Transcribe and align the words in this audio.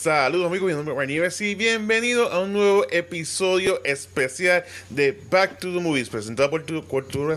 Saludos 0.00 0.46
amigos, 0.46 0.66
mi 0.70 0.74
nombre 0.74 0.94
es 1.04 1.08
Nieves 1.10 1.40
y 1.42 1.54
bienvenido 1.54 2.32
a 2.32 2.40
un 2.40 2.54
nuevo 2.54 2.86
episodio 2.90 3.84
especial 3.84 4.64
de 4.88 5.14
Back 5.30 5.58
to 5.58 5.74
the 5.74 5.78
Movies, 5.78 6.08
presentado 6.08 6.48
por 6.48 6.62
tu 6.62 6.82
Cultura, 6.86 7.36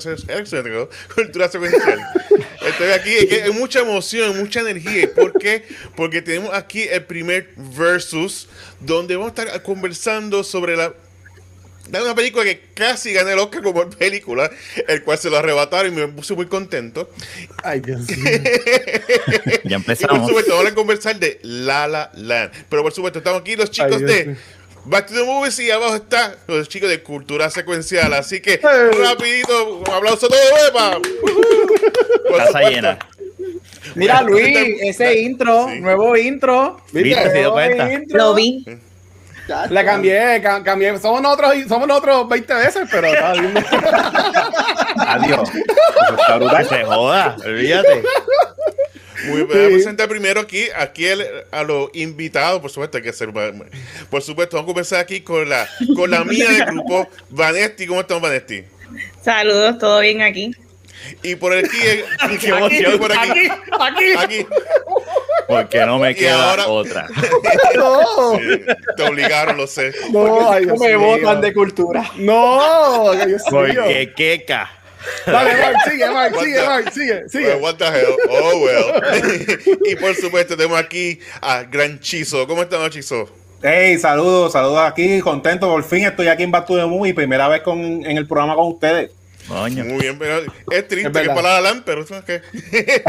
cultura 1.14 1.50
Secuencial. 1.50 2.00
Estoy 2.66 2.92
aquí, 2.92 3.36
hay 3.36 3.52
mucha 3.52 3.82
emoción, 3.82 4.38
mucha 4.40 4.62
energía. 4.62 5.14
¿Por 5.14 5.38
qué? 5.38 5.66
Porque 5.98 6.22
tenemos 6.22 6.54
aquí 6.54 6.84
el 6.84 7.04
primer 7.04 7.50
versus, 7.58 8.48
donde 8.80 9.18
vamos 9.18 9.34
a 9.38 9.44
estar 9.44 9.62
conversando 9.64 10.42
sobre 10.46 10.78
la 10.78 10.94
de 11.90 12.02
una 12.02 12.16
película 12.16 12.44
que 12.44 12.62
casi 12.74 13.14
gané 13.14 13.34
el 13.34 13.40
Oscar 13.40 13.62
como 13.62 13.90
película, 13.90 14.50
el 14.88 15.04
cual 15.04 15.18
se 15.18 15.30
lo 15.30 15.38
arrebataron 15.38 15.94
y 15.94 15.96
me 15.96 16.08
puse 16.08 16.34
muy 16.34 16.48
contento. 16.48 17.10
Ay, 17.64 17.82
Dios 17.82 18.08
mío. 18.10 18.18
ya 19.64 19.76
empezamos. 19.76 20.16
Y 20.16 20.20
por 20.20 20.28
supuesto, 20.28 20.56
vamos 20.56 20.72
a 20.72 20.76
conversar 20.76 21.20
de 21.20 21.40
La 21.44 21.88
La 21.88 22.12
Land. 22.16 22.52
Pero 22.70 22.84
por 22.84 22.94
supuesto, 22.94 23.20
estamos 23.20 23.42
aquí 23.42 23.56
los 23.56 23.70
chicos 23.70 24.00
de 24.00 24.36
Back 24.86 25.08
to 25.08 25.14
the 25.14 25.24
Movies 25.24 25.60
y 25.60 25.72
abajo 25.72 25.96
están 25.96 26.36
los 26.48 26.68
chicos 26.68 26.90
de 26.90 27.04
Cultura 27.04 27.50
Secuencial. 27.50 28.14
Así 28.14 28.42
que, 28.42 28.58
rapidito, 28.58 29.80
un 29.80 29.90
aplauso 29.90 30.28
a 30.28 30.30
todos, 30.30 30.44
¡epa! 30.68 31.00
Casa 32.38 32.70
llena. 32.70 33.00
Mira, 33.96 34.22
Luis, 34.22 34.58
ese 34.82 35.20
intro, 35.20 35.70
nuevo 35.76 36.16
intro. 36.16 36.82
¿Viste? 36.92 37.30
¿Te 37.30 37.40
dio 37.40 37.52
cuenta? 37.52 37.90
Lo 38.10 38.34
vi. 38.34 38.66
La 39.48 39.84
cambié, 39.86 40.42
cambié. 40.42 40.98
Somos 41.00 41.22
nosotros, 41.22 41.54
somos 41.68 41.88
nosotros 41.88 42.30
20 42.30 42.54
veces, 42.54 42.88
pero 42.90 43.08
está 43.08 43.34
bien. 43.34 43.54
Adiós. 45.08 45.50
Que 45.52 46.66
se 46.66 46.84
joda, 46.84 47.36
olvídate. 47.46 48.04
Muy 49.26 49.44
bien, 49.44 49.66
a 49.66 49.70
presentar 49.70 50.10
primero 50.10 50.42
aquí, 50.42 50.66
aquí 50.76 51.06
a 51.52 51.64
los 51.64 51.90
invitados, 51.94 52.60
por 52.60 52.70
supuesto, 52.70 52.98
hay 52.98 53.04
que 53.04 53.14
ser. 53.14 53.32
Por 54.10 54.22
supuesto, 54.22 54.58
vamos 54.58 54.70
a 54.70 54.74
comenzar 54.74 55.00
aquí 55.00 55.22
con 55.22 55.48
la, 55.48 55.68
con 55.96 56.12
la 56.12 56.24
mía 56.24 56.50
del 56.50 56.66
grupo, 56.66 57.08
Vanesti. 57.30 57.88
¿Cómo 57.88 58.02
estamos, 58.02 58.24
Vanesti? 58.24 58.64
Saludos, 59.22 59.78
todo 59.78 60.00
bien 60.02 60.22
aquí. 60.22 60.54
Y 61.22 61.36
por 61.36 61.54
aquí, 61.54 61.68
qué 62.40 62.48
emoción. 62.50 62.98
por 63.00 63.12
aquí, 63.12 63.48
aquí, 63.80 64.06
aquí. 64.18 64.46
Porque 65.48 65.86
no 65.86 66.00
me 66.00 66.16
queda 66.16 66.52
ahora- 66.52 66.68
otra. 66.68 67.08
No, 67.76 68.38
Sí, 68.40 68.62
te 68.96 69.04
obligaron, 69.04 69.58
lo 69.58 69.68
sé. 69.68 69.94
no, 70.12 70.52
ay, 70.52 70.66
Dios 70.66 70.80
me 70.80 70.88
mío. 70.90 71.00
botan 71.00 71.42
de 71.42 71.54
cultura. 71.54 72.10
No, 72.16 73.12
Dios 73.14 73.28
mío. 73.28 73.38
Porque 73.50 74.14
queca. 74.16 74.70
Dale, 75.26 75.58
Mark, 75.58 75.78
sigue, 75.90 76.10
Mark, 76.10 76.36
sigue, 76.40 76.54
the- 76.60 76.66
Mark, 76.66 76.92
sigue, 76.94 77.14
Well, 77.14 77.30
sigue. 77.30 77.56
what 77.56 77.76
the 77.76 77.86
hell? 77.86 78.16
Oh, 78.30 78.58
well. 78.60 79.02
y 79.86 79.96
por 79.96 80.16
supuesto, 80.16 80.56
tenemos 80.56 80.80
aquí 80.80 81.20
a 81.42 81.64
Gran 81.64 82.00
Chizo. 82.00 82.48
¿Cómo 82.48 82.62
estamos, 82.64 82.90
Chizo? 82.92 83.30
Hey, 83.62 83.98
saludos, 83.98 84.54
saludos 84.54 84.80
aquí, 84.86 85.20
contento, 85.22 85.68
por 85.70 85.84
fin 85.84 86.06
estoy 86.06 86.28
aquí 86.28 86.44
en 86.44 86.52
Back 86.52 86.68
to 86.68 86.76
the 86.78 86.86
Movie, 86.86 87.14
primera 87.14 87.48
vez 87.48 87.62
con, 87.62 87.80
en 87.80 88.18
el 88.18 88.28
programa 88.28 88.56
con 88.56 88.68
ustedes. 88.68 89.12
Muy 89.48 90.00
bien, 90.00 90.18
pero 90.18 90.42
es 90.72 90.88
triste 90.88 91.08
Es 91.20 91.28
que 91.28 91.34
para 91.34 91.54
la 91.54 91.62
LAN, 91.62 91.84
pero 91.86 92.04
eso 92.04 92.18
es 92.18 92.24
que. 92.24 92.42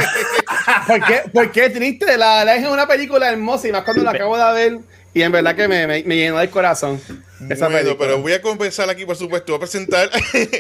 ¿Por 0.87 1.05
qué, 1.07 1.21
por 1.33 1.53
qué 1.53 1.71
triste? 1.71 2.17
La, 2.19 2.45
la 2.45 2.57
es 2.57 2.67
una 2.67 2.87
película 2.87 3.31
hermosa 3.31 3.69
y 3.69 3.73
más 3.73 3.85
cuando 3.85 4.03
la 4.03 4.11
acabo 4.11 4.37
de 4.37 4.53
ver 4.53 4.79
y 5.13 5.23
en 5.23 5.31
verdad 5.31 5.55
que 5.55 5.69
me, 5.69 5.87
me, 5.87 6.03
me 6.03 6.17
llenó 6.17 6.41
el 6.41 6.51
corazón. 6.51 7.01
Esa 7.49 7.67
bueno, 7.69 7.83
película. 7.85 7.99
pero 7.99 8.19
voy 8.21 8.33
a 8.33 8.43
comenzar 8.43 8.89
aquí, 8.91 9.05
por 9.05 9.17
supuesto. 9.17 9.53
Voy 9.53 9.57
a 9.59 9.61
presentar 9.61 10.11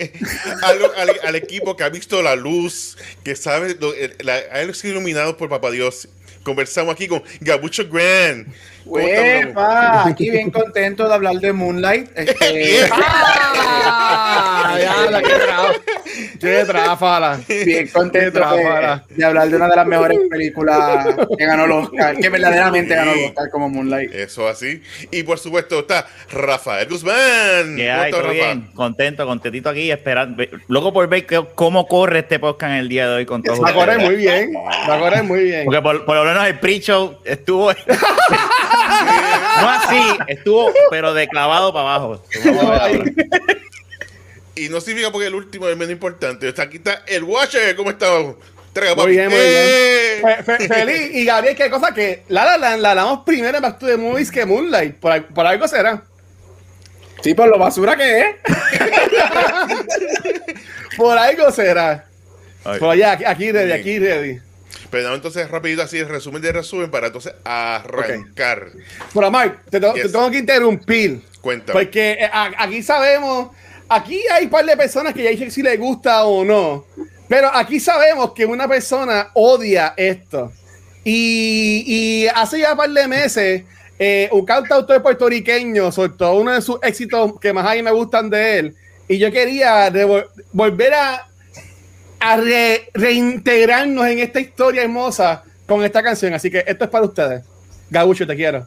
algo 0.62 0.92
al, 0.96 1.10
al 1.24 1.34
equipo 1.36 1.76
que 1.76 1.82
ha 1.84 1.88
visto 1.88 2.22
la 2.22 2.36
luz, 2.36 2.96
que 3.24 3.34
sabe, 3.36 3.76
lo- 3.80 3.94
la- 4.20 4.36
ha 4.52 4.74
sido 4.74 4.92
iluminado 4.94 5.36
por 5.36 5.48
Papá 5.48 5.70
Dios. 5.70 6.08
Conversamos 6.44 6.94
aquí 6.94 7.08
con 7.08 7.22
Gabucho 7.40 7.88
Grand. 7.90 8.46
Uepa, 8.86 10.06
aquí 10.08 10.30
bien 10.30 10.50
contento 10.50 11.08
de 11.08 11.14
hablar 11.14 11.36
de 11.36 11.52
Moonlight. 11.52 12.10
Este. 12.16 12.80
¡Ah! 13.86 14.76
Ya, 14.80 15.10
la 15.10 15.22
que 15.22 15.28
trafa. 15.34 15.72
Qué 16.40 16.64
tráfala. 16.66 17.40
bien 17.64 17.88
contento 17.88 18.38
tráfala. 18.38 19.04
de, 19.08 19.14
de 19.16 19.24
hablar 19.24 19.48
de 19.48 19.56
una 19.56 19.68
de 19.68 19.76
las 19.76 19.86
mejores 19.86 20.18
películas 20.30 21.06
que 21.38 21.46
ganó 21.46 21.64
el 21.64 21.72
Oscar, 21.72 22.16
que 22.16 22.28
verdaderamente 22.28 22.94
ganó 22.94 23.12
el 23.12 23.24
Oscar 23.26 23.50
como 23.50 23.68
Moonlight. 23.68 24.12
Eso 24.14 24.46
así. 24.48 24.82
Y 25.10 25.22
por 25.22 25.38
supuesto 25.38 25.80
está 25.80 26.06
Rafael 26.30 26.88
Guzmán. 26.88 27.76
¿Qué 27.76 27.88
¿Cómo 27.88 28.00
hay? 28.02 28.04
estás, 28.06 28.10
¿Todo 28.10 28.20
Rafa? 28.22 28.32
bien? 28.32 28.70
Contento, 28.74 29.26
contentito 29.26 29.68
aquí, 29.70 29.90
esperando. 29.90 30.42
Loco 30.68 30.92
por 30.92 31.08
ver 31.08 31.26
que- 31.26 31.44
cómo 31.54 31.86
corre 31.86 32.20
este 32.20 32.38
podcast 32.38 32.72
en 32.72 32.78
el 32.78 32.88
día 32.88 33.08
de 33.08 33.14
hoy 33.16 33.26
con 33.26 33.42
todos 33.42 33.62
Va 33.62 33.70
a 33.70 33.74
correr 33.74 33.96
ustedes. 33.98 34.10
muy 34.10 34.16
bien. 34.20 34.52
Va 34.88 34.94
a 34.94 34.98
correr 34.98 35.22
muy 35.24 35.42
bien. 35.44 35.64
Porque 35.64 35.82
por, 35.82 36.04
por 36.04 36.16
lo 36.16 36.24
menos 36.24 36.46
el 36.46 36.58
pre-show 36.58 37.18
estuvo. 37.24 37.70
no 39.60 39.70
así, 39.70 40.02
estuvo, 40.28 40.72
pero 40.90 41.14
de 41.14 41.28
clavado 41.28 41.72
para 41.72 41.94
abajo. 41.94 42.22
Y 44.56 44.68
no 44.68 44.80
significa 44.80 45.10
porque 45.10 45.26
el 45.26 45.34
último 45.34 45.68
es 45.68 45.76
menos 45.76 45.92
importante. 45.92 46.48
Está 46.48 46.62
aquí 46.62 46.76
está 46.76 47.02
el 47.06 47.24
Watcher. 47.24 47.74
¿Cómo 47.74 47.90
está? 47.90 48.06
Traiga, 48.72 48.94
Muy 48.96 49.12
bien, 49.12 49.28
muy 49.28 49.38
¡Eh! 49.40 50.20
Fe- 50.22 50.42
fe- 50.58 50.68
feliz. 50.68 51.10
Y 51.14 51.24
Gabriel, 51.24 51.56
qué 51.56 51.70
cosa 51.70 51.92
que 51.94 52.24
la 52.28 52.44
la 52.44 52.58
la 52.58 52.76
la 52.76 52.90
hablamos 52.90 53.20
primero 53.24 53.56
en 53.56 53.62
Back 53.62 53.78
to 53.78 53.86
the 53.86 53.96
Movies 53.96 54.30
que 54.30 54.44
Moonlight. 54.44 54.96
Por, 54.96 55.24
por 55.26 55.46
algo 55.46 55.66
será. 55.68 56.02
Sí, 57.22 57.34
por 57.34 57.48
lo 57.48 57.58
basura 57.58 57.96
que 57.96 58.20
es. 58.20 58.26
Por 60.96 61.18
algo 61.18 61.50
será. 61.50 62.04
Ay. 62.64 62.76
Pero 62.78 62.94
ya, 62.94 63.12
aquí, 63.12 63.24
aquí 63.24 63.52
ready, 63.52 63.72
aquí 63.72 63.98
ready. 63.98 64.40
Pero 64.90 65.08
no, 65.08 65.14
entonces, 65.14 65.50
rapidito 65.50 65.82
así, 65.82 66.02
resumen 66.02 66.42
de 66.42 66.52
resumen 66.52 66.90
para 66.90 67.08
entonces 67.08 67.34
arrancar. 67.44 68.68
Pero 69.12 69.30
Mark, 69.30 69.60
te, 69.70 69.80
Yes. 69.80 69.94
te 69.94 70.08
tengo 70.10 70.30
que 70.30 70.38
interrumpir. 70.38 71.20
Cuéntame. 71.40 71.78
Porque 71.78 72.12
eh, 72.12 72.30
aquí 72.32 72.82
sabemos, 72.82 73.50
aquí 73.88 74.20
hay 74.32 74.44
un 74.44 74.50
par 74.50 74.64
de 74.64 74.76
personas 74.76 75.12
que 75.12 75.22
ya 75.22 75.30
dicen 75.30 75.50
si 75.50 75.62
les 75.62 75.78
gusta 75.78 76.24
o 76.24 76.44
no. 76.44 76.86
Pero 77.28 77.50
aquí 77.54 77.80
sabemos 77.80 78.32
que 78.32 78.46
una 78.46 78.68
persona 78.68 79.30
odia 79.34 79.94
esto. 79.96 80.52
Y, 81.04 81.84
y 81.86 82.26
hace 82.28 82.60
ya 82.60 82.72
un 82.72 82.78
par 82.78 82.90
de 82.90 83.08
meses, 83.08 83.62
eh, 83.98 84.28
un 84.32 84.44
cantautor 84.44 85.02
puertorriqueño 85.02 85.92
soltó 85.92 86.34
uno 86.34 86.52
de 86.52 86.62
sus 86.62 86.78
éxitos 86.82 87.38
que 87.40 87.52
más 87.52 87.66
a 87.66 87.74
mí 87.74 87.82
me 87.82 87.90
gustan 87.90 88.30
de 88.30 88.58
él. 88.58 88.74
Y 89.06 89.18
yo 89.18 89.30
quería 89.30 89.92
volver 90.52 90.94
a, 90.94 91.28
a 92.24 92.36
re- 92.36 92.90
reintegrarnos 92.94 94.06
en 94.06 94.18
esta 94.18 94.40
historia 94.40 94.82
hermosa 94.82 95.42
con 95.66 95.84
esta 95.84 96.02
canción. 96.02 96.32
Así 96.32 96.50
que 96.50 96.64
esto 96.66 96.84
es 96.84 96.90
para 96.90 97.04
ustedes. 97.04 97.44
Gabucho, 97.90 98.26
te 98.26 98.34
quiero. 98.34 98.66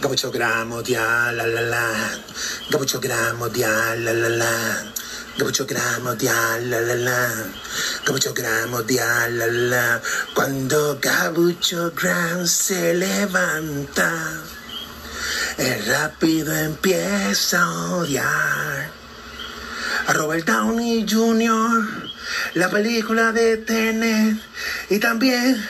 Gabucho 0.00 0.30
gramo 0.30 0.82
dia 0.82 1.32
la 1.32 1.46
la 1.46 1.60
la 1.60 1.84
Gabucho 2.70 3.00
gramo 3.00 3.48
dia 3.48 3.94
la 3.96 4.12
la 4.12 4.28
la 4.28 4.52
Gabucho 5.38 5.66
gramo 5.66 6.14
dia 6.14 6.58
la 6.60 6.80
la 6.80 6.94
la 6.94 7.28
Gabucho 8.06 8.32
gramo 8.34 8.82
dia 8.82 9.28
la 9.28 9.46
la 9.46 9.52
la 9.72 10.02
Cuando 10.34 10.98
Gabucho 11.00 11.92
Gram 11.94 12.46
se 12.46 12.94
levanta 12.94 14.10
el 15.58 15.86
rápido 15.86 16.54
empieza 16.54 17.62
a 17.62 17.96
odiar 17.96 18.90
a 20.06 20.12
Robert 20.12 20.46
Downey 20.46 21.06
Jr., 21.08 22.10
la 22.54 22.68
película 22.70 23.32
de 23.32 23.56
Tenet 23.56 24.38
y 24.90 24.98
también 24.98 25.64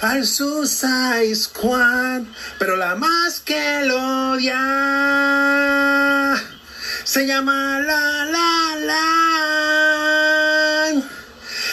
al 0.00 0.26
Suicide 0.26 1.34
Squad, 1.34 2.22
pero 2.58 2.76
la 2.76 2.94
más 2.96 3.40
que 3.40 3.82
lo 3.84 4.32
odia 4.32 4.58
se 7.04 7.26
llama 7.26 7.80
La 7.80 8.24
La 8.26 8.76
La. 8.86 9.30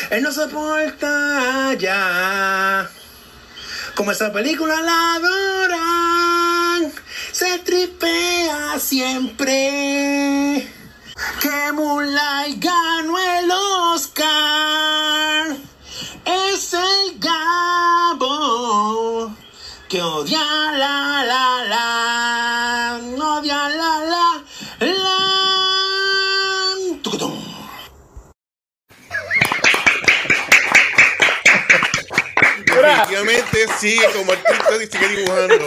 Él 0.09 0.23
no 0.23 0.31
soporta 0.31 1.73
ya 1.73 2.89
como 3.97 4.11
esa 4.11 4.31
película 4.31 4.79
la 4.81 5.15
adoran, 5.15 6.36
se 7.37 7.59
tripea 7.59 8.79
siempre. 8.79 10.67
Que 11.39 11.71
Moonlight 11.71 12.63
ganó 12.63 13.19
el 13.19 13.51
Oscar. 13.91 15.55
Es 16.25 16.73
el 16.73 17.19
Gabo 17.19 18.27
que 19.87 20.01
odia 20.01 20.39
la 20.81 21.23
la 21.31 21.63
la. 21.73 22.99
No. 23.15 23.26
Sigue 33.79 34.05
como 34.15 34.31
artista 34.31 34.83
y 34.83 34.87
sigue 34.87 35.07
dibujando. 35.17 35.65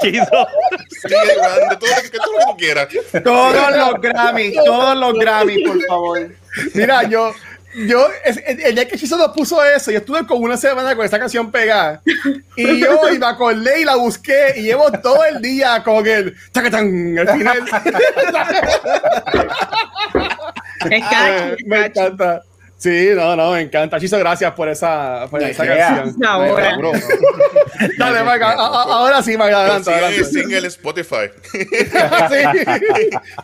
Chizo. 0.00 0.46
Sigue 1.02 1.34
dibujando 1.34 1.78
todo 1.78 1.90
lo 1.90 2.02
que, 2.02 2.10
todo 2.10 2.32
lo 2.32 2.38
que 2.38 2.44
tú 2.46 2.56
quieras. 2.56 2.88
Todos 3.24 3.76
los 3.76 4.00
Grammys, 4.00 4.54
todos 4.64 4.96
los 4.96 5.14
Grammys, 5.14 5.68
por 5.68 5.86
favor. 5.86 6.30
Mira, 6.74 7.02
yo, 7.04 7.32
yo, 7.86 8.08
el 8.24 8.74
día 8.74 8.88
que 8.88 8.96
Chizo 8.96 9.16
nos 9.16 9.32
puso 9.32 9.62
eso, 9.64 9.90
yo 9.90 9.98
estuve 9.98 10.26
como 10.26 10.40
una 10.44 10.56
semana 10.56 10.96
con 10.96 11.04
esa 11.04 11.18
canción 11.18 11.50
pegada. 11.50 12.02
Y 12.56 12.80
yo 12.80 13.08
y 13.12 13.18
me 13.18 13.26
acordé 13.26 13.82
y 13.82 13.84
la 13.84 13.96
busqué 13.96 14.54
y 14.56 14.62
llevo 14.62 14.90
todo 15.02 15.24
el 15.24 15.40
día 15.40 15.82
con 15.84 16.06
el 16.06 16.34
tacatán 16.52 17.16
al 17.18 17.28
final. 17.28 17.64
Es 20.90 21.04
catchy, 21.08 21.54
es 21.58 21.66
me 21.66 21.76
catchy. 21.76 22.00
encanta. 22.00 22.42
Sí, 22.78 23.08
no, 23.14 23.34
no, 23.34 23.52
me 23.52 23.62
encanta. 23.62 23.98
Chizo, 23.98 24.18
gracias 24.18 24.52
por 24.52 24.68
esa, 24.68 25.26
por 25.28 25.42
esa 25.42 25.66
canción. 25.66 26.14
Ahora. 26.24 26.76
Bro, 26.78 26.92
Dale, 27.98 28.22
Maga, 28.22 28.50
a- 28.52 28.54
a- 28.54 28.82
ahora 28.94 29.20
sí, 29.22 29.36
Maga, 29.36 29.60
adelante, 29.62 29.90
Consigan 29.90 30.14
el 30.14 30.24
single 30.24 30.68
Spotify. 30.68 31.30
Sí. 31.52 31.66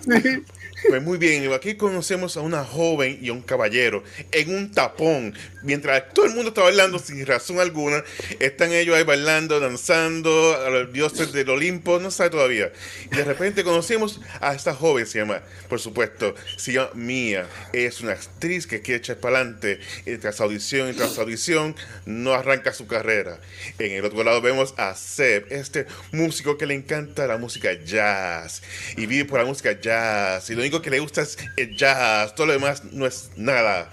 Sí. 0.22 0.44
Pues 0.86 1.02
muy 1.02 1.18
bien, 1.18 1.50
aquí 1.52 1.76
conocemos 1.76 2.36
a 2.36 2.40
una 2.40 2.62
joven 2.64 3.18
y 3.20 3.30
a 3.30 3.32
un 3.32 3.40
caballero 3.40 4.04
en 4.32 4.54
un 4.54 4.70
tapón. 4.70 5.34
Mientras 5.62 6.12
todo 6.12 6.26
el 6.26 6.32
mundo 6.32 6.48
está 6.50 6.62
bailando 6.62 6.98
sin 6.98 7.24
razón 7.24 7.58
alguna, 7.58 8.04
están 8.38 8.70
ellos 8.72 8.94
ahí 8.94 9.02
bailando, 9.02 9.60
danzando 9.60 10.56
a 10.62 10.68
los 10.68 10.92
dioses 10.92 11.32
del 11.32 11.48
Olimpo, 11.48 11.98
no 12.00 12.10
sabe 12.10 12.30
todavía. 12.30 12.70
Y 13.10 13.16
de 13.16 13.24
repente 13.24 13.64
conocemos 13.64 14.20
a 14.40 14.54
esta 14.54 14.74
joven, 14.74 15.06
se 15.06 15.20
llama, 15.20 15.42
por 15.68 15.80
supuesto, 15.80 16.34
se 16.56 16.72
llama 16.72 16.90
Mia. 16.94 17.48
Es 17.72 18.02
una 18.02 18.12
actriz 18.12 18.66
que 18.66 18.82
quiere 18.82 18.98
echar 18.98 19.16
para 19.16 19.38
adelante. 19.38 19.80
Tras 20.20 20.40
audición 20.40 20.90
y 20.90 20.92
tras 20.92 21.18
audición, 21.18 21.74
no 22.04 22.34
arranca 22.34 22.74
su 22.74 22.86
carrera. 22.86 23.40
En 23.78 23.92
el 23.92 24.04
otro 24.04 24.22
lado 24.22 24.42
vemos 24.42 24.74
a 24.76 24.94
Seb, 24.94 25.46
este 25.50 25.86
músico 26.12 26.58
que 26.58 26.66
le 26.66 26.74
encanta 26.74 27.26
la 27.26 27.38
música 27.38 27.72
jazz 27.72 28.62
y 28.96 29.06
vive 29.06 29.24
por 29.24 29.40
la 29.40 29.46
música 29.46 29.80
jazz. 29.80 30.50
Y 30.50 30.54
lo 30.54 30.60
único 30.60 30.73
que 30.82 30.90
le 30.90 31.00
gusta 31.00 31.22
es 31.22 31.38
el 31.56 31.76
jazz, 31.76 32.34
todo 32.34 32.48
lo 32.48 32.52
demás 32.52 32.84
no 32.92 33.06
es 33.06 33.30
nada. 33.36 33.90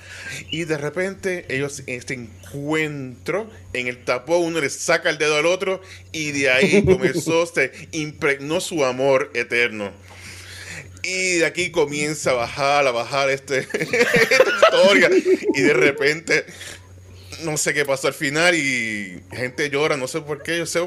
Y 0.50 0.66
de 0.66 0.78
repente 0.78 1.46
ellos 1.50 1.84
en 1.88 2.00
este 2.00 2.14
encuentro, 2.14 3.50
en 3.74 3.88
el 3.88 4.04
tapón, 4.04 4.44
uno 4.44 4.60
le 4.60 4.70
saca 4.70 5.10
el 5.10 5.18
dedo 5.18 5.38
al 5.38 5.46
otro 5.46 5.82
y 6.12 6.32
de 6.32 6.50
ahí 6.50 6.84
comenzó, 6.86 7.46
se 7.46 7.72
impregnó 7.92 8.62
su 8.62 8.84
amor 8.86 9.32
eterno. 9.34 9.92
Y 11.04 11.38
de 11.38 11.46
aquí 11.46 11.72
comienza 11.72 12.32
a 12.32 12.34
bajar, 12.36 12.86
a 12.86 12.92
bajar 12.92 13.30
este, 13.30 13.60
esta 13.74 14.44
historia. 14.62 15.10
Y 15.56 15.62
de 15.62 15.74
repente, 15.74 16.46
no 17.44 17.58
sé 17.58 17.74
qué 17.74 17.86
pasó 17.86 18.08
al 18.08 18.14
final 18.14 18.56
y 18.56 19.22
gente 19.32 19.70
llora, 19.70 19.98
no 19.98 20.08
sé 20.08 20.22
por 20.22 20.44
qué, 20.44 20.60
yo 20.60 20.66
sé. 20.66 20.82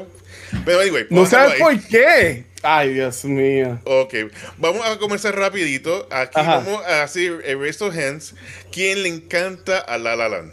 Pero 0.63 0.79
anyway, 0.79 1.07
No 1.09 1.25
sabes 1.25 1.59
por 1.59 1.79
qué. 1.87 2.45
Ay, 2.67 2.93
Dios 2.95 3.23
mío. 3.25 3.79
Ok, 3.83 4.13
vamos 4.57 4.85
a 4.87 4.97
comenzar 4.97 5.35
rapidito. 5.37 6.07
Aquí 6.09 6.39
Ajá. 6.39 6.55
vamos 6.57 6.83
a 6.85 7.03
hacer 7.03 7.43
a 7.47 7.55
raise 7.61 7.83
of 7.83 7.95
hands. 7.95 8.33
¿Quién 8.71 9.03
le 9.03 9.09
encanta 9.09 9.77
a 9.79 9.97
La 9.99 10.15
La 10.15 10.27
Land? 10.29 10.51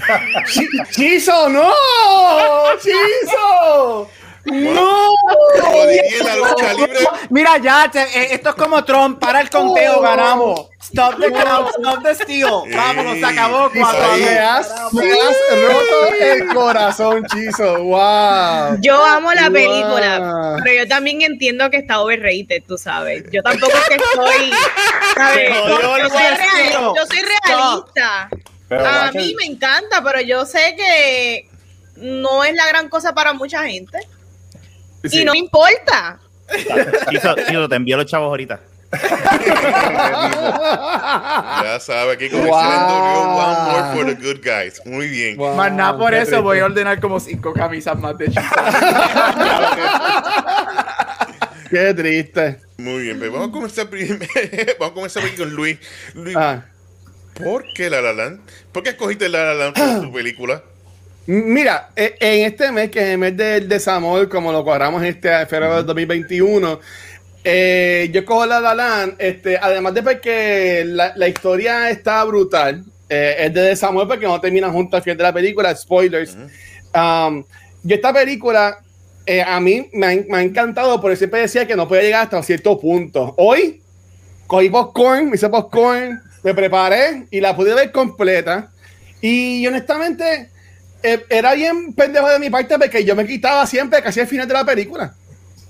Chi- 0.52 0.68
¡Chizo, 0.90 1.48
no! 1.48 1.72
¡Chizo! 2.78 4.10
¡No! 4.46 5.14
Como 5.60 5.84
la 6.24 6.36
lucha 6.36 6.72
libre, 6.74 6.98
Mira, 7.30 7.58
ya, 7.58 7.90
eh, 7.94 8.28
esto 8.32 8.48
es 8.50 8.54
como 8.54 8.82
Trump. 8.84 9.18
Para 9.20 9.40
el 9.40 9.50
conteo, 9.50 10.00
ganamos. 10.00 10.68
Stop 10.92 11.18
the 11.20 11.30
count, 11.30 11.68
stop 11.78 12.02
the 12.02 12.14
steal. 12.16 12.62
Vámonos, 12.74 13.18
se 13.18 13.24
acabó. 13.24 13.70
Cuatro. 13.72 14.16
Me 14.16 14.38
has, 14.38 14.92
me 14.92 15.12
has 15.12 15.36
roto 15.62 16.14
el 16.20 16.46
corazón, 16.48 17.24
Chizo. 17.26 17.82
¡Wow! 17.84 18.78
Yo 18.80 19.04
amo 19.04 19.32
la 19.32 19.44
Wow. 19.44 19.52
película, 19.52 20.56
pero 20.64 20.82
yo 20.82 20.88
también 20.88 21.22
entiendo 21.22 21.70
que 21.70 21.76
está 21.76 22.00
overrated, 22.00 22.62
tú 22.66 22.76
sabes. 22.76 23.24
Yo 23.30 23.40
tampoco 23.42 23.72
es 23.72 23.88
que 23.88 23.94
estoy, 23.94 24.52
¿sabes? 25.14 25.50
Yo 25.54 26.08
soy, 26.08 26.22
real- 26.36 26.94
yo 26.96 27.06
soy 27.06 27.18
realista. 27.46 28.28
Pero, 28.68 28.86
A 28.86 29.12
mí 29.12 29.34
me 29.38 29.46
encanta, 29.46 30.02
pero 30.02 30.20
yo 30.20 30.44
sé 30.46 30.74
que 30.76 31.48
no 31.96 32.42
es 32.44 32.54
la 32.54 32.66
gran 32.66 32.88
cosa 32.88 33.12
para 33.14 33.32
mucha 33.32 33.64
gente. 33.64 33.98
Sí. 35.04 35.20
Y 35.20 35.24
no 35.24 35.32
me 35.32 35.38
importa. 35.38 36.18
Chizo, 37.10 37.34
Chizo, 37.46 37.68
te 37.68 37.76
envío 37.76 37.96
los 37.96 38.06
chavos 38.06 38.26
ahorita. 38.28 38.60
Ya 41.62 41.78
sabe, 41.80 42.12
aquí 42.12 42.28
como 42.28 42.44
Wow. 42.44 42.58
One 43.38 43.72
more 43.72 43.84
for 43.94 44.04
the 44.06 44.14
good 44.20 44.40
guys. 44.44 44.80
Muy 44.84 45.08
bien. 45.08 45.36
Wow, 45.36 45.54
Más 45.54 45.72
nada 45.72 45.96
por 45.96 46.10
qué 46.10 46.16
eso 46.18 46.26
triste. 46.26 46.42
voy 46.42 46.58
a 46.58 46.64
ordenar 46.66 47.00
como 47.00 47.20
cinco 47.20 47.52
camisas 47.52 47.98
más 47.98 48.16
de 48.18 48.28
Chizo. 48.28 48.40
Qué 51.70 51.94
triste. 51.94 52.58
Muy 52.78 53.02
bien, 53.02 53.18
pero 53.20 53.32
vamos 53.32 53.48
a 53.50 53.52
comenzar 53.52 53.88
primero. 53.88 54.26
vamos 54.80 54.90
a 54.90 54.94
comenzar 54.94 55.22
con 55.36 55.50
Luis. 55.54 55.78
Luis, 56.14 56.36
Ah. 56.36 56.64
¿por 57.42 57.64
qué 57.74 57.88
La 57.88 58.00
La 58.02 58.12
Land? 58.12 58.40
¿Por 58.72 58.82
qué 58.82 58.90
escogiste 58.90 59.28
La 59.28 59.44
La 59.44 59.54
Land 59.54 59.74
para 59.76 60.00
tu 60.00 60.12
película? 60.16 60.62
Mira, 61.26 61.90
e- 61.94 62.16
en 62.18 62.46
este 62.46 62.72
mes, 62.72 62.90
que 62.90 62.98
es 63.00 63.06
el 63.10 63.18
mes 63.18 63.36
del 63.36 63.68
desamor, 63.68 64.28
como 64.28 64.50
lo 64.50 64.64
cuadramos 64.64 65.04
este 65.04 65.28
febrero 65.46 65.76
del 65.76 65.86
2021, 65.86 66.80
eh, 67.44 68.10
yo 68.12 68.24
cojo 68.24 68.46
la 68.46 68.60
La 68.60 68.74
Land, 68.74 69.14
este, 69.18 69.58
además 69.58 69.94
de 69.94 70.02
porque 70.02 70.84
la, 70.86 71.12
la 71.16 71.28
historia 71.28 71.90
está 71.90 72.22
brutal, 72.24 72.84
eh, 73.08 73.36
es 73.38 73.54
de 73.54 73.62
desamor 73.62 74.06
porque 74.06 74.26
no 74.26 74.40
terminan 74.40 74.72
juntos 74.72 74.98
al 74.98 75.02
final 75.02 75.16
de 75.16 75.22
la 75.24 75.32
película, 75.32 75.74
spoilers. 75.74 76.36
Um, 76.94 77.44
yo 77.82 77.96
esta 77.96 78.12
película, 78.12 78.78
eh, 79.26 79.42
a 79.42 79.58
mí 79.60 79.88
me 79.92 80.06
ha, 80.06 80.10
me 80.28 80.38
ha 80.38 80.42
encantado, 80.42 81.00
pero 81.00 81.16
siempre 81.16 81.40
decía 81.40 81.66
que 81.66 81.76
no 81.76 81.88
podía 81.88 82.02
llegar 82.02 82.22
hasta 82.22 82.36
un 82.36 82.44
cierto 82.44 82.78
punto. 82.78 83.34
Hoy, 83.38 83.80
cogí 84.46 84.68
popcorn, 84.68 85.30
me 85.30 85.36
hice 85.36 85.48
popcorn, 85.48 86.22
me 86.42 86.54
preparé 86.54 87.26
y 87.30 87.40
la 87.40 87.56
pude 87.56 87.74
ver 87.74 87.90
completa. 87.90 88.70
Y 89.20 89.66
honestamente, 89.66 90.50
eh, 91.02 91.24
era 91.30 91.54
bien 91.54 91.92
pendejo 91.94 92.28
de 92.28 92.38
mi 92.38 92.50
parte 92.50 92.78
porque 92.78 93.04
yo 93.04 93.16
me 93.16 93.26
quitaba 93.26 93.66
siempre 93.66 94.02
casi 94.02 94.20
al 94.20 94.26
final 94.26 94.46
de 94.46 94.54
la 94.54 94.64
película. 94.64 95.14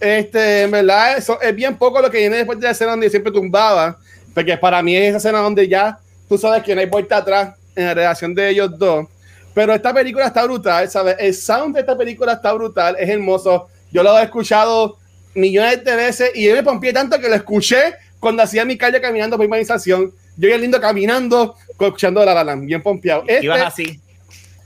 Este, 0.00 0.62
en 0.62 0.71
verdad, 0.71 1.19
eso 1.19 1.40
es 1.40 1.54
bien 1.54 1.76
poco 1.76 2.00
lo 2.00 2.11
que 2.11 2.19
viene 2.19 2.38
después 2.38 2.59
de 2.59 2.64
la 2.64 2.71
escena 2.71 2.92
donde 2.92 3.11
siempre 3.11 3.30
tumbaba, 3.33 3.99
porque 4.35 4.57
para 4.57 4.83
mí 4.83 4.97
es 4.97 5.09
esa 5.11 5.19
escena 5.19 5.40
donde 5.40 5.69
ya 5.69 5.99
tú 6.28 6.38
sabes 6.38 6.62
que 6.62 6.75
no 6.75 6.80
hay 6.80 6.87
vuelta 6.87 7.19
atrás 7.19 7.54
en 7.76 7.87
la 7.87 7.95
relación 7.95 8.35
de 8.35 8.49
ellos 8.49 8.78
dos. 8.78 9.07
Pero 9.52 9.75
esta 9.75 9.92
película 9.92 10.26
está 10.26 10.45
brutal, 10.45 10.88
¿sabes? 10.88 11.16
El 11.19 11.35
sound 11.35 11.75
de 11.75 11.80
esta 11.80 11.97
película 11.99 12.33
está 12.35 12.52
brutal, 12.52 12.97
es 12.99 13.09
hermoso. 13.09 13.69
Yo 13.92 14.02
lo 14.02 14.19
he 14.19 14.23
escuchado 14.23 14.97
millones 15.35 15.85
de 15.85 15.97
veces 15.97 16.30
y 16.35 16.47
yo 16.47 16.54
me 16.54 16.62
pompié 16.62 16.92
tanto 16.92 17.19
que 17.19 17.28
lo 17.28 17.35
escuché 17.35 17.95
cuando 18.21 18.42
hacía 18.42 18.64
mi 18.64 18.78
calle 18.78 19.00
caminando 19.00 19.37
por 19.37 19.47
urbanización. 19.47 20.12
Yo 20.37 20.49
bien 20.49 20.61
lindo 20.61 20.80
caminando, 20.80 21.57
escuchando 21.69 22.25
la 22.25 22.33
la 22.33 22.45
Land, 22.45 22.64
bien 22.66 22.83
pompeado. 22.83 23.25
Este- 23.26 23.45
Ibas 23.45 23.62
así. 23.62 24.00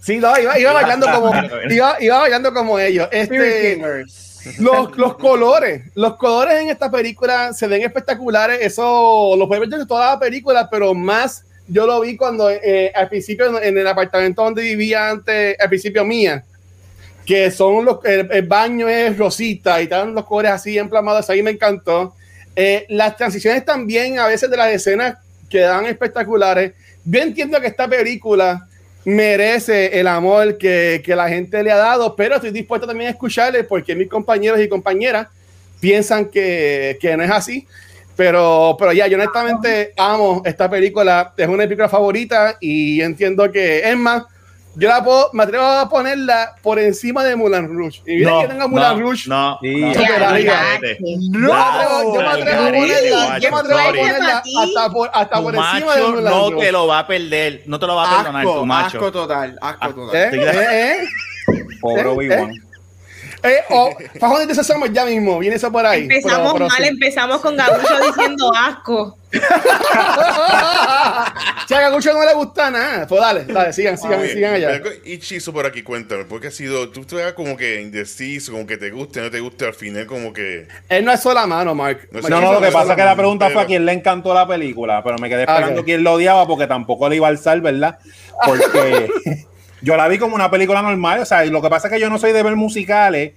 Sí, 0.00 0.18
no, 0.18 0.38
iba, 0.38 0.58
iba 0.58 0.72
bailando 0.72 1.06
como 1.10 1.32
iba, 1.70 1.96
iba 1.98 2.18
bailando 2.18 2.52
como 2.52 2.78
ellos. 2.78 3.08
Este, 3.10 3.80
los, 4.58 4.96
los 4.96 5.16
colores, 5.16 5.82
los 5.94 6.16
colores 6.16 6.60
en 6.60 6.68
esta 6.68 6.90
película 6.90 7.52
se 7.52 7.66
ven 7.66 7.82
espectaculares. 7.82 8.58
Eso 8.60 9.34
lo 9.36 9.48
puedes 9.48 9.68
ver 9.68 9.80
en 9.80 9.86
toda 9.86 10.12
la 10.12 10.18
película, 10.18 10.68
pero 10.70 10.94
más 10.94 11.44
yo 11.66 11.86
lo 11.86 12.00
vi 12.00 12.16
cuando 12.16 12.50
eh, 12.50 12.92
al 12.94 13.08
principio 13.08 13.60
en, 13.60 13.78
el 13.78 13.86
apartamento 13.86 14.42
donde 14.42 14.62
vivía 14.62 15.10
antes, 15.10 15.56
al 15.58 15.68
principio 15.68 16.04
mía, 16.04 16.44
que 17.24 17.50
son 17.50 17.84
los 17.84 18.04
el, 18.04 18.30
el 18.30 18.46
baño 18.46 18.88
es 18.88 19.16
rosita 19.16 19.80
y 19.80 19.84
están 19.84 20.14
los 20.14 20.26
colores 20.26 20.52
así 20.52 20.76
emplamados. 20.76 21.30
Ahí 21.30 21.42
me 21.42 21.52
encantó. 21.52 22.14
Eh, 22.56 22.86
las 22.90 23.16
transiciones 23.16 23.64
también 23.64 24.18
a 24.18 24.26
veces 24.26 24.50
de 24.50 24.56
las 24.56 24.72
escenas 24.72 25.16
quedan 25.48 25.86
espectaculares. 25.86 26.72
Yo 27.04 27.20
entiendo 27.20 27.60
que 27.60 27.66
esta 27.66 27.88
película 27.88 28.68
merece 29.04 29.98
el 29.98 30.06
amor 30.06 30.56
que, 30.58 31.02
que 31.04 31.14
la 31.14 31.28
gente 31.28 31.62
le 31.62 31.70
ha 31.70 31.76
dado, 31.76 32.16
pero 32.16 32.36
estoy 32.36 32.50
dispuesto 32.50 32.86
también 32.86 33.08
a 33.08 33.12
escucharle 33.12 33.64
porque 33.64 33.94
mis 33.94 34.08
compañeros 34.08 34.60
y 34.60 34.68
compañeras 34.68 35.28
piensan 35.80 36.26
que, 36.26 36.96
que 37.00 37.16
no 37.16 37.22
es 37.22 37.30
así. 37.30 37.66
Pero, 38.16 38.76
pero 38.78 38.92
ya, 38.92 39.08
yo 39.08 39.16
honestamente 39.16 39.92
amo 39.96 40.40
esta 40.44 40.70
película, 40.70 41.34
es 41.36 41.48
una 41.48 41.64
película 41.64 41.88
favorita 41.88 42.56
y 42.60 43.00
entiendo 43.00 43.50
que, 43.50 43.80
es 43.80 43.96
más, 43.96 44.22
yo 44.76 44.88
la 44.88 45.02
puedo, 45.04 45.30
me 45.32 45.42
atrevo 45.44 45.64
a 45.64 45.88
ponerla 45.88 46.54
por 46.62 46.78
encima 46.78 47.22
de 47.24 47.36
Mulan 47.36 47.68
Rouge. 47.68 48.00
Y 48.06 48.16
mira 48.16 48.40
que 48.42 48.48
tenga 48.48 48.66
Mulan 48.68 49.00
Rouge. 49.00 49.28
No, 49.28 49.58
Sí. 49.62 49.80
no, 49.80 49.88
no, 49.88 49.94
vete. 50.32 50.98
Yo 50.98 51.38
me 51.38 51.52
atrevo- 51.52 51.98
a 52.00 52.72
ponerla, 52.72 53.38
yo 53.38 53.50
me 53.50 53.56
atrevo 53.58 53.78
a 53.80 53.84
ponerla 53.86 54.42
hasta 54.62 54.90
por, 54.90 55.10
hasta 55.12 55.40
por 55.42 55.54
encima 55.54 55.96
de 55.96 56.02
Mulan 56.02 56.24
no 56.24 56.50
Rouge. 56.50 56.66
te 56.66 56.72
lo 56.72 56.86
va 56.86 56.98
a 57.00 57.06
perder, 57.06 57.62
no 57.66 57.78
te 57.78 57.86
lo 57.86 57.94
va 57.96 58.04
a 58.04 58.16
perdonar 58.22 58.42
tu 58.44 58.50
Asco, 58.50 58.66
macho. 58.66 58.86
asco 58.98 59.12
total, 59.12 59.58
asco 59.60 59.78
Ah, 59.80 59.92
total. 59.94 60.16
¿Eh? 60.16 60.30
¿Eh? 60.32 60.98
¿Eh? 61.02 61.08
Pobre 61.80 62.02
¿Eh? 62.02 62.06
Obi-Wan. 62.06 62.52
Eh, 63.44 63.60
oh, 63.70 63.90
fajones 64.18 64.48
de 64.48 64.54
Sésamo 64.54 64.86
ya 64.86 65.04
mismo, 65.04 65.38
viene 65.38 65.56
eso 65.56 65.70
por 65.70 65.84
ahí. 65.84 66.02
Empezamos 66.02 66.38
Pero- 66.38 66.52
pero 66.54 66.68
mal, 66.68 66.82
sí. 66.82 66.88
empezamos 66.88 67.40
con 67.42 67.56
Gabucho 67.56 68.06
diciendo 68.06 68.52
asco. 68.56 69.18
Si 71.66 71.72
a 71.74 71.80
Gagucho 71.80 72.12
no 72.12 72.24
le 72.24 72.34
gusta 72.34 72.70
nada, 72.70 73.06
pues 73.06 73.20
dale, 73.20 73.44
dale, 73.44 73.72
sigan, 73.72 73.96
sigan, 73.96 74.26
sigan 74.28 74.54
allá. 74.54 74.80
Y 75.04 75.18
Chizo 75.18 75.52
por 75.52 75.64
aquí, 75.66 75.82
cuéntame, 75.82 76.24
porque 76.26 76.48
ha 76.48 76.50
sido, 76.50 76.90
tú 76.90 77.04
te 77.04 77.34
como 77.34 77.56
que 77.56 77.80
indeciso, 77.80 78.52
como 78.52 78.66
que 78.66 78.76
te 78.76 78.90
guste, 78.90 79.20
no 79.22 79.30
te 79.30 79.40
guste, 79.40 79.64
al 79.66 79.74
final 79.74 80.06
como 80.06 80.32
que... 80.32 80.68
Él 80.90 81.04
no 81.04 81.12
es 81.12 81.20
sola 81.20 81.46
mano, 81.46 81.74
Mark. 81.74 82.08
No 82.10 82.20
No, 82.28 82.52
lo 82.52 82.60
que 82.60 82.70
pasa 82.70 82.90
es 82.92 82.96
que 82.96 83.04
la 83.04 83.16
pregunta 83.16 83.46
pero- 83.46 83.54
fue 83.58 83.62
a 83.62 83.66
quién 83.66 83.84
le 83.86 83.92
encantó 83.92 84.34
la 84.34 84.46
película, 84.46 85.02
pero 85.02 85.16
me 85.18 85.28
quedé 85.28 85.42
Ah, 85.48 85.54
esperando 85.54 85.80
ok. 85.80 85.86
quién 85.86 86.04
lo 86.04 86.12
odiaba 86.12 86.46
porque 86.46 86.66
tampoco 86.66 87.08
le 87.08 87.16
iba 87.16 87.26
a 87.26 87.30
alzar, 87.30 87.60
¿verdad? 87.62 87.98
Porque 88.44 89.08
yo 89.84 89.96
la 89.96 90.08
vi 90.08 90.18
como 90.18 90.34
una 90.34 90.50
película 90.50 90.82
normal, 90.82 91.20
o 91.20 91.24
sea, 91.24 91.44
y 91.44 91.50
lo 91.50 91.60
que 91.62 91.68
pasa 91.68 91.88
es 91.88 91.94
que 91.94 92.00
yo 92.00 92.10
no 92.10 92.18
soy 92.18 92.32
de 92.32 92.42
ver 92.42 92.56
musicales, 92.56 93.32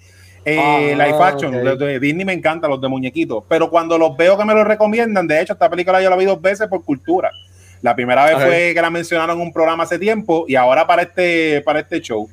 eh, 0.46 0.60
Ah, 0.60 0.80
live 1.06 1.24
action, 1.24 1.64
los 1.64 1.78
de 1.78 2.00
Disney 2.00 2.26
me 2.26 2.34
encantan, 2.34 2.70
los 2.70 2.80
de 2.82 2.88
muñequitos, 2.88 3.44
pero 3.50 3.70
cuando 3.70 3.98
los 3.98 4.16
veo 4.16 4.38
que 4.38 4.46
me 4.46 4.54
los 4.54 4.66
recomiendan, 4.66 5.28
de 5.28 5.42
hecho, 5.42 5.54
esta 5.54 5.70
película 5.70 6.02
yo 6.02 6.10
la 6.10 6.16
vi 6.16 6.26
dos 6.26 6.42
veces 6.42 6.68
por 6.68 6.84
cultura. 6.84 7.32
La 7.82 7.96
primera 7.96 8.26
vez 8.26 8.36
fue 8.44 8.72
que 8.74 8.82
la 8.82 8.90
mencionaron 8.90 9.36
en 9.36 9.42
un 9.48 9.54
programa 9.54 9.84
hace 9.84 10.00
tiempo 10.00 10.46
y 10.48 10.56
ahora 10.56 10.88
para 10.88 11.04
este, 11.04 11.62
para 11.62 11.80
este 11.82 12.00
show. 12.02 12.28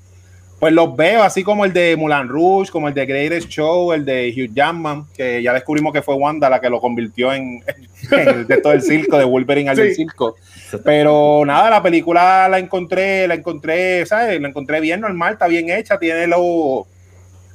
Pues 0.58 0.72
los 0.72 0.96
veo 0.96 1.22
así 1.22 1.42
como 1.42 1.64
el 1.66 1.72
de 1.74 1.96
Mulan 1.96 2.28
Rouge, 2.28 2.70
como 2.70 2.88
el 2.88 2.94
de 2.94 3.04
Greatest 3.04 3.48
Show, 3.50 3.92
el 3.92 4.04
de 4.06 4.32
Hugh 4.34 4.54
Jackman, 4.54 5.04
que 5.14 5.42
ya 5.42 5.52
descubrimos 5.52 5.92
que 5.92 6.00
fue 6.00 6.14
Wanda 6.14 6.48
la 6.48 6.60
que 6.60 6.70
lo 6.70 6.80
convirtió 6.80 7.34
en, 7.34 7.62
en 8.12 8.28
el 8.28 8.46
de 8.46 8.56
todo 8.58 8.72
el 8.72 8.80
circo, 8.80 9.18
de 9.18 9.24
Wolverine 9.24 9.68
al 9.68 9.76
Sí. 9.76 9.82
del 9.82 9.94
circo. 9.94 10.36
Pero 10.84 11.44
nada, 11.44 11.70
la 11.70 11.82
película 11.82 12.48
la 12.48 12.58
encontré, 12.58 13.28
la 13.28 13.34
encontré, 13.34 14.04
¿sabes? 14.06 14.40
La 14.40 14.48
encontré 14.48 14.80
bien 14.80 15.00
normal, 15.00 15.34
está 15.34 15.46
bien 15.46 15.70
hecha, 15.70 15.98
tiene 15.98 16.26
los 16.26 16.86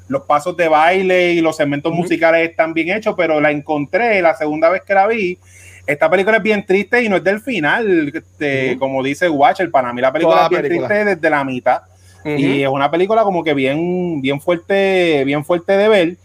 los 0.10 0.24
pasos 0.24 0.58
de 0.58 0.68
baile 0.68 1.34
y 1.34 1.42
los 1.42 1.56
segmentos 1.56 1.94
musicales 1.94 2.50
están 2.50 2.74
bien 2.74 2.90
hechos, 2.90 3.14
pero 3.16 3.40
la 3.40 3.52
encontré 3.52 4.22
la 4.22 4.34
segunda 4.36 4.70
vez 4.70 4.82
que 4.82 4.96
la 4.96 5.06
vi. 5.06 5.38
Esta 5.86 6.10
película 6.10 6.38
es 6.38 6.44
bien 6.44 6.66
triste 6.66 7.04
y 7.04 7.10
no 7.10 7.18
es 7.18 7.24
del 7.24 7.40
final, 7.40 8.12
este, 8.14 8.76
como 8.80 9.04
dice 9.04 9.30
Watcher, 9.30 9.70
para 9.70 9.94
mí 9.94 10.02
la 10.02 10.12
película 10.12 10.36
Toda 10.36 10.46
es 10.46 10.50
bien 10.50 10.62
película. 10.64 10.88
triste 10.88 11.16
desde 11.16 11.30
la 11.30 11.44
mitad. 11.44 11.82
Y 12.26 12.64
es 12.64 12.68
una 12.68 12.92
película 12.92 13.24
como 13.24 13.44
que 13.44 13.54
bien, 13.54 14.20
bien 14.22 14.42
fuerte, 14.42 15.24
bien 15.26 15.46
fuerte 15.46 15.78
de 15.78 15.88
ver. 15.88 16.18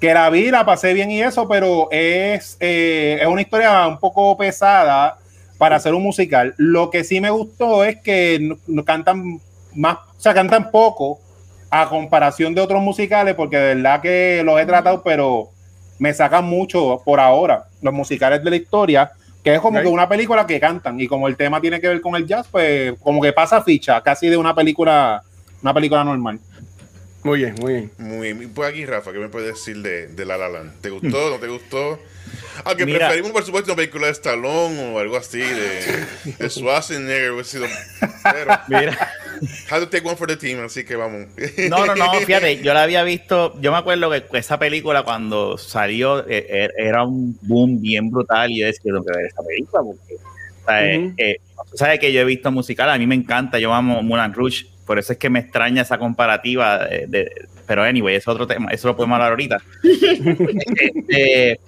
Que 0.00 0.12
la 0.12 0.28
vi, 0.28 0.50
la 0.50 0.66
pasé 0.66 0.92
bien 0.92 1.10
y 1.10 1.22
eso, 1.22 1.46
pero 1.46 1.88
es, 1.90 2.56
eh, 2.60 3.18
es 3.20 3.26
una 3.26 3.40
historia 3.40 3.86
un 3.86 3.98
poco 3.98 4.36
pesada 4.36 5.18
para 5.58 5.76
hacer 5.76 5.94
un 5.94 6.02
musical. 6.02 6.54
Lo 6.56 6.90
que 6.90 7.04
sí 7.04 7.20
me 7.20 7.30
gustó 7.30 7.84
es 7.84 7.96
que 8.00 8.38
no, 8.40 8.58
no 8.66 8.84
cantan 8.84 9.40
más, 9.74 9.98
o 10.16 10.20
sea, 10.20 10.34
cantan 10.34 10.70
poco 10.70 11.20
a 11.70 11.88
comparación 11.88 12.54
de 12.54 12.60
otros 12.60 12.82
musicales, 12.82 13.34
porque 13.34 13.56
de 13.56 13.74
verdad 13.74 14.00
que 14.00 14.42
los 14.44 14.60
he 14.60 14.66
tratado, 14.66 15.02
pero 15.02 15.50
me 15.98 16.12
sacan 16.12 16.44
mucho 16.44 17.02
por 17.04 17.20
ahora 17.20 17.66
los 17.82 17.92
musicales 17.92 18.42
de 18.42 18.50
la 18.50 18.56
historia, 18.56 19.10
que 19.42 19.54
es 19.54 19.60
como 19.60 19.80
que 19.80 19.86
una 19.86 20.08
película 20.08 20.46
que 20.46 20.58
cantan 20.58 21.00
y 21.00 21.06
como 21.06 21.28
el 21.28 21.36
tema 21.36 21.60
tiene 21.60 21.80
que 21.80 21.88
ver 21.88 22.00
con 22.00 22.16
el 22.16 22.26
jazz, 22.26 22.48
pues 22.50 22.94
como 23.00 23.22
que 23.22 23.32
pasa 23.32 23.62
ficha 23.62 24.00
casi 24.02 24.28
de 24.28 24.36
una 24.36 24.54
película, 24.54 25.22
una 25.62 25.72
película 25.72 26.04
normal. 26.04 26.40
Muy 27.22 27.38
bien, 27.38 27.54
muy 27.60 27.72
bien. 27.72 27.92
Muy 27.98 28.32
bien. 28.32 28.50
Por 28.50 28.66
aquí, 28.66 28.86
Rafa, 28.86 29.12
¿qué 29.12 29.18
me 29.18 29.28
puedes 29.28 29.54
decir 29.54 29.82
de, 29.82 30.08
de 30.08 30.24
La 30.24 30.36
La 30.36 30.48
Land? 30.48 30.80
¿Te 30.80 30.90
gustó? 30.90 31.30
¿No 31.30 31.36
te 31.38 31.48
gustó? 31.48 31.98
Aunque 32.64 32.86
Mira. 32.86 32.98
preferimos, 33.06 33.32
por 33.32 33.42
supuesto, 33.44 33.70
una 33.72 33.76
película 33.76 34.06
de 34.06 34.12
Stallone 34.12 34.92
o 34.94 34.98
algo 34.98 35.16
así, 35.16 35.38
de, 35.38 36.04
de 36.38 36.50
Schwarzenegger. 36.50 37.32
hubiese 37.32 37.58
sido- 37.58 37.66
Pero, 38.32 38.58
Mira. 38.68 38.96
had 39.70 39.80
to 39.80 39.88
take 39.88 40.06
one 40.06 40.16
for 40.16 40.26
the 40.26 40.36
team, 40.36 40.64
así 40.64 40.84
que 40.84 40.96
vamos. 40.96 41.26
No, 41.68 41.84
no, 41.86 41.94
no, 41.94 42.12
fíjate, 42.14 42.62
yo 42.62 42.72
la 42.74 42.82
había 42.84 43.02
visto, 43.04 43.58
yo 43.60 43.70
me 43.72 43.78
acuerdo 43.78 44.10
que 44.10 44.24
esa 44.38 44.58
película 44.58 45.02
cuando 45.02 45.58
salió 45.58 46.20
eh, 46.28 46.46
eh, 46.48 46.68
era 46.78 47.04
un 47.04 47.38
boom 47.42 47.80
bien 47.80 48.10
brutal 48.10 48.50
y 48.50 48.60
yo 48.60 48.66
decía, 48.66 48.80
tengo 48.84 49.04
que 49.04 49.16
ver 49.16 49.26
esa 49.26 49.42
película 49.42 49.82
porque, 49.82 50.14
o 50.14 50.66
sea, 50.66 50.90
eh, 50.92 50.98
Ujú. 50.98 51.14
eh, 51.18 51.36
sabes 51.74 52.00
que 52.00 52.12
yo 52.12 52.20
he 52.20 52.24
visto 52.24 52.50
musical, 52.50 52.88
a 52.90 52.98
mí 52.98 53.06
me 53.06 53.14
encanta, 53.14 53.58
yo 53.58 53.72
amo 53.74 54.02
Mulan 54.02 54.32
Rouge, 54.32 54.66
por 54.86 54.98
eso 54.98 55.12
es 55.12 55.18
que 55.18 55.28
me 55.28 55.40
extraña 55.40 55.82
esa 55.82 55.98
comparativa, 55.98 56.86
de, 56.86 57.06
de- 57.06 57.30
pero 57.66 57.82
anyway, 57.82 58.14
es 58.14 58.26
otro 58.28 58.46
tema, 58.46 58.70
eso 58.70 58.86
lo 58.88 58.96
podemos 58.96 59.16
hablar 59.16 59.30
ahorita. 59.32 59.58
Este, 60.78 61.60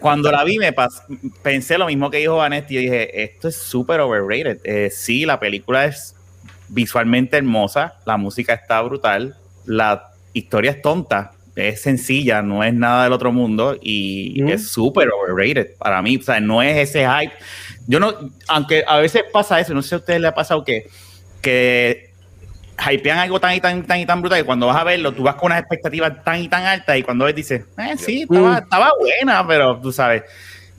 cuando 0.00 0.30
la 0.30 0.44
vi, 0.44 0.58
me 0.58 0.74
pas- 0.74 1.02
pensé 1.42 1.78
lo 1.78 1.86
mismo 1.86 2.10
que 2.10 2.18
dijo 2.18 2.36
Vanetti. 2.36 2.74
Yo 2.74 2.80
dije, 2.80 3.22
esto 3.22 3.48
es 3.48 3.56
súper 3.56 4.00
overrated. 4.00 4.58
Eh, 4.64 4.90
sí, 4.90 5.24
la 5.24 5.38
película 5.40 5.84
es 5.86 6.14
visualmente 6.68 7.36
hermosa, 7.36 7.94
la 8.04 8.16
música 8.16 8.52
está 8.54 8.80
brutal, 8.82 9.36
la 9.66 10.08
historia 10.32 10.72
es 10.72 10.82
tonta, 10.82 11.32
es 11.54 11.80
sencilla, 11.80 12.42
no 12.42 12.62
es 12.64 12.74
nada 12.74 13.04
del 13.04 13.12
otro 13.12 13.32
mundo 13.32 13.78
y 13.80 14.42
Mm. 14.42 14.48
es 14.48 14.68
súper 14.68 15.08
overrated 15.10 15.74
para 15.78 16.02
mí. 16.02 16.16
O 16.18 16.22
sea, 16.22 16.38
no 16.40 16.62
es 16.62 16.76
ese 16.76 17.06
hype. 17.08 17.32
Yo 17.86 17.98
no, 18.00 18.12
aunque 18.48 18.84
a 18.86 18.98
veces 18.98 19.22
pasa 19.32 19.58
eso, 19.60 19.72
no 19.74 19.80
sé 19.82 19.90
si 19.90 19.94
a 19.94 19.98
ustedes 19.98 20.20
les 20.20 20.30
ha 20.30 20.34
pasado 20.34 20.64
que, 20.64 20.86
que 21.40 22.05
hypean 22.90 23.18
algo 23.18 23.40
tan 23.40 23.54
y 23.54 23.60
tan, 23.60 23.82
tan 23.84 23.98
y 24.00 24.06
tan 24.06 24.20
brutal 24.20 24.38
que 24.40 24.44
cuando 24.44 24.66
vas 24.66 24.76
a 24.76 24.84
verlo, 24.84 25.12
tú 25.12 25.22
vas 25.22 25.34
con 25.36 25.46
unas 25.46 25.60
expectativas 25.60 26.22
tan 26.24 26.40
y 26.42 26.48
tan 26.48 26.64
altas 26.64 26.96
y 26.98 27.02
cuando 27.02 27.24
ves 27.24 27.34
dices, 27.34 27.62
eh, 27.78 27.94
sí, 27.96 28.22
estaba, 28.22 28.60
Mm. 28.60 28.62
estaba 28.64 28.90
buena, 29.00 29.46
pero 29.46 29.76
tú 29.80 29.92
sabes. 29.92 30.22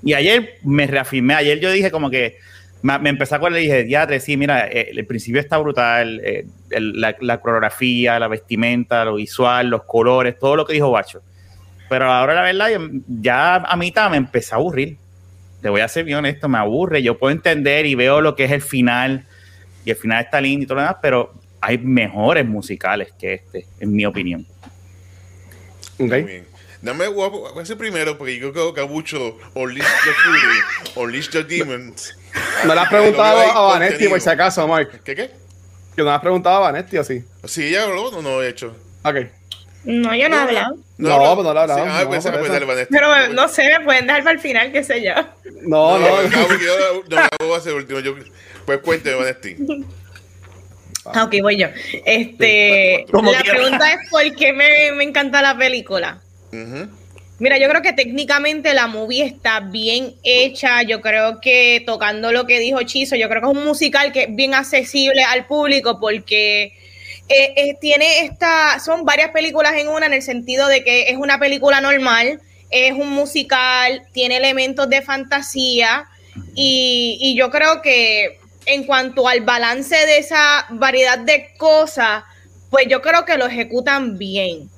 Y 0.04 0.14
ayer 0.14 0.56
me 0.64 0.86
reafirmé, 0.88 1.34
ayer 1.34 1.60
yo 1.60 1.72
dije 1.72 1.90
como 1.90 2.10
que 2.10 2.38
me, 2.84 3.00
me 3.00 3.10
empecé 3.10 3.34
a 3.34 3.38
acordar 3.38 3.60
y 3.60 3.64
dije, 3.64 3.84
diatre, 3.84 4.20
sí, 4.20 4.38
mira, 4.38 4.68
eh, 4.68 4.92
el 4.96 5.06
principio 5.08 5.42
está 5.42 5.58
brutal, 5.58 6.22
eh, 6.24 6.46
el- 6.70 7.02
la, 7.02 7.16
la 7.20 7.40
coreografía, 7.40 8.20
la 8.20 8.28
vestimenta, 8.28 9.04
lo 9.04 9.16
visual, 9.16 9.68
los 9.68 9.84
colores, 9.84 10.38
todo 10.38 10.56
lo 10.56 10.66
que 10.66 10.74
dijo 10.74 10.92
Bacho. 10.92 11.22
Pero 11.90 12.12
ahora 12.12 12.36
la 12.36 12.42
verdad, 12.44 12.70
ya 13.08 13.56
a 13.56 13.76
mitad 13.76 14.10
me 14.12 14.18
empecé 14.18 14.54
a 14.54 14.58
aburrir. 14.58 14.98
Te 15.62 15.70
voy 15.70 15.82
a 15.82 15.88
ser 15.88 16.04
bien 16.04 16.20
honesto, 16.20 16.48
me 16.48 16.60
aburre. 16.60 17.02
Yo 17.02 17.18
puedo 17.18 17.32
entender 17.32 17.86
y 17.88 17.96
veo 17.96 18.22
lo 18.22 18.36
que 18.36 18.44
es 18.44 18.52
el 18.52 18.62
final, 18.62 19.26
y 19.84 19.90
el 19.90 19.96
final 19.96 20.24
está 20.24 20.40
lindo 20.40 20.64
y 20.64 20.68
todo 20.68 20.76
lo 20.76 20.82
demás, 20.82 20.98
pero 21.02 21.34
hay 21.62 21.78
mejores 21.78 22.46
musicales 22.46 23.10
que 23.20 23.36
este, 23.36 23.66
en 23.80 23.94
mi 23.94 24.06
opinión. 24.06 24.46
Ok. 26.00 26.10
Muy 26.10 26.24
bien. 26.24 26.48
Dame, 26.82 27.08
voy 27.08 27.26
a- 27.26 27.30
voy 27.30 27.60
a 27.60 27.62
hacer 27.64 27.78
primero, 27.78 28.18
porque 28.18 28.38
yo 28.38 28.54
creo 28.54 28.74
que 28.74 28.84
mucho 28.86 29.38
Unleash 29.56 29.84
the 30.04 30.12
Fury, 30.12 31.04
Unleash 31.06 31.30
the 31.30 31.44
Demons. 31.44 32.16
No 32.66 32.76
le 32.76 32.80
has 32.82 32.92
Lo 32.92 32.98
preguntado 32.98 33.40
a 33.52 33.62
Vanetti 33.74 34.08
por 34.08 34.22
si 34.22 34.30
acaso, 34.30 34.68
Mark. 34.68 35.02
¿Qué 35.04 35.16
qué? 35.16 35.32
Que 35.96 36.04
no 36.04 36.06
le 36.06 36.12
has 36.12 36.22
preguntado 36.22 36.58
a 36.58 36.60
Vanetti 36.72 36.98
o 37.00 37.04
sí. 37.04 37.24
¿Sí 37.46 37.64
ella 37.70 37.84
habló 37.86 38.10
o 38.10 38.22
no 38.22 38.42
he 38.44 38.50
hecho? 38.50 38.76
Ok. 39.04 39.16
No, 39.86 40.14
yo 40.14 40.30
no 40.30 40.36
he 40.36 40.40
hablado. 40.40 40.76
No, 40.98 41.36
pues 41.36 41.44
no 41.46 41.54
he 41.54 41.60
hablado, 41.60 41.76
Sí, 41.76 41.82
ah, 41.88 42.02
no, 42.04 42.10
pues, 42.10 42.24
por 42.24 42.32
pues, 42.34 42.44
eso. 42.44 42.54
dale, 42.54 42.66
Vanessa. 42.66 42.88
Pero 42.92 43.16
eh, 43.16 43.30
no 43.34 43.48
sé, 43.48 43.64
me 43.80 43.86
pueden 43.86 44.06
dejar 44.06 44.24
para 44.24 44.34
el 44.36 44.40
final, 44.40 44.72
qué 44.72 44.84
sé 44.84 45.04
yo. 45.04 45.14
No, 45.64 45.98
No, 45.98 46.00
no. 46.00 46.22
no, 46.24 46.30
Gabo, 46.30 46.48
yo- 46.60 47.04
no, 47.10 47.16
Gabo 47.16 47.52
va 47.52 47.58
a 47.58 47.62
ser 47.62 47.72
el 47.72 47.78
último. 47.80 48.00
Yo, 48.02 48.14
pues 48.66 48.80
cuénteme, 48.82 49.16
Vanesti. 49.16 49.56
Ah, 49.60 49.86
ok, 51.08 51.36
voy 51.42 51.58
yo. 51.58 51.68
Este, 52.06 53.06
la 53.12 53.42
quiera. 53.42 53.44
pregunta 53.44 53.94
es 53.94 54.10
por 54.10 54.36
qué 54.36 54.54
me, 54.54 54.92
me 54.94 55.04
encanta 55.04 55.42
la 55.42 55.58
película. 55.58 56.22
Mira, 57.40 57.60
yo 57.60 57.70
creo 57.70 57.84
que 57.84 57.94
técnicamente 57.94 58.74
la 58.74 58.88
movie 58.88 59.24
está 59.24 59.60
bien 59.60 60.16
hecha. 60.24 60.82
Yo 60.82 61.02
creo 61.02 61.40
que 61.40 61.84
tocando 61.86 62.32
lo 62.32 62.48
que 62.48 62.60
dijo 62.60 62.82
Chizo, 62.82 63.16
yo 63.16 63.30
creo 63.30 63.42
que 63.42 63.48
es 63.52 63.58
un 63.58 63.64
musical 63.64 64.12
que 64.12 64.24
es 64.24 64.36
bien 64.36 64.56
accesible 64.56 65.24
al 65.24 65.46
público 65.46 66.00
porque 66.00 66.74
eh, 67.30 67.54
eh, 67.56 67.78
tiene 67.80 68.22
esta, 68.22 68.80
son 68.80 69.06
varias 69.06 69.30
películas 69.30 69.74
en 69.76 69.88
una 69.88 70.08
en 70.08 70.14
el 70.14 70.24
sentido 70.24 70.68
de 70.68 70.84
que 70.84 71.10
es 71.10 71.18
una 71.18 71.38
película 71.38 71.80
normal, 71.80 72.42
es 72.72 72.94
un 72.94 73.10
musical, 73.10 74.04
tiene 74.14 74.38
elementos 74.38 74.90
de 74.90 75.04
fantasía 75.04 76.06
y, 76.56 77.18
y 77.22 77.36
yo 77.38 77.52
creo 77.52 77.82
que 77.84 78.40
en 78.68 78.84
cuanto 78.84 79.28
al 79.28 79.42
balance 79.42 79.96
de 79.96 80.20
esa 80.20 80.68
variedad 80.70 81.18
de 81.18 81.54
cosas, 81.58 82.24
pues 82.70 82.88
yo 82.88 83.02
creo 83.02 83.26
que 83.26 83.38
lo 83.38 83.48
ejecutan 83.48 84.18
bien. 84.18 84.70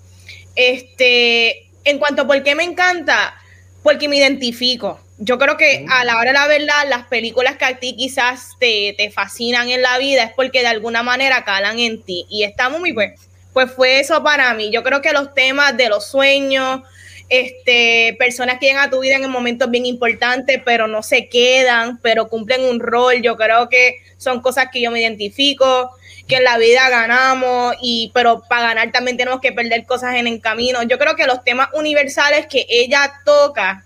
Este, 0.56 1.68
en 1.84 1.98
cuanto 1.98 2.22
a 2.22 2.28
por 2.28 2.42
qué 2.44 2.56
me 2.56 2.64
encanta, 2.64 3.36
porque 3.84 4.08
me 4.08 4.18
identifico. 4.18 5.00
Yo 5.18 5.38
creo 5.38 5.58
que 5.58 5.86
a 5.90 6.06
la 6.06 6.18
hora 6.18 6.28
de 6.28 6.34
la 6.34 6.48
verdad, 6.48 6.88
las 6.88 7.08
películas 7.08 7.58
que 7.58 7.66
a 7.66 7.80
ti 7.80 7.96
quizás 7.98 8.52
te, 8.60 8.94
te 8.96 9.10
fascinan 9.10 9.70
en 9.70 9.82
la 9.82 9.98
vida 9.98 10.24
es 10.24 10.32
porque 10.34 10.62
de 10.62 10.68
alguna 10.68 11.04
manera 11.04 11.44
calan 11.44 11.80
en 11.80 12.02
ti. 12.04 12.26
Y 12.30 12.44
esta 12.44 12.70
muy 12.70 12.94
pues, 12.94 13.20
pues 13.52 13.72
fue 13.72 14.00
eso 14.00 14.24
para 14.24 14.54
mí. 14.54 14.70
Yo 14.72 14.84
creo 14.84 15.02
que 15.02 15.12
los 15.12 15.34
temas 15.34 15.76
de 15.76 15.90
los 15.90 16.06
sueños, 16.06 16.82
este, 17.30 18.16
personas 18.18 18.60
que 18.60 18.68
llegan 18.68 18.88
a 18.88 18.90
tu 18.90 19.00
vida 19.00 19.16
en 19.16 19.30
momentos 19.30 19.70
bien 19.70 19.86
importantes, 19.86 20.62
pero 20.66 20.88
no 20.88 21.04
se 21.04 21.30
quedan, 21.30 22.00
pero 22.02 22.28
cumplen 22.28 22.64
un 22.64 22.80
rol. 22.80 23.22
Yo 23.22 23.38
creo 23.38 23.70
que 23.70 23.98
son 24.18 24.42
cosas 24.42 24.68
que 24.72 24.82
yo 24.82 24.92
me 24.92 25.00
identifico, 25.00 25.92
que 26.28 26.38
en 26.38 26.44
la 26.44 26.58
vida 26.58 26.90
ganamos, 26.90 27.76
y, 27.82 28.12
pero 28.14 28.44
para 28.50 28.70
ganar 28.70 28.92
también 28.92 29.18
tenemos 29.18 29.42
que 29.42 29.52
perder 29.52 29.86
cosas 29.86 30.16
en 30.16 30.28
el 30.28 30.42
camino. 30.42 30.84
Yo 30.84 30.98
creo 30.98 31.16
que 31.16 31.26
los 31.26 31.44
temas 31.44 31.70
universales 31.74 32.48
que 32.48 32.66
ella 32.70 33.14
toca 33.26 33.86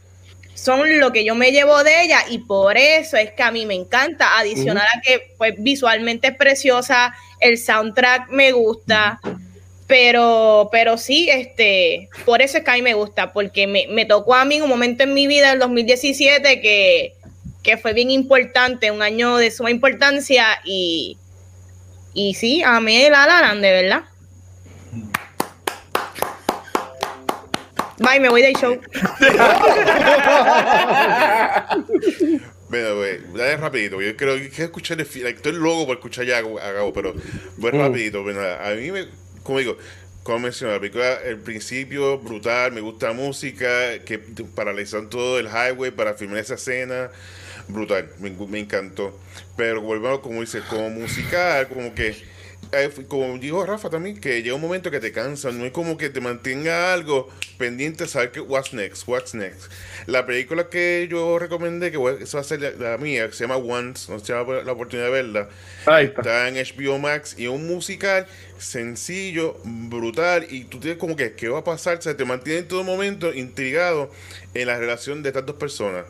son 0.55 0.99
lo 0.99 1.11
que 1.11 1.25
yo 1.25 1.35
me 1.35 1.51
llevo 1.51 1.83
de 1.83 2.03
ella 2.03 2.19
y 2.29 2.39
por 2.39 2.77
eso 2.77 3.17
es 3.17 3.31
que 3.31 3.43
a 3.43 3.51
mí 3.51 3.65
me 3.65 3.73
encanta, 3.73 4.37
adicional 4.37 4.85
a 4.95 5.01
que 5.01 5.33
pues 5.37 5.55
visualmente 5.57 6.27
es 6.27 6.35
preciosa, 6.37 7.13
el 7.39 7.57
soundtrack 7.57 8.29
me 8.29 8.51
gusta, 8.53 9.19
pero, 9.93 10.69
pero 10.71 10.97
sí, 10.97 11.29
este, 11.29 12.09
por 12.25 12.41
eso 12.41 12.57
es 12.57 12.63
que 12.63 12.71
a 12.71 12.73
mí 12.73 12.81
me 12.81 12.95
gusta, 12.95 13.31
porque 13.31 13.67
me, 13.67 13.85
me 13.89 14.05
tocó 14.05 14.33
a 14.33 14.43
mí 14.43 14.59
un 14.59 14.67
momento 14.67 15.03
en 15.03 15.13
mi 15.13 15.27
vida, 15.27 15.51
en 15.51 15.59
2017, 15.59 16.61
que 16.61 17.13
que 17.61 17.77
fue 17.77 17.93
bien 17.93 18.09
importante, 18.09 18.89
un 18.89 19.03
año 19.03 19.37
de 19.37 19.51
suma 19.51 19.69
importancia 19.69 20.45
y, 20.65 21.15
y 22.15 22.33
sí, 22.33 22.63
a 22.65 22.79
mí 22.81 23.03
La 23.07 23.27
La 23.27 23.41
Land, 23.41 23.61
de 23.61 23.71
verdad. 23.71 24.03
Bye, 27.99 28.19
me 28.19 28.29
voy 28.29 28.41
del 28.41 28.55
show. 28.55 28.75
Mira, 32.69 32.91
güey, 32.93 33.19
dale 33.35 33.57
rapidito. 33.57 34.01
Yo 34.01 34.15
creo 34.17 34.35
que 34.37 34.49
quiero 34.49 34.65
escuchar 34.65 34.99
el 34.99 35.05
final. 35.05 35.33
Estoy 35.33 35.51
loco 35.53 35.85
por 35.85 35.97
escuchar 35.97 36.25
ya 36.25 36.39
a 36.39 36.71
Gabo, 36.71 36.91
pero 36.91 37.13
voy 37.57 37.71
Mm. 37.71 37.79
rapidito. 37.79 38.23
Mira, 38.23 38.67
a 38.67 38.71
mí 38.73 38.89
me, 38.91 39.05
como 39.43 39.59
digo, 39.59 39.77
como 40.23 40.39
mencioné, 40.39 40.73
la 40.73 40.79
película, 40.79 41.13
el 41.25 41.37
principio 41.39 42.17
brutal, 42.17 42.71
me 42.71 42.81
gusta 42.81 43.07
la 43.07 43.13
música, 43.13 43.99
que 44.05 44.19
paralizan 44.55 45.09
todo 45.09 45.37
el 45.37 45.47
highway 45.47 45.91
para 45.91 46.13
filmar 46.13 46.37
esa 46.37 46.55
escena. 46.55 47.11
Brutal, 47.67 48.09
me, 48.19 48.59
encantó. 48.59 49.17
Pero 49.55 49.81
volvemos, 49.81 50.19
como 50.19 50.41
dice, 50.41 50.61
como 50.69 50.89
musical, 50.89 51.67
como 51.67 51.93
que 51.93 52.15
como 53.07 53.37
dijo 53.37 53.65
Rafa 53.65 53.89
también, 53.89 54.19
que 54.19 54.41
llega 54.41 54.55
un 54.55 54.61
momento 54.61 54.89
que 54.91 54.99
te 54.99 55.11
cansa, 55.11 55.51
no 55.51 55.65
es 55.65 55.71
como 55.71 55.97
que 55.97 56.09
te 56.09 56.21
mantenga 56.21 56.93
algo 56.93 57.29
pendiente, 57.57 58.07
saber 58.07 58.31
que 58.31 58.39
what's 58.41 58.73
next, 58.73 59.07
what's 59.07 59.33
next. 59.35 59.71
La 60.07 60.25
película 60.25 60.69
que 60.69 61.07
yo 61.09 61.39
recomendé, 61.39 61.91
que 61.91 61.97
voy- 61.97 62.23
esa 62.23 62.37
va 62.37 62.41
a 62.41 62.43
ser 62.43 62.61
la, 62.61 62.71
la 62.91 62.97
mía, 62.97 63.27
que 63.27 63.33
se 63.35 63.43
llama 63.43 63.57
Once, 63.57 64.11
no 64.11 64.19
se 64.19 64.33
llama 64.33 64.61
la 64.63 64.71
oportunidad 64.71 65.07
de 65.07 65.11
verla, 65.13 65.49
Ahí 65.85 66.05
está. 66.05 66.23
está 66.23 66.47
en 66.47 66.57
HBO 66.57 66.99
Max 66.99 67.35
y 67.37 67.43
es 67.45 67.49
un 67.49 67.67
musical 67.67 68.27
sencillo, 68.57 69.57
brutal, 69.63 70.47
y 70.49 70.65
tú 70.65 70.79
tienes 70.79 70.97
como 70.99 71.15
que, 71.15 71.33
¿qué 71.33 71.49
va 71.49 71.59
a 71.59 71.63
pasar? 71.63 71.97
O 71.97 72.01
sea, 72.01 72.15
te 72.17 72.25
mantiene 72.25 72.59
en 72.59 72.67
todo 72.67 72.83
momento 72.83 73.33
intrigado 73.33 74.11
en 74.53 74.67
la 74.67 74.77
relación 74.79 75.23
de 75.23 75.29
estas 75.29 75.45
dos 75.45 75.55
personas. 75.57 76.05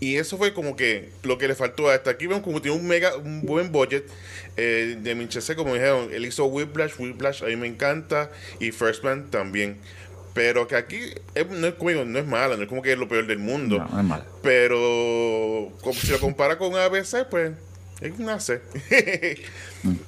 Y 0.00 0.16
eso 0.16 0.36
fue 0.36 0.52
como 0.52 0.76
que 0.76 1.10
lo 1.22 1.38
que 1.38 1.48
le 1.48 1.54
faltó 1.54 1.88
a 1.88 1.94
esta. 1.94 2.10
Aquí 2.10 2.26
vemos 2.26 2.42
como 2.42 2.60
tiene 2.60 2.76
un 2.76 2.86
mega, 2.86 3.16
un 3.16 3.42
buen 3.42 3.72
budget. 3.72 4.04
Eh, 4.56 4.96
de 5.00 5.14
Minchese, 5.14 5.56
como 5.56 5.74
dijeron, 5.74 6.08
él 6.12 6.26
hizo 6.26 6.44
Whiplash, 6.46 6.92
Whiplash 6.98 7.42
a 7.42 7.46
mí 7.46 7.56
me 7.56 7.66
encanta. 7.66 8.30
Y 8.60 8.70
First 8.72 9.02
Man 9.04 9.30
también. 9.30 9.78
Pero 10.34 10.66
que 10.66 10.74
aquí 10.76 10.98
es- 11.34 11.48
no, 11.48 11.66
es, 11.68 11.74
como 11.74 11.90
no 11.92 12.18
es 12.18 12.26
mala, 12.26 12.56
no 12.56 12.62
es 12.64 12.68
como 12.68 12.82
que 12.82 12.92
es 12.92 12.98
lo 12.98 13.08
peor 13.08 13.26
del 13.26 13.38
mundo. 13.38 13.78
No, 13.78 13.88
no 13.88 13.98
es 14.00 14.04
malo. 14.04 14.24
Pero 14.42 15.72
como 15.82 15.94
si 15.98 16.08
lo 16.08 16.18
compara 16.20 16.58
con 16.58 16.74
ABC, 16.76 17.24
pues 17.30 17.52
es 18.00 18.12
una 18.18 18.40
C. 18.40 18.60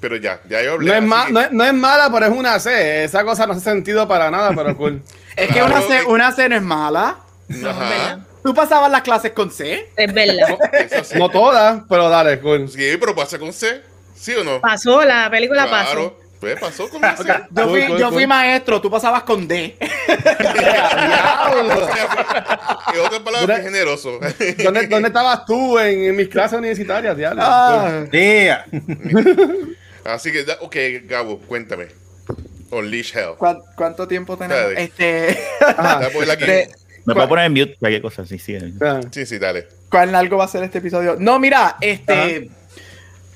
pero 0.00 0.16
ya, 0.16 0.40
ya 0.48 0.62
yo 0.62 0.72
hablé. 0.72 0.88
No 0.90 0.94
es, 0.96 1.02
ma- 1.02 1.26
que- 1.26 1.32
no, 1.32 1.40
es, 1.40 1.52
no 1.52 1.64
es 1.64 1.74
mala, 1.74 2.10
pero 2.12 2.26
es 2.26 2.32
una 2.32 2.58
C. 2.58 3.04
Esa 3.04 3.24
cosa 3.24 3.46
no 3.46 3.52
hace 3.52 3.62
sentido 3.62 4.06
para 4.08 4.30
nada, 4.30 4.52
pero 4.54 4.76
cool. 4.76 5.02
Es 5.36 5.48
que 5.48 5.54
Claro, 5.54 5.66
una 5.66 5.82
C, 5.82 6.04
una 6.06 6.32
C 6.32 6.48
no 6.48 6.56
es 6.56 6.62
mala. 6.62 7.18
Ajá. 7.64 8.24
Tú 8.46 8.54
pasabas 8.54 8.88
las 8.92 9.02
clases 9.02 9.32
con 9.32 9.50
C. 9.50 9.90
Es 9.96 10.14
verdad. 10.14 10.56
Eso 10.72 11.02
sí. 11.02 11.18
No 11.18 11.28
todas, 11.28 11.82
pero 11.88 12.08
dale, 12.08 12.38
cool. 12.38 12.68
Sí, 12.70 12.96
pero 13.00 13.12
pasa 13.12 13.40
con 13.40 13.52
C. 13.52 13.82
¿Sí 14.14 14.34
o 14.34 14.44
no? 14.44 14.60
Pasó, 14.60 15.04
la 15.04 15.28
película 15.28 15.68
pasó. 15.68 15.90
Claro. 15.92 16.20
Pues 16.38 16.60
pasó 16.60 16.88
con 16.88 17.00
C. 17.02 17.24
Yo 17.50 17.68
fui, 17.68 17.84
yo 17.98 18.28
maestro, 18.28 18.80
tú 18.80 18.88
pasabas 18.88 19.24
con 19.24 19.48
D. 19.48 19.76
En 22.94 23.00
otras 23.00 23.20
palabras, 23.24 23.62
generoso. 23.62 24.20
¿Dónde, 24.62 24.86
dónde 24.86 25.08
estabas 25.08 25.44
tú 25.44 25.76
en, 25.80 26.04
en 26.04 26.14
mis 26.14 26.28
clases 26.28 26.56
universitarias, 26.56 27.16
diablo? 27.16 27.42
Ah. 27.44 28.04
Yeah. 28.12 28.64
Así 30.04 30.30
que, 30.30 30.46
ok, 30.60 30.76
Gabo, 31.08 31.40
cuéntame. 31.40 31.88
Unleash 32.70 33.16
Hell. 33.16 33.34
¿Cuán- 33.38 33.58
¿Cuánto 33.74 34.06
tiempo 34.06 34.36
tenemos? 34.36 34.62
Dale. 34.62 34.82
Este, 34.84 35.36
Ajá. 35.60 36.08
Me 37.06 37.14
puedo 37.14 37.28
poner 37.28 37.46
en 37.46 37.52
mute, 37.52 37.76
cualquier 37.78 38.02
cosa, 38.02 38.26
sí, 38.26 38.38
sí. 38.38 38.56
Ah. 38.80 39.00
Sí, 39.10 39.24
sí, 39.24 39.38
dale. 39.38 39.66
¿Cuán 39.90 40.12
largo 40.12 40.36
va 40.36 40.44
a 40.44 40.48
ser 40.48 40.62
este 40.64 40.78
episodio? 40.78 41.16
No, 41.18 41.38
mira, 41.38 41.76
este. 41.80 42.50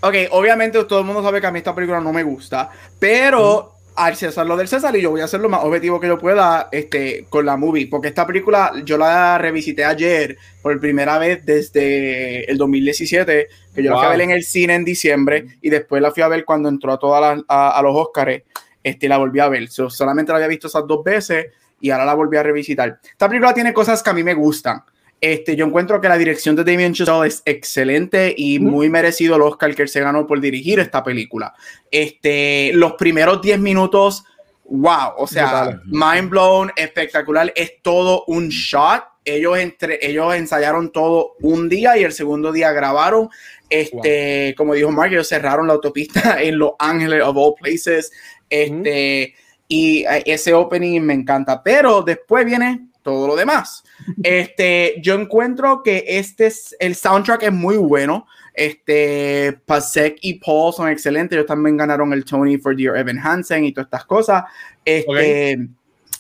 Ok, 0.01 0.15
obviamente 0.31 0.83
todo 0.85 1.01
el 1.01 1.05
mundo 1.05 1.23
sabe 1.23 1.41
que 1.41 1.47
a 1.47 1.53
mí 1.53 1.59
esta 1.59 1.75
película 1.75 2.01
no 2.01 2.13
me 2.13 2.23
gusta, 2.23 2.71
pero 2.99 3.75
al 3.97 4.17
César 4.17 4.47
lo 4.47 4.57
del 4.57 4.67
César 4.67 4.97
y 4.97 5.03
yo 5.03 5.11
voy 5.11 5.21
a 5.21 5.25
hacer 5.25 5.41
lo 5.41 5.49
más 5.51 5.63
objetivo 5.63 6.01
que 6.01 6.07
yo 6.07 6.17
pueda 6.19 6.69
este, 6.73 7.27
con 7.29 7.45
la 7.45 7.57
movie, 7.59 7.87
porque 7.87 8.09
esta 8.09 8.27
película 8.27 8.73
yo 8.85 8.97
la 8.97 9.37
revisité 9.37 9.85
ayer 9.85 10.39
por 10.63 10.81
primera 10.81 11.19
vez 11.19 11.45
desde 11.45 12.51
el 12.51 12.57
2017, 12.57 13.49
que 13.75 13.83
yo 13.83 13.91
la 13.91 13.97
fui 13.97 14.05
a 14.07 14.09
Wow. 14.09 14.17
ver 14.17 14.21
en 14.23 14.31
el 14.31 14.43
cine 14.43 14.75
en 14.75 14.85
diciembre 14.87 15.45
y 15.61 15.69
después 15.69 16.01
la 16.01 16.13
fui 16.13 16.23
a 16.23 16.29
ver 16.29 16.47
cuando 16.47 16.69
entró 16.71 16.93
a, 16.93 16.99
todas 16.99 17.21
las- 17.37 17.45
a, 17.49 17.79
a 17.79 17.83
los 17.83 17.95
Oscars, 17.95 18.43
este, 18.83 19.07
la 19.07 19.19
volví 19.19 19.39
a 19.41 19.49
ver. 19.51 19.69
So, 19.69 19.91
solamente 19.91 20.33
la 20.33 20.37
había 20.37 20.49
visto 20.49 20.69
esas 20.69 20.87
dos 20.87 21.05
veces 21.05 21.47
y 21.81 21.91
ahora 21.91 22.05
la 22.05 22.15
volví 22.15 22.37
a 22.37 22.43
revisitar. 22.43 23.01
Esta 23.03 23.29
película 23.29 23.55
tiene 23.55 23.73
cosas 23.73 24.03
que 24.03 24.11
a 24.11 24.13
mí 24.13 24.23
me 24.23 24.35
gustan. 24.35 24.83
Este, 25.21 25.55
yo 25.55 25.67
encuentro 25.67 26.01
que 26.01 26.09
la 26.09 26.17
dirección 26.17 26.57
de 26.57 26.65
Damien 26.65 26.95
Chazelle 26.95 27.27
es 27.27 27.43
excelente 27.45 28.35
y 28.37 28.59
muy 28.59 28.89
merecido 28.89 29.37
el 29.37 29.43
Oscar 29.43 29.75
que 29.75 29.83
él 29.83 29.89
se 29.89 30.01
ganó 30.01 30.27
por 30.27 30.41
dirigir 30.41 30.81
esta 30.81 31.05
película. 31.05 31.53
Este, 31.91 32.73
los 32.73 32.95
primeros 32.95 33.43
10 33.43 33.59
minutos, 33.59 34.25
wow, 34.65 35.13
o 35.19 35.27
sea, 35.27 35.79
mind 35.85 36.31
blown, 36.31 36.73
espectacular, 36.75 37.53
es 37.55 37.83
todo 37.83 38.25
un 38.29 38.49
shot. 38.49 39.05
Ellos, 39.23 39.59
entre, 39.59 39.99
ellos 40.01 40.35
ensayaron 40.35 40.91
todo 40.91 41.35
un 41.43 41.69
día 41.69 41.99
y 41.99 42.05
el 42.05 42.13
segundo 42.13 42.51
día 42.51 42.73
grabaron. 42.73 43.29
Este, 43.69 44.55
como 44.57 44.73
dijo 44.73 44.91
Mark, 44.91 45.13
ellos 45.13 45.29
cerraron 45.29 45.67
la 45.67 45.75
autopista 45.75 46.41
en 46.43 46.59
Los 46.59 46.73
Ángeles, 46.79 47.23
of 47.23 47.37
all 47.37 47.55
places. 47.61 48.11
Este, 48.49 49.35
y 49.71 50.05
eh, 50.05 50.25
ese 50.27 50.53
opening 50.53 51.01
me 51.01 51.15
encanta, 51.15 51.63
pero 51.63 52.03
después 52.03 52.45
viene 52.45 52.89
todo 53.03 53.29
lo 53.29 53.37
demás. 53.37 53.83
Este, 54.23 54.97
yo 55.01 55.15
encuentro 55.15 55.83
que 55.83 56.05
este 56.07 56.47
es, 56.47 56.77
el 56.81 56.95
soundtrack 56.97 57.45
es 57.45 57.53
muy 57.53 57.77
bueno. 57.77 58.27
Este, 58.53 59.59
Pasek 59.65 60.19
y 60.23 60.35
Paul 60.35 60.75
son 60.75 60.89
excelentes. 60.89 61.37
Ellos 61.37 61.47
también 61.47 61.77
ganaron 61.77 62.13
el 62.13 62.25
Tony 62.25 62.59
for 62.59 62.77
Dear 62.77 62.97
Evan 62.97 63.19
Hansen 63.19 63.65
y 63.65 63.73
todas 63.73 63.87
estas 63.87 64.05
cosas. 64.05 64.45
Este, 64.85 65.69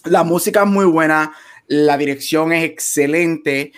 La 0.04 0.22
música 0.22 0.62
es 0.62 0.68
muy 0.68 0.84
buena, 0.84 1.32
la 1.66 1.98
dirección 1.98 2.52
es 2.52 2.64
excelente. 2.64 3.72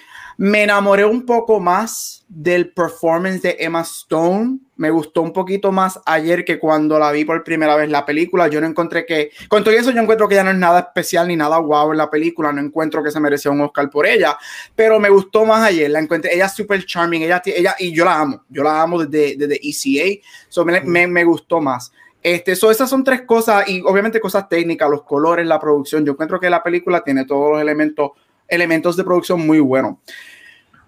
Me 0.44 0.64
enamoré 0.64 1.04
un 1.04 1.24
poco 1.24 1.60
más 1.60 2.24
del 2.26 2.72
performance 2.72 3.42
de 3.42 3.56
Emma 3.60 3.82
Stone. 3.82 4.58
Me 4.74 4.90
gustó 4.90 5.22
un 5.22 5.32
poquito 5.32 5.70
más 5.70 6.00
ayer 6.04 6.44
que 6.44 6.58
cuando 6.58 6.98
la 6.98 7.12
vi 7.12 7.24
por 7.24 7.44
primera 7.44 7.76
vez 7.76 7.88
la 7.88 8.04
película. 8.04 8.48
Yo 8.48 8.60
no 8.60 8.66
encontré 8.66 9.06
que, 9.06 9.30
con 9.46 9.62
todo 9.62 9.72
eso, 9.72 9.92
yo 9.92 10.02
encuentro 10.02 10.26
que 10.28 10.34
ya 10.34 10.42
no 10.42 10.50
es 10.50 10.56
nada 10.56 10.80
especial 10.80 11.28
ni 11.28 11.36
nada 11.36 11.58
guau 11.58 11.92
en 11.92 11.98
la 11.98 12.10
película. 12.10 12.50
No 12.50 12.60
encuentro 12.60 13.04
que 13.04 13.12
se 13.12 13.20
merecía 13.20 13.52
un 13.52 13.60
Oscar 13.60 13.88
por 13.88 14.04
ella, 14.04 14.36
pero 14.74 14.98
me 14.98 15.10
gustó 15.10 15.44
más 15.44 15.62
ayer. 15.62 15.88
La 15.88 16.00
encontré, 16.00 16.34
ella 16.34 16.46
es 16.46 16.54
super 16.54 16.84
charming, 16.84 17.22
ella, 17.22 17.40
y 17.78 17.92
yo 17.92 18.04
la 18.04 18.18
amo. 18.18 18.42
Yo 18.48 18.64
la 18.64 18.82
amo 18.82 19.04
desde, 19.04 19.36
desde 19.36 19.60
ECA. 19.62 20.26
So, 20.48 20.64
me, 20.64 20.80
me, 20.80 21.06
me 21.06 21.22
gustó 21.22 21.60
más. 21.60 21.92
Este, 22.20 22.56
so 22.56 22.72
esas 22.72 22.90
son 22.90 23.04
tres 23.04 23.22
cosas 23.22 23.68
y 23.68 23.80
obviamente 23.82 24.18
cosas 24.18 24.48
técnicas, 24.48 24.90
los 24.90 25.04
colores, 25.04 25.46
la 25.46 25.60
producción. 25.60 26.04
Yo 26.04 26.14
encuentro 26.14 26.40
que 26.40 26.50
la 26.50 26.64
película 26.64 27.04
tiene 27.04 27.26
todos 27.26 27.52
los 27.52 27.60
elementos, 27.60 28.10
elementos 28.48 28.96
de 28.96 29.04
producción 29.04 29.46
muy 29.46 29.60
buenos. 29.60 29.98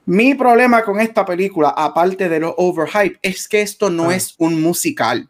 Mi 0.07 0.35
problema 0.35 0.83
con 0.83 1.01
esta 1.01 1.25
película, 1.25 1.71
aparte 1.71 2.29
de 2.29 2.41
los 2.41 2.55
overhype, 2.59 3.19
es 3.23 3.49
que 3.49 3.63
esto 3.63 3.89
no 3.91 4.11
Ah. 4.11 4.17
es 4.17 4.35
un 4.39 4.61
musical. 4.61 5.29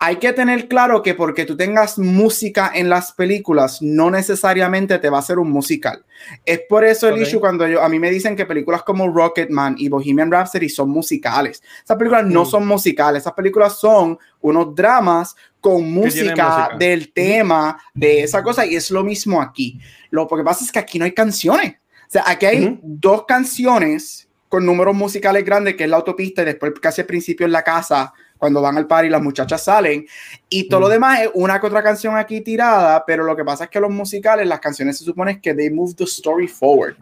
Hay 0.00 0.16
que 0.16 0.32
tener 0.32 0.68
claro 0.68 1.02
que 1.02 1.14
porque 1.14 1.44
tú 1.44 1.56
tengas 1.56 1.98
música 1.98 2.70
en 2.72 2.88
las 2.88 3.10
películas, 3.12 3.82
no 3.82 4.12
necesariamente 4.12 4.96
te 5.00 5.10
va 5.10 5.18
a 5.18 5.22
ser 5.22 5.40
un 5.40 5.50
musical. 5.50 6.04
Es 6.44 6.60
por 6.68 6.84
eso 6.84 7.08
el 7.08 7.14
Ok. 7.14 7.20
issue 7.22 7.40
cuando 7.40 7.66
yo, 7.66 7.82
a 7.82 7.88
mí 7.88 7.98
me 7.98 8.08
dicen 8.10 8.36
que 8.36 8.46
películas 8.46 8.84
como 8.84 9.08
Rocketman 9.08 9.74
y 9.76 9.88
Bohemian 9.88 10.30
Rhapsody 10.30 10.68
son 10.68 10.90
musicales. 10.90 11.62
Esas 11.84 11.96
películas 11.96 12.26
no 12.26 12.42
Mm. 12.44 12.46
son 12.46 12.66
musicales, 12.68 13.22
esas 13.22 13.32
películas 13.32 13.78
son 13.80 14.16
unos 14.40 14.72
dramas 14.72 15.34
con 15.60 15.90
música, 15.92 16.46
música. 16.46 16.76
del 16.78 17.12
tema, 17.12 17.80
de 17.92 18.22
esa 18.22 18.40
cosa, 18.44 18.64
y 18.64 18.76
es 18.76 18.92
lo 18.92 19.02
mismo 19.02 19.42
aquí. 19.42 19.80
Lo 20.10 20.28
que 20.28 20.44
pasa 20.44 20.64
es 20.64 20.70
que 20.70 20.78
aquí 20.78 21.00
no 21.00 21.06
hay 21.06 21.12
canciones. 21.12 21.74
O 22.08 22.10
sea, 22.10 22.24
aquí 22.26 22.46
hay 22.46 22.80
dos 22.82 23.26
canciones 23.26 24.26
con 24.48 24.64
números 24.64 24.94
musicales 24.94 25.44
grandes, 25.44 25.76
que 25.76 25.84
es 25.84 25.90
la 25.90 25.98
autopista, 25.98 26.40
y 26.40 26.46
después 26.46 26.72
casi 26.80 27.02
al 27.02 27.06
principio 27.06 27.44
en 27.44 27.52
la 27.52 27.62
casa, 27.62 28.14
cuando 28.38 28.62
van 28.62 28.78
al 28.78 28.86
par 28.86 29.04
y 29.04 29.10
las 29.10 29.20
muchachas 29.20 29.64
salen. 29.64 30.06
Y 30.48 30.68
todo 30.70 30.80
lo 30.80 30.88
demás 30.88 31.20
es 31.20 31.30
una 31.34 31.60
que 31.60 31.66
otra 31.66 31.82
canción 31.82 32.16
aquí 32.16 32.40
tirada, 32.40 33.04
pero 33.04 33.24
lo 33.24 33.36
que 33.36 33.44
pasa 33.44 33.64
es 33.64 33.70
que 33.70 33.78
los 33.78 33.90
musicales, 33.90 34.46
las 34.46 34.60
canciones 34.60 34.96
se 34.96 35.04
supone 35.04 35.38
que 35.38 35.52
they 35.52 35.68
move 35.68 35.94
the 35.94 36.04
story 36.04 36.48
forward. 36.48 36.96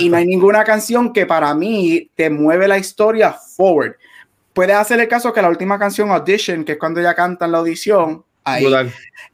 Y 0.00 0.08
no 0.08 0.16
hay 0.16 0.26
ninguna 0.26 0.64
canción 0.64 1.12
que 1.12 1.26
para 1.26 1.54
mí 1.54 2.10
te 2.16 2.28
mueve 2.28 2.66
la 2.66 2.78
historia 2.78 3.32
forward. 3.32 3.94
Puedes 4.52 4.74
hacer 4.74 4.98
el 4.98 5.06
caso 5.06 5.32
que 5.32 5.42
la 5.42 5.48
última 5.48 5.78
canción 5.78 6.10
Audition, 6.10 6.64
que 6.64 6.72
es 6.72 6.78
cuando 6.78 6.98
ella 6.98 7.14
canta 7.14 7.44
en 7.44 7.52
la 7.52 7.58
audición, 7.58 8.24
ahí. 8.44 8.64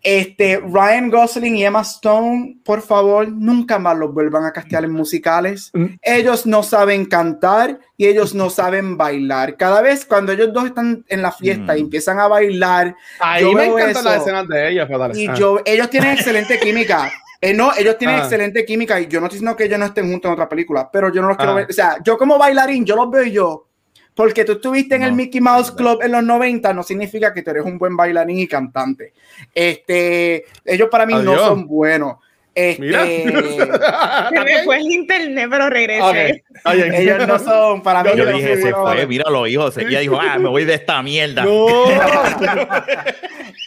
Este, 0.03 0.59
Ryan 0.59 1.11
Gosling 1.11 1.57
y 1.57 1.65
Emma 1.65 1.81
Stone, 1.83 2.59
por 2.65 2.81
favor, 2.83 3.29
nunca 3.29 3.79
más 3.79 3.97
los 3.97 4.13
vuelvan 4.15 4.45
a 4.45 4.53
castear 4.53 4.85
en 4.85 4.93
musicales. 4.93 5.71
Mm. 5.75 5.87
Ellos 6.03 6.47
no 6.47 6.63
saben 6.63 7.07
cantar 7.07 7.81
y 7.97 8.07
ellos 8.07 8.35
no 8.35 8.51
saben 8.51 8.97
bailar. 8.97 9.57
Cada 9.57 9.83
vez 9.83 10.05
cuando 10.05 10.33
ellos 10.33 10.53
dos 10.53 10.67
están 10.67 11.05
en 11.09 11.23
la 11.23 11.33
fiesta 11.33 11.75
Mm. 11.75 11.77
y 11.77 11.81
empiezan 11.81 12.21
a 12.21 12.29
bailar, 12.29 12.95
Ahí 13.21 13.43
yo 13.43 13.53
me 13.53 13.65
encantan 13.67 14.05
las 14.05 14.19
escenas 14.19 14.47
de 14.49 14.71
ella, 14.71 14.87
pero 14.87 14.99
dale. 15.01 15.19
y 15.21 15.27
Ah. 15.27 15.35
yo, 15.35 15.61
ellos 15.65 15.91
tienen 15.91 16.13
excelente 16.13 16.59
química. 16.61 17.11
Eh, 17.41 17.53
no, 17.53 17.71
ellos 17.77 17.99
tienen 17.99 18.17
Ah. 18.17 18.21
excelente 18.21 18.65
química 18.65 18.99
y 19.01 19.09
yo 19.09 19.21
no 19.21 19.27
estoy 19.27 19.39
diciendo 19.39 19.57
que 19.57 19.65
ellos 19.65 19.79
no 19.79 19.87
estén 19.87 20.11
juntos 20.11 20.29
en 20.29 20.33
otra 20.35 20.49
película, 20.49 20.89
pero 20.91 21.13
yo 21.13 21.21
no 21.21 21.29
los 21.29 21.37
quiero 21.37 21.53
Ah. 21.53 21.57
ver. 21.57 21.67
O 21.69 21.73
sea, 21.73 21.97
yo 22.05 22.17
como 22.17 22.39
bailarín, 22.39 22.85
yo 22.85 22.97
los 22.97 23.11
veo 23.11 23.25
y 23.25 23.33
yo. 23.33 23.66
Porque 24.17 24.47
tú 24.47 24.53
estuviste 24.53 24.95
en 24.97 25.03
el. 25.03 25.13
Mickey 25.13 25.43
Mouse 25.43 25.71
Club 25.71 26.01
en 26.03 26.13
los 26.13 26.25
90, 26.25 26.73
no 26.73 26.83
significa 26.83 27.35
que 27.35 27.43
tú 27.43 27.51
eres 27.51 27.67
un 27.67 27.79
buen 27.79 27.95
bailarín 27.97 28.39
y 28.39 28.49
cantante. 28.49 29.13
Este, 29.55 30.47
ellos 30.65 30.89
para 30.91 31.05
mí 31.05 31.13
no 31.13 31.39
son 31.39 31.67
buenos. 31.67 32.17
Este, 32.57 32.81
Mira. 32.81 33.05
Se 34.31 34.41
me 34.45 34.65
fue 34.65 34.79
el 34.79 34.91
internet, 34.91 35.47
pero 35.51 35.69
regresé. 35.69 36.03
Ok, 36.03 36.43
está 36.57 36.73
bien. 36.73 36.95
ellos 36.95 37.29
no 37.29 37.39
son, 37.39 37.83
para 37.83 38.03
mí, 38.03 38.11
Yo 38.17 38.25
no 38.25 38.33
dije, 38.37 38.57
se 38.63 38.73
fue, 38.73 39.07
míralo, 39.07 39.47
hijo. 39.47 39.71
Se- 39.71 39.83
Ella 39.83 40.01
dijo, 40.01 40.19
ah, 40.19 40.39
me 40.39 40.49
voy 40.49 40.65
de 40.65 40.73
esta 40.75 41.03
mierda. 41.03 41.45
No. 41.45 41.67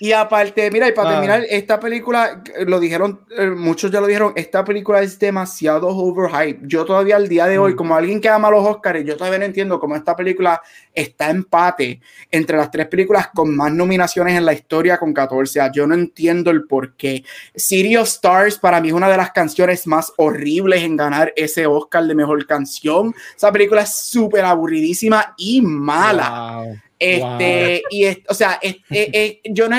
Y 0.02 0.14
aparte, 0.14 0.72
mira, 0.72 0.88
y 0.88 0.94
para 0.94 1.10
Ah. 1.10 1.12
terminar, 1.14 1.44
esta 1.50 1.78
película, 1.78 2.42
lo 2.66 2.80
dijeron, 2.80 3.20
eh, 3.38 3.48
muchos 3.48 3.92
ya 3.92 4.00
lo 4.00 4.08
dijeron, 4.08 4.32
esta 4.38 4.64
película 4.64 5.02
es 5.02 5.20
demasiado 5.20 5.90
overhype. 5.90 6.60
Yo 6.64 6.86
todavía 6.86 7.18
al 7.18 7.28
día 7.28 7.48
de 7.48 7.58
hoy, 7.58 7.74
Mm. 7.74 7.76
como 7.76 7.96
alguien 7.98 8.22
que 8.22 8.30
ama 8.30 8.50
los 8.50 8.66
Oscars, 8.66 9.04
yo 9.04 9.18
todavía 9.18 9.40
no 9.40 9.46
entiendo 9.46 9.78
cómo 9.78 9.98
esta 9.98 10.16
película 10.16 10.62
está 10.96 11.30
empate 11.30 12.00
entre 12.32 12.56
las 12.56 12.72
tres 12.72 12.88
películas 12.88 13.28
con 13.36 13.54
más 13.54 13.74
nominaciones 13.74 14.38
en 14.38 14.46
la 14.46 14.54
historia 14.54 14.98
con 14.98 15.14
14. 15.14 15.60
Yo 15.74 15.86
no 15.86 15.96
entiendo 15.96 16.50
el 16.50 16.64
por 16.66 16.94
qué. 16.96 17.26
City 17.54 17.98
of 17.98 18.08
Stars 18.08 18.58
para 18.58 18.79
mí 18.82 18.90
es 18.90 18.94
una 18.94 19.10
de 19.10 19.18
las 19.18 19.32
canciones 19.32 19.86
más 19.88 20.12
horribles 20.18 20.84
en 20.84 20.96
ganar 20.98 21.34
ese 21.36 21.66
Oscar 21.68 22.06
de 22.06 22.16
mejor 22.16 22.46
canción. 22.46 23.14
Esa 23.36 23.52
película 23.52 23.82
es 23.82 23.96
súper 23.96 24.46
aburridísima 24.46 25.34
y 25.38 25.62
mala. 25.62 26.62
Wow. 26.64 26.78
Este, 27.00 27.84
y 27.90 28.04
es, 28.06 28.18
o 28.28 28.34
sea, 28.34 28.60
es- 28.62 28.78
es- 28.90 29.38
yo 29.46 29.68
no. 29.70 29.78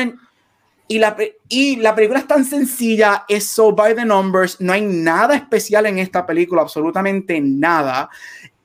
Y 0.89 0.99
la, 0.99 1.17
y 1.49 1.77
la 1.77 1.95
película 1.95 2.19
es 2.19 2.27
tan 2.27 2.45
sencilla, 2.45 3.25
es 3.29 3.47
so 3.47 3.73
by 3.73 3.95
the 3.95 4.05
numbers, 4.05 4.61
no 4.61 4.73
hay 4.73 4.81
nada 4.81 5.37
especial 5.37 5.87
en 5.87 6.01
esta 6.01 6.27
película, 6.27 6.63
absolutamente 6.63 7.41
nada. 7.41 8.11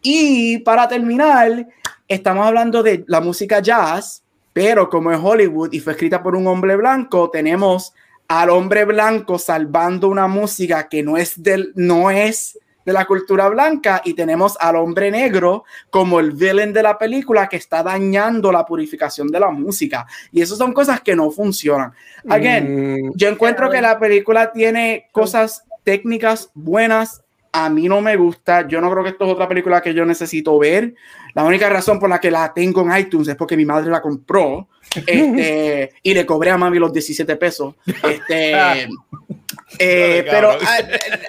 Y 0.02 0.58
para 0.60 0.88
terminar, 0.88 1.67
estamos 2.08 2.48
hablando 2.48 2.82
de 2.82 3.04
la 3.08 3.21
música 3.21 3.60
jazz, 3.60 4.24
pero 4.54 4.89
como 4.89 5.12
es 5.12 5.19
Hollywood 5.21 5.71
y 5.74 5.80
fue 5.80 5.93
escrita 5.93 6.24
por 6.24 6.36
un 6.36 6.48
hombre 6.48 6.76
blanco, 6.76 7.30
tenemos 7.30 7.93
al 8.27 8.49
hombre 8.49 8.85
blanco 8.85 9.38
salvando 9.39 10.07
una 10.07 10.27
música 10.27 10.88
que 10.89 11.03
no 11.03 11.17
es 11.17 11.41
del, 11.41 11.71
no 11.75 12.09
es 12.11 12.59
de 12.85 12.93
la 12.93 13.05
cultura 13.05 13.49
blanca 13.49 14.01
y 14.05 14.13
tenemos 14.13 14.55
al 14.59 14.75
hombre 14.75 15.09
negro 15.09 15.63
como 15.89 16.19
el 16.19 16.31
villain 16.31 16.71
de 16.71 16.83
la 16.83 16.97
película 16.97 17.49
que 17.49 17.57
está 17.57 17.81
dañando 17.81 18.51
la 18.51 18.65
purificación 18.65 19.27
de 19.29 19.39
la 19.39 19.49
música. 19.49 20.05
Y 20.31 20.41
eso 20.41 20.55
son 20.55 20.71
cosas 20.71 21.01
que 21.01 21.15
no 21.15 21.31
funcionan. 21.31 21.93
Again, 22.29 22.65
Mm, 22.65 23.11
yo 23.15 23.29
encuentro 23.29 23.69
que 23.69 23.81
la 23.81 23.99
película 23.99 24.51
tiene 24.51 25.07
cosas 25.11 25.63
técnicas 25.83 26.49
buenas. 26.53 27.23
A 27.57 27.69
mí 27.69 27.87
no 27.87 28.01
me 28.01 28.15
gusta. 28.17 28.67
Yo 28.67 28.81
no 28.81 28.91
creo 28.91 29.03
que 29.03 29.09
esto 29.11 29.25
es 29.25 29.31
otra 29.31 29.47
película 29.47 29.81
que 29.81 29.93
yo 29.93 30.05
necesito 30.05 30.57
ver. 30.59 30.93
La 31.33 31.43
única 31.43 31.69
razón 31.69 31.99
por 31.99 32.09
la 32.09 32.19
que 32.19 32.31
la 32.31 32.53
tengo 32.53 32.81
en 32.81 32.97
iTunes 32.97 33.27
es 33.27 33.35
porque 33.35 33.57
mi 33.57 33.65
madre 33.65 33.89
la 33.89 34.01
compró 34.01 34.67
este, 35.05 35.93
y 36.03 36.13
le 36.13 36.25
cobré 36.25 36.51
a 36.51 36.57
mami 36.57 36.79
los 36.79 36.91
17 36.93 37.35
pesos. 37.35 37.75
Este, 38.03 38.51
eh, 39.79 40.23
Ay, 40.23 40.23
pero 40.29 40.49
cabrón. 40.57 40.67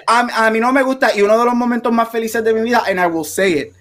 a, 0.07 0.19
a- 0.19 0.47
a 0.47 0.51
mí 0.51 0.59
no 0.59 0.71
me 0.71 0.81
gusta. 0.83 1.11
Y 1.15 1.21
uno 1.21 1.37
de 1.37 1.45
los 1.45 1.55
momentos 1.55 1.91
más 1.91 2.09
felices 2.09 2.43
de 2.43 2.53
mi 2.53 2.61
vida, 2.61 2.83
and 2.87 2.99
I 2.99 3.05
will 3.05 3.25
say 3.25 3.59
it, 3.59 3.73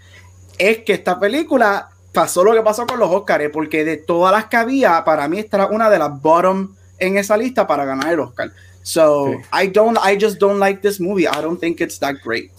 es 0.58 0.78
que 0.78 0.94
esta 0.94 1.18
película 1.18 1.88
pasó 2.12 2.42
lo 2.42 2.52
que 2.54 2.62
pasó 2.62 2.86
con 2.86 2.98
los 2.98 3.10
Oscars, 3.10 3.50
porque 3.52 3.84
de 3.84 3.98
todas 3.98 4.32
las 4.32 4.46
que 4.46 4.56
había, 4.56 5.04
para 5.04 5.28
mí 5.28 5.38
esta 5.38 5.58
era 5.58 5.66
una 5.66 5.90
de 5.90 5.98
las 5.98 6.20
bottom 6.20 6.74
en 6.98 7.18
esa 7.18 7.36
lista 7.36 7.66
para 7.66 7.84
ganar 7.84 8.12
el 8.12 8.20
Oscar. 8.20 8.50
So 8.86 9.32
Sí. 9.32 9.64
I 9.64 9.66
don't, 9.66 9.98
I 9.98 10.16
just 10.16 10.38
don't 10.38 10.60
like 10.60 10.80
this 10.80 11.00
movie. 11.00 11.26
I 11.26 11.42
don't 11.42 11.58
think 11.58 11.80
it's 11.80 11.98
that 11.98 12.18
great. 12.22 12.52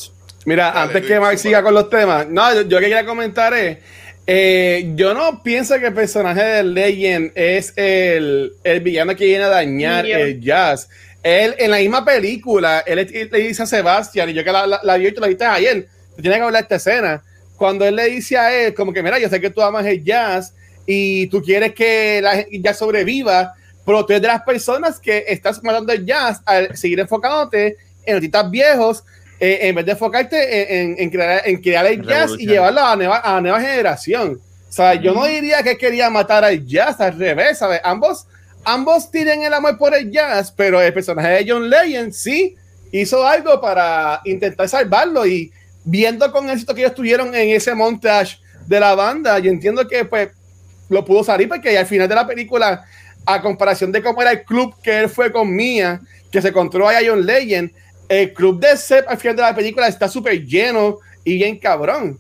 Mira, 0.46 0.72
Dale, 0.72 0.84
antes 0.84 1.02
Luis, 1.02 1.08
que 1.08 1.20
Mark 1.22 1.38
siga 1.38 1.64
con 1.64 1.74
los 1.74 1.90
temas, 1.90 2.28
no, 2.28 2.54
yo, 2.54 2.62
yo 2.64 2.80
que 2.80 2.86
quería 2.86 3.06
comentar 3.06 3.54
es, 3.54 3.78
eh, 4.26 4.92
yo 4.96 5.14
no 5.14 5.42
pienso 5.42 5.80
que 5.80 5.88
el 5.88 5.94
personaje 5.94 6.44
de 6.44 6.64
Legend 6.64 7.32
es 7.34 7.72
el, 7.78 8.54
el 8.62 8.82
villano 8.82 9.16
que 9.16 9.24
viene 9.24 9.46
a 9.46 9.50
dañar 9.50 10.06
el 10.06 10.42
jazz. 10.42 10.90
Él, 11.24 11.56
en 11.58 11.72
la 11.72 11.78
misma 11.78 12.04
película, 12.04 12.84
él 12.86 12.98
le 12.98 13.26
le 13.26 13.40
dice 13.40 13.64
a 13.64 13.66
Sebastián, 13.66 14.30
y 14.30 14.34
yo 14.34 14.44
que 14.44 14.52
la, 14.52 14.68
la, 14.68 14.82
la 14.84 14.98
vi 14.98 15.08
y 15.08 15.12
tú 15.14 15.22
la 15.22 15.28
viste 15.28 15.46
ayer, 15.46 15.88
te 16.18 16.22
tiene 16.22 16.36
que 16.36 16.44
hablar 16.44 16.64
esta 16.64 16.76
escena, 16.76 17.24
cuando 17.56 17.86
él 17.86 17.96
le 17.96 18.06
dice 18.10 18.38
a 18.38 18.54
él, 18.54 18.74
como 18.74 18.92
que, 18.92 19.02
mira, 19.02 19.18
yo 19.18 19.30
sé 19.30 19.40
que 19.40 19.50
tú 19.50 19.62
amas 19.62 19.86
el 19.86 20.04
jazz 20.04 20.54
y 20.86 21.28
tú 21.28 21.42
quieres 21.42 21.74
que 21.74 22.20
la 22.22 22.46
jazz 22.52 22.80
sobreviva, 22.80 23.54
pero 23.88 24.06
tú 24.06 24.12
eres 24.14 24.22
de 24.22 24.28
las 24.28 24.44
personas 24.44 25.00
que 25.00 25.24
estás 25.28 25.64
matando 25.64 25.92
el 25.94 26.06
jazz 26.06 26.42
al 26.46 26.76
seguir 26.78 27.00
enfocándote 27.00 27.78
en 28.06 28.16
artistas 28.16 28.52
viejos 28.52 29.04
eh, 29.40 29.60
en 29.62 29.76
vez 29.76 29.86
de 29.86 29.92
enfocarte 29.94 30.82
en, 30.82 30.92
en- 30.92 30.96
en 31.00 31.10
crear, 31.10 31.42
en 31.46 31.62
crear 31.62 31.86
el 31.86 32.02
jazz 32.06 32.32
y 32.40 32.46
llevarlo 32.54 32.82
a 32.82 32.90
la 32.90 32.96
nueva, 32.98 33.22
a 33.24 33.40
nueva 33.42 33.62
generación. 33.62 34.42
O 34.70 34.72
sea, 34.72 34.94
yo 34.96 35.14
no 35.14 35.26
diría 35.26 35.64
que 35.64 35.78
quería 35.78 36.10
matar 36.10 36.44
al 36.44 36.66
jazz, 36.66 37.00
al 37.00 37.18
revés, 37.18 37.58
¿sabes? 37.60 37.80
Ambos, 37.84 38.28
ambos 38.66 39.10
tienen 39.10 39.44
el 39.44 39.54
amor 39.54 39.78
por 39.78 39.96
el 39.96 40.12
jazz, 40.12 40.52
pero 40.52 40.82
el 40.82 40.94
personaje 40.94 41.30
de 41.30 41.46
John 41.52 41.70
Legend 41.70 42.12
sí 42.12 42.56
hizo 42.92 43.26
algo 43.26 43.62
para 43.62 44.22
intentar 44.26 44.68
salvarlo 44.68 45.26
y 45.26 45.52
viendo 45.86 46.30
con 46.32 46.50
éxito 46.50 46.76
que 46.76 46.82
ellos 46.82 46.96
tuvieron 46.96 47.34
en 47.34 47.50
ese 47.56 47.74
montage 47.74 48.40
de 48.66 48.80
la 48.80 48.94
banda, 48.96 49.40
yo 49.40 49.50
entiendo 49.52 49.88
que 49.88 50.04
pues 50.04 50.30
lo 50.90 51.04
pudo 51.06 51.24
salir 51.24 51.48
porque 51.48 51.78
al 51.78 51.86
final 51.86 52.08
de 52.10 52.16
la 52.16 52.26
película, 52.28 52.84
a 53.28 53.42
comparación 53.42 53.92
de 53.92 54.02
cómo 54.02 54.22
era 54.22 54.32
el 54.32 54.44
club 54.44 54.74
que 54.82 55.00
él 55.00 55.10
fue 55.10 55.32
con 55.32 55.54
Mia, 55.56 56.00
que 56.32 56.42
se 56.42 56.48
encontró 56.48 56.88
ahí 56.88 57.06
a 57.06 57.10
John 57.10 57.26
Legend, 57.26 57.72
el 58.10 58.34
club 58.34 58.60
de 58.60 58.76
Seth 58.78 59.06
al 59.08 59.18
final 59.18 59.36
de 59.36 59.42
la 59.42 59.54
película 59.56 59.88
está 59.88 60.08
súper 60.08 60.44
lleno 60.46 60.98
y 61.24 61.36
bien 61.36 61.60
cabrón. 61.60 62.18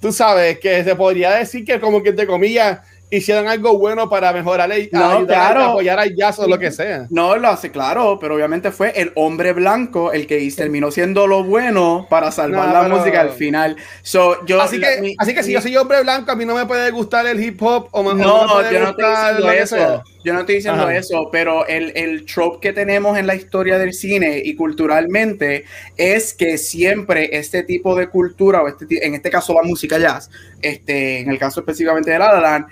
Tú 0.00 0.12
sabes 0.12 0.58
que 0.58 0.82
se 0.82 0.96
podría 0.96 1.30
decir 1.30 1.64
que 1.64 1.78
como 1.78 2.02
que 2.02 2.08
entre 2.10 2.26
comillas 2.26 2.80
hicieron 3.08 3.46
algo 3.46 3.76
bueno 3.78 4.08
para 4.08 4.32
mejorar 4.32 4.72
el, 4.72 4.88
No, 4.90 5.04
ayudar 5.10 5.26
claro. 5.26 5.60
a 5.60 5.68
apoyar 5.68 5.98
al 6.00 6.16
jazz 6.16 6.38
o 6.38 6.48
lo 6.48 6.58
que 6.58 6.70
sea. 6.72 7.06
No 7.10 7.36
lo 7.36 7.48
hace 7.48 7.70
claro, 7.70 8.18
pero 8.18 8.34
obviamente 8.34 8.70
fue 8.72 8.90
el 9.00 9.12
hombre 9.16 9.52
blanco 9.52 10.12
el 10.12 10.26
que 10.26 10.50
terminó 10.56 10.90
siendo 10.90 11.26
lo 11.26 11.44
bueno 11.44 12.06
para 12.08 12.32
salvar 12.32 12.68
No, 12.68 12.72
la 12.72 12.82
pero- 12.84 12.96
música 12.96 13.20
al 13.20 13.30
final. 13.30 13.76
So, 14.02 14.44
yo, 14.46 14.60
Así 14.62 14.78
la- 14.78 14.94
que, 14.96 15.00
mi- 15.02 15.14
así 15.18 15.34
que 15.34 15.42
si 15.42 15.48
mi- 15.48 15.54
yo 15.54 15.60
soy 15.60 15.76
hombre 15.76 16.02
blanco, 16.02 16.32
a 16.32 16.36
mí 16.36 16.46
no 16.46 16.54
me 16.54 16.64
puede 16.64 16.90
gustar 16.90 17.26
el 17.26 17.38
hip 17.44 17.62
hop 17.62 17.88
o, 17.92 18.02
me- 18.02 18.10
o 18.10 18.14
me 18.14 18.24
No, 18.24 18.46
puede 18.50 18.72
yo 18.72 18.80
no 18.80 18.86
gustar 18.94 19.54
eso. 19.56 20.02
Yo 20.24 20.32
no 20.32 20.40
estoy 20.40 20.56
diciendo 20.56 20.82
Ajá. 20.82 20.96
eso, 20.96 21.28
pero 21.32 21.66
el, 21.66 21.92
el 21.96 22.24
trope 22.26 22.60
que 22.60 22.72
tenemos 22.72 23.18
en 23.18 23.26
la 23.26 23.34
historia 23.34 23.78
del 23.78 23.92
cine 23.92 24.40
y 24.44 24.54
culturalmente 24.54 25.64
es 25.96 26.32
que 26.34 26.58
siempre 26.58 27.36
este 27.36 27.62
tipo 27.62 27.94
de 27.96 28.08
cultura, 28.08 28.62
o 28.62 28.68
este, 28.68 29.04
en 29.04 29.14
este 29.14 29.30
caso 29.30 29.54
la 29.54 29.62
música 29.62 29.98
jazz, 29.98 30.30
este, 30.60 31.20
en 31.20 31.30
el 31.30 31.38
caso 31.38 31.60
específicamente 31.60 32.10
de 32.10 32.18
La 32.18 32.32
La 32.34 32.40
Land, 32.40 32.66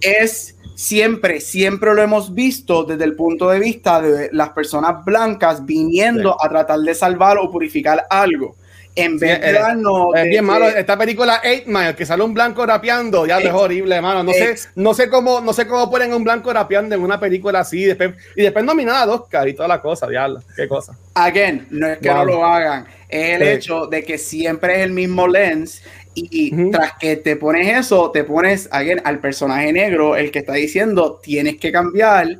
es 0.00 0.56
siempre, 0.74 1.40
siempre 1.40 1.94
lo 1.94 2.02
hemos 2.02 2.34
visto 2.34 2.84
desde 2.84 3.04
el 3.04 3.14
punto 3.14 3.48
de 3.50 3.58
vista 3.58 4.00
de 4.00 4.28
las 4.32 4.50
personas 4.50 5.04
blancas 5.04 5.64
viniendo 5.64 6.36
a 6.42 6.48
tratar 6.48 6.80
de 6.80 6.94
salvar 6.94 7.38
o 7.38 7.50
purificar 7.50 8.04
algo. 8.10 8.56
En 8.96 9.18
vez 9.18 9.40
de 9.40 9.50
eh, 9.50 9.52
darnos 9.54 10.14
Es 10.14 10.24
bien 10.24 10.44
malo. 10.44 10.68
Esta 10.68 10.96
película 10.96 11.40
8 11.44 11.62
Mile, 11.66 11.94
que 11.96 12.06
sale 12.06 12.22
un 12.22 12.32
blanco 12.32 12.64
rapeando, 12.64 13.26
ya 13.26 13.38
es 13.38 13.52
horrible, 13.52 13.96
hermano. 13.96 14.22
No 14.22 14.32
sé, 14.32 14.54
no 14.76 14.94
sé 14.94 15.08
cómo, 15.08 15.40
no 15.40 15.52
sé 15.52 15.66
cómo 15.66 15.90
ponen 15.90 16.12
un 16.12 16.22
blanco 16.22 16.52
rapeando 16.52 16.94
en 16.94 17.02
una 17.02 17.18
película 17.18 17.60
así, 17.60 17.82
y 17.82 17.84
después, 17.86 18.12
y 18.36 18.42
después 18.42 18.64
nominada 18.64 19.02
a 19.02 19.14
Oscar 19.14 19.48
y 19.48 19.54
toda 19.54 19.66
la 19.66 19.80
cosa, 19.80 20.06
diablo. 20.08 20.40
Qué 20.54 20.68
cosa. 20.68 20.96
Again, 21.14 21.66
no 21.70 21.88
es 21.88 21.98
que 21.98 22.08
Wow. 22.08 22.18
no 22.18 22.24
lo 22.24 22.44
hagan, 22.44 22.86
es 23.08 23.40
el 23.40 23.42
Sí. 23.42 23.48
hecho 23.54 23.86
de 23.86 24.04
que 24.04 24.16
siempre 24.16 24.76
es 24.76 24.80
el 24.82 24.92
mismo 24.92 25.26
lens 25.26 25.82
y 26.14 26.70
tras 26.70 26.92
que 27.00 27.16
te 27.16 27.34
pones 27.34 27.76
eso, 27.76 28.12
te 28.12 28.22
pones 28.22 28.68
again, 28.70 29.00
al 29.04 29.18
personaje 29.18 29.72
negro, 29.72 30.14
el 30.14 30.30
que 30.30 30.38
está 30.38 30.52
diciendo 30.52 31.18
tienes 31.20 31.56
que 31.56 31.72
cambiar. 31.72 32.38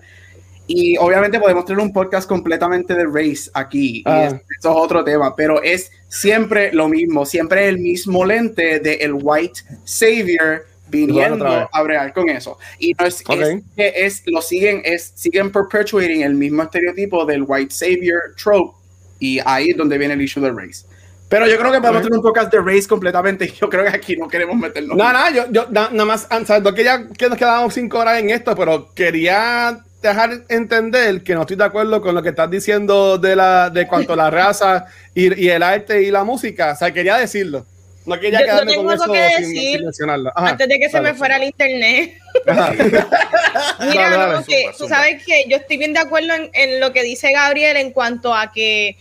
Y 0.67 0.97
obviamente 0.97 1.39
podemos 1.39 1.65
tener 1.67 1.83
un 1.83 1.93
podcast 1.93 2.27
completamente 2.29 2.95
de 2.95 3.05
race 3.05 3.51
aquí, 3.53 3.99
y 3.99 4.03
Ah. 4.07 4.25
es- 4.27 4.33
eso 4.33 4.71
es 4.71 4.77
otro 4.77 5.05
tema, 5.05 5.37
pero 5.37 5.63
es 5.63 5.91
siempre 6.09 6.73
lo 6.73 6.89
mismo, 6.89 7.27
siempre 7.27 7.69
el 7.69 7.79
mismo 7.79 8.25
lente 8.25 8.81
de 8.81 8.95
el 8.95 9.13
white 9.21 9.61
savior 9.85 10.65
viniendo 10.89 11.69
a 11.71 11.83
bregar 11.83 12.13
con 12.15 12.29
eso. 12.31 12.59
Y 12.79 12.95
no 12.95 13.05
es, 13.07 13.23
Ok. 13.27 13.37
es 13.41 13.63
que 13.77 13.93
es, 14.07 14.23
lo 14.27 14.41
siguen, 14.41 14.81
es, 14.85 15.13
siguen 15.15 15.51
perpetuating 15.51 16.23
el 16.23 16.35
mismo 16.35 16.63
estereotipo 16.63 17.27
del 17.27 17.45
white 17.47 17.75
savior 17.75 18.21
trope 18.43 18.77
y 19.19 19.41
ahí 19.45 19.71
es 19.71 19.77
donde 19.77 19.99
viene 19.99 20.15
el 20.15 20.23
issue 20.23 20.41
de 20.43 20.51
race. 20.51 20.87
Pero 21.29 21.47
yo 21.49 21.59
creo 21.59 21.73
que 21.73 21.81
podemos 21.81 22.03
tener 22.03 22.17
un 22.19 22.23
podcast 22.23 22.53
de 22.53 22.61
race 22.61 22.87
completamente. 22.87 23.49
Yo 23.61 23.69
creo 23.69 23.83
que 23.83 23.89
aquí 23.91 24.17
no 24.17 24.29
queremos 24.29 24.57
meternos. 24.57 24.97
No, 24.97 25.13
no, 25.13 25.31
yo, 25.35 25.45
yo 25.51 25.67
na- 25.71 25.89
nada 25.91 26.05
más, 26.05 26.29
o 26.31 26.45
sea, 26.47 26.61
no 26.61 26.73
quería 26.75 27.09
que 27.19 27.29
nos 27.29 27.37
quedábamos 27.39 27.75
cinco 27.75 27.99
horas 27.99 28.21
en 28.21 28.31
esto, 28.31 28.55
pero 28.55 28.95
quería 28.95 29.83
dejar 30.09 30.31
entender 30.49 31.23
que 31.23 31.35
no 31.35 31.43
estoy 31.43 31.57
de 31.57 31.65
acuerdo 31.65 32.01
con 32.01 32.15
lo 32.15 32.23
que 32.23 32.31
estás 32.31 32.51
diciendo 32.51 33.19
de 33.19 33.37
la 33.37 33.71
de 33.71 33.87
cuanto 33.87 34.13
a 34.13 34.17
la 34.17 34.31
raza 34.31 34.87
y, 35.15 35.45
y 35.45 35.49
el 35.49 35.63
arte 35.63 36.03
y 36.03 36.11
la 36.11 36.25
música. 36.25 36.73
O 36.73 36.77
sea, 36.77 36.93
quería 36.93 37.17
decirlo. 37.17 37.65
No 38.07 38.21
quería 38.21 38.41
Yo- 38.41 38.47
yo 38.47 38.53
quedarme 38.53 38.73
tengo 38.73 38.85
con 38.85 38.93
algo 38.93 39.05
eso 39.05 39.13
que 39.15 39.21
decir 39.43 39.77
sin 39.79 39.85
mencionarlo. 39.85 40.31
Ajá, 40.37 40.49
Antes 40.51 40.69
de 40.69 40.79
que 40.79 40.91
se 40.91 41.01
me 41.01 41.15
fuera 41.15 41.37
el 41.37 41.45
internet. 41.45 42.15
Mira, 42.45 44.11
Dale, 44.11 44.33
no, 44.35 44.45
que 44.45 44.71
tú 44.77 44.87
sabes 44.89 45.25
que 45.25 45.45
yo 45.49 45.57
estoy 45.57 45.79
bien 45.79 45.93
de 45.95 46.01
acuerdo 46.01 46.35
en, 46.35 46.51
en 46.53 46.81
lo 46.81 46.93
que 46.93 47.03
dice 47.03 47.33
Gabriel 47.33 47.77
en 47.79 47.93
cuanto 47.93 48.35
a 48.35 48.53
que, 48.53 48.97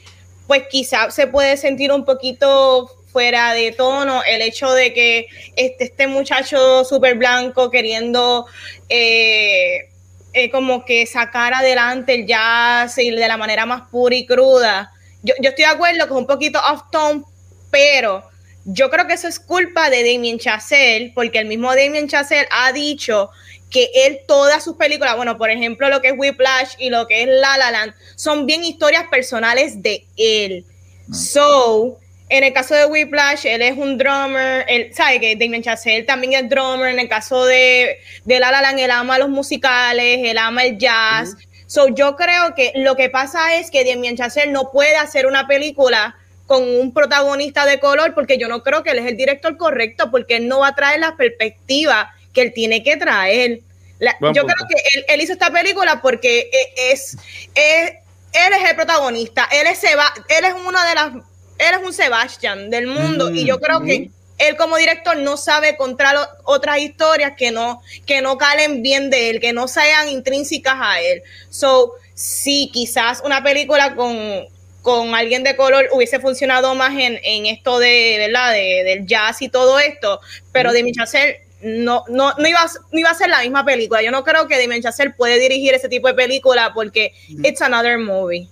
pues 0.48 0.63
quizá 0.70 1.12
se 1.12 1.28
puede 1.28 1.58
sentir 1.58 1.92
un 1.92 2.06
poquito 2.06 2.89
fuera 3.12 3.54
de 3.54 3.72
tono 3.74 4.24
el 4.24 4.42
hecho 4.42 4.72
de 4.74 4.94
que 4.94 5.28
este, 5.56 5.84
este 5.84 6.08
muchacho 6.08 6.84
súper 6.84 7.16
blanco 7.16 7.70
queriendo 7.70 8.46
eh, 8.89 9.89
eh, 10.34 10.50
como 10.50 10.84
que 10.84 11.06
sacar 11.06 11.54
adelante 11.54 12.15
el 12.15 12.26
jazz 12.26 12.98
y 12.98 13.12
de 13.12 13.28
la 13.28 13.38
manera 13.38 13.65
más 13.65 13.89
pura 13.89 14.15
y 14.15 14.26
cruda. 14.26 14.91
Yo, 15.22 15.34
yo 15.39 15.50
estoy 15.50 15.65
de 15.65 15.72
acuerdo 15.72 16.06
que 16.06 16.13
es 16.13 16.19
un 16.19 16.28
poquito 16.28 16.60
off 16.60 16.84
tone, 16.91 17.24
pero 17.72 18.24
yo 18.65 18.89
creo 18.89 19.08
que 19.08 19.13
eso 19.13 19.28
es 19.28 19.39
culpa 19.39 19.89
de 19.89 20.04
Damien 20.04 20.39
Chazelle, 20.39 21.12
porque 21.13 21.39
el 21.39 21.46
mismo 21.46 21.69
Damien 21.76 22.08
Chazelle 22.08 22.48
ha 22.52 22.72
dicho 22.72 23.30
que 23.69 23.89
él 23.93 24.19
todas 24.28 24.63
sus 24.63 24.76
películas, 24.76 25.15
bueno, 25.15 25.38
por 25.38 25.50
ejemplo, 25.50 25.89
lo 25.89 26.02
que 26.02 26.10
es 26.10 26.13
Whiplash 26.15 26.76
y 26.78 26.89
lo 26.89 27.08
que 27.08 27.24
es 27.24 27.28
La 27.28 27.58
La 27.58 27.72
Land, 27.72 27.93
son 28.15 28.46
bien 28.46 28.63
historias 28.63 29.06
personales 29.10 29.82
de 29.82 30.06
él. 30.15 30.65
So, 31.12 31.98
en 32.38 32.43
el 32.43 32.52
caso 32.52 32.74
de 32.74 32.86
Whiplash, 32.88 33.46
él 33.46 33.62
es 33.62 33.78
un 33.78 33.98
drummer, 33.98 34.65
él 34.67 34.91
sabe 34.93 35.19
que 35.19 35.36
Damien 35.36 35.62
Chazelle 35.62 36.04
también 36.04 36.34
es 36.34 36.50
drummer, 36.50 36.89
en 36.89 37.00
el 37.00 37.08
caso 37.08 37.46
de, 37.46 37.98
de 38.26 38.39
La 38.39 38.50
La 38.52 38.62
Land, 38.62 38.80
él 38.80 38.89
ama 38.89 39.19
los 39.19 39.30
musicales, 39.30 40.19
él 40.24 40.38
ama 40.39 40.63
el 40.63 40.78
jazz. 40.80 41.36
So, 41.67 41.89
yo 41.89 42.15
creo 42.15 42.56
que 42.56 42.72
lo 42.76 42.96
que 42.96 43.10
pasa 43.10 43.56
es 43.58 43.69
que 43.69 43.86
Damien 43.86 44.17
Chazelle 44.17 44.52
no 44.52 44.72
puede 44.72 44.96
hacer 44.96 45.28
una 45.28 45.46
película 45.48 46.15
con 46.48 46.63
un 46.63 46.91
protagonista 46.91 47.65
de 47.67 47.80
color 47.80 48.15
porque 48.15 48.38
yo 48.39 48.48
no 48.48 48.63
creo 48.63 48.82
que 48.82 48.91
él 48.91 49.00
es 49.00 49.06
el 49.06 49.15
director 49.15 49.56
correcto 49.56 50.10
porque 50.10 50.38
él 50.38 50.48
no 50.48 50.60
va 50.60 50.69
a 50.69 50.76
traer 50.76 51.00
la 51.02 51.15
perspectiva 51.15 52.12
que 52.34 52.41
él 52.41 52.54
tiene 52.54 52.84
que 52.84 52.98
traer. 52.98 53.60
La- 54.00 54.13
yo 54.19 54.28
punto. 54.41 54.46
creo 54.48 54.67
que 54.67 54.98
él, 54.98 55.06
él 55.08 55.22
hizo 55.22 55.34
esta 55.34 55.52
película 55.52 56.02
porque 56.02 56.50
e- 56.52 56.91
es, 56.91 57.15
es- 57.54 57.93
él 58.34 58.54
es 58.60 58.69
el 58.69 58.76
protagonista, 58.76 59.48
él 59.52 59.67
es 59.67 59.84
él 59.84 60.46
es 60.46 60.54
uno 60.65 60.80
de 60.88 60.96
las 60.96 61.12
él 61.60 61.76
es 61.80 61.86
un 61.86 61.94
Sebastian 61.94 62.70
del 62.70 62.88
mundo 62.88 63.30
y 63.32 63.46
yo 63.46 63.60
creo 63.60 63.82
que 63.82 64.10
él 64.39 64.58
como 64.58 64.78
director 64.78 65.16
no 65.18 65.38
sabe 65.38 65.70
encontrar 65.70 66.16
o- 66.18 66.28
otras 66.46 66.80
historias 66.80 67.34
que 67.38 67.52
no 67.52 67.82
que 68.06 68.22
no 68.22 68.38
calen 68.38 68.82
bien 68.82 69.10
de 69.10 69.30
él, 69.30 69.39
que 69.39 69.54
no 69.54 69.68
sean 69.68 70.10
intrínsecas 70.10 70.76
a 70.80 71.00
él. 71.02 71.22
So, 71.50 71.94
sí, 72.16 72.70
quizás 72.74 73.22
una 73.24 73.44
película 73.44 73.96
con 73.96 74.46
con 74.82 75.16
alguien 75.16 75.44
de 75.44 75.56
color 75.56 75.88
hubiese 75.94 76.20
funcionado 76.20 76.76
más 76.76 76.92
en, 76.92 77.18
en 77.24 77.46
esto 77.46 77.80
de, 77.80 78.16
¿verdad? 78.18 78.52
De, 78.52 78.84
del 78.84 79.06
jazz 79.06 79.42
y 79.42 79.48
todo 79.48 79.80
esto, 79.80 80.20
pero 80.52 80.74
Damien 80.74 80.94
Chazelle 80.94 81.39
no, 81.62 82.04
no, 82.10 82.34
no, 82.38 82.46
iba, 82.48 82.60
a- 82.62 82.70
no 82.92 83.00
iba 83.00 83.10
a 83.10 83.13
ser 83.16 83.30
la 83.30 83.39
misma 83.39 83.63
película. 83.63 84.02
Yo 84.02 84.12
no 84.12 84.26
creo 84.26 84.46
que 84.50 84.60
Damien 84.60 84.82
Chazelle 84.84 85.12
puede 85.12 85.39
dirigir 85.39 85.74
ese 85.74 85.88
tipo 85.88 86.10
de 86.10 86.16
película 86.16 86.74
porque 86.74 87.13
it's 87.46 87.62
another 87.62 87.98
movie. 87.98 88.50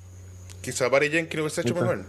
Quizá 0.62 0.88
Barry 0.88 1.10
Jenkins 1.10 1.36
lo 1.36 1.42
hubiese 1.44 1.62
hecho 1.62 1.74
mejor. 1.82 2.06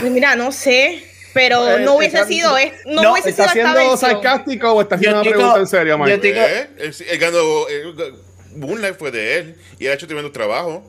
Pues 0.00 0.12
mira, 0.12 0.36
no 0.36 0.52
sé, 0.52 1.02
pero 1.34 1.78
Eh, 1.78 1.80
no 1.84 1.94
hubiese 1.96 2.16
está- 2.18 2.28
sido, 2.28 2.56
es- 2.58 2.72
no, 2.86 3.02
no, 3.02 3.12
hubiese 3.12 3.30
¿Está 3.30 3.48
sido 3.52 3.64
esta 3.66 3.72
siendo 3.74 3.96
sarcástico 3.96 4.72
o 4.72 4.80
está 4.82 4.94
haciendo 4.96 5.16
Yo 5.16 5.20
una 5.22 5.28
digo- 5.30 5.38
pregunta 5.38 5.60
en 5.60 5.66
serio, 5.66 5.94
yo 5.96 5.98
Mike? 6.04 6.18
digo- 6.18 6.40
Eh, 6.40 6.68
él, 6.78 6.94
él 7.08 7.18
ganó. 7.18 7.68
él- 7.68 8.14
Moonlight 8.56 8.96
fue 8.98 9.10
de 9.10 9.38
él. 9.38 9.56
Y 9.78 9.84
él 9.84 9.92
ha 9.92 9.94
hecho 9.94 10.06
tremendo 10.06 10.32
trabajo. 10.32 10.82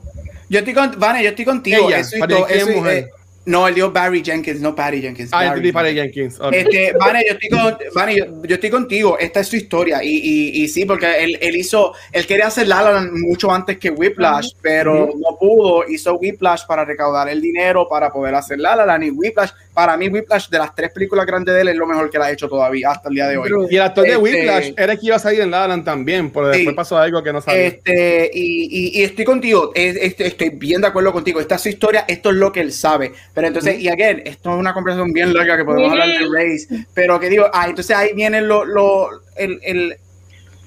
Yo 0.50 0.60
estoy 0.60 0.74
con, 0.74 0.98
Vane, 0.98 1.22
yo 1.24 1.30
estoy 1.30 1.44
contigo. 1.44 1.88
Ella, 1.90 2.00
Eso 2.00 2.16
y 2.16 2.22
todo, 2.22 2.48
eh, 2.48 3.10
no, 3.48 3.66
él 3.66 3.76
dijo 3.76 3.92
Barry 3.92 4.22
Jenkins, 4.22 4.60
no 4.60 4.76
Patty 4.76 5.02
Jenkins. 5.02 5.30
Ah, 5.32 5.46
entendí 5.46 5.72
para 5.72 5.88
Jenkins. 5.88 6.38
Jenkins. 6.38 6.40
ok. 6.42 6.54
Este, 6.54 6.92
Vane, 7.00 7.24
yo 7.26 7.34
estoy, 7.34 7.50
con, 7.50 7.78
Vane, 7.96 8.16
yo, 8.18 8.26
yo 8.44 8.56
estoy 8.56 8.70
contigo. 8.70 9.18
Esta 9.18 9.40
es 9.40 9.48
su 9.48 9.56
historia. 9.56 10.04
Y, 10.04 10.18
y, 10.18 10.64
y 10.64 10.68
sí, 10.68 10.84
porque 10.84 11.24
él, 11.24 11.38
él 11.40 11.56
hizo, 11.56 11.94
él 12.12 12.28
quería 12.28 12.48
hacer 12.48 12.68
La 12.68 13.08
mucho 13.10 13.50
antes 13.50 13.78
que 13.78 13.90
Whiplash, 13.90 14.50
pero 14.62 15.08
no 15.16 15.38
pudo. 15.40 15.88
Hizo 15.88 16.18
Whiplash 16.18 16.66
para 16.68 16.84
recaudar 16.84 17.30
el 17.30 17.42
dinero 17.42 17.88
para 17.88 18.12
poder 18.12 18.36
hacer 18.36 18.60
La 18.60 18.76
La 18.76 18.86
Land. 18.86 19.06
Y 19.06 19.12
Whiplash, 19.12 19.52
para 19.78 19.96
mí, 19.96 20.10
Whiplash 20.10 20.50
de 20.50 20.58
las 20.58 20.74
tres 20.74 20.90
películas 20.92 21.24
grandes 21.28 21.54
de 21.54 21.62
él 21.62 21.68
es 21.68 21.76
lo 21.76 21.86
mejor 21.86 22.10
que 22.10 22.18
la 22.18 22.26
ha 22.26 22.32
hecho 22.32 22.50
todavía 22.50 22.90
hasta 22.90 23.10
el 23.10 23.14
día 23.14 23.28
de 23.28 23.38
hoy. 23.38 23.48
Y 23.70 23.76
el 23.76 23.84
actor 23.84 24.06
de 24.06 24.10
Este- 24.14 24.22
Whiplash 24.24 24.74
era 24.76 24.94
el 24.94 25.00
que 25.00 25.06
iba 25.06 25.16
a 25.18 25.20
salir 25.20 25.42
en 25.42 25.52
La 25.52 25.68
Land 25.68 25.86
también, 25.86 26.32
pero 26.32 26.52
Sí. 26.52 26.58
después 26.62 26.76
pasó 26.76 26.98
algo 26.98 27.22
que 27.22 27.32
no 27.32 27.42
sabía. 27.42 27.68
Este, 27.68 28.32
y, 28.34 28.64
y- 28.96 29.00
y 29.00 29.04
estoy 29.04 29.24
contigo, 29.24 29.72
es- 29.76 29.96
este, 30.02 30.26
estoy 30.26 30.50
bien 30.50 30.82
de 30.82 30.88
acuerdo 30.88 31.14
contigo. 31.14 31.40
Esta 31.40 31.54
es 31.56 31.62
su 31.62 31.70
historia, 31.70 32.06
esto 32.08 32.32
es 32.32 32.38
lo 32.38 32.52
que 32.52 32.62
él 32.62 32.72
sabe. 32.72 33.12
Pero 33.36 33.46
entonces, 33.46 33.80
y 33.80 33.88
again, 33.88 34.24
esto 34.26 34.52
es 34.52 34.58
una 34.60 34.74
conversación 34.74 35.14
bien 35.14 35.32
larga 35.32 35.56
que 35.58 35.64
podemos 35.64 35.92
hablar 35.92 36.08
de 36.08 36.26
Race. 36.26 36.86
Pero 36.96 37.20
que 37.20 37.30
digo, 37.30 37.46
ah, 37.54 37.68
entonces 37.70 37.96
ahí 37.96 38.14
viene 38.16 38.42
lo, 38.42 38.66
lo, 38.66 39.10
el, 39.36 39.60
el- 39.62 39.98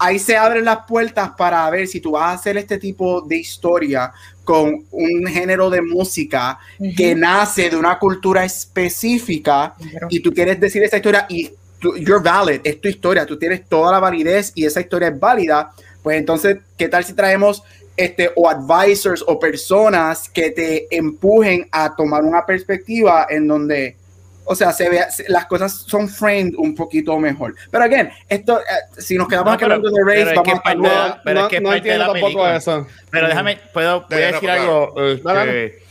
ahí 0.00 0.18
se 0.18 0.36
abren 0.36 0.64
las 0.64 0.86
puertas 0.86 1.30
para 1.36 1.68
ver 1.70 1.86
si 1.86 2.00
tú 2.00 2.12
vas 2.12 2.24
a 2.30 2.32
hacer 2.32 2.56
este 2.56 2.78
tipo 2.78 3.20
de 3.20 3.36
historia 3.36 4.12
con 4.44 4.84
un 4.90 5.26
género 5.26 5.70
de 5.70 5.82
música 5.82 6.58
que 6.96 7.14
nace 7.14 7.70
de 7.70 7.76
una 7.76 7.98
cultura 7.98 8.44
específica 8.44 9.74
y 10.08 10.20
tú 10.20 10.32
quieres 10.32 10.58
decir 10.58 10.82
esa 10.82 10.96
historia 10.96 11.26
y 11.28 11.50
tú- 11.78 11.96
you're 11.96 12.22
valid, 12.22 12.60
es 12.64 12.80
tu 12.80 12.88
historia, 12.88 13.24
tú 13.26 13.38
tienes 13.38 13.68
toda 13.68 13.92
la 13.92 14.00
validez 14.00 14.52
y 14.54 14.64
esa 14.66 14.80
historia 14.80 15.08
es 15.08 15.18
válida, 15.20 15.70
pues 16.02 16.18
entonces, 16.18 16.58
¿qué 16.76 16.88
tal 16.88 17.04
si 17.04 17.12
traemos 17.12 17.62
este 17.96 18.30
o 18.34 18.48
advisors 18.48 19.22
o 19.26 19.38
personas 19.38 20.28
que 20.28 20.50
te 20.50 20.86
empujen 20.96 21.68
a 21.70 21.94
tomar 21.94 22.22
una 22.24 22.46
perspectiva 22.46 23.26
en 23.28 23.46
donde 23.46 23.96
o 24.44 24.54
sea, 24.54 24.72
se 24.72 24.88
se- 25.10 25.28
las 25.28 25.46
cosas 25.46 25.72
son 25.86 26.08
framed 26.08 26.54
un 26.56 26.74
poquito 26.74 27.18
mejor. 27.18 27.54
Pero 27.70 27.84
again, 27.84 28.10
esto, 28.28 28.58
eh, 28.60 28.62
si 28.98 29.16
nos 29.16 29.28
quedamos 29.28 29.56
No, 29.58 29.64
hablando 29.64 29.90
de 29.90 30.02
Race, 30.02 30.16
pero 30.24 30.30
es 30.30 30.36
vamos 30.36 30.44
que 30.62 30.70
a 30.70 30.74
mal. 30.74 31.20
pero 31.24 31.40
es 31.42 31.46
que 31.48 31.56
es 31.56 31.62
parte 31.62 31.70
de 31.70 31.76
entiendo 31.78 31.98
la 31.98 32.06
tampoco 32.06 32.22
película. 32.26 32.56
eso. 32.56 32.86
Pero 33.10 33.28
déjame, 33.28 33.58
puedo, 33.72 34.00
voy 34.08 34.18
a 34.18 34.20
Dale, 34.20 34.32
decir 34.32 34.50
algo. 34.50 34.94
Este, 35.06 35.82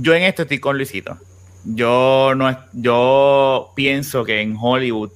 yo 0.00 0.14
en 0.14 0.22
esto 0.24 0.42
estoy 0.42 0.58
con 0.58 0.76
Luisito. 0.76 1.18
Yo 1.64 2.32
no 2.36 2.48
es- 2.50 2.56
yo 2.72 3.72
pienso 3.76 4.24
que 4.24 4.40
en 4.40 4.56
Hollywood 4.60 5.10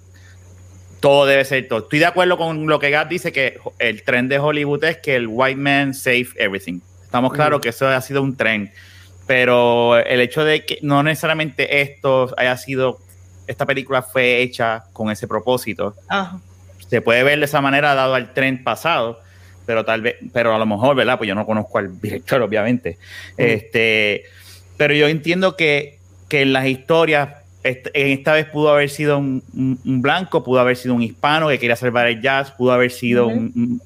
todo 1.00 1.26
debe 1.26 1.44
ser 1.44 1.68
todo. 1.68 1.80
Estoy 1.80 1.98
de 2.00 2.06
acuerdo 2.06 2.36
con 2.38 2.66
lo 2.66 2.78
que 2.78 2.90
Gab 2.90 3.08
dice 3.08 3.32
que 3.32 3.58
el 3.78 4.02
tren 4.02 4.28
de 4.28 4.38
Hollywood 4.38 4.82
es 4.84 4.96
que 4.98 5.14
el 5.16 5.26
white 5.28 5.56
man 5.60 5.94
save 5.94 6.28
everything. 6.36 6.80
Estamos 7.04 7.32
claros 7.32 7.60
que 7.60 7.68
eso 7.70 7.86
ha 7.88 8.00
sido 8.00 8.20
un 8.22 8.36
tren. 8.36 8.72
Pero 9.28 9.96
el 9.98 10.20
hecho 10.20 10.42
de 10.44 10.64
que 10.64 10.78
no 10.82 11.02
necesariamente 11.04 11.82
esto 11.82 12.34
haya 12.36 12.56
sido, 12.56 12.98
esta 13.46 13.64
película 13.66 14.02
fue 14.02 14.42
hecha 14.42 14.84
con 14.92 15.10
ese 15.10 15.28
propósito, 15.28 15.94
Ajá. 16.08 16.40
se 16.88 17.00
puede 17.02 17.22
ver 17.22 17.38
de 17.38 17.44
esa 17.44 17.60
manera 17.60 17.94
dado 17.94 18.14
al 18.14 18.32
tren 18.34 18.64
pasado, 18.64 19.20
pero 19.66 19.84
tal 19.84 20.00
vez, 20.00 20.16
pero 20.32 20.54
a 20.54 20.58
lo 20.58 20.64
mejor, 20.66 20.96
¿verdad? 20.96 21.18
Pues 21.18 21.28
yo 21.28 21.34
no 21.34 21.44
conozco 21.46 21.78
al 21.78 22.00
director, 22.00 22.40
obviamente. 22.42 22.96
Este, 23.36 24.24
pero 24.78 24.94
yo 24.94 25.06
entiendo 25.08 25.56
que, 25.56 25.98
que 26.28 26.40
en 26.42 26.52
las 26.54 26.66
historias, 26.66 27.28
est- 27.64 27.88
en 27.92 28.08
esta 28.18 28.32
vez 28.32 28.46
pudo 28.46 28.70
haber 28.70 28.88
sido 28.88 29.18
un, 29.18 29.42
un- 29.54 29.78
un 29.84 30.00
blanco, 30.02 30.42
pudo 30.42 30.60
haber 30.60 30.76
sido 30.76 30.94
un 30.94 31.02
hispano 31.02 31.48
que 31.48 31.58
quería 31.58 31.76
salvar 31.76 32.06
el 32.06 32.22
jazz, 32.22 32.50
pudo 32.52 32.72
haber 32.72 32.90
sido 32.90 33.26
un- 33.28 33.82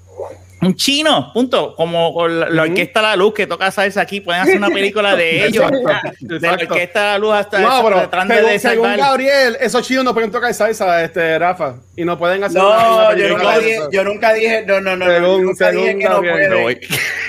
un 0.62 0.74
chino, 0.76 1.30
punto. 1.34 1.74
Como 1.76 2.14
con 2.14 2.38
la, 2.40 2.48
la 2.48 2.62
orquesta 2.62 3.02
La 3.02 3.16
Luz 3.16 3.34
que 3.34 3.46
toca 3.46 3.70
salsa 3.70 4.00
aquí, 4.00 4.20
pueden 4.20 4.42
hacer 4.42 4.56
una 4.56 4.68
película 4.70 5.14
de 5.16 5.46
ellos. 5.46 5.64
Exacto, 5.70 6.10
De 6.20 6.40
la 6.40 6.48
exacto. 6.52 6.74
orquesta 6.74 7.04
La 7.12 7.18
Luz 7.18 7.32
hasta 7.34 7.58
No, 7.60 7.82
pero 7.84 7.96
tratando 8.08 8.34
según, 8.34 8.50
de 8.50 8.58
según. 8.58 8.96
Gabriel, 8.96 9.56
esos 9.60 9.86
chinos 9.86 10.04
no 10.04 10.14
pueden 10.14 10.30
tocar 10.30 10.54
salsa, 10.54 11.02
este, 11.04 11.38
Rafa, 11.38 11.76
y 11.96 12.04
no 12.04 12.16
pueden 12.18 12.44
hacer 12.44 12.60
No, 12.62 12.68
una 12.70 13.16
yo 13.16 13.28
nunca, 13.28 13.58
dije, 13.58 13.78
yo 13.92 14.04
nunca 14.04 14.32
dije, 14.34 14.64
no, 14.66 14.80
no, 14.80 14.96
no, 14.96 15.06
no, 15.06 15.12
Según- 15.12 15.40
yo 15.40 15.44
nunca 15.48 15.70
dije 15.72 15.98
que 15.98 16.08
no 16.08 16.20
pueden. 16.20 16.80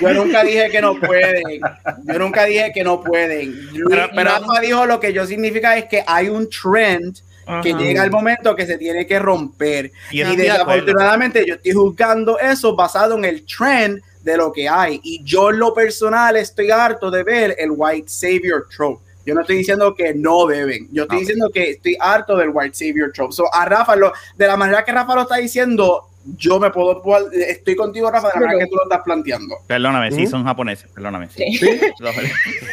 Yo 0.02 0.14
nunca 0.14 0.44
dije 0.44 0.70
que 0.70 0.82
no 0.82 1.00
pueden. 1.00 1.62
Yo 2.06 2.20
nunca 2.20 2.46
dije 2.46 2.72
que 2.74 2.84
no 2.84 3.02
pueden. 3.04 3.70
Luis 3.72 3.84
Pero- 3.90 4.10
pero- 4.16 4.30
Rafa 4.30 4.60
dijo 4.62 4.86
lo 4.86 5.00
que 5.00 5.12
yo 5.14 5.26
significa 5.26 5.76
es 5.78 5.86
que 5.86 6.04
hay 6.06 6.30
un 6.30 6.50
trend 6.50 7.18
que 7.62 7.74
llega 7.74 8.04
el 8.04 8.12
momento 8.12 8.56
que 8.56 8.66
se 8.66 8.78
tiene 8.78 9.06
que 9.06 9.20
romper. 9.20 9.92
Y 10.12 10.22
Y, 10.22 10.36
de 10.36 10.44
desafortunadamente 10.44 11.44
yo 11.48 11.56
estoy 11.56 11.72
juzgando 11.74 12.40
eso 12.40 12.76
basado 12.76 13.18
en 13.18 13.26
el 13.26 13.46
trend 13.46 14.02
de 14.22 14.38
lo 14.38 14.52
que 14.54 14.70
hay. 14.70 15.00
Y 15.04 15.24
yo 15.24 15.50
en 15.50 15.60
lo 15.60 15.74
personal 15.74 16.36
estoy 16.38 16.72
harto 16.72 17.12
de 17.12 17.24
ver 17.24 17.56
el 17.60 17.72
white 17.76 18.08
savior 18.10 18.68
trope. 18.76 19.04
Yo 19.26 19.34
no 19.34 19.42
estoy 19.42 19.58
diciendo 19.58 19.94
que 19.96 20.14
no 20.14 20.46
deben. 20.48 20.88
Yo 20.92 21.04
estoy 21.04 21.18
Ok. 21.18 21.22
diciendo 21.22 21.50
que 21.54 21.70
estoy 21.72 21.96
harto 22.00 22.36
del 22.38 22.50
white 22.54 22.76
savior 22.76 23.12
trope. 23.14 23.34
So, 23.34 23.54
a 23.54 23.66
Rafa, 23.66 23.96
lo- 23.96 24.14
de 24.38 24.48
la 24.48 24.58
manera 24.58 24.84
que 24.84 24.92
Rafa 24.92 25.16
lo 25.16 25.22
está 25.24 25.38
diciendo, 25.38 26.08
yo 26.38 26.60
me 26.60 26.70
puedo, 26.72 27.02
estoy 27.32 27.76
contigo, 27.76 28.10
Rafa, 28.10 28.28
de 28.28 28.34
la 28.36 28.40
manera 28.42 28.66
que 28.66 28.70
tú 28.70 28.76
lo 28.76 28.84
estás 28.84 29.02
planteando. 29.04 29.58
Perdóname, 29.68 30.12
sí, 30.12 30.22
Ujú. 30.22 30.32
son 30.32 30.44
japoneses, 30.46 30.90
perdóname. 30.94 31.30
Sí. 31.30 31.58
Sí. 31.58 31.80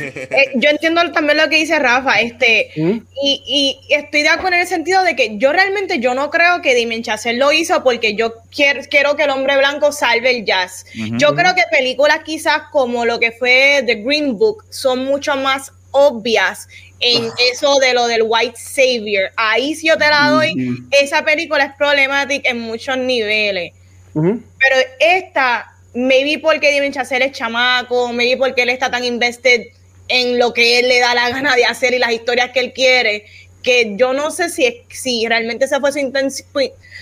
Eh, 0.02 0.52
yo 0.54 0.70
entiendo 0.70 1.00
también 1.12 1.36
lo 1.36 1.48
que 1.48 1.56
dice 1.56 1.78
Rafa, 1.78 2.20
este, 2.20 2.70
¿Mm? 2.76 2.98
y, 3.22 3.78
y 3.88 3.94
estoy 3.94 4.22
de 4.22 4.28
acuerdo 4.28 4.54
en 4.56 4.62
el 4.62 4.66
sentido 4.66 5.02
de 5.04 5.14
que 5.14 5.36
yo 5.36 5.52
realmente 5.52 5.98
yo 5.98 6.14
no 6.14 6.30
creo 6.30 6.62
que 6.62 6.80
Damien 6.80 7.02
Chazelle 7.02 7.38
lo 7.38 7.52
hizo 7.52 7.82
porque 7.82 8.14
yo 8.14 8.32
quiero, 8.54 8.80
quiero 8.88 9.16
que 9.16 9.24
el 9.24 9.30
hombre 9.30 9.58
blanco 9.58 9.92
salve 9.92 10.30
el 10.30 10.44
jazz. 10.44 10.86
Yo 10.94 11.34
creo 11.34 11.54
que 11.54 11.62
películas 11.70 12.20
quizás 12.24 12.62
como 12.72 13.04
lo 13.04 13.18
que 13.20 13.32
fue 13.32 13.82
The 13.86 13.96
Green 13.96 14.38
Book 14.38 14.64
son 14.70 15.04
mucho 15.04 15.36
más 15.36 15.72
obvias 15.90 16.68
en 17.00 17.30
eso 17.50 17.78
de 17.78 17.94
lo 17.94 18.06
del 18.06 18.22
white 18.24 18.56
savior. 18.56 19.30
Ahí 19.36 19.74
sí 19.74 19.88
yo 19.88 19.96
te 19.96 20.08
la 20.08 20.30
doy. 20.30 20.54
Esa 20.90 21.24
película 21.24 21.64
es 21.64 21.76
problemática 21.76 22.50
en 22.50 22.60
muchos 22.60 22.96
niveles. 22.98 23.72
Pero 24.12 24.76
esta, 24.98 25.72
maybe 25.94 26.38
porque 26.40 26.72
David 26.72 26.92
Chazelle 26.92 27.26
es 27.26 27.32
chamaco, 27.32 28.12
maybe 28.12 28.36
porque 28.36 28.62
él 28.62 28.68
está 28.68 28.90
tan 28.90 29.04
invested 29.04 29.66
en 30.08 30.38
lo 30.38 30.52
que 30.52 30.80
él 30.80 30.88
le 30.88 31.00
da 31.00 31.14
la 31.14 31.30
gana 31.30 31.54
de 31.54 31.64
hacer 31.64 31.94
y 31.94 31.98
las 31.98 32.12
historias 32.12 32.50
que 32.50 32.60
él 32.60 32.72
quiere, 32.72 33.24
que 33.62 33.94
yo 33.96 34.12
no 34.12 34.30
sé 34.30 34.48
si, 34.50 34.82
si 34.90 35.26
realmente 35.26 35.64
esa 35.64 35.80
fue 35.80 35.92
su, 35.92 36.00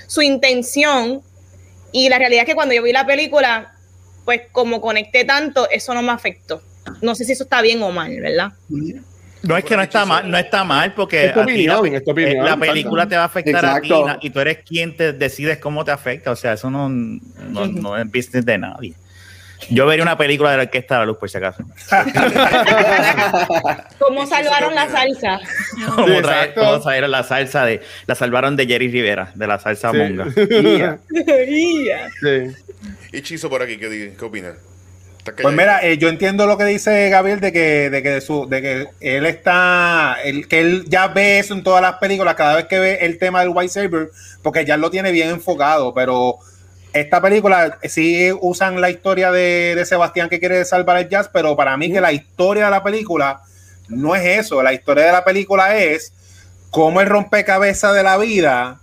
su 0.07 0.23
intención. 0.23 1.23
Y 1.91 2.09
la 2.09 2.19
realidad 2.19 2.43
es 2.43 2.49
que 2.49 2.55
cuando 2.55 2.75
yo 2.75 2.83
vi 2.83 2.93
la 2.93 3.07
película, 3.07 3.75
pues 4.25 4.43
como 4.53 4.81
conecté 4.81 5.25
tanto, 5.25 5.69
eso 5.71 5.95
no 5.95 6.03
me 6.03 6.13
afectó. 6.13 6.63
No 7.01 7.15
sé 7.15 7.25
si 7.25 7.33
eso 7.33 7.45
está 7.45 7.63
bien 7.63 7.83
o 7.83 7.91
mal, 7.91 8.15
¿verdad? 8.21 8.53
No 9.43 9.57
es 9.57 9.65
que 9.65 9.77
no 9.77 9.83
está 9.83 10.05
mal, 10.05 10.31
no 10.31 10.37
está 10.37 10.65
mal 10.65 10.93
porque 10.95 11.33
la, 11.35 12.57
película 12.57 13.09
te 13.09 13.17
va 13.17 13.23
a 13.23 13.27
afectar 13.27 13.65
a 13.65 13.81
ti 13.81 13.93
y 14.23 14.31
tú 14.31 14.41
eres 14.41 14.59
quien 14.65 14.97
te 14.97 15.13
decides 15.13 15.59
cómo 15.59 15.85
te 15.85 15.93
afecta. 15.93 16.33
O 16.33 16.37
sea, 16.37 16.55
eso 16.55 16.71
no, 16.71 16.89
no, 16.89 17.97
es 17.97 18.07
business 18.07 18.45
de 18.45 18.59
nadie. 18.59 18.95
Yo 19.71 19.87
vería 19.87 20.05
una 20.05 20.17
película 20.17 20.53
de 20.53 20.57
la 20.57 20.63
orquesta 20.65 20.95
de 20.95 21.01
la 21.01 21.07
luz, 21.07 21.19
por 21.19 21.29
si 21.29 21.37
acaso. 21.37 21.65
¿Cómo 23.99 24.25
salvaron 24.25 24.73
la 24.75 24.89
salsa? 24.89 25.41
¿Cómo, 25.97 26.23
salvaron 26.81 27.11
la 27.11 27.25
salsa 27.25 27.67
de 27.67 27.83
la 28.07 28.15
salvaron 28.15 28.57
de 28.57 28.67
Jerry 28.67 28.89
Rivera, 28.89 29.33
de 29.35 29.47
la 29.47 29.59
salsa 29.59 29.93
monga. 29.93 30.27
Y 33.11 33.23
Chizo 33.23 33.49
por 33.49 33.63
aquí, 33.63 33.79
¿qué, 33.79 34.13
qué 34.19 34.25
opinas? 34.25 34.55
Pues 35.37 35.55
mira, 35.55 35.81
eh, 35.83 35.99
yo 35.99 36.09
entiendo 36.09 36.47
lo 36.47 36.59
que 36.59 36.65
dice 36.65 37.09
Gabriel 37.11 37.41
de 37.41 37.53
que, 37.53 37.91
de 37.91 38.03
que, 38.03 38.21
su, 38.21 38.49
de 38.49 38.63
que 38.63 38.89
él 39.01 39.27
está, 39.27 40.17
el, 40.25 40.49
que 40.49 40.61
él 40.61 40.85
ya 40.89 41.09
ve 41.09 41.39
eso 41.39 41.55
en 41.55 41.63
todas 41.63 41.83
las 41.83 41.95
películas, 41.95 42.35
cada 42.35 42.57
vez 42.57 42.67
que 42.67 42.79
ve 42.79 42.99
el 43.03 43.19
tema 43.19 43.41
del 43.41 43.51
White 43.51 43.73
Saber, 43.73 44.11
porque 44.43 44.65
ya 44.65 44.77
lo 44.77 44.91
tiene 44.91 45.13
bien 45.13 45.31
enfocado, 45.31 45.95
pero 45.95 46.39
esta 46.93 47.21
película 47.21 47.79
sí 47.85 48.31
usan 48.41 48.81
la 48.81 48.91
historia 48.91 49.31
de, 49.31 49.75
de 49.75 49.85
Sebastián 49.85 50.29
que 50.29 50.41
quiere 50.41 50.65
salvar 50.65 50.99
el 50.99 51.09
jazz, 51.09 51.31
pero 51.33 51.57
para 51.57 51.77
mí 51.77 51.93
que 51.93 52.01
la 52.01 52.13
historia 52.13 52.67
de 52.67 52.71
la 52.71 52.83
película 52.83 53.43
no 53.89 54.15
es 54.15 54.41
eso, 54.45 54.63
la 54.63 54.73
historia 54.73 55.07
de 55.07 55.13
la 55.13 55.25
película 55.25 55.77
es 55.77 56.13
cómo 56.71 57.01
el 57.01 57.09
rompecabezas 57.09 57.95
de 57.95 58.03
la 58.03 58.17
vida 58.19 58.81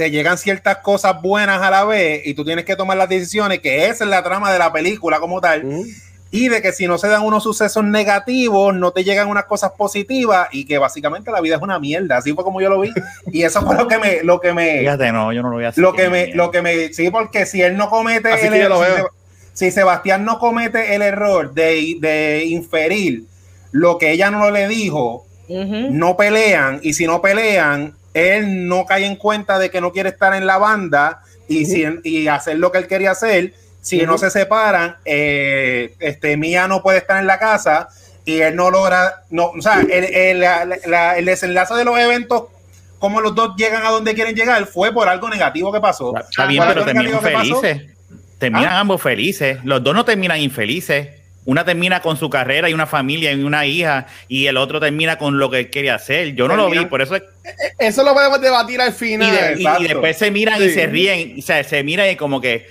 te 0.00 0.10
llegan 0.10 0.38
ciertas 0.38 0.78
cosas 0.78 1.20
buenas 1.20 1.60
a 1.60 1.70
la 1.70 1.84
vez 1.84 2.22
y 2.24 2.32
tú 2.32 2.42
tienes 2.42 2.64
que 2.64 2.74
tomar 2.74 2.96
las 2.96 3.06
decisiones, 3.06 3.58
que 3.58 3.84
esa 3.84 4.04
es 4.04 4.08
la 4.08 4.22
trama 4.22 4.50
de 4.50 4.58
la 4.58 4.72
película 4.72 5.20
como 5.20 5.42
tal. 5.42 5.84
Y 6.30 6.48
de 6.48 6.62
que 6.62 6.72
si 6.72 6.86
no 6.86 6.96
se 6.96 7.08
dan 7.08 7.22
unos 7.22 7.42
sucesos 7.42 7.84
negativos, 7.84 8.74
no 8.74 8.92
te 8.92 9.04
llegan 9.04 9.28
unas 9.28 9.44
cosas 9.44 9.72
positivas 9.76 10.48
y 10.52 10.64
que 10.64 10.78
básicamente 10.78 11.30
la 11.30 11.42
vida 11.42 11.56
es 11.56 11.62
una 11.62 11.78
mierda. 11.78 12.16
Así 12.16 12.32
fue 12.32 12.44
como 12.44 12.62
yo 12.62 12.70
lo 12.70 12.80
vi. 12.80 12.90
Y 13.30 13.42
eso 13.42 13.60
fue 13.60 13.76
lo 13.76 13.88
que 13.88 13.98
me, 13.98 14.22
lo 14.22 14.40
que 14.40 14.54
me. 14.54 14.78
Fíjate, 14.78 15.12
no, 15.12 15.34
yo 15.34 15.42
no 15.42 15.50
lo 15.50 15.56
voy 15.56 15.66
a 15.66 15.68
hacer. 15.68 15.82
Lo 15.82 15.92
que 15.92 16.08
me, 16.08 16.28
lo 16.28 16.50
que 16.50 16.62
me, 16.62 16.94
sí, 16.94 17.10
porque 17.10 17.44
si 17.44 17.60
él 17.60 17.76
no 17.76 17.90
comete 17.90 18.32
el 18.46 18.54
error, 18.54 19.12
si, 19.52 19.70
Sebastián 19.70 20.24
no 20.24 20.38
comete 20.38 20.94
el 20.94 21.02
error 21.02 21.52
de, 21.52 21.96
de 22.00 22.44
inferir 22.46 23.24
lo 23.70 23.98
que 23.98 24.12
ella 24.12 24.30
no 24.30 24.50
le 24.50 24.66
dijo, 24.66 25.26
no 25.46 26.16
pelean. 26.16 26.80
Y 26.82 26.94
si 26.94 27.06
no 27.06 27.20
pelean, 27.20 27.99
él 28.14 28.68
no 28.68 28.86
cae 28.86 29.06
en 29.06 29.16
cuenta 29.16 29.58
de 29.58 29.70
que 29.70 29.80
no 29.80 29.92
quiere 29.92 30.08
estar 30.08 30.34
en 30.34 30.46
la 30.46 30.58
banda 30.58 31.22
y, 31.48 31.66
y 32.04 32.28
hacer 32.28 32.58
lo 32.58 32.72
que 32.72 32.78
él 32.78 32.86
quería 32.86 33.12
hacer. 33.12 33.54
Si 33.82 34.02
no 34.02 34.18
se 34.18 34.30
separan, 34.30 34.96
eh, 35.04 35.94
este, 36.00 36.36
Mía 36.36 36.68
no 36.68 36.82
puede 36.82 36.98
estar 36.98 37.18
en 37.18 37.26
la 37.26 37.38
casa 37.38 37.88
y 38.26 38.40
él 38.40 38.54
no 38.54 38.70
logra, 38.70 39.22
no, 39.30 39.46
o 39.46 39.62
sea, 39.62 39.80
el, 39.80 40.04
el, 40.04 40.44
el 41.16 41.24
desenlace 41.24 41.74
de 41.74 41.84
los 41.84 41.98
eventos 41.98 42.44
como 43.00 43.22
los 43.22 43.34
dos 43.34 43.56
llegan 43.56 43.84
a 43.84 43.88
donde 43.88 44.14
quieren 44.14 44.36
llegar 44.36 44.64
fue 44.66 44.92
por 44.92 45.08
algo 45.08 45.28
negativo 45.30 45.72
que 45.72 45.80
pasó. 45.80 46.14
Está 46.16 46.46
bien, 46.46 46.62
pero 46.68 46.84
terminan 46.84 47.20
felices. 47.20 47.82
Terminan 48.38 48.72
¿Ah? 48.72 48.80
ambos 48.80 49.02
felices. 49.02 49.58
Los 49.64 49.82
dos 49.82 49.94
no 49.94 50.04
terminan 50.04 50.38
infelices. 50.38 51.08
Una 51.50 51.64
termina 51.64 52.00
con 52.00 52.16
su 52.16 52.30
carrera 52.30 52.70
y 52.70 52.74
una 52.74 52.86
familia 52.86 53.32
y 53.32 53.42
una 53.42 53.66
hija, 53.66 54.06
y 54.28 54.46
el 54.46 54.56
otro 54.56 54.78
termina 54.78 55.18
con 55.18 55.40
lo 55.40 55.50
que 55.50 55.58
él 55.58 55.70
quería 55.70 55.96
hacer. 55.96 56.36
Yo 56.36 56.46
no 56.46 56.54
lo 56.54 56.70
vi, 56.70 56.84
por 56.84 57.02
eso 57.02 57.16
es... 57.16 57.22
E-, 57.44 57.88
eso 57.88 58.04
lo 58.04 58.14
podemos 58.14 58.40
debatir 58.40 58.80
al 58.80 58.92
final. 58.92 59.60
Y, 59.60 59.88
después 59.88 60.16
se 60.16 60.30
miran 60.30 60.62
y 60.62 60.70
se 60.70 60.86
ríen, 60.86 61.40
o 61.40 61.42
sea, 61.42 61.64
se 61.64 61.82
miran 61.82 62.08
y 62.08 62.14
como 62.14 62.40
que. 62.40 62.68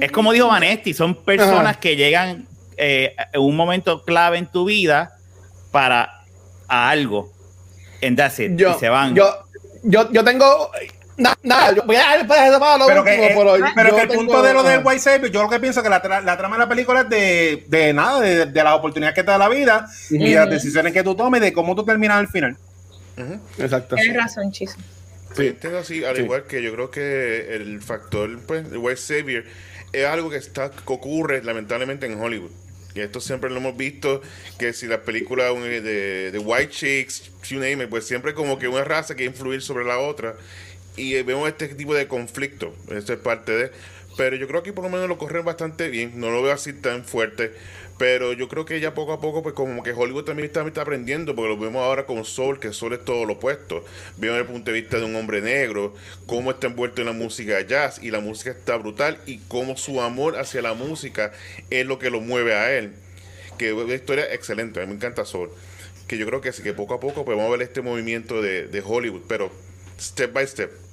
Es 0.00 0.12
como 0.12 0.32
dijo 0.32 0.46
Vanesti, 0.46 0.94
son 0.94 1.16
personas 1.16 1.78
que 1.78 1.96
llegan 1.96 2.46
eh, 2.76 3.16
en 3.32 3.40
un 3.40 3.56
momento 3.56 4.04
clave 4.04 4.38
en 4.38 4.46
tu 4.46 4.66
vida 4.66 5.16
para 5.72 6.22
algo. 6.68 7.32
En 8.00 8.16
y 8.16 8.78
se 8.78 8.88
van. 8.88 9.16
Yo, 9.16 9.28
yo, 9.82 10.12
yo 10.12 10.22
tengo 10.22 10.70
nada, 11.42 11.74
yo 11.74 11.82
voy 11.84 11.96
a 11.96 12.16
dejar 12.16 12.26
para 12.26 12.78
lo 12.78 12.86
pero 12.86 13.04
que, 13.04 13.34
pero, 13.34 13.54
pero 13.74 13.96
que 13.96 14.02
el 14.02 14.08
punto 14.08 14.42
de 14.42 14.52
lo 14.52 14.62
del 14.62 14.80
White 14.84 15.00
Savior, 15.00 15.30
yo 15.30 15.42
lo 15.42 15.48
que 15.48 15.60
pienso 15.60 15.82
que 15.82 15.88
la, 15.88 16.00
la 16.24 16.36
trama 16.36 16.56
de 16.56 16.60
la 16.60 16.68
película 16.68 17.02
es 17.02 17.08
de, 17.08 17.64
de 17.68 17.92
nada, 17.92 18.20
de, 18.20 18.46
de, 18.46 18.64
las 18.64 18.74
oportunidades 18.74 19.14
que 19.14 19.22
te 19.22 19.30
da 19.30 19.38
la 19.38 19.48
vida 19.48 19.88
y 20.10 20.34
las 20.34 20.48
decisiones 20.48 20.92
que 20.92 21.02
tú 21.02 21.14
tomes, 21.14 21.40
de 21.40 21.52
cómo 21.52 21.74
tú 21.74 21.84
terminas 21.84 22.18
al 22.18 22.28
final. 22.28 22.56
Exacto. 23.58 23.96
Tienes 23.96 24.16
razón, 24.16 24.50
Chiso. 24.52 24.76
Sí. 25.36 25.54
así, 25.78 26.04
al 26.04 26.18
igual 26.18 26.44
que 26.44 26.62
yo 26.62 26.72
creo 26.72 26.90
que 26.90 27.54
el 27.54 27.80
factor, 27.80 28.40
pues, 28.46 28.66
el 28.66 28.78
White 28.78 29.00
Savior 29.00 29.44
es 29.92 30.06
algo 30.06 30.30
que 30.30 30.36
está 30.36 30.70
que 30.70 30.92
ocurre 30.92 31.42
lamentablemente 31.42 32.06
en 32.06 32.20
Hollywood. 32.20 32.50
Y 32.94 33.00
esto 33.00 33.20
siempre 33.20 33.50
lo 33.50 33.58
hemos 33.58 33.76
visto, 33.76 34.20
que 34.58 34.72
si 34.72 34.86
la 34.86 35.02
película 35.02 35.44
de, 35.44 36.32
de 36.32 36.38
White 36.38 36.70
Chicks, 36.70 37.30
you 37.48 37.60
name 37.60 37.84
it, 37.84 37.88
pues 37.88 38.04
siempre 38.04 38.34
como 38.34 38.58
que 38.58 38.66
una 38.66 38.82
raza 38.82 39.14
quiere 39.14 39.30
influir 39.30 39.62
sobre 39.62 39.84
la 39.84 39.98
otra 39.98 40.34
y 41.00 41.22
vemos 41.22 41.48
este 41.48 41.68
tipo 41.68 41.94
de 41.94 42.06
conflicto. 42.06 42.74
Eso 42.90 43.12
es 43.12 43.18
parte 43.18 43.52
de. 43.52 43.70
Pero 44.16 44.36
yo 44.36 44.46
creo 44.48 44.62
que 44.62 44.72
por 44.72 44.84
lo 44.84 44.90
menos 44.90 45.08
lo 45.08 45.16
corren 45.16 45.44
bastante 45.44 45.88
bien. 45.88 46.12
No 46.20 46.30
lo 46.30 46.42
veo 46.42 46.52
así 46.52 46.72
tan 46.74 47.04
fuerte. 47.04 47.52
Pero 47.96 48.32
yo 48.32 48.48
creo 48.48 48.64
que 48.64 48.80
ya 48.80 48.94
poco 48.94 49.12
a 49.12 49.20
poco, 49.20 49.42
pues 49.42 49.54
como 49.54 49.82
que 49.82 49.92
Hollywood 49.92 50.24
también 50.24 50.46
está, 50.46 50.66
está 50.66 50.82
aprendiendo, 50.82 51.34
porque 51.34 51.50
lo 51.50 51.58
vemos 51.58 51.82
ahora 51.82 52.06
con 52.06 52.24
Soul, 52.24 52.58
que 52.58 52.72
Soul 52.72 52.94
es 52.94 53.04
todo 53.04 53.26
lo 53.26 53.34
opuesto. 53.34 53.84
Vemos 54.16 54.38
el 54.38 54.46
punto 54.46 54.70
de 54.70 54.80
vista 54.80 54.98
de 54.98 55.04
un 55.04 55.14
hombre 55.16 55.42
negro, 55.42 55.94
cómo 56.26 56.50
está 56.50 56.68
envuelto 56.68 57.02
en 57.02 57.08
la 57.08 57.12
música 57.12 57.60
jazz, 57.60 57.98
y 58.02 58.10
la 58.10 58.20
música 58.20 58.52
está 58.52 58.76
brutal, 58.76 59.18
y 59.26 59.38
cómo 59.48 59.76
su 59.76 60.00
amor 60.00 60.38
hacia 60.38 60.62
la 60.62 60.72
música 60.72 61.32
es 61.68 61.84
lo 61.84 61.98
que 61.98 62.08
lo 62.08 62.22
mueve 62.22 62.54
a 62.54 62.72
él. 62.72 62.94
Que 63.58 63.68
es 63.68 63.74
una 63.74 63.94
historia 63.94 64.32
excelente, 64.32 64.80
a 64.80 64.86
mí 64.86 64.88
me 64.88 64.96
encanta 64.96 65.26
Soul. 65.26 65.50
Que 66.08 66.16
yo 66.16 66.24
creo 66.24 66.40
que 66.40 66.52
sí, 66.52 66.62
que 66.62 66.72
poco 66.72 66.94
a 66.94 67.00
poco 67.00 67.26
pues 67.26 67.36
vamos 67.36 67.52
a 67.52 67.56
ver 67.58 67.68
este 67.68 67.82
movimiento 67.82 68.40
de, 68.40 68.66
de 68.66 68.82
Hollywood, 68.82 69.24
pero 69.28 69.50
step 69.98 70.32
by 70.32 70.46
step. 70.46 70.89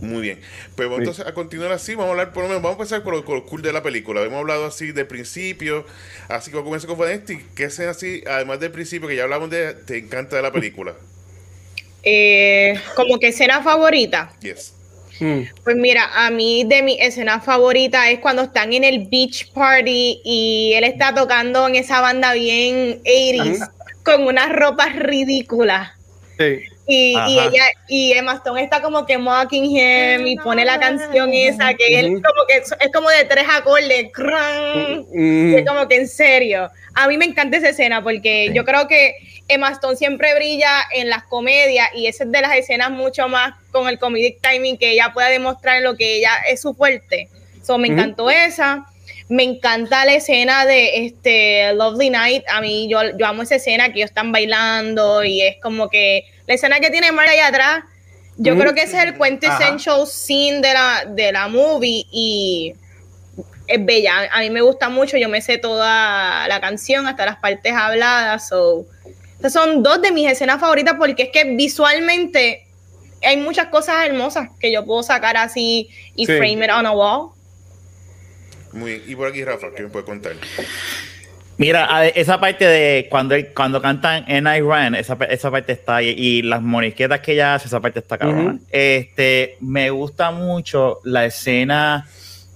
Muy 0.00 0.22
bien. 0.22 0.40
Pues 0.76 0.88
entonces 0.90 1.26
a 1.26 1.34
continuar 1.34 1.72
así, 1.72 1.94
vamos 1.94 2.08
a 2.08 2.10
hablar 2.12 2.32
por 2.32 2.44
lo 2.44 2.48
menos, 2.48 2.62
vamos 2.62 2.78
a 2.78 2.82
empezar 2.82 3.02
con 3.02 3.14
lo, 3.14 3.46
cool 3.46 3.62
de 3.62 3.72
la 3.72 3.82
película. 3.82 4.22
Hemos 4.22 4.38
hablado 4.38 4.66
así 4.66 4.92
de 4.92 5.04
principio, 5.04 5.84
así 6.28 6.50
como 6.50 6.64
comienza 6.64 6.86
con 6.86 6.98
Vanesti. 6.98 7.38
¿Qué 7.54 7.64
es 7.64 7.80
así, 7.80 8.22
además 8.26 8.60
del 8.60 8.70
principio 8.70 9.08
que 9.08 9.16
ya 9.16 9.24
hablamos 9.24 9.50
de, 9.50 9.74
te 9.74 9.98
encanta 9.98 10.36
de 10.36 10.42
la 10.42 10.52
película? 10.52 10.94
Eh, 12.04 12.80
como 12.94 13.18
que 13.18 13.28
escena 13.28 13.60
favorita. 13.60 14.32
Yes. 14.40 14.72
Hmm. 15.18 15.42
Pues 15.64 15.76
mira, 15.76 16.08
a 16.14 16.30
mí 16.30 16.64
de 16.64 16.80
mi 16.80 16.96
escena 17.00 17.40
favorita 17.40 18.08
es 18.08 18.20
cuando 18.20 18.42
están 18.42 18.72
en 18.72 18.84
el 18.84 19.08
beach 19.08 19.52
party 19.52 20.20
y 20.24 20.72
él 20.74 20.84
está 20.84 21.12
tocando 21.12 21.66
en 21.66 21.74
esa 21.74 22.00
banda 22.00 22.34
bien 22.34 23.02
80s 23.02 23.68
con 24.04 24.22
unas 24.22 24.52
ropas 24.52 24.96
ridículas. 24.96 25.90
Sí. 26.38 26.60
Y, 26.90 27.14
ella 27.14 27.64
y 27.86 28.12
Emma 28.12 28.32
Stone 28.36 28.62
está 28.62 28.80
como 28.80 29.04
que 29.04 29.18
mocking 29.18 29.64
him 29.64 30.26
y 30.26 30.36
pone 30.36 30.64
la 30.64 30.80
canción 30.80 31.34
esa 31.34 31.74
que 31.74 32.00
él 32.00 32.06
como 32.14 32.46
que 32.48 32.56
es, 32.56 32.92
como 32.94 33.10
de 33.10 33.26
tres 33.26 33.44
acordes 33.50 34.06
es 34.06 35.66
como 35.68 35.86
que 35.86 35.96
en 35.96 36.08
serio. 36.08 36.70
A 36.94 37.06
mí 37.06 37.18
me 37.18 37.26
encanta 37.26 37.58
esa 37.58 37.68
escena 37.68 38.02
porque 38.02 38.50
yo 38.54 38.64
creo 38.64 38.88
que 38.88 39.16
Emma 39.48 39.70
Stone 39.72 39.96
siempre 39.96 40.34
brilla 40.34 40.84
en 40.94 41.10
las 41.10 41.24
comedias 41.24 41.88
y 41.94 42.06
esa 42.06 42.24
es 42.24 42.32
de 42.32 42.40
las 42.40 42.56
escenas 42.56 42.90
mucho 42.90 43.28
más 43.28 43.52
con 43.70 43.86
el 43.86 43.98
comedic 43.98 44.40
timing 44.40 44.78
que 44.78 44.92
ella 44.92 45.10
pueda 45.12 45.28
demostrar 45.28 45.82
lo 45.82 45.94
que 45.94 46.16
ella 46.16 46.30
es 46.48 46.62
su 46.62 46.72
fuerte. 46.72 47.28
So, 47.62 47.76
me 47.76 47.88
encantó 47.88 48.30
esa. 48.30 48.86
Me 49.28 49.42
encanta 49.42 50.06
la 50.06 50.14
escena 50.14 50.64
de 50.64 51.04
este 51.04 51.74
Lovely 51.74 52.08
Night. 52.08 52.44
A 52.48 52.62
mí, 52.62 52.88
yo, 52.88 53.00
yo 53.18 53.26
amo 53.26 53.42
esa 53.42 53.56
escena 53.56 53.92
que 53.92 53.98
ellos 53.98 54.10
están 54.10 54.32
bailando 54.32 55.22
y 55.22 55.42
es 55.42 55.56
como 55.60 55.90
que 55.90 56.24
la 56.48 56.54
escena 56.54 56.80
que 56.80 56.90
tiene 56.90 57.12
Mar 57.12 57.28
allá 57.28 57.46
atrás. 57.48 57.84
Yo 58.38 58.56
creo 58.56 58.72
que 58.72 58.82
ese 58.82 58.96
es 58.96 59.04
el 59.04 59.18
quintessential 59.18 60.06
scene 60.06 60.60
de 60.60 60.72
la, 60.72 61.04
de 61.06 61.32
la 61.32 61.48
movie 61.48 62.06
y 62.10 62.72
es 63.66 63.84
bella. 63.84 64.28
A 64.32 64.40
mí 64.40 64.50
me 64.50 64.62
gusta 64.62 64.88
mucho. 64.88 65.16
Yo 65.18 65.28
me 65.28 65.42
sé 65.42 65.58
toda 65.58 66.48
la 66.48 66.60
canción, 66.60 67.06
hasta 67.06 67.26
las 67.26 67.36
partes 67.36 67.72
habladas. 67.72 68.48
So. 68.48 68.86
Estas 69.34 69.52
son 69.52 69.82
dos 69.82 70.00
de 70.00 70.10
mis 70.12 70.30
escenas 70.30 70.60
favoritas 70.60 70.94
porque 70.98 71.24
es 71.24 71.28
que 71.32 71.44
visualmente 71.54 72.66
hay 73.22 73.36
muchas 73.36 73.66
cosas 73.66 74.06
hermosas 74.06 74.48
que 74.58 74.72
yo 74.72 74.84
puedo 74.84 75.02
sacar 75.02 75.36
así 75.36 75.90
y 76.14 76.24
frame 76.24 76.64
it 76.64 76.70
on 76.70 76.86
a 76.86 76.92
wall. 76.92 77.30
Muy 78.72 79.02
Y 79.06 79.16
por 79.16 79.28
aquí, 79.28 79.44
Rafa, 79.44 79.68
¿qué 79.76 79.82
me 79.82 79.88
puede 79.88 80.04
contar? 80.04 80.32
Mira, 81.58 82.06
esa 82.06 82.38
parte 82.38 82.64
de 82.66 83.08
cuando, 83.10 83.34
cuando 83.52 83.82
cantan 83.82 84.24
en 84.28 84.46
I 84.46 84.60
Ran, 84.60 84.94
esa, 84.94 85.18
esa 85.28 85.50
parte 85.50 85.72
está 85.72 85.96
ahí. 85.96 86.14
Y 86.16 86.42
las 86.42 86.62
morisquetas 86.62 87.18
que 87.20 87.32
ella 87.32 87.54
hace, 87.54 87.66
esa 87.66 87.80
parte 87.80 87.98
está 87.98 88.16
cabrona. 88.16 88.54
Ujú. 88.54 88.60
Este, 88.70 89.56
me 89.60 89.90
gusta 89.90 90.30
mucho 90.30 91.00
la 91.02 91.26
escena 91.26 92.06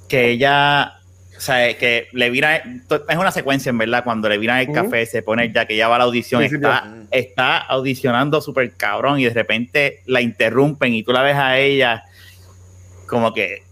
que 0.09 0.31
ella, 0.31 1.01
o 1.37 1.41
sea, 1.41 1.77
que 1.77 2.07
le 2.13 2.31
vira, 2.31 2.57
es 2.57 3.17
una 3.17 3.33
secuencia 3.33 3.71
en 3.71 3.79
verdad, 3.79 4.05
cuando 4.05 4.29
le 4.29 4.39
viran 4.39 4.61
el 4.61 4.73
café, 4.73 5.05
se 5.07 5.23
pone 5.23 5.51
ya 5.53 5.67
que 5.67 5.77
ya 5.77 5.89
va 5.89 5.97
a 5.97 5.99
la 5.99 6.05
audición, 6.05 6.45
está, 6.45 6.95
está 7.11 7.59
audicionando 7.59 8.41
súper 8.41 8.73
cabrón 8.77 9.19
y 9.19 9.25
de 9.25 9.35
repente 9.35 10.03
la 10.07 10.21
interrumpen 10.21 10.95
y 10.95 11.03
tú 11.03 11.13
la 11.13 11.23
ves 11.23 11.37
a 11.37 11.59
ella 11.59 12.05
como 13.07 13.35
que 13.35 13.63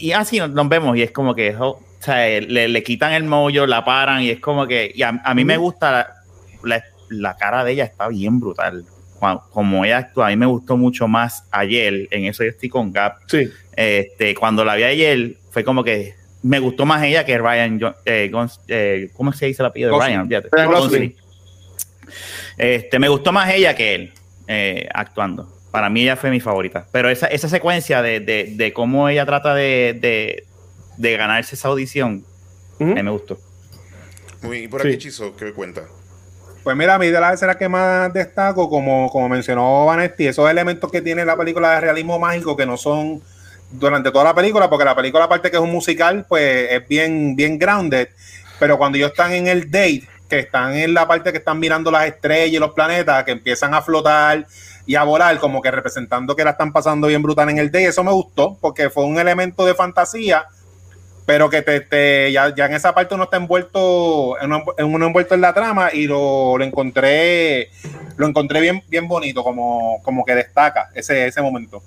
y 0.00 0.12
así 0.12 0.38
nos, 0.38 0.50
nos 0.50 0.68
vemos 0.68 0.96
y 0.96 1.02
es 1.02 1.10
como 1.10 1.34
que 1.34 1.54
oh, 1.58 1.80
o 2.00 2.02
sea, 2.04 2.40
le, 2.40 2.68
le 2.68 2.82
quitan 2.82 3.12
el 3.12 3.24
mollo, 3.24 3.66
la 3.66 3.84
paran 3.84 4.22
y 4.22 4.30
es 4.30 4.40
como 4.40 4.66
que 4.66 4.92
y 4.94 5.02
a, 5.02 5.20
a 5.24 5.34
mí 5.34 5.44
me 5.44 5.56
gusta 5.56 5.90
la, 5.92 6.14
la- 6.62 6.84
la 7.10 7.36
cara 7.36 7.64
de 7.64 7.72
ella 7.72 7.84
está 7.84 8.08
bien 8.08 8.38
brutal 8.38 8.84
como 9.50 9.84
ella 9.84 9.98
actúa 9.98 10.26
a 10.26 10.30
mí 10.30 10.36
me 10.36 10.46
gustó 10.46 10.76
mucho 10.76 11.08
más 11.08 11.44
ayer 11.50 12.06
en 12.10 12.26
eso 12.26 12.44
yo 12.44 12.50
estoy 12.50 12.68
con 12.68 12.92
Gap 12.92 13.16
Sí. 13.26 13.48
este 13.74 14.34
cuando 14.34 14.64
la 14.64 14.76
vi 14.76 14.84
ayer 14.84 15.34
fue 15.50 15.64
como 15.64 15.82
que 15.82 16.14
me 16.42 16.58
gustó 16.60 16.86
más 16.86 17.02
ella 17.02 17.24
que 17.24 17.36
Ryan 17.38 17.80
eh, 18.04 18.30
Gons- 18.32 18.60
eh, 18.68 19.10
¿cómo 19.14 19.32
se 19.32 19.46
dice 19.46 19.62
el 19.62 19.66
apellido 19.66 19.98
de. 19.98 20.06
Ryan? 20.06 20.28
Gosling. 20.70 21.16
Este, 22.56 22.98
me 22.98 23.08
gustó 23.08 23.32
más 23.32 23.50
ella 23.52 23.74
que 23.74 23.94
él 23.94 24.12
eh, 24.46 24.88
actuando. 24.94 25.52
Para 25.70 25.90
mí 25.90 26.02
ella 26.02 26.16
fue 26.16 26.30
mi 26.30 26.40
favorita. 26.40 26.86
Pero 26.92 27.10
esa, 27.10 27.26
esa 27.26 27.48
secuencia 27.48 28.02
de, 28.02 28.20
de- 28.20 28.52
de 28.54 28.72
cómo 28.72 29.08
ella 29.08 29.26
trata 29.26 29.54
de, 29.54 29.96
de- 30.00 30.44
de 30.98 31.16
ganarse 31.16 31.54
esa 31.54 31.68
audición, 31.68 32.24
eh, 32.78 33.02
me 33.02 33.10
gustó. 33.10 33.38
Muy, 34.42 34.58
y 34.58 34.68
por 34.68 34.80
aquí, 34.80 34.92
Sí. 34.92 34.98
Chizo, 34.98 35.34
¿qué 35.36 35.46
me 35.46 35.52
cuenta? 35.52 35.82
Pues 36.62 36.76
mira, 36.76 36.96
a 36.96 36.98
mí 36.98 37.06
de 37.06 37.20
las 37.20 37.34
escenas 37.34 37.56
que 37.56 37.68
más 37.68 38.12
destaco, 38.12 38.68
como, 38.68 39.08
como 39.10 39.28
mencionó 39.28 39.86
Vanetti, 39.86 40.26
esos 40.26 40.50
elementos 40.50 40.90
que 40.90 41.00
tiene 41.00 41.24
la 41.24 41.36
película 41.36 41.74
de 41.74 41.80
realismo 41.80 42.18
mágico 42.18 42.56
que 42.56 42.66
no 42.66 42.76
son 42.76 43.22
durante 43.70 44.10
toda 44.10 44.24
la 44.24 44.34
película, 44.34 44.68
porque 44.68 44.84
la 44.84 44.94
película, 44.94 45.24
aparte 45.24 45.50
que 45.50 45.56
es 45.56 45.62
un 45.62 45.70
musical, 45.70 46.26
pues 46.28 46.72
es 46.72 46.86
bien, 46.88 47.36
bien 47.36 47.58
grounded, 47.58 48.08
pero 48.58 48.76
cuando 48.76 48.98
ellos 48.98 49.12
están 49.12 49.32
en 49.32 49.46
el 49.46 49.70
date, 49.70 50.08
que 50.28 50.40
están 50.40 50.74
en 50.76 50.92
la 50.92 51.08
parte 51.08 51.32
que 51.32 51.38
están 51.38 51.58
mirando 51.58 51.90
las 51.90 52.06
estrellas 52.06 52.54
y 52.54 52.58
los 52.58 52.72
planetas, 52.72 53.24
que 53.24 53.30
empiezan 53.32 53.72
a 53.72 53.80
flotar 53.80 54.46
y 54.84 54.94
a 54.94 55.04
volar, 55.04 55.38
como 55.38 55.62
que 55.62 55.70
representando 55.70 56.36
que 56.36 56.44
la 56.44 56.50
están 56.50 56.72
pasando 56.72 57.06
bien 57.06 57.22
brutal 57.22 57.48
en 57.48 57.58
el 57.58 57.70
date, 57.70 57.86
eso 57.86 58.04
me 58.04 58.12
gustó, 58.12 58.58
porque 58.60 58.90
fue 58.90 59.04
un 59.04 59.18
elemento 59.18 59.64
de 59.64 59.74
fantasía, 59.74 60.46
pero 61.28 61.50
que 61.50 61.60
te, 61.60 61.80
te- 61.82 62.32
ya, 62.32 62.54
ya 62.54 62.64
en 62.64 62.72
esa 62.72 62.94
parte 62.94 63.14
uno 63.14 63.24
está 63.24 63.36
envuelto 63.36 64.40
en 64.40 64.46
uno, 64.50 64.64
en 64.78 64.86
uno 64.86 65.06
envuelto 65.08 65.34
en 65.34 65.42
la 65.42 65.52
trama 65.52 65.90
y 65.92 66.06
lo, 66.06 66.56
lo 66.56 66.64
encontré 66.64 67.68
lo 68.16 68.26
encontré 68.26 68.62
bien 68.62 68.82
bien 68.88 69.06
bonito 69.06 69.44
como, 69.44 70.00
como 70.02 70.24
que 70.24 70.34
destaca 70.34 70.88
ese, 70.94 71.26
ese 71.26 71.42
momento 71.42 71.82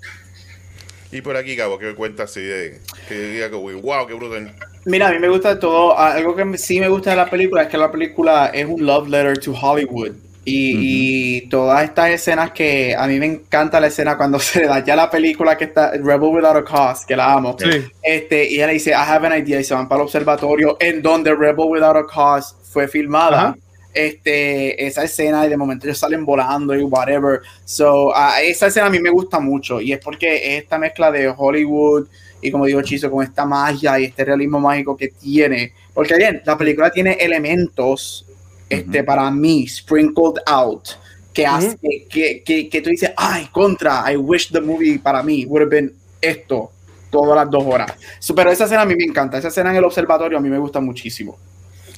Y 1.10 1.22
por 1.22 1.36
aquí, 1.36 1.56
Gabo, 1.56 1.76
¿qué 1.76 1.86
me 1.86 1.94
cuenta 1.96 2.22
así 2.22 2.40
de 2.40 2.80
que 3.08 3.14
diga 3.14 3.50
que, 3.50 3.56
wow, 3.56 4.06
qué 4.06 4.14
brutal? 4.14 4.54
Mira, 4.84 5.08
a 5.08 5.10
mí 5.12 5.18
me 5.18 5.28
gusta 5.28 5.58
todo. 5.58 5.98
Algo 5.98 6.36
que 6.36 6.56
sí 6.56 6.78
me 6.80 6.88
gusta 6.88 7.10
de 7.10 7.16
la 7.16 7.28
película 7.28 7.62
es 7.62 7.68
que 7.68 7.76
la 7.78 7.90
película 7.90 8.46
es 8.54 8.64
un 8.66 8.86
love 8.86 9.08
letter 9.08 9.36
to 9.38 9.52
Hollywood. 9.52 10.12
Y, 10.44 11.36
y 11.36 11.48
todas 11.48 11.84
estas 11.84 12.10
escenas 12.10 12.50
que 12.50 12.96
a 12.96 13.06
mí 13.06 13.18
me 13.20 13.26
encanta 13.26 13.80
la 13.80 13.86
escena 13.86 14.16
cuando 14.16 14.38
se 14.40 14.60
le 14.60 14.66
da 14.66 14.84
ya 14.84 14.96
la 14.96 15.10
película 15.10 15.56
que 15.56 15.64
está 15.64 15.92
Rebel 15.92 16.30
Without 16.30 16.56
a 16.56 16.64
Cause, 16.64 17.04
que 17.06 17.16
la 17.16 17.32
amo. 17.32 17.56
Sí. 17.58 17.84
Este, 18.02 18.50
y 18.50 18.56
ella 18.56 18.68
dice, 18.68 18.90
I 18.90 18.94
have 18.94 19.26
an 19.26 19.38
idea, 19.38 19.60
y 19.60 19.64
se 19.64 19.74
van 19.74 19.88
para 19.88 20.00
el 20.00 20.06
observatorio 20.06 20.76
en 20.80 21.00
donde 21.02 21.34
Rebel 21.34 21.66
Without 21.68 21.96
a 21.96 22.06
Cause 22.06 22.54
fue 22.64 22.88
filmada. 22.88 23.56
Este, 23.94 24.86
esa 24.86 25.04
escena 25.04 25.44
y 25.44 25.50
de 25.50 25.56
momento 25.58 25.86
ellos 25.86 25.98
salen 25.98 26.24
volando 26.24 26.74
y 26.74 26.82
whatever. 26.82 27.40
So, 27.64 28.14
ah, 28.16 28.40
esa 28.42 28.68
escena 28.68 28.86
a 28.86 28.90
mí 28.90 28.98
me 28.98 29.10
gusta 29.10 29.38
mucho 29.38 29.82
y 29.82 29.92
es 29.92 29.98
porque 29.98 30.56
es 30.56 30.62
esta 30.62 30.78
mezcla 30.78 31.12
de 31.12 31.32
Hollywood 31.36 32.06
y 32.42 32.50
como 32.50 32.66
digo 32.66 32.82
Chizo, 32.82 33.10
con 33.10 33.22
esta 33.24 33.46
magia 33.46 33.98
y 34.00 34.04
este 34.04 34.24
realismo 34.24 34.58
mágico 34.60 34.96
que 34.96 35.08
tiene. 35.08 35.72
Porque 35.94 36.16
bien, 36.16 36.42
la 36.44 36.58
película 36.58 36.90
tiene 36.90 37.12
elementos, 37.12 38.26
este, 38.72 39.04
para 39.04 39.30
mí, 39.30 39.66
sprinkled 39.68 40.42
out, 40.46 40.88
que 41.32 41.46
hace 41.46 41.78
que, 42.10 42.42
que, 42.44 42.68
que 42.68 42.80
tú 42.82 42.90
dices, 42.90 43.10
ay, 43.16 43.48
contra, 43.52 44.10
I 44.12 44.16
wish 44.16 44.50
the 44.50 44.60
movie 44.60 44.98
para 44.98 45.22
mí 45.22 45.44
would 45.46 45.62
have 45.62 45.70
been 45.70 45.92
esto 46.20 46.70
todas 47.10 47.36
las 47.36 47.50
dos 47.50 47.64
horas. 47.66 47.92
So, 48.18 48.34
pero 48.34 48.50
esa 48.50 48.64
escena 48.64 48.82
a 48.82 48.86
mí 48.86 48.94
me 48.96 49.04
encanta, 49.04 49.38
esa 49.38 49.48
escena 49.48 49.70
en 49.70 49.76
el 49.76 49.84
observatorio 49.84 50.38
a 50.38 50.40
mí 50.40 50.48
me 50.48 50.58
gusta 50.58 50.80
muchísimo. 50.80 51.38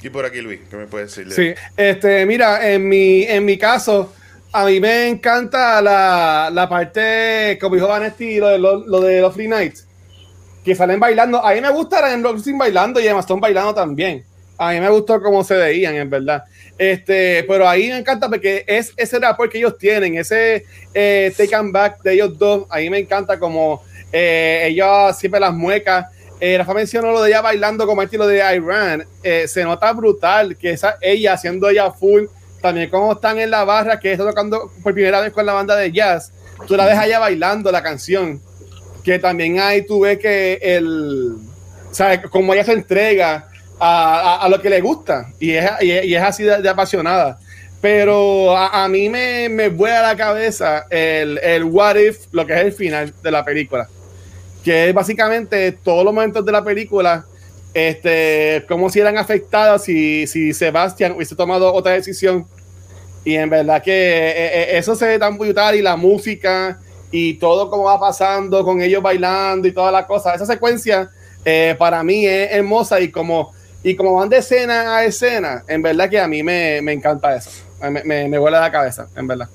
Y 0.01 0.09
por 0.09 0.25
aquí, 0.25 0.41
Luis, 0.41 0.59
¿qué 0.69 0.75
me 0.75 0.85
puede 0.87 1.05
decir? 1.05 1.27
de- 1.27 1.33
Sí, 1.33 1.53
este, 1.77 2.25
mira, 2.25 2.69
en 2.71 2.87
mi, 2.87 3.23
en 3.23 3.43
mi 3.45 3.57
caso, 3.57 4.13
a 4.51 4.65
mí 4.65 4.79
me 4.79 5.07
encanta 5.07 5.81
la, 5.81 6.49
la 6.53 6.69
parte, 6.69 7.57
como 7.59 7.75
dijo 7.75 7.87
Vanetti, 7.87 8.37
lo 8.37 8.47
de, 8.49 8.59
lo, 8.59 8.85
lo 8.85 9.01
de 9.01 9.21
los 9.21 9.33
Free 9.33 9.47
Nights, 9.47 9.85
que 10.63 10.75
salen 10.75 10.99
bailando. 10.99 11.43
A 11.43 11.53
mí 11.53 11.61
me 11.61 11.71
gusta 11.71 12.13
en 12.13 12.21
los 12.21 12.43
sin 12.43 12.57
bailando 12.57 12.99
y 12.99 13.07
Emma 13.07 13.21
Stone 13.21 13.41
bailando 13.41 13.73
también. 13.73 14.23
A 14.57 14.71
mí 14.71 14.79
me 14.79 14.89
gustó 14.89 15.21
cómo 15.21 15.43
se 15.43 15.55
veían, 15.55 15.95
en 15.95 16.09
verdad. 16.09 16.43
Este, 16.77 17.45
pero 17.47 17.67
ahí 17.67 17.89
me 17.89 17.97
encanta 17.97 18.27
porque 18.27 18.63
es 18.67 18.93
ese 18.97 19.19
rapport 19.19 19.51
que 19.51 19.57
ellos 19.57 19.77
tienen, 19.77 20.17
ese 20.17 20.65
eh, 20.93 21.33
take 21.37 21.55
and 21.55 21.71
back 21.71 22.01
de 22.01 22.13
ellos 22.13 22.37
dos. 22.37 22.65
Ahí 22.69 22.89
me 22.89 22.99
encanta 22.99 23.39
como 23.39 23.83
eh, 24.11 24.67
ellos 24.67 25.17
siempre 25.17 25.39
las 25.39 25.53
muecas. 25.53 26.07
Eh, 26.39 26.57
Rafa 26.57 26.73
mencionó 26.73 27.11
lo 27.11 27.21
de 27.21 27.29
ella 27.29 27.41
bailando 27.41 27.87
como 27.87 28.01
estilo 28.01 28.27
de 28.27 28.37
Iran. 28.37 29.05
Eh, 29.23 29.47
se 29.47 29.63
nota 29.63 29.91
brutal 29.93 30.57
que 30.57 30.71
esa, 30.71 30.97
ella 31.01 31.33
haciendo 31.33 31.69
ella 31.69 31.91
full. 31.91 32.25
También 32.61 32.89
como 32.89 33.13
están 33.13 33.39
en 33.39 33.51
la 33.51 33.63
barra, 33.63 33.99
que 33.99 34.11
está 34.11 34.25
tocando 34.25 34.71
por 34.83 34.93
primera 34.93 35.21
vez 35.21 35.31
con 35.31 35.45
la 35.45 35.53
banda 35.53 35.75
de 35.75 35.91
jazz. 35.91 36.33
Tú 36.67 36.75
la 36.75 36.85
ves 36.85 36.97
allá 36.97 37.19
bailando 37.19 37.71
la 37.71 37.83
canción. 37.83 38.41
Que 39.03 39.19
también 39.19 39.59
ahí 39.59 39.85
tú 39.85 40.01
ves 40.01 40.17
que 40.17 40.59
el. 40.61 41.35
¿Sabes? 41.91 42.21
Como 42.29 42.53
ella 42.53 42.65
se 42.65 42.73
entrega 42.73 43.47
a, 43.79 44.47
lo 44.49 44.61
que 44.61 44.69
le 44.69 44.81
gusta. 44.81 45.27
Y 45.39 45.51
es, 45.51 45.69
y 45.81 46.15
es, 46.15 46.21
así 46.21 46.43
de, 46.43 46.69
apasionada. 46.69 47.37
Pero 47.81 48.55
a, 48.57 48.87
mí 48.87 49.09
me, 49.09 49.47
me 49.49 49.69
vuela 49.69 50.01
la 50.01 50.15
cabeza 50.15 50.87
el, 50.89 51.37
el 51.43 51.63
what 51.65 51.97
if, 51.97 52.25
lo 52.31 52.45
que 52.45 52.53
es 52.53 52.59
el 52.59 52.71
final 52.71 53.13
de 53.21 53.31
la 53.31 53.45
película 53.45 53.87
que 54.65 54.89
es 54.89 54.95
básicamente 54.95 55.71
todos 55.71 56.03
los 56.03 56.11
momentos 56.11 56.43
de 56.43 56.51
la 56.51 56.63
película, 56.63 57.23
este, 57.71 58.65
como 58.67 58.89
si 58.89 58.99
eran 58.99 59.15
afectados 59.15 59.83
si, 59.83 60.25
si 60.25 60.53
Sebastián 60.53 61.11
hubiese 61.11 61.35
tomado 61.35 61.71
otra 61.71 61.91
decisión. 61.91 62.47
Y 63.23 63.35
en 63.35 63.47
verdad 63.47 63.83
que 63.83 63.91
eh, 63.91 64.33
eh, 64.35 64.67
eso 64.77 64.95
se 64.95 65.05
ve 65.05 65.19
tan 65.19 65.37
brutal 65.37 65.75
y 65.75 65.83
la 65.83 65.95
música 65.95 66.79
y 67.11 67.35
todo 67.35 67.69
como 67.69 67.83
va 67.83 67.99
pasando 67.99 68.65
con 68.65 68.81
ellos 68.81 69.03
bailando 69.03 69.67
y 69.67 69.71
todas 69.71 69.93
las 69.93 70.07
cosas. 70.07 70.35
Esa 70.35 70.47
secuencia 70.47 71.11
eh, 71.43 71.75
para 71.77 72.03
mí 72.03 72.25
es 72.25 72.51
hermosa 72.53 72.99
y 72.99 73.11
como, 73.11 73.53
y 73.85 73.95
como 73.95 74.15
van 74.15 74.29
de 74.29 74.37
escena 74.37 74.97
a 74.97 75.05
escena, 75.05 75.63
en 75.67 75.83
verdad 75.83 76.09
que 76.09 76.19
a 76.19 76.27
mí 76.27 76.41
me, 76.41 76.81
me 76.81 76.91
encanta 76.91 77.35
eso. 77.35 77.51
Me, 77.79 78.03
me, 78.03 78.27
me 78.27 78.39
vuela 78.39 78.59
la 78.59 78.71
cabeza, 78.71 79.07
en 79.15 79.27
verdad. 79.27 79.47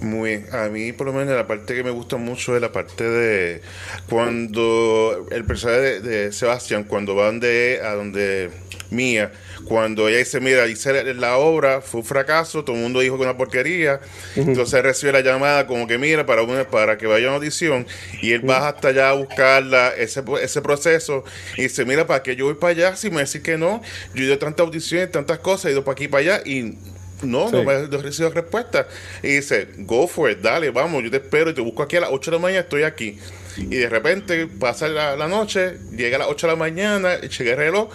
Muy. 0.00 0.46
A 0.50 0.70
mí, 0.70 0.92
por 0.92 1.08
lo 1.08 1.12
menos, 1.12 1.36
la 1.36 1.46
parte 1.46 1.74
que 1.74 1.84
me 1.84 1.90
gusta 1.90 2.16
mucho 2.16 2.56
es 2.56 2.62
la 2.62 2.72
parte 2.72 3.04
de 3.04 3.60
cuando 4.08 5.26
el 5.30 5.44
personaje 5.44 5.80
de, 5.80 6.00
de 6.00 6.32
Sebastián, 6.32 6.84
cuando 6.84 7.14
van 7.14 7.38
de 7.38 7.82
a 7.84 7.92
donde 7.92 8.50
Mía, 8.92 9.32
cuando 9.64 10.08
ella 10.08 10.18
dice, 10.18 10.38
mira, 10.40 10.66
hice 10.66 11.14
la 11.14 11.38
obra, 11.38 11.80
fue 11.80 12.00
un 12.00 12.06
fracaso, 12.06 12.62
todo 12.62 12.76
el 12.76 12.82
mundo 12.82 13.00
dijo 13.00 13.16
que 13.16 13.22
una 13.22 13.36
porquería, 13.36 14.00
entonces 14.36 14.82
recibe 14.82 15.12
la 15.12 15.20
llamada 15.20 15.66
como 15.66 15.86
que 15.86 15.98
mira, 15.98 16.26
para, 16.26 16.42
una, 16.42 16.64
para 16.64 16.98
que 16.98 17.06
vaya 17.06 17.26
a 17.26 17.30
una 17.30 17.36
audición, 17.36 17.86
y 18.20 18.32
él 18.32 18.48
va 18.48 18.68
hasta 18.68 18.88
allá 18.88 19.10
a 19.10 19.12
buscarla, 19.14 19.94
ese, 19.96 20.22
ese 20.42 20.62
proceso, 20.62 21.24
y 21.56 21.62
dice, 21.62 21.84
mira, 21.84 22.06
¿para 22.06 22.22
qué 22.22 22.36
yo 22.36 22.44
voy 22.44 22.54
para 22.54 22.72
allá? 22.72 22.96
Si 22.96 23.10
me 23.10 23.24
decís 23.24 23.40
que 23.40 23.56
no, 23.56 23.82
yo 24.14 24.22
he 24.22 24.26
ido 24.26 24.34
a 24.34 24.38
tantas 24.38 24.66
audiciones, 24.66 25.10
tantas 25.10 25.38
cosas, 25.38 25.66
he 25.66 25.72
ido 25.72 25.84
para 25.84 25.92
aquí 25.94 26.08
para 26.08 26.20
allá, 26.20 26.42
y 26.44 26.76
no, 27.22 27.50
no 27.50 27.62
me 27.62 27.72
he 27.72 27.86
recibido 27.86 28.30
respuesta. 28.30 28.86
Y 29.22 29.28
dice, 29.28 29.68
go 29.78 30.06
for 30.06 30.30
it, 30.30 30.38
dale, 30.38 30.70
vamos, 30.70 31.02
yo 31.02 31.10
te 31.10 31.16
espero 31.16 31.50
y 31.50 31.54
te 31.54 31.60
busco 31.60 31.82
aquí 31.82 31.96
a 31.96 32.00
las 32.00 32.10
8 32.10 32.30
de 32.30 32.36
la 32.36 32.42
mañana, 32.42 32.60
estoy 32.60 32.82
aquí. 32.82 33.18
Y 33.56 33.76
de 33.76 33.88
repente 33.88 34.46
pasa 34.46 34.88
la, 34.88 35.16
la 35.16 35.28
noche, 35.28 35.78
llega 35.94 36.16
a 36.16 36.20
las 36.20 36.28
8 36.28 36.46
de 36.46 36.52
la 36.52 36.58
mañana, 36.58 37.20
llega 37.20 37.52
el 37.52 37.56
reloj, 37.56 37.90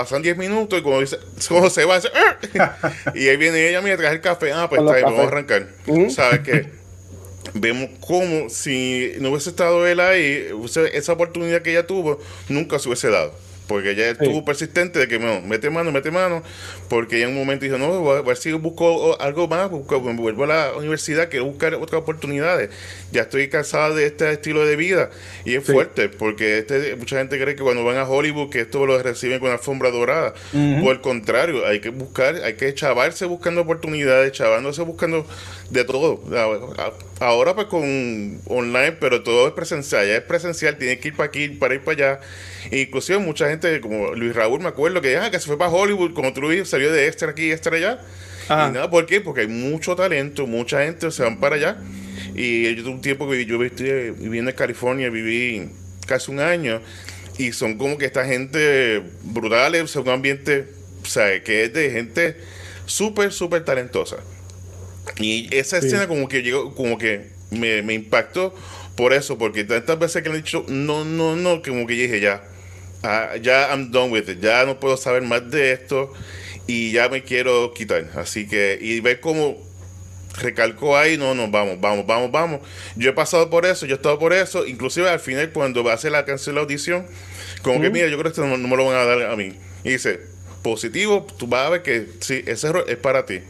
pasan 0.00 0.22
10 0.22 0.36
minutos 0.38 0.78
y 0.78 0.82
cuando, 0.82 1.00
dice, 1.02 1.18
cuando 1.48 1.68
se 1.68 1.84
va, 1.84 1.96
dice, 1.96 2.08
"Ah". 2.14 2.78
y 3.14 3.28
ahí 3.28 3.36
viene 3.36 3.68
ella, 3.68 3.82
mira, 3.82 3.96
trae 3.96 4.12
el 4.14 4.20
café, 4.20 4.52
ah, 4.52 4.66
pues 4.68 4.80
está 4.80 4.94
bien, 4.94 5.04
vamos 5.04 5.20
a 5.20 5.28
arrancar. 5.28 5.68
¿Sabes 6.10 6.40
qué? 6.40 6.68
Vemos 7.54 7.90
cómo 8.06 8.48
si 8.48 9.12
no 9.18 9.30
hubiese 9.30 9.50
estado 9.50 9.86
él 9.86 10.00
ahí, 10.00 10.48
esa 10.92 11.12
oportunidad 11.12 11.62
que 11.62 11.72
ella 11.72 11.86
tuvo, 11.86 12.18
nunca 12.48 12.78
se 12.78 12.88
hubiese 12.88 13.10
dado. 13.10 13.34
Porque 13.70 13.92
ella 13.92 14.10
estuvo 14.10 14.44
persistente 14.44 14.98
de 14.98 15.06
que 15.06 15.20
no, 15.20 15.42
mete 15.42 15.70
mano, 15.70 15.92
mete 15.92 16.10
mano, 16.10 16.42
porque 16.88 17.18
ella 17.18 17.26
en 17.26 17.34
un 17.34 17.38
momento 17.38 17.64
dijo, 17.64 17.78
no, 17.78 18.00
voy 18.00 18.18
a 18.18 18.20
ver 18.20 18.36
si 18.36 18.50
busco 18.50 19.16
algo 19.20 19.46
más, 19.46 19.70
busco, 19.70 20.00
me 20.00 20.12
vuelvo 20.12 20.42
a 20.42 20.46
la 20.48 20.72
universidad, 20.76 21.28
quiero 21.28 21.44
buscar 21.44 21.74
otras 21.76 22.02
oportunidades, 22.02 22.70
ya 23.12 23.22
estoy 23.22 23.48
cansada 23.48 23.94
de 23.94 24.06
este 24.06 24.32
estilo 24.32 24.66
de 24.66 24.74
vida, 24.74 25.10
y 25.44 25.54
es 25.54 25.64
fuerte, 25.64 26.08
porque 26.08 26.58
este, 26.58 26.96
mucha 26.96 27.18
gente 27.18 27.40
cree 27.40 27.54
que 27.54 27.62
cuando 27.62 27.84
van 27.84 27.96
a 27.96 28.08
Hollywood 28.08 28.50
que 28.50 28.62
esto 28.62 28.84
lo 28.86 29.00
reciben 29.00 29.38
con 29.38 29.52
alfombra 29.52 29.92
dorada, 29.92 30.34
por 30.50 30.92
el 30.92 31.00
contrario, 31.00 31.64
hay 31.64 31.78
que 31.78 31.90
buscar, 31.90 32.42
hay 32.42 32.54
que 32.54 32.74
chavarse 32.74 33.24
buscando 33.26 33.60
oportunidades, 33.60 34.32
chavándose 34.32 34.82
buscando 34.82 35.24
de 35.70 35.84
todo. 35.84 36.20
Ahora 37.20 37.54
pues 37.54 37.66
con 37.66 38.40
online, 38.46 38.92
pero 38.92 39.22
todo 39.22 39.46
es 39.46 39.52
presencial, 39.52 40.06
ya 40.06 40.16
es 40.16 40.22
presencial, 40.22 40.76
tiene 40.78 40.98
que 40.98 41.08
ir 41.08 41.14
para 41.14 41.28
aquí, 41.28 41.48
para 41.50 41.74
ir 41.74 41.82
para 41.82 42.14
allá. 42.14 42.20
Inclusive 42.70 43.18
mucha 43.18 43.48
gente, 43.48 43.59
como 43.80 44.14
Luis 44.14 44.34
Raúl, 44.34 44.60
me 44.60 44.68
acuerdo 44.68 45.00
que, 45.00 45.16
ah, 45.16 45.30
que 45.30 45.38
se 45.38 45.46
fue 45.46 45.58
para 45.58 45.70
Hollywood, 45.70 46.14
como 46.14 46.32
tú 46.32 46.42
salió 46.64 46.92
de 46.92 47.06
extra 47.06 47.30
aquí, 47.30 47.50
extra 47.50 47.76
allá. 47.76 48.00
Y 48.44 48.72
nada, 48.72 48.90
¿por 48.90 49.06
qué? 49.06 49.20
Porque 49.20 49.42
hay 49.42 49.46
mucho 49.46 49.94
talento, 49.94 50.46
mucha 50.46 50.84
gente 50.84 51.10
se 51.10 51.22
van 51.22 51.38
para 51.38 51.56
allá. 51.56 51.78
Y 52.34 52.74
yo 52.74 52.82
tuve 52.82 52.94
un 52.94 53.00
tiempo 53.00 53.30
que 53.30 53.44
yo 53.46 53.58
viviendo 53.58 54.50
en 54.50 54.56
California, 54.56 55.08
viví 55.10 55.70
casi 56.06 56.30
un 56.30 56.40
año, 56.40 56.80
y 57.38 57.52
son 57.52 57.78
como 57.78 57.96
que 57.96 58.06
esta 58.06 58.24
gente 58.24 59.02
brutales, 59.22 59.90
son 59.90 60.02
un 60.02 60.10
ambiente, 60.10 60.66
o 61.02 61.06
sea, 61.06 61.42
que 61.42 61.64
es 61.64 61.72
de 61.72 61.90
gente 61.90 62.36
súper, 62.86 63.32
súper 63.32 63.64
talentosa. 63.64 64.16
Y 65.18 65.48
esa 65.54 65.78
escena 65.78 66.06
como 66.08 66.28
que 66.28 66.42
llegó, 66.42 66.74
como 66.74 66.98
que 66.98 67.30
me, 67.50 67.82
me, 67.82 67.94
impactó 67.94 68.54
por 68.96 69.12
eso, 69.12 69.38
porque 69.38 69.64
tantas 69.64 69.98
veces 69.98 70.22
que 70.22 70.28
han 70.28 70.36
dicho, 70.36 70.64
no, 70.68 71.04
no, 71.04 71.36
no, 71.36 71.62
como 71.62 71.86
que 71.86 71.94
dije 71.94 72.20
ya, 72.20 72.42
ah, 73.02 73.36
ya 73.40 73.70
I'm 73.70 73.90
done 73.90 74.10
with 74.10 74.28
it, 74.28 74.40
ya 74.40 74.64
no 74.64 74.78
puedo 74.78 74.96
saber 74.96 75.22
más 75.22 75.50
de 75.50 75.72
esto 75.72 76.12
y 76.66 76.92
ya 76.92 77.08
me 77.08 77.22
quiero 77.22 77.72
quitar. 77.74 78.10
Así 78.16 78.46
que, 78.46 78.78
y 78.80 79.00
ver 79.00 79.20
cómo 79.20 79.58
recalcó 80.38 80.96
ahí, 80.96 81.16
no, 81.16 81.34
no, 81.34 81.50
vamos, 81.50 81.80
vamos, 81.80 82.06
vamos, 82.06 82.30
vamos. 82.30 82.60
Yo 82.96 83.10
he 83.10 83.12
pasado 83.12 83.50
por 83.50 83.66
eso, 83.66 83.86
yo 83.86 83.94
he 83.94 83.96
estado 83.96 84.18
por 84.18 84.32
eso, 84.32 84.66
inclusive 84.66 85.08
al 85.08 85.20
final 85.20 85.50
cuando 85.50 85.82
va 85.82 85.92
a 85.92 85.94
hacer 85.94 86.12
la 86.12 86.24
canción 86.24 86.54
la 86.54 86.60
audición, 86.60 87.06
como 87.62 87.80
que 87.80 87.90
mira, 87.90 88.06
yo 88.08 88.16
creo 88.18 88.24
que 88.24 88.40
esto 88.40 88.46
no, 88.46 88.56
no 88.56 88.68
me 88.68 88.76
lo 88.76 88.86
van 88.86 88.96
a 88.96 89.04
dar 89.04 89.30
a 89.30 89.36
mí. 89.36 89.52
Y 89.84 89.90
dice, 89.90 90.20
positivo, 90.62 91.26
tú 91.38 91.46
vas 91.46 91.66
a 91.66 91.70
ver 91.70 91.82
que 91.82 92.06
sí, 92.20 92.42
ese 92.46 92.68
error 92.68 92.84
es 92.88 92.96
para 92.96 93.26
ti. 93.26 93.40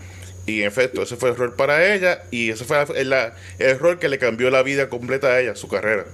Y 0.47 0.63
en 0.63 0.69
efecto, 0.69 1.03
ese 1.03 1.17
fue 1.17 1.29
el 1.29 1.35
error 1.35 1.55
para 1.55 1.95
ella 1.95 2.23
y 2.31 2.51
ese 2.51 2.65
fue 2.65 2.85
el, 2.97 3.15
error 3.59 3.99
que 3.99 4.09
le 4.09 4.19
cambió 4.19 4.51
la 4.51 4.63
vida 4.63 4.89
completa 4.89 5.29
a 5.29 5.41
ella, 5.41 5.55
su 5.55 5.69
carrera. 5.69 6.07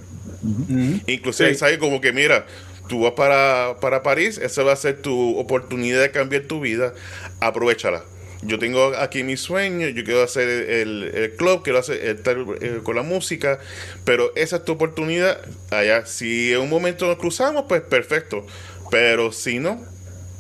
Inclusive, 1.07 1.55
sabe 1.55 1.78
como 1.78 2.01
que, 2.01 2.12
mira, 2.12 2.47
tú 2.89 3.03
vas 3.03 3.12
para, 3.12 3.76
para 3.80 4.03
París, 4.03 4.39
esa 4.39 4.62
va 4.62 4.72
a 4.72 4.76
ser 4.76 5.03
tu 5.03 5.39
oportunidad 5.39 6.01
de 6.01 6.11
cambiar 6.11 6.43
tu 6.43 6.61
vida, 6.61 6.95
aprovechala. 7.41 8.03
Yo 8.43 8.59
tengo 8.59 8.95
aquí 8.97 9.24
mi 9.24 9.37
sueño, 9.37 9.89
yo 9.89 10.05
quiero 10.05 10.22
hacer 10.22 10.49
el, 10.49 11.34
club, 11.37 11.62
quiero 11.62 11.78
hacer, 11.78 12.05
estar 12.05 12.37
eh, 12.61 12.80
con 12.82 12.97
la 12.97 13.03
música, 13.03 13.59
pero 14.05 14.32
esa 14.37 14.57
es 14.57 14.64
tu 14.64 14.72
oportunidad 14.72 15.41
allá. 15.70 16.05
Si 16.07 16.53
en 16.53 16.61
un 16.61 16.68
momento 16.68 17.07
nos 17.07 17.16
cruzamos, 17.16 17.64
pues 17.66 17.80
perfecto, 17.80 18.47
pero 18.91 19.32
si 19.32 19.59
no, 19.59 19.82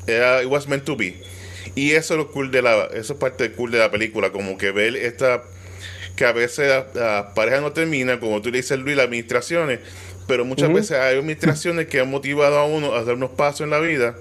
it 0.06 0.46
was 0.46 0.68
meant 0.68 0.84
to 0.84 0.96
be. 0.96 1.20
Y 1.74 1.92
eso 1.92 2.14
es 2.14 2.18
lo 2.18 2.30
cool 2.30 2.50
de 2.50 2.62
la, 2.62 2.84
eso 2.94 3.14
es 3.14 3.18
parte 3.18 3.50
cool 3.52 3.70
de 3.70 3.78
la 3.78 3.90
película, 3.90 4.30
como 4.30 4.56
que 4.56 4.70
ver 4.70 4.96
esta, 4.96 5.42
que 6.16 6.24
a 6.24 6.32
veces 6.32 6.84
la, 6.94 7.34
pareja 7.34 7.60
no 7.60 7.72
termina, 7.72 8.20
como 8.20 8.40
tú 8.40 8.50
le 8.50 8.58
dices 8.58 8.78
Luis, 8.78 8.96
las 8.96 9.06
administraciones, 9.06 9.80
pero 10.26 10.44
muchas 10.44 10.72
veces 10.72 10.92
hay 10.92 11.16
administraciones 11.16 11.86
que 11.86 12.00
han 12.00 12.10
motivado 12.10 12.58
a 12.58 12.64
uno 12.66 12.94
a 12.94 13.04
dar 13.04 13.14
unos 13.14 13.30
pasos 13.30 13.62
en 13.62 13.70
la 13.70 13.78
vida 13.78 14.16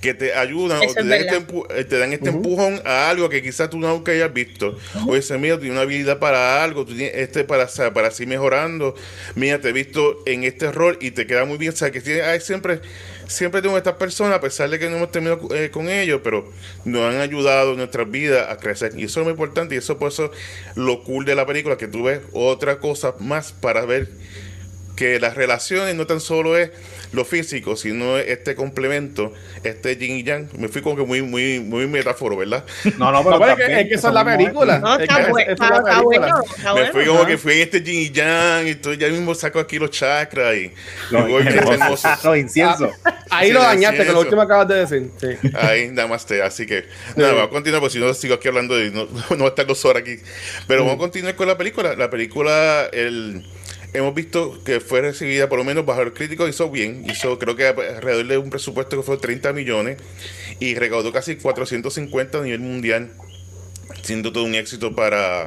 que 0.00 0.14
te 0.14 0.34
ayudan 0.34 0.78
o 0.78 0.94
te 0.94 1.04
dan, 1.04 1.12
este, 1.12 1.36
eh, 1.78 1.84
te 1.84 1.98
dan, 1.98 2.12
este, 2.12 2.30
empujón 2.30 2.80
a 2.84 3.10
algo 3.10 3.28
que 3.28 3.42
quizás 3.42 3.68
tú 3.68 3.78
nunca 3.78 4.12
hayas 4.12 4.32
visto. 4.32 4.78
O 5.06 5.14
ese 5.14 5.36
mira, 5.36 5.58
tiene 5.58 5.72
una 5.72 5.82
habilidad 5.82 6.18
para 6.18 6.64
algo, 6.64 6.86
tú 6.86 6.94
tienes 6.94 7.14
este 7.14 7.44
para, 7.44 7.68
para 7.92 8.08
así 8.08 8.24
mejorando. 8.24 8.94
Mira, 9.34 9.60
te 9.60 9.68
he 9.68 9.72
visto 9.72 10.22
en 10.26 10.44
este 10.44 10.72
rol 10.72 10.96
y 11.00 11.10
te 11.10 11.26
queda 11.26 11.44
muy 11.44 11.58
bien. 11.58 11.72
O 11.72 11.76
sea, 11.76 11.90
que 11.90 12.22
hay 12.22 12.40
siempre 12.40 12.80
siempre 13.26 13.62
tengo 13.62 13.76
estas 13.76 13.94
personas, 13.94 14.38
a 14.38 14.40
pesar 14.40 14.70
de 14.70 14.78
que 14.78 14.90
no 14.90 14.96
hemos 14.96 15.12
terminado 15.12 15.54
eh, 15.54 15.70
con 15.70 15.88
ellos, 15.88 16.20
pero 16.24 16.50
nos 16.84 17.02
han 17.02 17.20
ayudado 17.20 17.72
en 17.72 17.76
nuestras 17.78 18.10
vidas 18.10 18.48
a 18.50 18.56
crecer. 18.56 18.92
Y 18.96 19.04
eso 19.04 19.20
es 19.20 19.24
muy 19.24 19.32
importante 19.32 19.74
y 19.74 19.78
eso 19.78 19.98
por 19.98 20.08
eso 20.08 20.32
lo 20.74 21.04
cool 21.04 21.24
de 21.24 21.34
la 21.34 21.46
película, 21.46 21.76
que 21.76 21.88
tú 21.88 22.04
ves 22.04 22.20
otra 22.32 22.78
cosa 22.78 23.14
más 23.20 23.52
para 23.52 23.84
ver 23.84 24.08
que 25.00 25.18
las 25.18 25.34
relaciones 25.34 25.94
no 25.94 26.06
tan 26.06 26.20
solo 26.20 26.58
es 26.58 26.72
lo 27.12 27.24
físico, 27.24 27.74
sino 27.74 28.18
este 28.18 28.54
complemento, 28.54 29.32
este 29.64 29.96
yin 29.96 30.16
y 30.16 30.24
yang. 30.24 30.50
Me 30.58 30.68
fui 30.68 30.82
como 30.82 30.94
que 30.94 31.04
muy, 31.04 31.22
muy, 31.22 31.58
muy 31.58 31.86
metáforo, 31.86 32.36
¿verdad? 32.36 32.66
No, 32.98 33.10
no, 33.10 33.24
pero, 33.24 33.46
es, 33.46 33.56
que, 33.56 33.80
es, 33.80 33.88
que, 33.88 33.94
esa 33.94 34.08
es 34.08 34.14
la 34.14 34.24
película. 34.26 34.78
No, 34.78 34.98
está, 34.98 35.30
bueno, 36.02 36.42
Me 36.74 36.92
fui 36.92 37.06
como 37.06 37.24
que 37.24 37.38
fui 37.38 37.54
en 37.54 37.60
este 37.60 37.80
yin 37.80 37.98
y 37.98 38.10
yang, 38.10 38.68
y 38.68 38.74
todo, 38.74 38.92
ya 38.92 39.08
mismo 39.08 39.34
saco 39.34 39.58
aquí 39.58 39.78
los 39.78 39.88
chakras 39.88 40.54
y, 40.54 40.70
no, 41.10 41.26
y 41.30 41.44
los 41.44 42.36
incienso. 42.36 42.90
Ah, 43.02 43.38
ahí 43.38 43.52
lo 43.52 43.62
dañaste, 43.62 44.04
que 44.04 44.12
lo 44.12 44.20
último 44.20 44.42
acabas 44.42 44.68
de 44.68 44.74
decir. 44.74 45.10
Sí. 45.18 45.28
Ahí, 45.54 45.88
nada 45.88 46.08
más 46.08 46.26
te, 46.26 46.42
así 46.42 46.66
que, 46.66 46.84
nada, 47.16 47.32
vamos 47.32 47.48
a 47.48 47.50
continuar, 47.50 47.80
porque 47.80 47.94
si 47.94 48.00
no 48.00 48.12
sigo 48.12 48.34
aquí 48.34 48.48
hablando 48.48 48.76
de, 48.76 48.90
no, 48.90 49.06
no 49.30 49.38
va 49.38 49.46
a 49.46 49.48
estar 49.48 49.66
dos 49.66 49.82
horas 49.86 50.02
aquí. 50.02 50.18
Pero 50.66 50.80
vamos 50.80 50.96
a 50.96 50.98
continuar 50.98 51.34
con 51.36 51.48
la 51.48 51.56
película. 51.56 51.94
La 51.94 52.10
película, 52.10 52.86
el 52.92 53.46
hemos 53.92 54.14
visto 54.14 54.62
que 54.64 54.80
fue 54.80 55.00
recibida, 55.00 55.48
por 55.48 55.58
lo 55.58 55.64
menos 55.64 55.84
bajo 55.84 56.02
el 56.02 56.12
crítico, 56.12 56.48
hizo 56.48 56.70
bien, 56.70 57.04
hizo 57.08 57.38
creo 57.38 57.56
que 57.56 57.66
alrededor 57.66 58.26
de 58.26 58.38
un 58.38 58.50
presupuesto 58.50 58.96
que 58.96 59.02
fue 59.02 59.16
30 59.16 59.52
millones 59.52 59.98
y 60.58 60.74
recaudó 60.74 61.12
casi 61.12 61.36
450 61.36 62.38
a 62.38 62.42
nivel 62.42 62.60
mundial, 62.60 63.10
siendo 64.02 64.32
todo 64.32 64.44
un 64.44 64.54
éxito 64.54 64.94
para, 64.94 65.46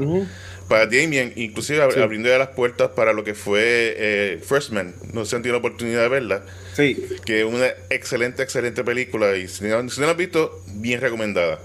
para 0.67 0.85
Damien, 0.85 1.33
inclusive 1.35 1.81
abriendo 1.81 2.29
ya 2.29 2.37
las 2.37 2.49
puertas 2.49 2.89
para 2.89 3.13
lo 3.13 3.23
que 3.23 3.33
fue 3.33 3.95
eh, 3.97 4.41
First 4.45 4.71
Man, 4.71 4.93
no 5.13 5.23
sé 5.23 5.31
si 5.31 5.35
han 5.37 5.41
tenido 5.41 5.59
la 5.59 5.59
oportunidad 5.59 6.01
de 6.01 6.09
verla. 6.09 6.43
Sí. 6.75 7.05
Que 7.25 7.41
es 7.41 7.45
una 7.45 7.67
excelente, 7.89 8.43
excelente 8.43 8.83
película 8.83 9.37
y 9.37 9.47
si 9.47 9.65
no, 9.65 9.81
la 9.81 10.11
has 10.11 10.17
visto, 10.17 10.63
bien 10.67 10.99
recomendada. 10.99 11.59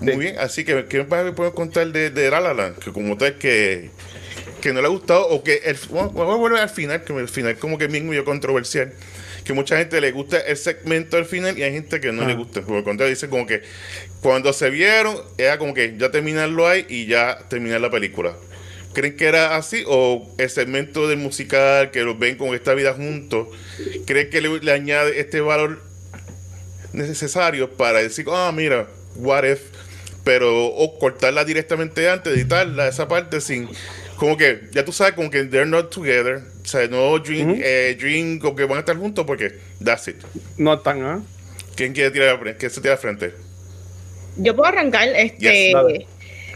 Muy 0.00 0.16
bien, 0.16 0.38
así 0.38 0.64
que 0.64 0.86
¿qué 0.86 1.04
me 1.04 1.32
puedes 1.32 1.54
contar 1.54 1.88
de, 1.88 2.10
de 2.10 2.30
La 2.30 2.40
La 2.40 2.54
Land? 2.54 2.78
Que 2.78 2.92
como 2.92 3.16
tal 3.16 3.38
que 3.38 3.90
que 4.64 4.72
no 4.72 4.80
le 4.80 4.86
ha 4.86 4.90
gustado 4.90 5.28
o 5.28 5.44
que 5.44 5.60
el, 5.66 5.76
vamos 5.90 6.16
a 6.16 6.36
volver 6.36 6.62
al 6.62 6.70
final, 6.70 7.04
que 7.04 7.12
el 7.12 7.28
final 7.28 7.58
como 7.58 7.76
que 7.76 7.86
mismo 7.86 8.14
yo 8.14 8.24
controversial, 8.24 8.94
que 9.44 9.52
mucha 9.52 9.76
gente 9.76 10.00
le 10.00 10.10
gusta 10.10 10.40
el 10.40 10.56
segmento 10.56 11.18
al 11.18 11.26
final 11.26 11.58
y 11.58 11.62
hay 11.64 11.74
gente 11.74 12.00
que 12.00 12.12
no 12.12 12.24
le 12.26 12.32
ah. 12.32 12.36
gusta. 12.36 12.62
Por 12.62 12.78
el 12.78 12.82
contrario, 12.82 13.10
dice 13.10 13.28
como 13.28 13.46
que 13.46 13.60
cuando 14.22 14.54
se 14.54 14.70
vieron, 14.70 15.20
era 15.36 15.58
como 15.58 15.74
que 15.74 15.96
ya 15.98 16.10
terminarlo 16.10 16.66
ahí 16.66 16.86
y 16.88 17.04
ya 17.04 17.40
terminar 17.50 17.82
la 17.82 17.90
película. 17.90 18.34
¿Creen 18.94 19.18
que 19.18 19.26
era 19.26 19.54
así? 19.56 19.84
¿O 19.86 20.34
el 20.38 20.48
segmento 20.48 21.08
del 21.08 21.18
musical, 21.18 21.90
que 21.90 22.00
los 22.00 22.18
ven 22.18 22.36
con 22.36 22.54
esta 22.54 22.72
vida 22.72 22.94
juntos, 22.94 23.48
creen 24.06 24.30
que 24.30 24.40
le, 24.40 24.72
añade 24.72 25.20
este 25.20 25.42
valor 25.42 25.82
necesario 26.94 27.70
para 27.72 27.98
decir, 27.98 28.24
ah, 28.30 28.50
mira, 28.50 28.88
what 29.16 29.44
if? 29.44 29.60
Pero, 30.24 30.68
o 30.68 30.98
cortarla 30.98 31.44
directamente 31.44 32.08
antes, 32.08 32.32
editarla, 32.32 32.88
esa 32.88 33.08
parte 33.08 33.42
sin 33.42 33.68
como 34.16 34.36
que 34.36 34.68
ya 34.72 34.84
tú 34.84 34.92
sabes 34.92 35.14
como 35.14 35.30
que 35.30 35.44
they're 35.44 35.68
not 35.68 35.90
together. 35.92 36.42
O 36.62 36.66
sea 36.66 36.86
no 36.88 37.18
dream, 37.18 37.60
eh, 37.62 37.96
dream 37.98 38.40
o 38.42 38.54
que 38.54 38.64
van 38.64 38.78
a 38.78 38.80
estar 38.80 38.96
juntos 38.96 39.24
porque 39.26 39.58
that's 39.82 40.08
it. 40.08 40.16
No 40.56 40.74
están 40.74 41.04
¿eh? 41.04 41.22
quién 41.74 41.92
quiere 41.92 42.10
tirar 42.10 42.56
quién 42.56 42.70
se 42.70 42.80
tira 42.80 42.96
frente 42.96 43.32
yo 44.36 44.54
puedo 44.56 44.68
arrancar 44.68 45.08
este 45.08 45.72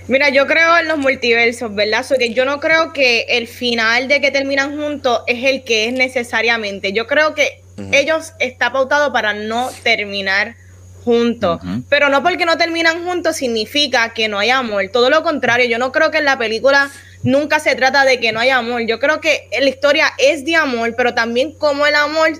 mira 0.08 0.28
yo 0.30 0.46
creo 0.46 0.78
en 0.78 0.88
los 0.88 0.98
multiversos 0.98 1.74
verdad 1.74 2.04
so 2.04 2.16
que 2.16 2.32
yo 2.32 2.44
no 2.44 2.60
creo 2.60 2.92
que 2.92 3.26
el 3.28 3.46
final 3.46 4.08
de 4.08 4.20
que 4.20 4.30
terminan 4.30 4.76
juntos 4.76 5.20
es 5.26 5.44
el 5.44 5.64
que 5.64 5.86
es 5.86 5.92
necesariamente. 5.92 6.92
Yo 6.92 7.06
creo 7.06 7.34
que 7.34 7.62
ellos 7.92 8.32
está 8.40 8.72
pautado 8.72 9.12
para 9.12 9.34
no 9.34 9.70
terminar 9.82 10.56
juntos. 11.04 11.60
Pero 11.88 12.08
no 12.08 12.22
porque 12.22 12.46
no 12.46 12.56
terminan 12.56 13.04
juntos 13.04 13.36
significa 13.36 14.14
que 14.14 14.28
no 14.28 14.38
hay 14.38 14.50
amor. 14.50 14.88
Todo 14.92 15.10
lo 15.10 15.22
contrario, 15.22 15.66
yo 15.68 15.78
no 15.78 15.92
creo 15.92 16.10
que 16.10 16.18
en 16.18 16.24
la 16.24 16.38
película 16.38 16.90
nunca 17.22 17.60
se 17.60 17.74
trata 17.74 18.04
de 18.04 18.20
que 18.20 18.32
no 18.32 18.40
haya 18.40 18.58
amor. 18.58 18.82
Yo 18.86 18.98
creo 18.98 19.20
que 19.20 19.48
la 19.58 19.68
historia 19.68 20.12
es 20.18 20.44
de 20.44 20.56
amor, 20.56 20.94
pero 20.96 21.14
también 21.14 21.52
como 21.52 21.86
el 21.86 21.94
amor 21.94 22.30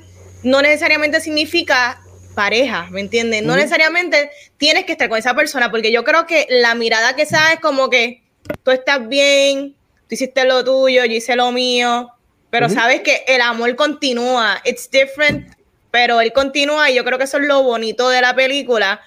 no 0.43 0.63
necesariamente 0.63 1.21
significa 1.21 2.01
pareja, 2.35 2.87
¿me 2.91 3.01
entiendes? 3.01 3.43
No 3.43 3.57
necesariamente 3.57 4.31
tienes 4.59 4.85
que 4.85 4.93
estar 4.93 5.09
con 5.09 5.19
esa 5.19 5.35
persona, 5.35 5.71
porque 5.71 5.91
yo 5.91 6.05
creo 6.05 6.27
que 6.27 6.47
la 6.49 6.75
mirada 6.77 7.17
que 7.17 7.27
se 7.27 7.35
da 7.35 7.53
es 7.53 7.61
como 7.61 7.91
que 7.91 8.23
tú 8.63 8.71
estás 8.71 9.09
bien, 9.09 9.75
tú 10.09 10.15
hiciste 10.15 10.45
lo 10.45 10.63
tuyo, 10.63 11.05
yo 11.05 11.15
hice 11.15 11.35
lo 11.35 11.51
mío, 11.51 12.13
pero 12.51 12.69
sabes 12.69 13.01
que 13.01 13.25
el 13.27 13.41
amor 13.41 13.75
continúa, 13.75 14.61
it's 14.65 14.89
different, 14.91 15.53
pero 15.91 16.21
él 16.21 16.33
continúa 16.33 16.91
y 16.91 16.95
yo 16.95 17.05
creo 17.05 17.19
que 17.19 17.25
eso 17.25 17.39
es 17.39 17.45
lo 17.45 17.63
bonito 17.63 18.09
de 18.09 18.21
la 18.21 18.35
película 18.37 19.01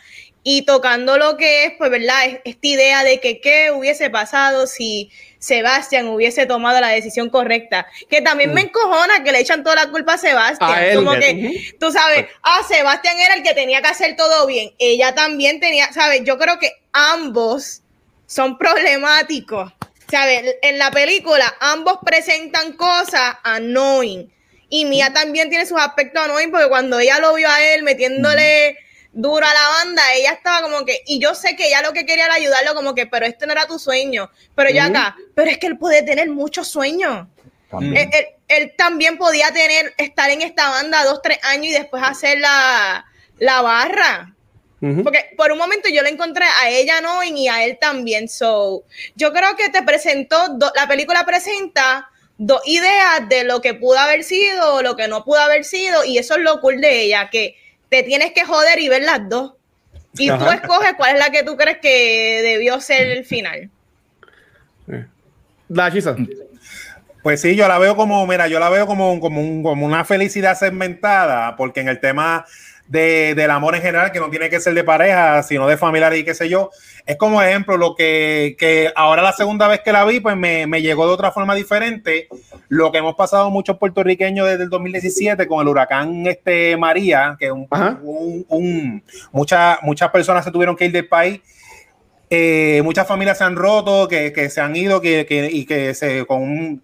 y 0.43 0.63
tocando 0.63 1.17
lo 1.17 1.37
que 1.37 1.65
es, 1.65 1.73
pues, 1.77 1.91
¿verdad? 1.91 2.25
Es- 2.25 2.39
Esta 2.45 2.67
idea 2.67 3.03
de 3.03 3.19
que 3.19 3.39
qué 3.41 3.71
hubiese 3.71 4.09
pasado 4.09 4.65
si 4.67 5.11
Sebastián 5.37 6.07
hubiese 6.07 6.45
tomado 6.45 6.79
la 6.79 6.89
decisión 6.89 7.29
correcta. 7.29 7.87
Que 8.09 8.21
también 8.21 8.53
me 8.53 8.61
encojona 8.61 9.23
que 9.23 9.31
le 9.31 9.39
echan 9.39 9.63
toda 9.63 9.75
la 9.75 9.87
culpa 9.89 10.13
a 10.13 10.17
Sebastián. 10.17 10.71
A 10.71 10.85
él. 10.85 10.95
Como 10.97 11.13
que, 11.13 11.73
tú 11.79 11.91
sabes, 11.91 12.25
ah, 12.43 12.61
Sebastián 12.67 13.19
era 13.19 13.33
el 13.35 13.43
que 13.43 13.53
tenía 13.53 13.81
que 13.81 13.87
hacer 13.87 14.15
todo 14.15 14.45
bien. 14.47 14.71
Ella 14.79 15.13
también 15.15 15.59
tenía, 15.59 15.91
¿sabes? 15.93 16.21
Yo 16.23 16.37
creo 16.37 16.59
que 16.59 16.71
ambos 16.93 17.81
son 18.27 18.57
problemáticos. 18.57 19.71
¿Sabes? 20.09 20.57
En 20.61 20.77
la 20.77 20.91
película, 20.91 21.55
ambos 21.61 21.99
presentan 22.05 22.73
cosas 22.73 23.35
annoying. 23.43 24.29
Y 24.69 24.85
Mia 24.85 25.13
también 25.13 25.49
tiene 25.49 25.65
sus 25.65 25.79
aspectos 25.79 26.23
annoying 26.23 26.51
porque 26.51 26.67
cuando 26.67 26.99
ella 26.99 27.19
lo 27.19 27.33
vio 27.33 27.49
a 27.49 27.63
él 27.63 27.83
metiéndole 27.83 28.77
duro 29.13 29.45
a 29.45 29.53
la 29.53 29.67
banda, 29.69 30.01
ella 30.13 30.31
estaba 30.31 30.61
como 30.61 30.85
que, 30.85 31.01
y 31.05 31.19
yo 31.19 31.35
sé 31.35 31.55
que 31.55 31.67
ella 31.67 31.81
lo 31.81 31.91
que 31.93 32.05
quería 32.05 32.25
era 32.25 32.35
ayudarlo 32.35 32.73
como 32.75 32.95
que, 32.95 33.07
pero 33.07 33.25
este 33.25 33.45
no 33.45 33.51
era 33.51 33.65
tu 33.67 33.77
sueño. 33.79 34.29
Pero 34.55 34.69
yo 34.69 34.75
acá, 34.83 35.15
pero 35.35 35.51
es 35.51 35.57
que 35.57 35.67
él 35.67 35.77
puede 35.77 36.01
tener 36.03 36.29
muchos 36.29 36.67
sueños. 36.67 37.27
Él, 37.97 38.09
él- 38.13 38.27
él 38.47 38.73
también 38.77 39.17
podía 39.17 39.49
tener, 39.51 39.93
estar 39.97 40.29
en 40.29 40.41
esta 40.41 40.69
banda 40.69 41.05
dos, 41.05 41.21
tres 41.21 41.39
años 41.43 41.67
y 41.67 41.71
después 41.71 42.03
hacer 42.03 42.39
la, 42.39 43.05
la 43.39 43.61
barra. 43.61 44.33
Porque 45.03 45.29
por 45.37 45.51
un 45.51 45.57
momento 45.59 45.87
yo 45.89 46.01
le 46.01 46.09
encontré 46.09 46.43
a 46.43 46.69
ella 46.69 46.99
no 47.01 47.23
y 47.23 47.47
a 47.47 47.63
él 47.63 47.77
también. 47.79 48.27
So, 48.27 48.83
yo 49.15 49.31
creo 49.31 49.55
que 49.55 49.69
te 49.69 49.83
presentó, 49.83 50.49
do- 50.57 50.71
la 50.75 50.87
película 50.87 51.23
presenta 51.25 52.09
dos 52.37 52.61
ideas 52.65 53.29
de 53.29 53.43
lo 53.43 53.61
que 53.61 53.73
pudo 53.75 53.99
haber 53.99 54.23
sido 54.23 54.75
o 54.75 54.81
lo 54.81 54.95
que 54.97 55.07
no 55.07 55.23
pudo 55.23 55.39
haber 55.39 55.63
sido, 55.63 56.03
y 56.03 56.17
eso 56.17 56.35
es 56.35 56.41
lo 56.41 56.59
cool 56.59 56.81
de 56.81 57.03
ella, 57.03 57.29
que 57.29 57.55
te 57.91 58.01
tienes 58.03 58.31
que 58.31 58.45
joder 58.45 58.79
y 58.79 58.87
ver 58.89 59.03
las 59.03 59.27
dos. 59.29 59.53
Y 60.13 60.29
tú 60.29 60.49
escoges 60.49 60.93
cuál 60.97 61.13
es 61.15 61.19
la 61.19 61.29
que 61.29 61.43
tú 61.43 61.55
crees 61.57 61.77
que 61.79 62.41
debió 62.41 62.79
ser 62.81 63.07
el 63.11 63.25
final. 63.25 63.69
La 65.69 65.91
chisa. 65.91 66.15
Pues 67.23 67.39
sí, 67.41 67.55
yo 67.55 67.67
la 67.67 67.77
veo 67.77 67.95
como, 67.95 68.25
mira, 68.25 68.47
yo 68.47 68.59
la 68.59 68.69
veo 68.69 68.87
como, 68.87 69.19
como, 69.19 69.39
un- 69.41 69.61
como 69.61 69.85
una 69.85 70.03
felicidad 70.05 70.57
segmentada, 70.57 71.55
porque 71.55 71.81
en 71.81 71.87
el 71.89 71.99
tema 71.99 72.45
de, 72.91 73.35
del 73.35 73.49
amor 73.51 73.73
en 73.75 73.81
general, 73.81 74.11
que 74.11 74.19
no 74.19 74.29
tiene 74.29 74.49
que 74.49 74.59
ser 74.59 74.73
de 74.73 74.83
pareja, 74.83 75.41
sino 75.43 75.65
de 75.65 75.77
familiar 75.77 76.13
y 76.13 76.25
qué 76.25 76.33
sé 76.33 76.49
yo, 76.49 76.71
es 77.05 77.15
como 77.15 77.41
ejemplo 77.41 77.77
lo 77.77 77.95
que, 77.95 78.57
que 78.59 78.91
ahora 78.97 79.21
la 79.21 79.31
segunda 79.31 79.69
vez 79.69 79.79
que 79.79 79.93
la 79.93 80.03
vi, 80.03 80.19
pues 80.19 80.35
me, 80.35 80.67
me 80.67 80.81
llegó 80.81 81.07
de 81.07 81.13
otra 81.13 81.31
forma 81.31 81.55
diferente, 81.55 82.27
lo 82.67 82.91
que 82.91 82.97
hemos 82.97 83.15
pasado 83.15 83.49
muchos 83.49 83.77
puertorriqueños 83.77 84.45
desde 84.45 84.63
el 84.63 84.69
2017 84.69 85.47
con 85.47 85.61
el 85.61 85.69
huracán 85.69 86.27
este 86.27 86.75
María, 86.75 87.37
que 87.39 87.49
un, 87.51 87.65
un- 88.03 88.45
un- 88.49 89.03
muchas 89.31 89.77
muchas 89.83 90.09
personas 90.11 90.43
se 90.43 90.51
tuvieron 90.51 90.75
que 90.75 90.85
ir 90.85 90.91
del 90.91 91.07
país. 91.07 91.39
Eh, 92.29 92.81
muchas 92.83 93.07
familias 93.07 93.37
se 93.37 93.43
han 93.43 93.55
roto, 93.55 94.07
que, 94.07 94.31
que 94.33 94.49
se 94.49 94.61
han 94.61 94.75
ido 94.75 94.99
que, 95.01 95.25
que- 95.25 95.49
y 95.51 95.65
que 95.65 95.93
se, 95.93 96.25
con 96.25 96.41
un- 96.41 96.81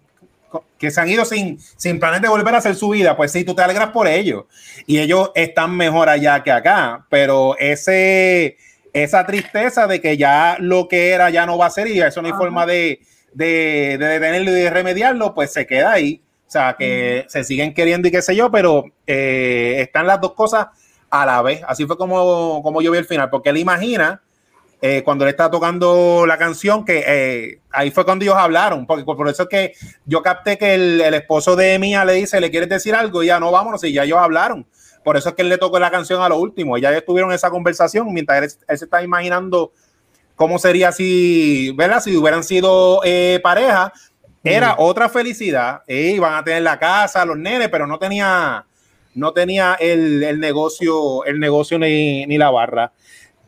que 0.78 0.90
se 0.90 1.00
han 1.00 1.08
ido 1.08 1.24
sin, 1.24 1.58
sin 1.76 1.98
planes 1.98 2.22
de 2.22 2.28
volver 2.28 2.54
a 2.54 2.58
hacer 2.58 2.74
su 2.74 2.90
vida. 2.90 3.16
Pues 3.16 3.32
sí, 3.32 3.44
tú 3.44 3.54
te 3.54 3.62
alegras 3.62 3.90
por 3.90 4.06
ellos. 4.06 4.44
Y 4.86 4.98
ellos 4.98 5.30
están 5.34 5.76
mejor 5.76 6.08
allá 6.08 6.42
que 6.42 6.52
acá. 6.52 7.06
Pero 7.08 7.56
ese, 7.58 8.56
esa 8.92 9.26
tristeza 9.26 9.86
de 9.86 10.00
que 10.00 10.16
ya 10.16 10.56
lo 10.60 10.88
que 10.88 11.10
era 11.10 11.30
ya 11.30 11.46
no 11.46 11.58
va 11.58 11.66
a 11.66 11.70
ser 11.70 11.88
y 11.88 12.00
eso 12.00 12.22
no 12.22 12.28
hay 12.28 12.34
forma 12.34 12.66
de, 12.66 13.00
de, 13.32 13.96
de 13.98 14.06
detenerlo 14.06 14.50
y 14.50 14.54
de 14.54 14.70
remediarlo, 14.70 15.34
pues 15.34 15.52
se 15.52 15.66
queda 15.66 15.92
ahí. 15.92 16.22
O 16.46 16.50
sea, 16.50 16.76
que 16.78 17.26
se 17.28 17.44
siguen 17.44 17.74
queriendo 17.74 18.08
y 18.08 18.10
qué 18.10 18.22
sé 18.22 18.34
yo, 18.34 18.50
pero 18.50 18.84
eh, 19.06 19.76
están 19.80 20.06
las 20.06 20.18
dos 20.18 20.32
cosas 20.32 20.68
a 21.10 21.26
la 21.26 21.42
vez. 21.42 21.60
Así 21.66 21.84
fue 21.84 21.98
como, 21.98 22.62
como 22.62 22.80
yo 22.80 22.90
vi 22.90 22.98
el 22.98 23.04
final, 23.04 23.28
porque 23.28 23.50
él 23.50 23.58
imagina 23.58 24.22
eh, 24.80 25.02
cuando 25.04 25.24
le 25.24 25.32
estaba 25.32 25.50
tocando 25.50 26.24
la 26.26 26.38
canción, 26.38 26.84
que 26.84 27.04
eh, 27.06 27.60
ahí 27.70 27.90
fue 27.90 28.04
cuando 28.04 28.24
ellos 28.24 28.36
hablaron, 28.36 28.86
porque 28.86 29.04
por 29.04 29.28
eso 29.28 29.44
es 29.44 29.48
que 29.48 29.72
yo 30.04 30.22
capté 30.22 30.56
que 30.56 30.74
el, 30.74 31.00
el 31.00 31.14
esposo 31.14 31.56
de 31.56 31.78
Mía 31.78 32.04
le 32.04 32.12
dice, 32.14 32.40
¿le 32.40 32.50
quieres 32.50 32.68
decir 32.68 32.94
algo? 32.94 33.22
Y 33.22 33.26
ya 33.26 33.40
no, 33.40 33.50
vámonos, 33.50 33.82
y 33.84 33.92
ya 33.92 34.04
ellos 34.04 34.18
hablaron. 34.18 34.66
Por 35.02 35.16
eso 35.16 35.30
es 35.30 35.34
que 35.34 35.42
él 35.42 35.48
le 35.48 35.58
tocó 35.58 35.78
la 35.78 35.90
canción 35.90 36.22
a 36.22 36.28
lo 36.28 36.36
último. 36.38 36.76
Ya 36.78 36.90
ellos 36.90 37.04
tuvieron 37.04 37.32
esa 37.32 37.50
conversación 37.50 38.12
mientras 38.12 38.42
él, 38.42 38.50
él 38.68 38.78
se 38.78 38.84
está 38.84 39.02
imaginando 39.02 39.72
cómo 40.36 40.58
sería 40.58 40.92
si, 40.92 41.72
¿verdad? 41.76 42.00
Si 42.00 42.16
hubieran 42.16 42.44
sido 42.44 43.00
eh, 43.04 43.40
pareja. 43.42 43.92
Era 44.44 44.76
otra 44.78 45.08
felicidad. 45.08 45.82
eh, 45.86 46.12
iban 46.14 46.34
a 46.34 46.44
tener 46.44 46.62
la 46.62 46.78
casa, 46.78 47.24
los 47.24 47.36
nenes, 47.36 47.68
pero 47.68 47.86
no 47.86 47.98
tenía, 47.98 48.64
no 49.14 49.32
tenía 49.32 49.76
el, 49.80 50.22
el 50.22 50.40
negocio, 50.40 51.24
el 51.24 51.40
negocio 51.40 51.78
ni, 51.78 52.24
ni 52.26 52.38
la 52.38 52.50
barra 52.50 52.92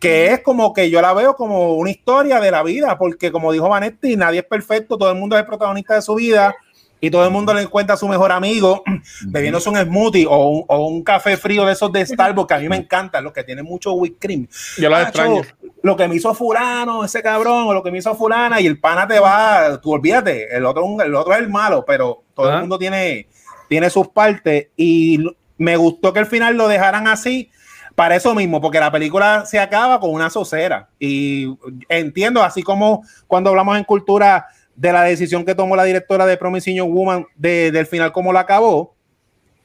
que 0.01 0.33
es 0.33 0.41
como 0.41 0.73
que 0.73 0.91
yo 0.91 1.03
la 1.03 1.13
veo 1.13 1.37
como 1.37 1.75
una 1.75 1.91
historia 1.91 2.41
de 2.41 2.51
la 2.51 2.63
vida, 2.63 2.97
porque 2.99 3.31
como 3.31 3.53
dijo 3.53 3.69
Vanetti, 3.69 4.17
nadie 4.17 4.41
es 4.41 4.47
perfecto, 4.47 4.97
todo 4.97 5.11
el 5.11 5.19
mundo 5.19 5.37
es 5.37 5.41
el 5.41 5.47
protagonista 5.47 5.95
de 5.95 6.03
su 6.03 6.15
vida 6.15 6.57
y 7.03 7.11
todo 7.11 7.25
el 7.25 7.31
mundo 7.31 7.55
le 7.55 7.63
encuentra 7.63 7.95
a 7.95 7.99
su 7.99 8.09
mejor 8.09 8.33
amigo 8.33 8.83
bebiéndose 9.27 9.69
un 9.69 9.77
smoothie 9.77 10.27
o 10.27 10.49
un, 10.49 10.65
o 10.67 10.87
un 10.87 11.03
café 11.03 11.37
frío 11.37 11.65
de 11.65 11.73
esos 11.73 11.93
de 11.93 12.05
Starbucks, 12.05 12.49
que 12.49 12.55
a 12.55 12.59
mí 12.59 12.69
me 12.69 12.77
encantan, 12.77 13.25
los 13.25 13.33
que 13.33 13.45
tienen 13.45 13.65
mucho 13.65 13.93
whipped 13.93 14.19
cream. 14.19 14.49
Yo 14.79 14.89
los 14.89 15.03
extraño. 15.03 15.43
Lo 15.83 15.97
que 15.97 16.09
me 16.09 16.17
hizo 16.17 16.35
fulano, 16.35 17.05
ese 17.05 17.23
cabrón, 17.23 17.69
o 17.69 17.75
lo 17.75 17.83
que 17.83 17.91
me 17.91 17.99
hizo 17.99 18.15
fulana, 18.15 18.61
y 18.61 18.67
el 18.67 18.79
pana 18.79 19.07
te 19.07 19.19
va, 19.19 19.81
tú 19.81 19.93
olvídate, 19.93 20.55
el 20.55 20.67
otro, 20.67 20.85
el 21.03 21.15
otro 21.15 21.33
es 21.33 21.39
el 21.41 21.49
malo, 21.49 21.85
pero 21.87 22.23
todo 22.35 22.49
Ajá. 22.49 22.57
el 22.57 22.61
mundo 22.63 22.79
tiene, 22.79 23.29
tiene 23.69 23.89
sus 23.89 24.09
partes, 24.09 24.69
y 24.77 25.25
me 25.57 25.77
gustó 25.77 26.13
que 26.13 26.21
al 26.21 26.27
final 26.27 26.57
lo 26.57 26.69
dejaran 26.69 27.09
así, 27.09 27.51
para 27.95 28.17
eso 28.17 28.35
mismo, 28.35 28.61
porque 28.61 28.81
la 28.81 28.91
película 28.91 29.45
se 29.47 29.59
acaba 29.59 30.01
con 30.01 30.11
una 30.11 30.31
socera. 30.31 30.89
Y 30.99 31.55
entiendo, 31.89 32.43
así 32.43 32.63
como 32.63 33.03
cuando 33.27 33.51
hablamos 33.51 33.77
en 33.77 33.85
cultura 33.85 34.47
de 34.75 34.93
la 34.93 35.03
decisión 35.03 35.45
que 35.45 35.55
tomó 35.55 35.77
la 35.77 35.85
directora 35.85 36.25
de 36.27 36.37
Promising 36.37 36.77
Young 36.77 36.91
Woman 36.93 37.27
de- 37.37 37.71
del 37.71 37.87
final, 37.87 38.13
cómo 38.13 38.33
la 38.33 38.41
acabó, 38.41 38.95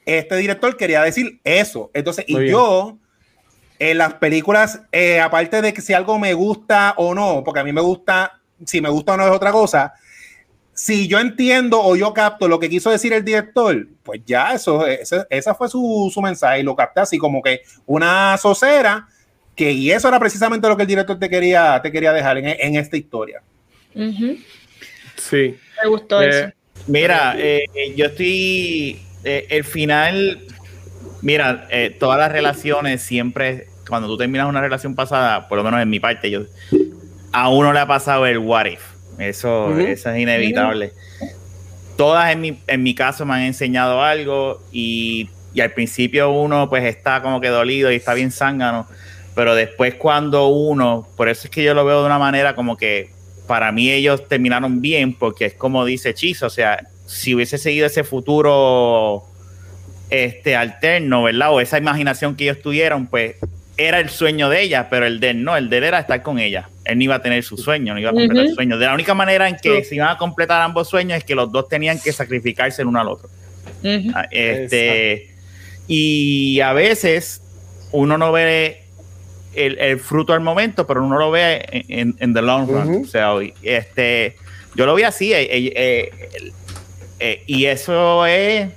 este 0.06 0.36
director 0.36 0.76
quería 0.78 1.02
decir 1.02 1.40
eso. 1.44 1.90
Entonces, 1.94 2.26
Muy 2.28 2.42
y 2.42 2.44
bien. 2.44 2.52
yo, 2.54 2.98
en 3.80 3.98
las 3.98 4.16
películas, 4.16 4.82
eh, 4.92 5.20
aparte 5.20 5.62
de 5.62 5.74
que 5.74 5.82
si 5.82 5.94
algo 5.94 6.20
me 6.20 6.34
gusta 6.34 6.94
o 6.98 7.14
no, 7.16 7.44
porque 7.44 7.60
a 7.62 7.64
mí 7.64 7.72
me 7.72 7.82
gusta, 7.82 8.40
si 8.66 8.82
me 8.82 8.90
gusta 8.90 9.14
o 9.14 9.18
no 9.18 9.26
es 9.26 9.32
otra 9.32 9.52
cosa, 9.52 9.94
si 10.76 11.08
yo 11.08 11.20
entiendo 11.20 11.82
o 11.82 11.96
yo 11.96 12.14
capto 12.14 12.48
lo 12.48 12.60
que 12.60 12.70
quiso 12.70 12.92
decir 12.92 13.14
el 13.14 13.24
director, 13.26 13.88
pues 14.04 14.22
ya 14.26 14.54
eso, 14.54 14.86
ese, 14.86 15.26
esa 15.32 15.56
fue 15.56 15.70
su, 15.70 16.12
su 16.14 16.22
mensaje 16.22 16.60
y 16.60 16.64
lo 16.64 16.76
capté 16.76 17.00
así 17.00 17.18
como 17.18 17.42
que 17.42 17.62
una 17.88 18.38
socera, 18.38 19.08
que 19.56 19.72
y 19.72 19.90
eso 19.92 20.08
era 20.10 20.20
precisamente 20.20 20.68
lo 20.68 20.76
que 20.76 20.84
el 20.84 20.88
director 20.88 21.18
te 21.18 21.30
quería, 21.30 21.80
te 21.82 21.92
quería 21.92 22.12
dejar 22.14 22.38
en, 22.38 22.46
en 22.48 22.76
esta 22.76 22.98
historia. 22.98 23.42
Sí. 25.18 25.56
Me 25.82 25.90
gustó 25.90 26.22
Eh, 26.22 26.30
eso. 26.30 26.50
Mira, 26.88 27.36
eh, 27.38 27.64
eh, 27.74 27.94
yo 27.96 28.06
estoy. 28.08 29.00
eh, 29.24 29.48
el 29.50 29.64
final. 29.64 30.40
Mira, 31.22 31.68
eh, 31.72 31.96
todas 31.98 32.20
las 32.20 32.32
relaciones 32.32 33.02
siempre. 33.02 33.68
Cuando 33.88 34.08
tú 34.08 34.18
terminas 34.18 34.48
una 34.50 34.62
relación 34.62 34.94
pasada, 34.96 35.48
por 35.48 35.58
lo 35.58 35.64
menos 35.64 35.82
en 35.82 35.90
mi 35.90 36.00
parte, 36.00 36.30
yo. 36.30 36.42
A 37.32 37.50
uno 37.50 37.72
le 37.72 37.80
ha 37.80 37.88
pasado 37.88 38.26
el 38.26 38.40
what 38.40 38.66
if. 38.66 38.82
Eso, 39.20 39.78
eso 39.80 40.10
es 40.10 40.20
inevitable. 40.20 40.94
Todas 41.98 42.32
en 42.32 42.42
mi, 42.42 42.60
en 42.68 42.84
mi 42.84 42.94
caso 42.94 43.26
me 43.26 43.36
han 43.36 43.42
enseñado 43.42 44.04
algo 44.04 44.62
y, 44.72 45.30
y 45.54 45.62
al 45.62 45.72
principio 45.72 46.32
uno 46.32 46.70
pues 46.70 46.84
está 46.84 47.22
como 47.22 47.40
que 47.40 47.48
dolido 47.48 47.92
y 47.92 47.96
está 47.96 48.14
bien 48.14 48.32
zángano, 48.32 48.88
pero 49.34 49.56
después 49.56 49.96
cuando 49.96 50.48
uno, 50.48 51.08
por 51.16 51.30
eso 51.30 51.48
es 51.48 51.50
que 51.52 51.64
yo 51.64 51.74
lo 51.74 51.86
veo 51.86 52.02
de 52.02 52.06
una 52.08 52.20
manera 52.20 52.56
como 52.56 52.76
que 52.76 53.10
para 53.48 53.72
mí 53.72 53.90
ellos 53.92 54.28
terminaron 54.28 54.82
bien 54.82 55.14
porque 55.14 55.46
es 55.46 55.54
como 55.54 55.86
dice 55.86 56.14
Chizo, 56.14 56.48
o 56.48 56.50
sea, 56.50 56.88
si 57.06 57.34
hubiese 57.36 57.58
seguido 57.58 57.86
ese 57.86 58.04
futuro 58.04 59.24
este 60.10 60.56
alterno, 60.56 61.24
¿verdad? 61.24 61.54
O 61.54 61.62
esa 61.62 61.78
imaginación 61.78 62.36
que 62.36 62.46
ellos 62.46 62.62
tuvieron, 62.62 63.08
pues 63.08 63.36
era 63.78 64.00
el 64.00 64.10
sueño 64.10 64.50
de 64.50 64.62
ella, 64.62 64.88
pero 64.90 65.06
el 65.06 65.20
de 65.20 65.32
él 65.32 65.44
no, 65.44 65.58
el 65.58 65.70
de 65.70 65.78
él 65.78 65.84
era 65.86 66.00
estar 66.00 66.22
con 66.22 66.40
ella. 66.40 66.70
Él 66.86 66.98
no 66.98 67.04
iba 67.04 67.16
a 67.16 67.22
tener 67.22 67.44
su 67.44 67.58
sueño, 67.58 67.94
no 67.94 68.00
iba 68.00 68.12
a 68.12 68.14
completar 68.14 68.48
su 68.48 68.56
sueño. 68.56 68.78
De 68.78 68.86
la 68.86 68.94
única 68.94 69.14
manera 69.14 69.50
en 69.50 69.58
que 69.58 69.84
Sí. 69.84 69.90
se 69.90 69.96
iban 69.96 70.10
a 70.10 70.18
completar 70.18 70.62
ambos 70.62 70.88
sueños 70.90 71.18
es 71.18 71.24
que 71.24 71.36
los 71.36 71.52
dos 71.52 71.68
tenían 71.68 72.00
que 72.00 72.12
sacrificarse 72.14 72.82
el 72.84 72.88
uno 72.88 73.00
al 73.02 73.08
otro. 73.10 73.30
Ah, 74.14 74.28
Este, 74.32 75.32
y 75.88 76.60
a 76.62 76.74
veces 76.74 77.42
uno 77.92 78.18
no 78.18 78.32
ve 78.32 78.82
el, 79.54 79.78
el 79.80 80.00
fruto 80.00 80.34
al 80.34 80.42
momento, 80.42 80.86
pero 80.88 81.04
uno 81.04 81.18
lo 81.18 81.32
ve 81.32 81.66
en, 81.72 82.00
en- 82.00 82.16
en 82.20 82.34
the 82.34 82.42
long 82.42 82.68
run. 82.70 83.04
O 83.04 83.08
sea, 83.08 83.34
este, 83.64 84.36
yo 84.76 84.86
lo 84.86 84.96
vi 84.96 85.04
así, 85.04 85.34
eh, 85.34 85.48
eh, 85.50 86.12
eh, 87.20 87.44
y 87.48 87.66
eso 87.66 88.26
es, 88.26 88.70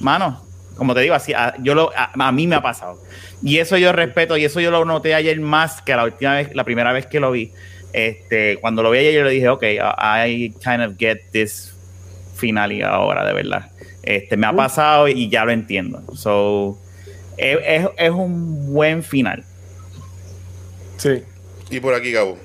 mano, 0.00 0.43
como 0.76 0.94
te 0.94 1.00
digo, 1.00 1.14
así, 1.14 1.32
a, 1.32 1.54
yo 1.62 1.74
lo, 1.74 1.90
a, 1.96 2.10
a 2.18 2.32
mí 2.32 2.46
me 2.46 2.56
ha 2.56 2.62
pasado. 2.62 3.00
Y 3.42 3.58
eso 3.58 3.76
yo 3.76 3.92
respeto, 3.92 4.36
y 4.36 4.44
eso 4.44 4.60
yo 4.60 4.70
lo 4.70 4.84
noté 4.84 5.14
ayer 5.14 5.38
más 5.40 5.82
que 5.82 5.94
la 5.94 6.04
última 6.04 6.34
vez, 6.34 6.54
la 6.54 6.64
primera 6.64 6.92
vez 6.92 7.06
que 7.06 7.20
lo 7.20 7.30
vi. 7.30 7.52
Este, 7.92 8.56
cuando 8.60 8.82
lo 8.82 8.90
vi 8.90 8.98
ayer, 8.98 9.14
yo 9.14 9.24
le 9.24 9.30
dije, 9.30 9.48
ok, 9.48 9.62
I 9.62 10.52
kind 10.62 10.82
of 10.82 10.96
get 10.98 11.30
this 11.32 11.72
finale 12.36 12.82
ahora, 12.82 13.24
de 13.24 13.32
verdad. 13.32 13.70
Este, 14.02 14.36
me 14.36 14.46
ha 14.46 14.52
pasado 14.52 15.08
y 15.08 15.28
ya 15.28 15.44
lo 15.44 15.52
entiendo. 15.52 16.02
So, 16.14 16.78
es, 17.36 17.58
es- 17.64 17.88
es 17.96 18.10
un 18.10 18.72
buen 18.72 19.02
final. 19.02 19.44
Sí. 20.96 21.22
Y 21.70 21.80
por 21.80 21.94
aquí, 21.94 22.12
Gabo. 22.12 22.38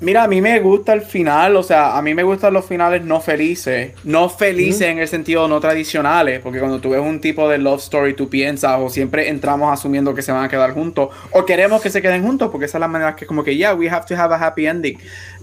Mira, 0.00 0.22
a 0.22 0.28
mí 0.28 0.40
me 0.40 0.60
gusta 0.60 0.92
el 0.92 1.02
final, 1.02 1.56
o 1.56 1.62
sea, 1.62 1.98
a 1.98 2.02
mí 2.02 2.14
me 2.14 2.22
gustan 2.22 2.52
los 2.52 2.64
finales 2.64 3.04
no 3.04 3.20
felices. 3.20 3.92
No 4.04 4.28
felices 4.28 4.82
en 4.82 5.00
el 5.00 5.08
sentido 5.08 5.48
no 5.48 5.58
tradicionales, 5.58 6.38
porque 6.40 6.60
cuando 6.60 6.80
tú 6.80 6.90
ves 6.90 7.00
un 7.00 7.20
tipo 7.20 7.48
de 7.48 7.58
love 7.58 7.80
story, 7.80 8.14
tú 8.14 8.28
piensas, 8.28 8.78
o 8.78 8.90
siempre 8.90 9.28
entramos 9.28 9.72
asumiendo 9.72 10.14
que 10.14 10.22
se 10.22 10.30
van 10.30 10.44
a 10.44 10.48
quedar 10.48 10.72
juntos, 10.72 11.08
o 11.32 11.44
queremos 11.44 11.82
que 11.82 11.90
se 11.90 12.00
queden 12.00 12.22
juntos, 12.22 12.48
porque 12.52 12.66
esa 12.66 12.78
es 12.78 12.80
la 12.80 12.88
manera 12.88 13.16
que 13.16 13.24
es 13.24 13.28
como 13.28 13.42
que, 13.42 13.56
yeah, 13.56 13.74
we 13.74 13.90
have 13.90 14.06
to 14.06 14.14
have 14.14 14.32
a 14.32 14.38
happy 14.46 14.66
ending. 14.66 14.98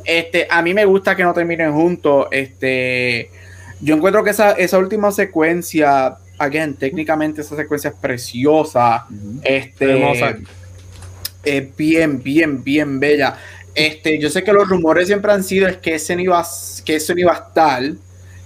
Este, 0.05 0.47
a 0.49 0.61
mí 0.61 0.73
me 0.73 0.85
gusta 0.85 1.17
que 1.17 1.23
no 1.23 1.33
terminen 1.33 1.73
juntos. 1.73 2.27
Este, 2.31 3.29
yo 3.81 3.95
encuentro 3.95 4.23
que 4.23 4.29
esa, 4.29 4.51
esa 4.53 4.77
última 4.77 5.11
secuencia, 5.11 6.15
again, 6.37 6.75
técnicamente 6.75 7.41
esa 7.41 7.57
secuencia 7.57 7.89
es 7.89 7.95
preciosa. 7.97 9.05
Este, 9.43 9.91
Hermosa. 9.91 10.37
es 11.43 11.75
bien, 11.75 12.23
bien, 12.23 12.63
bien 12.63 12.99
bella. 13.01 13.37
Este, 13.75 14.17
yo 14.19 14.29
sé 14.29 14.43
que 14.43 14.53
los 14.53 14.67
rumores 14.67 15.07
siempre 15.07 15.31
han 15.33 15.43
sido 15.43 15.67
es 15.67 15.77
que 15.77 15.95
ese 15.95 16.15
no 16.15 16.21
iba, 16.21 16.45
que 16.85 16.95
eso 16.95 17.13
no 17.13 17.19
iba 17.19 17.33
a 17.33 17.47
estar. 17.47 17.83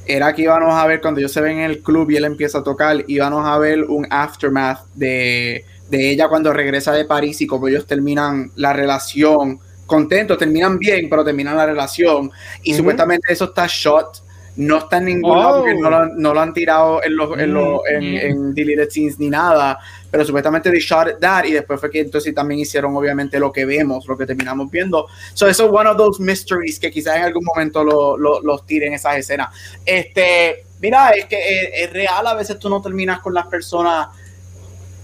Era 0.05 0.33
que 0.33 0.41
íbamos 0.41 0.73
a 0.73 0.87
ver 0.87 1.01
cuando 1.01 1.19
ellos 1.19 1.31
se 1.31 1.39
ven 1.39 1.59
en 1.59 1.65
el 1.65 1.83
club 1.83 2.09
y 2.09 2.17
él 2.17 2.25
empieza 2.25 2.57
a 2.59 2.63
tocar, 2.63 3.03
íbamos 3.07 3.45
a 3.45 3.57
ver 3.59 3.83
un 3.83 4.07
aftermath 4.09 4.85
de, 4.95 5.63
de 5.87 6.09
ella 6.09 6.27
cuando 6.27 6.51
regresa 6.51 6.91
de 6.93 7.05
París 7.05 7.39
y 7.41 7.47
como 7.47 7.67
ellos 7.67 7.85
terminan 7.85 8.51
la 8.55 8.73
relación, 8.73 9.59
contentos, 9.85 10.37
terminan 10.37 10.79
bien, 10.79 11.09
pero 11.09 11.23
terminan 11.23 11.55
la 11.55 11.67
relación. 11.67 12.31
Y 12.63 12.71
Ujú. 12.71 12.79
supuestamente 12.79 13.31
eso 13.31 13.45
está 13.45 13.67
shot. 13.67 14.23
No 14.61 14.77
está 14.77 14.97
en 14.97 15.05
ningún 15.05 15.31
Oh. 15.31 15.35
lado 15.41 15.59
porque 15.61 15.75
no 15.75 15.89
lo, 15.89 16.05
no 16.15 16.33
lo 16.33 16.39
han 16.41 16.53
tirado 16.53 17.01
en, 17.03 17.15
los, 17.15 17.37
en, 17.39 17.53
los- 17.53 17.81
en, 17.89 18.03
en 18.03 18.53
deleted 18.53 18.89
scenes 18.89 19.17
ni 19.19 19.29
nada 19.29 19.79
pero 20.11 20.25
supuestamente 20.25 20.71
they 20.71 20.79
shot 20.79 21.19
that 21.21 21.45
y 21.45 21.51
después 21.51 21.79
fue 21.79 21.89
que 21.91 21.99
entonces 21.99 22.33
también 22.33 22.59
hicieron 22.59 22.95
obviamente 22.97 23.39
lo 23.39 23.51
que 23.51 23.63
vemos, 23.63 24.07
lo 24.07 24.17
que 24.17 24.25
terminamos 24.25 24.71
viendo. 24.71 25.05
So 25.35 25.47
eso 25.47 25.65
es 25.67 25.71
one 25.71 25.87
of 25.87 25.97
those 25.97 26.19
mysteries 26.21 26.79
que 26.79 26.89
quizás 26.89 27.17
en 27.17 27.23
algún 27.25 27.43
momento 27.45 27.83
lo- 27.83 28.17
lo- 28.17 28.41
los 28.41 28.65
tiren 28.65 28.93
esas 28.93 29.17
escenas. 29.17 29.49
Este, 29.85 30.63
mira, 30.81 31.11
es 31.11 31.25
que 31.25 31.37
es, 31.37 31.69
es 31.83 31.93
real, 31.93 32.25
a 32.25 32.33
veces 32.33 32.57
tú 32.57 32.69
no 32.69 32.81
terminas 32.81 33.19
con 33.19 33.35
las 33.35 33.45
personas 33.47 34.07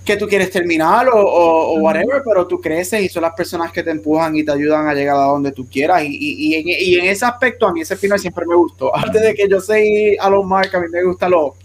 que 0.05 0.15
tú 0.17 0.27
quieres 0.27 0.51
terminar 0.51 1.09
o, 1.09 1.17
o- 1.19 1.73
o 1.75 1.79
whatever, 1.79 2.21
pero 2.23 2.45
tú 2.45 2.61
creces 2.61 3.01
y 3.01 3.09
son 3.09 3.23
las 3.23 3.33
personas 3.33 3.71
que 3.71 3.81
te 3.81 3.89
empujan 3.89 4.35
y 4.35 4.43
te 4.45 4.51
ayudan 4.51 4.87
a 4.87 4.93
llegar 4.93 5.15
a 5.15 5.21
donde 5.25 5.51
tú 5.51 5.67
quieras. 5.67 6.03
Y, 6.03 6.07
y- 6.09 6.35
y 6.47 6.55
en, 6.55 6.63
y 6.67 6.95
en 6.99 7.05
ese 7.07 7.25
aspecto, 7.25 7.67
a 7.67 7.73
mí 7.73 7.81
ese 7.81 7.95
final 7.97 8.19
siempre 8.19 8.45
me 8.45 8.55
gustó. 8.55 8.95
Antes 8.95 9.21
de 9.21 9.33
que 9.33 9.47
yo 9.49 9.59
soy 9.59 10.15
a 10.19 10.29
los 10.29 10.45
Mark, 10.45 10.69
a 10.75 10.79
mí 10.79 10.87
me 10.91 11.03
gusta 11.03 11.27
lo, 11.27 11.55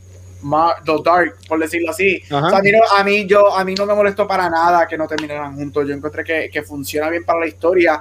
lo 0.43 0.99
dark, 1.03 1.37
por 1.47 1.59
decirlo 1.61 1.91
así. 1.91 2.23
Ajá. 2.31 2.47
O 2.47 2.51
sea, 2.51 2.59
a, 2.59 2.63
mí 2.63 2.73
no, 2.73 2.79
a, 2.99 3.05
mí 3.05 3.27
yo, 3.27 3.55
a 3.55 3.63
mí 3.65 3.75
no 3.75 3.85
me 3.85 3.95
molestó 3.95 4.27
para 4.27 4.49
nada 4.49 4.89
que 4.89 4.97
no 4.97 5.07
terminaran 5.07 5.55
juntos. 5.55 5.87
Yo 5.87 5.95
encontré 5.95 6.25
que, 6.25 6.49
que 6.51 6.63
funciona 6.63 7.11
bien 7.11 7.25
para 7.25 7.41
la 7.41 7.47
historia. 7.47 8.01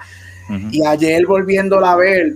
Ujú. 0.50 0.68
Y 0.72 0.86
ayer 0.86 1.26
volviéndola 1.26 1.92
a 1.92 1.96
ver, 1.98 2.36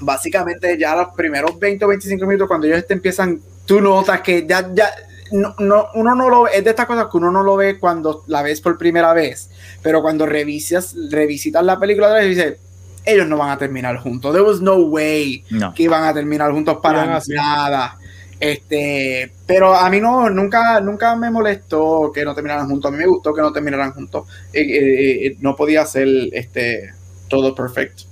básicamente 0.00 0.76
ya 0.78 0.96
los 0.96 1.08
primeros 1.14 1.58
20 1.58 1.84
o 1.84 1.88
25 1.88 2.26
minutos, 2.26 2.48
cuando 2.48 2.66
ellos 2.66 2.86
te 2.86 2.94
empiezan, 2.94 3.40
tú 3.66 3.80
notas 3.80 4.20
que 4.20 4.46
ya, 4.46 4.68
ya, 4.74 4.90
no, 5.32 5.54
no, 5.58 5.88
uno 5.94 6.14
no 6.14 6.28
lo 6.28 6.42
ve, 6.44 6.50
es 6.54 6.64
de 6.64 6.70
estas 6.70 6.86
cosas 6.86 7.06
que 7.10 7.16
uno 7.16 7.30
no 7.30 7.42
lo 7.42 7.56
ve 7.56 7.78
cuando 7.78 8.24
la 8.26 8.42
ves 8.42 8.60
por 8.60 8.76
primera 8.78 9.12
vez, 9.12 9.50
pero 9.82 10.02
cuando 10.02 10.26
revisas, 10.26 10.94
revisitas 11.10 11.64
la 11.64 11.78
película 11.78 12.08
otra 12.08 12.20
vez, 12.20 12.28
dices, 12.28 12.56
ellos 13.04 13.26
no 13.26 13.36
van 13.38 13.50
a 13.50 13.58
terminar 13.58 13.96
juntos. 13.98 14.32
There 14.32 14.44
was 14.44 14.60
no 14.60 14.76
way 14.76 15.44
No. 15.50 15.72
que 15.74 15.84
iban 15.84 16.04
a 16.04 16.12
terminar 16.12 16.52
juntos 16.52 16.78
para 16.82 17.16
así. 17.16 17.32
nada. 17.32 17.96
Este, 18.38 19.30
pero 19.46 19.74
a 19.74 19.88
mí 19.90 20.00
no, 20.00 20.30
nunca, 20.30 20.80
nunca 20.80 21.14
me 21.14 21.30
molestó 21.30 22.10
que 22.14 22.24
no 22.24 22.34
terminaran 22.34 22.66
juntos. 22.68 22.88
A 22.88 22.92
mí 22.92 22.98
me 22.98 23.06
gustó 23.06 23.34
que 23.34 23.42
no 23.42 23.52
terminaran 23.52 23.92
juntos. 23.92 24.26
Eh, 24.52 24.60
eh, 24.62 25.26
eh, 25.26 25.36
no 25.40 25.54
podía 25.56 25.84
ser 25.84 26.08
este 26.32 26.92
todo 27.28 27.54
perfecto. 27.54 28.04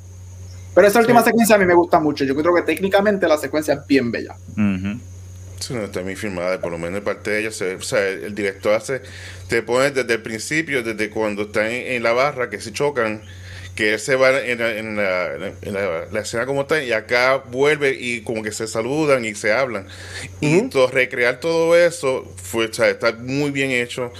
Pero 0.75 0.87
esa 0.87 1.01
última 1.01 1.23
secuencia 1.23 1.57
a 1.57 1.59
mí 1.59 1.65
me 1.65 1.75
gusta 1.75 1.99
mucho. 1.99 2.25
Yo 2.25 2.37
creo 2.37 2.55
que 2.55 2.63
técnicamente 2.63 3.27
la 3.27 3.37
secuencia 3.39 3.75
es 3.75 3.87
bien 3.87 4.13
bella. 4.13 4.37
Ujú. 4.53 5.01
Sí, 5.61 5.75
no, 5.75 5.85
está 5.85 6.03
bien 6.03 6.17
filmada, 6.17 6.61
por 6.61 6.71
lo 6.71 6.79
menos 6.79 6.95
de 6.95 7.01
parte 7.03 7.31
de 7.31 7.41
ella. 7.41 7.51
se- 7.51 7.75
o 7.75 7.83
sea, 7.83 8.07
el, 8.09 8.25
el 8.25 8.35
director 8.35 8.75
hace, 8.75 9.03
te 9.49 9.63
pone 9.63 9.91
desde 9.91 10.15
el 10.15 10.23
principio, 10.23 10.83
desde 10.83 11.11
cuando 11.11 11.43
están 11.43 11.67
en, 11.67 11.95
en 11.95 12.03
la 12.03 12.13
barra, 12.13 12.49
que 12.49 12.61
se 12.61 12.73
chocan, 12.73 13.23
que 13.75 13.93
él 13.95 13.99
se 14.01 14.15
va 14.17 14.41
en, 14.41 14.59
la, 14.59 14.77
en 14.79 14.97
la- 14.97 15.35
en 15.63 15.75
la- 15.75 16.07
la 16.13 16.21
escena 16.21 16.47
como 16.47 16.63
está, 16.63 16.83
y 16.83 16.93
acá 16.93 17.39
vuelve 17.39 17.97
y 17.99 18.23
como 18.23 18.43
que 18.43 18.53
se 18.53 18.67
saludan 18.69 19.25
y 19.25 19.35
se 19.35 19.53
hablan. 19.53 19.87
Y 20.41 20.63
todo- 20.63 20.89
recrear 20.89 21.41
todo 21.41 21.77
eso 21.77 22.33
fue, 22.43 22.67
o 22.67 22.73
sea, 22.73 22.89
está 22.89 23.13
muy 23.13 23.51
bien 23.51 23.71
hecho. 23.73 24.13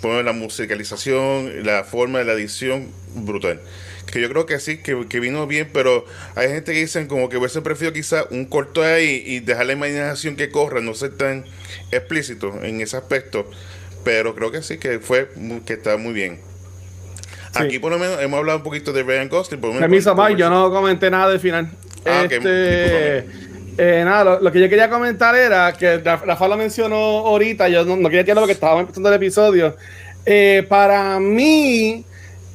Poner 0.00 0.24
la 0.26 0.32
musicalización, 0.32 1.64
la 1.64 1.82
forma 1.84 2.18
de 2.20 2.24
la 2.26 2.32
edición, 2.34 2.92
brutal. 3.14 3.60
Que 4.14 4.20
yo 4.20 4.28
creo 4.28 4.46
que 4.46 4.60
sí, 4.60 4.78
que, 4.78 5.08
que 5.08 5.18
vino 5.18 5.44
bien, 5.48 5.68
pero 5.72 6.04
hay 6.36 6.48
gente 6.48 6.72
que 6.72 6.78
dicen 6.78 7.08
como 7.08 7.28
que 7.28 7.36
hubiese 7.36 7.62
preferido 7.62 7.92
quizá 7.92 8.26
un 8.30 8.44
corto 8.44 8.80
ahí 8.84 9.24
y 9.26 9.40
dejar 9.40 9.66
la 9.66 9.72
imaginación 9.72 10.36
que 10.36 10.50
corra, 10.50 10.80
no 10.80 10.94
ser 10.94 11.16
tan 11.16 11.44
explícito 11.90 12.54
en 12.62 12.80
ese 12.80 12.96
aspecto. 12.96 13.50
Pero 14.04 14.36
creo 14.36 14.52
que 14.52 14.62
sí, 14.62 14.78
que 14.78 15.00
fue 15.00 15.28
que 15.66 15.72
está 15.72 15.96
muy 15.96 16.12
bien. 16.12 16.38
Sí. 17.56 17.62
Aquí 17.64 17.78
por 17.80 17.90
lo 17.90 17.98
menos 17.98 18.20
hemos 18.22 18.38
hablado 18.38 18.58
un 18.58 18.64
poquito 18.64 18.92
de 18.92 19.02
Ryan 19.02 19.28
Gosling. 19.28 19.60
Por 19.60 19.70
lo 19.70 19.74
menos 19.74 19.88
Permiso, 19.88 20.14
Mike, 20.14 20.36
yo 20.38 20.48
no 20.48 20.70
comenté 20.70 21.10
nada 21.10 21.30
del 21.30 21.40
final. 21.40 21.68
Ah, 22.06 22.22
ok, 22.26 22.32
este, 22.32 23.18
eh, 23.78 24.02
nada, 24.04 24.22
lo, 24.24 24.40
lo 24.42 24.52
que 24.52 24.60
yo 24.60 24.68
quería 24.68 24.88
comentar 24.88 25.34
era 25.34 25.72
que 25.72 25.98
Ra- 25.98 26.22
Rafa 26.24 26.46
lo 26.46 26.56
mencionó 26.56 26.96
ahorita, 26.96 27.68
yo 27.68 27.84
no, 27.84 27.96
no 27.96 28.08
quería 28.08 28.22
tirarlo 28.22 28.42
porque 28.42 28.52
estábamos 28.52 28.82
empezando 28.82 29.08
el 29.08 29.16
episodio. 29.16 29.76
Eh, 30.24 30.64
para 30.68 31.18
mí, 31.18 32.04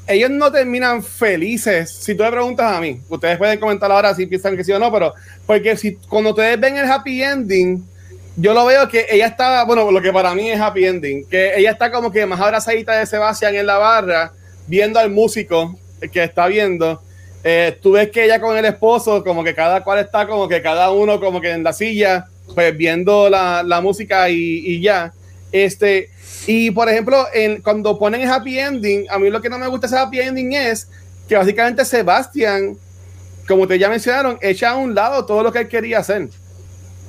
ellos 0.10 0.32
no 0.32 0.52
terminan 0.52 1.04
felices. 1.04 1.92
Si 1.92 2.16
tú 2.16 2.24
me 2.24 2.32
preguntas 2.32 2.76
a 2.76 2.82
mí, 2.82 3.00
ustedes 3.08 3.38
pueden 3.38 3.60
comentar 3.60 3.92
ahora 3.92 4.16
si 4.16 4.26
piensan 4.26 4.58
que 4.58 4.64
sí 4.64 4.72
o 4.72 4.80
no, 4.80 4.92
pero 4.92 5.14
porque 5.46 5.78
si 5.78 5.96
cuando 5.96 6.32
ustedes 6.32 6.60
ven 6.60 6.78
el 6.78 6.90
happy 6.90 7.24
ending, 7.24 7.86
yo 8.36 8.54
lo 8.54 8.66
veo 8.66 8.88
que 8.90 9.06
ella 9.10 9.28
está, 9.28 9.64
bueno, 9.66 9.92
lo 9.92 10.02
que 10.02 10.12
para 10.12 10.34
mí 10.34 10.50
es 10.50 10.60
happy 10.60 10.86
ending, 10.86 11.26
que 11.26 11.56
ella 11.56 11.72
está 11.72 11.92
como 11.92 12.12
que 12.12 12.26
más 12.26 12.40
abrazadita 12.40 12.98
de 12.98 13.06
Sebastián 13.06 13.54
en 13.54 13.68
la 13.68 13.78
barra, 13.78 14.34
viendo 14.66 15.00
al 15.00 15.12
músico 15.12 15.78
que 16.12 16.24
está 16.24 16.48
viendo. 16.48 17.02
Eh, 17.44 17.78
tú 17.80 17.92
ves 17.92 18.10
que 18.10 18.26
ella 18.26 18.42
con 18.42 18.58
el 18.58 18.66
esposo, 18.66 19.24
como 19.24 19.44
que 19.44 19.54
cada 19.54 19.84
cual 19.84 20.00
está 20.00 20.26
como 20.26 20.48
que 20.48 20.62
cada 20.62 20.92
uno 20.92 21.20
como 21.20 21.40
que 21.40 21.52
en 21.52 21.64
la 21.64 21.74
silla, 21.74 22.26
pues 22.56 22.76
viendo 22.76 23.30
la, 23.30 23.62
la 23.62 23.80
música 23.80 24.28
y, 24.30 24.36
y 24.66 24.82
ya. 24.82 25.14
Este, 25.52 26.10
y 26.48 26.72
por 26.72 26.90
ejemplo, 26.90 27.28
en, 27.34 27.62
cuando 27.62 27.98
ponen 27.98 28.22
el 28.22 28.30
happy 28.30 28.60
ending, 28.60 29.06
a 29.10 29.20
mí 29.20 29.30
lo 29.30 29.42
que 29.42 29.50
no 29.50 29.58
me 29.58 29.68
gusta 29.68 29.88
ese 29.88 29.98
happy 29.98 30.20
ending 30.20 30.54
es 30.54 30.88
que 31.28 31.36
básicamente 31.36 31.86
Sebastián, 31.86 32.78
como 33.48 33.68
te 33.68 33.78
ya 33.78 33.90
mencionaron, 33.90 34.38
echa 34.42 34.72
a 34.72 34.76
un 34.76 34.96
lado 34.96 35.26
todo 35.26 35.44
lo 35.44 35.52
que 35.52 35.60
él 35.60 35.68
quería 35.68 36.00
hacer. 36.00 36.30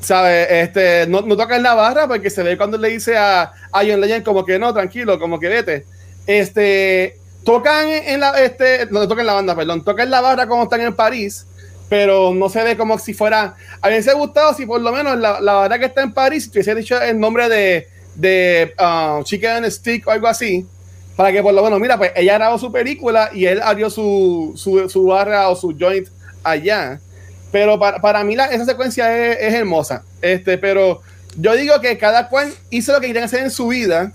¿Sabes? 0.01 0.47
Este, 0.51 1.07
no, 1.07 1.23
toca 1.37 1.57
en 1.57 1.63
la 1.63 1.75
barra 1.75 2.09
porque 2.09 2.31
se 2.31 2.43
ve 2.43 2.57
cuando 2.57 2.79
le 2.79 2.89
dice 2.89 3.19
a, 3.19 3.43
a 3.43 3.81
John 3.87 4.01
Legend 4.01 4.25
como 4.25 4.45
que 4.45 4.59
no, 4.59 4.73
tranquilo, 4.73 5.19
como 5.19 5.39
que 5.39 5.49
vete. 5.49 5.85
Este, 6.27 7.19
tocan 7.45 7.89
en 7.89 8.21
la, 8.21 8.31
este, 8.43 8.87
no 8.91 9.07
tocan 9.07 9.27
la 9.27 9.35
banda, 9.35 9.55
perdón, 9.55 9.85
tocan 9.85 10.11
la 10.11 10.21
barra 10.21 10.47
como 10.47 10.65
están 10.65 10.81
en 10.81 10.95
París, 10.95 11.47
pero 11.89 12.33
no 12.35 12.49
se 12.49 12.63
ve 12.63 12.77
como 12.77 12.99
si 12.99 13.13
fuera, 13.13 13.57
a 13.81 13.89
mí 13.89 13.97
me 14.05 14.13
gustado 14.15 14.55
si 14.55 14.65
por 14.65 14.81
lo 14.81 14.93
menos 14.93 15.19
la, 15.19 15.41
la 15.41 15.53
barra 15.55 15.79
que 15.79 15.87
está 15.87 16.03
en 16.03 16.13
París, 16.13 16.45
si 16.45 16.51
hubiese 16.51 16.75
dicho 16.75 17.01
el 17.01 17.19
nombre 17.19 17.49
de, 17.49 17.89
de 18.15 18.75
uh, 18.79 19.23
Chicken 19.23 19.71
Stick 19.71 20.07
o 20.07 20.11
algo 20.11 20.27
así, 20.27 20.67
para 21.17 21.33
que 21.33 21.43
por 21.43 21.55
lo 21.55 21.63
menos, 21.63 21.81
mira, 21.81 21.97
pues 21.99 22.13
ella 22.17 22.35
grabó 22.35 22.59
su 22.59 22.73
película 22.73 23.31
y 23.33 23.47
él 23.47 23.61
abrió 23.63 23.91
su, 23.91 24.53
su, 24.57 24.89
su 24.89 25.05
barra 25.07 25.49
o 25.49 25.57
su 25.57 25.77
joint 25.79 26.09
allá. 26.43 27.01
Pero 27.53 27.79
para, 27.79 28.01
para 28.01 28.25
mí 28.25 28.37
la, 28.37 28.47
esa 28.47 28.65
secuencia 28.65 29.33
es, 29.33 29.39
es 29.41 29.55
hermosa. 29.55 30.03
Este, 30.23 30.57
pero 30.57 31.03
yo 31.37 31.55
digo 31.55 31.81
que 31.81 31.99
cada 31.99 32.29
cual 32.29 32.53
hizo 32.71 32.93
lo 32.93 33.01
que 33.01 33.09
querían 33.09 33.25
hacer 33.25 33.43
en 33.43 33.51
su 33.51 33.69
vida 33.69 34.13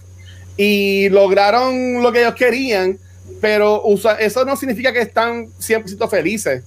y 0.58 1.10
lograron 1.10 2.02
lo 2.02 2.12
que 2.12 2.22
ellos 2.22 2.36
querían, 2.36 2.98
pero 3.41 3.82
usa, 3.86 4.14
eso 4.16 4.46
no 4.46 4.56
significa 4.56 4.93
que 4.93 5.02
están 5.02 5.48
100% 5.60 6.10
felices. 6.10 6.64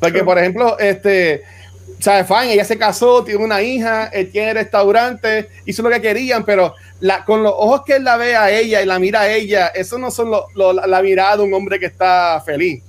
Porque, 0.00 0.24
por 0.24 0.38
ejemplo, 0.38 0.78
este, 0.78 1.42
¿sabes? 1.98 2.26
Fine, 2.26 2.54
ella 2.54 2.64
se 2.64 2.76
casó, 2.76 3.22
tiene 3.22 3.44
una 3.44 3.62
hija, 3.62 4.06
él 4.06 4.30
tiene 4.30 4.54
restaurante, 4.54 5.48
hizo 5.64 5.82
lo 5.82 5.90
que 5.90 6.00
querían, 6.00 6.44
pero 6.44 6.74
la, 7.00 7.24
con 7.24 7.42
los 7.42 7.52
ojos 7.54 7.82
que 7.86 7.96
él 7.96 8.04
la 8.04 8.16
ve 8.16 8.36
a 8.36 8.50
ella 8.50 8.82
y 8.82 8.86
la 8.86 8.98
mira 8.98 9.22
a 9.22 9.32
ella, 9.32 9.68
eso 9.68 9.98
no 9.98 10.10
son 10.10 10.30
lo, 10.30 10.72
la 10.72 11.02
mirada 11.02 11.38
de 11.38 11.42
un 11.44 11.54
hombre 11.54 11.78
que 11.78 11.86
está 11.86 12.42
feliz. 12.44 12.82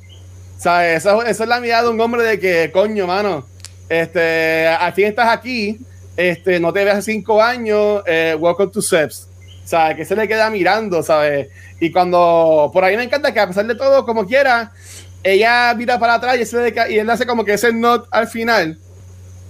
¿Sabes? 0.57 0.97
Esa, 0.97 1.17
esa 1.27 1.43
es 1.43 1.49
la 1.49 1.59
mirada 1.59 1.83
de 1.83 1.89
un 1.89 2.01
hombre 2.01 2.23
de 2.23 2.39
que, 2.39 2.71
coño, 2.71 3.05
mano, 3.05 3.45
este, 3.89 4.67
al 4.67 4.93
fin 4.93 5.05
estás 5.05 5.29
aquí, 5.29 5.79
este, 6.15 6.59
no 6.59 6.71
te 6.71 6.83
ves 6.83 6.93
hace 6.93 7.11
cinco 7.11 7.41
años, 7.41 8.01
eh, 8.05 8.35
welcome 8.39 8.71
to 8.71 8.81
Seps. 8.81 9.27
¿Sabes? 9.65 9.95
Que 9.95 10.05
se 10.05 10.15
le 10.15 10.27
queda 10.27 10.49
mirando, 10.49 11.01
¿sabes? 11.03 11.47
Y 11.79 11.91
cuando, 11.91 12.69
por 12.73 12.83
ahí 12.83 12.97
me 12.97 13.03
encanta 13.03 13.33
que 13.33 13.39
a 13.39 13.47
pesar 13.47 13.65
de 13.65 13.75
todo, 13.75 14.05
como 14.05 14.25
quiera, 14.25 14.73
ella 15.23 15.73
mira 15.75 15.97
para 15.99 16.15
atrás 16.15 16.37
y, 16.37 16.71
que- 16.71 16.93
y 16.93 16.99
él 16.99 17.09
hace 17.09 17.25
como 17.25 17.43
que 17.45 17.53
ese 17.53 17.71
not 17.73 18.07
al 18.11 18.27
final. 18.27 18.77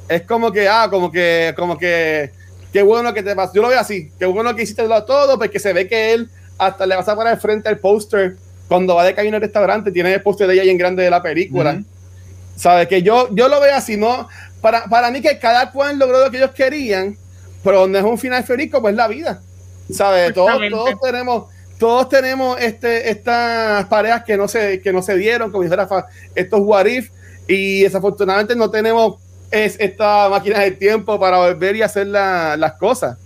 Es 0.07 0.23
como 0.23 0.51
que, 0.51 0.67
ah, 0.67 0.87
como 0.89 1.11
que, 1.11 1.53
como 1.57 1.77
que, 1.77 2.31
qué 2.71 2.83
bueno 2.83 3.13
que 3.13 3.23
te 3.23 3.35
pasó. 3.35 3.53
Yo 3.53 3.61
lo 3.61 3.69
veo 3.69 3.79
así, 3.79 4.11
qué 4.19 4.25
bueno 4.25 4.55
que 4.55 4.63
hiciste 4.63 4.83
todo, 5.07 5.37
porque 5.37 5.59
se 5.59 5.73
ve 5.73 5.87
que 5.87 6.13
él 6.13 6.29
hasta 6.57 6.85
le 6.85 6.95
vas 6.95 7.07
a 7.07 7.15
poner 7.15 7.37
frente 7.39 7.69
al 7.69 7.79
póster 7.79 8.35
cuando 8.67 8.95
va 8.95 9.05
de 9.05 9.13
camino 9.15 9.35
al 9.37 9.41
restaurante, 9.41 9.91
tiene 9.91 10.13
el 10.13 10.21
póster 10.21 10.47
de 10.47 10.53
ella 10.53 10.63
ahí 10.63 10.69
en 10.69 10.77
grande 10.77 11.03
de 11.03 11.09
la 11.09 11.21
película. 11.21 11.81
¿Sabes? 12.55 12.87
Que 12.87 13.01
yo, 13.01 13.29
yo 13.31 13.47
lo 13.47 13.59
veo 13.59 13.75
así, 13.75 13.97
¿no? 13.97 14.27
Para, 14.61 14.85
para 14.85 15.09
mí 15.09 15.21
que 15.21 15.39
cada 15.39 15.71
cual 15.71 15.97
logró 15.97 16.23
lo 16.23 16.29
que 16.31 16.37
ellos 16.37 16.51
querían, 16.51 17.17
pero 17.63 17.79
donde 17.81 17.99
es 17.99 18.05
un 18.05 18.17
final 18.17 18.43
feliz, 18.43 18.69
pues 18.79 18.95
la 18.95 19.07
vida. 19.07 19.41
¿Sabes? 19.91 20.33
Todos, 20.33 20.51
todos 20.69 21.01
tenemos, 21.01 21.45
todos 21.83 22.07
tenemos 22.07 22.57
este, 22.61 23.09
estas 23.09 23.87
parejas 23.87 24.23
que 24.23 24.37
no 24.37 24.47
se, 24.47 24.79
que 24.79 24.93
no 24.93 25.01
se 25.01 25.17
dieron, 25.17 25.51
como 25.51 25.63
dijera 25.65 25.85
estos 26.33 26.61
what 26.61 26.85
if, 26.85 27.09
y 27.45 27.81
desafortunadamente 27.81 28.55
no 28.55 28.71
tenemos 28.71 29.15
es, 29.51 29.75
esta 29.81 30.29
máquina 30.29 30.59
del 30.59 30.77
tiempo 30.77 31.19
para 31.19 31.39
volver 31.39 31.75
y 31.75 31.81
hacer 31.81 32.07
las 32.07 32.73
cosas. 32.79 33.17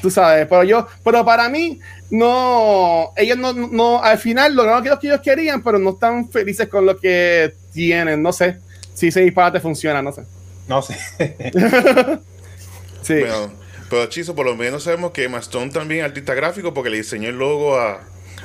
Tú 0.00 0.12
sabes, 0.12 0.46
pero 0.46 0.62
yo, 0.62 0.86
pero 1.02 1.24
para 1.24 1.48
mí, 1.48 1.80
no, 2.08 3.10
ellos 3.16 3.36
no, 3.36 3.52
no, 3.52 4.00
al 4.00 4.18
final 4.18 4.54
lograron 4.54 4.84
lo 4.84 4.96
que 5.00 5.08
ellos 5.08 5.20
querían, 5.20 5.64
pero 5.64 5.80
no 5.80 5.90
están 5.90 6.30
felices 6.30 6.68
con 6.68 6.86
lo 6.86 6.96
que 7.00 7.52
tienen. 7.72 8.22
No 8.22 8.32
sé 8.32 8.58
si 8.94 9.08
ese 9.08 9.22
disparate 9.22 9.58
funciona, 9.58 10.00
no 10.02 10.12
sé. 10.12 10.22
No 10.68 10.82
sé. 10.82 10.96
sí. 13.02 13.24
Pero 13.88 14.06
Chizo, 14.06 14.34
por 14.34 14.46
lo 14.46 14.56
menos 14.56 14.84
sabemos 14.84 15.12
que 15.12 15.24
Emma 15.24 15.38
Stone 15.38 15.70
también 15.70 16.00
es 16.00 16.06
artista 16.06 16.34
gráfico 16.34 16.74
porque 16.74 16.90
le 16.90 16.98
diseñó 16.98 17.28
el 17.28 17.38
logo 17.38 17.78
a, 17.78 18.00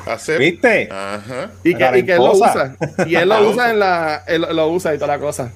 a 0.06 0.18
¿Viste? 0.38 0.90
Ajá. 0.92 1.52
Y 1.64 1.76
que, 1.76 2.00
y 2.00 2.06
que 2.06 2.14
él 2.14 2.18
lo 2.18 2.34
usa. 2.34 2.76
Y 3.06 3.16
él 3.16 3.30
lo 3.30 3.50
usa 3.50 3.72
en 3.72 3.80
la, 3.80 4.24
él 4.28 4.42
lo 4.42 4.68
usa 4.70 4.94
y 4.94 4.98
toda 4.98 5.16
la 5.16 5.20
cosa. 5.20 5.52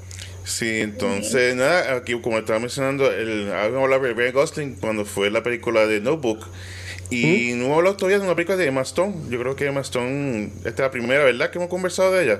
Sí, 0.47 0.79
entonces, 0.79 1.55
nada, 1.55 1.97
aquí 1.97 2.19
como 2.21 2.37
estaba 2.37 2.57
mencionando, 2.59 3.11
el, 3.11 3.51
hablar 3.51 4.01
de 4.01 4.13
Ben 4.13 4.33
Gosling 4.33 4.75
cuando 4.75 5.03
fue 5.03 5.29
la 5.29 5.43
película 5.43 5.85
de 5.85 5.99
Notebook. 5.99 6.47
Y 7.09 7.53
no 7.55 7.65
hemos 7.65 7.77
hablado 7.77 7.97
todavía 7.97 8.19
de 8.19 8.25
una 8.25 8.35
película 8.35 8.57
de 8.57 8.67
Emma 8.67 8.81
Stone. 8.81 9.13
Yo 9.29 9.39
creo 9.39 9.55
que 9.55 9.65
Emma 9.65 9.81
Stone, 9.81 10.51
esta 10.59 10.69
es 10.69 10.79
la 10.79 10.91
primera, 10.91 11.23
¿verdad? 11.23 11.49
Que 11.51 11.57
hemos 11.57 11.69
conversado 11.69 12.13
de 12.13 12.23
ella. 12.23 12.39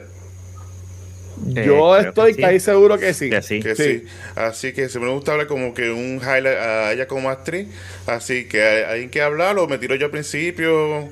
Yo 1.46 1.98
estoy 1.98 2.36
casi 2.36 2.60
seguro 2.60 2.98
que 2.98 3.14
sí. 3.14 3.30
Que 3.30 3.42
sí. 3.42 3.60
Que 3.60 3.76
sí. 3.76 4.04
Así 4.36 4.74
que 4.74 4.90
se 4.90 5.00
me 5.00 5.10
gusta 5.10 5.34
hablar 5.34 5.48
como 5.48 5.74
que 5.74 5.90
un 5.90 6.20
highlight 6.22 6.58
a 6.58 6.94
ella 6.94 7.08
como 7.08 7.30
actriz. 7.30 7.68
Así 8.06 8.46
que 8.46 8.62
hay, 8.86 9.08
que 9.10 9.22
hablarlo. 9.22 9.68
Me 9.68 9.78
tiro 9.78 9.96
yo 9.96 10.06
al 10.06 10.12
principio. 10.12 11.10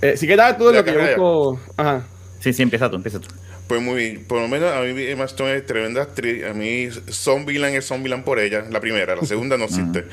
Eh, 0.00 0.16
sí 0.16 0.26
que 0.26 0.36
tal 0.36 0.56
tú 0.56 0.72
lo 0.72 0.84
que 0.84 0.92
yo 0.92 1.00
busco. 1.00 1.60
Ajá. 1.76 2.06
Sí, 2.40 2.52
sí, 2.52 2.62
empieza 2.62 2.90
tú, 2.90 2.96
empieza 2.96 3.20
tú. 3.20 3.28
Pues 3.68 3.80
muy 3.80 4.18
por 4.18 4.40
lo 4.40 4.48
menos 4.48 4.70
a 4.72 4.80
mí 4.80 5.02
Emma 5.04 5.24
Stone 5.24 5.56
es 5.56 5.64
tremenda 5.64 6.02
actriz. 6.02 6.44
A 6.44 6.52
mí 6.52 6.88
Zombieland 7.10 7.76
es 7.76 7.86
Zombieland 7.86 8.24
por 8.24 8.38
ella, 8.38 8.64
la 8.68 8.80
primera, 8.80 9.14
la 9.14 9.24
segunda 9.24 9.56
no 9.56 9.64
existe. 9.66 10.04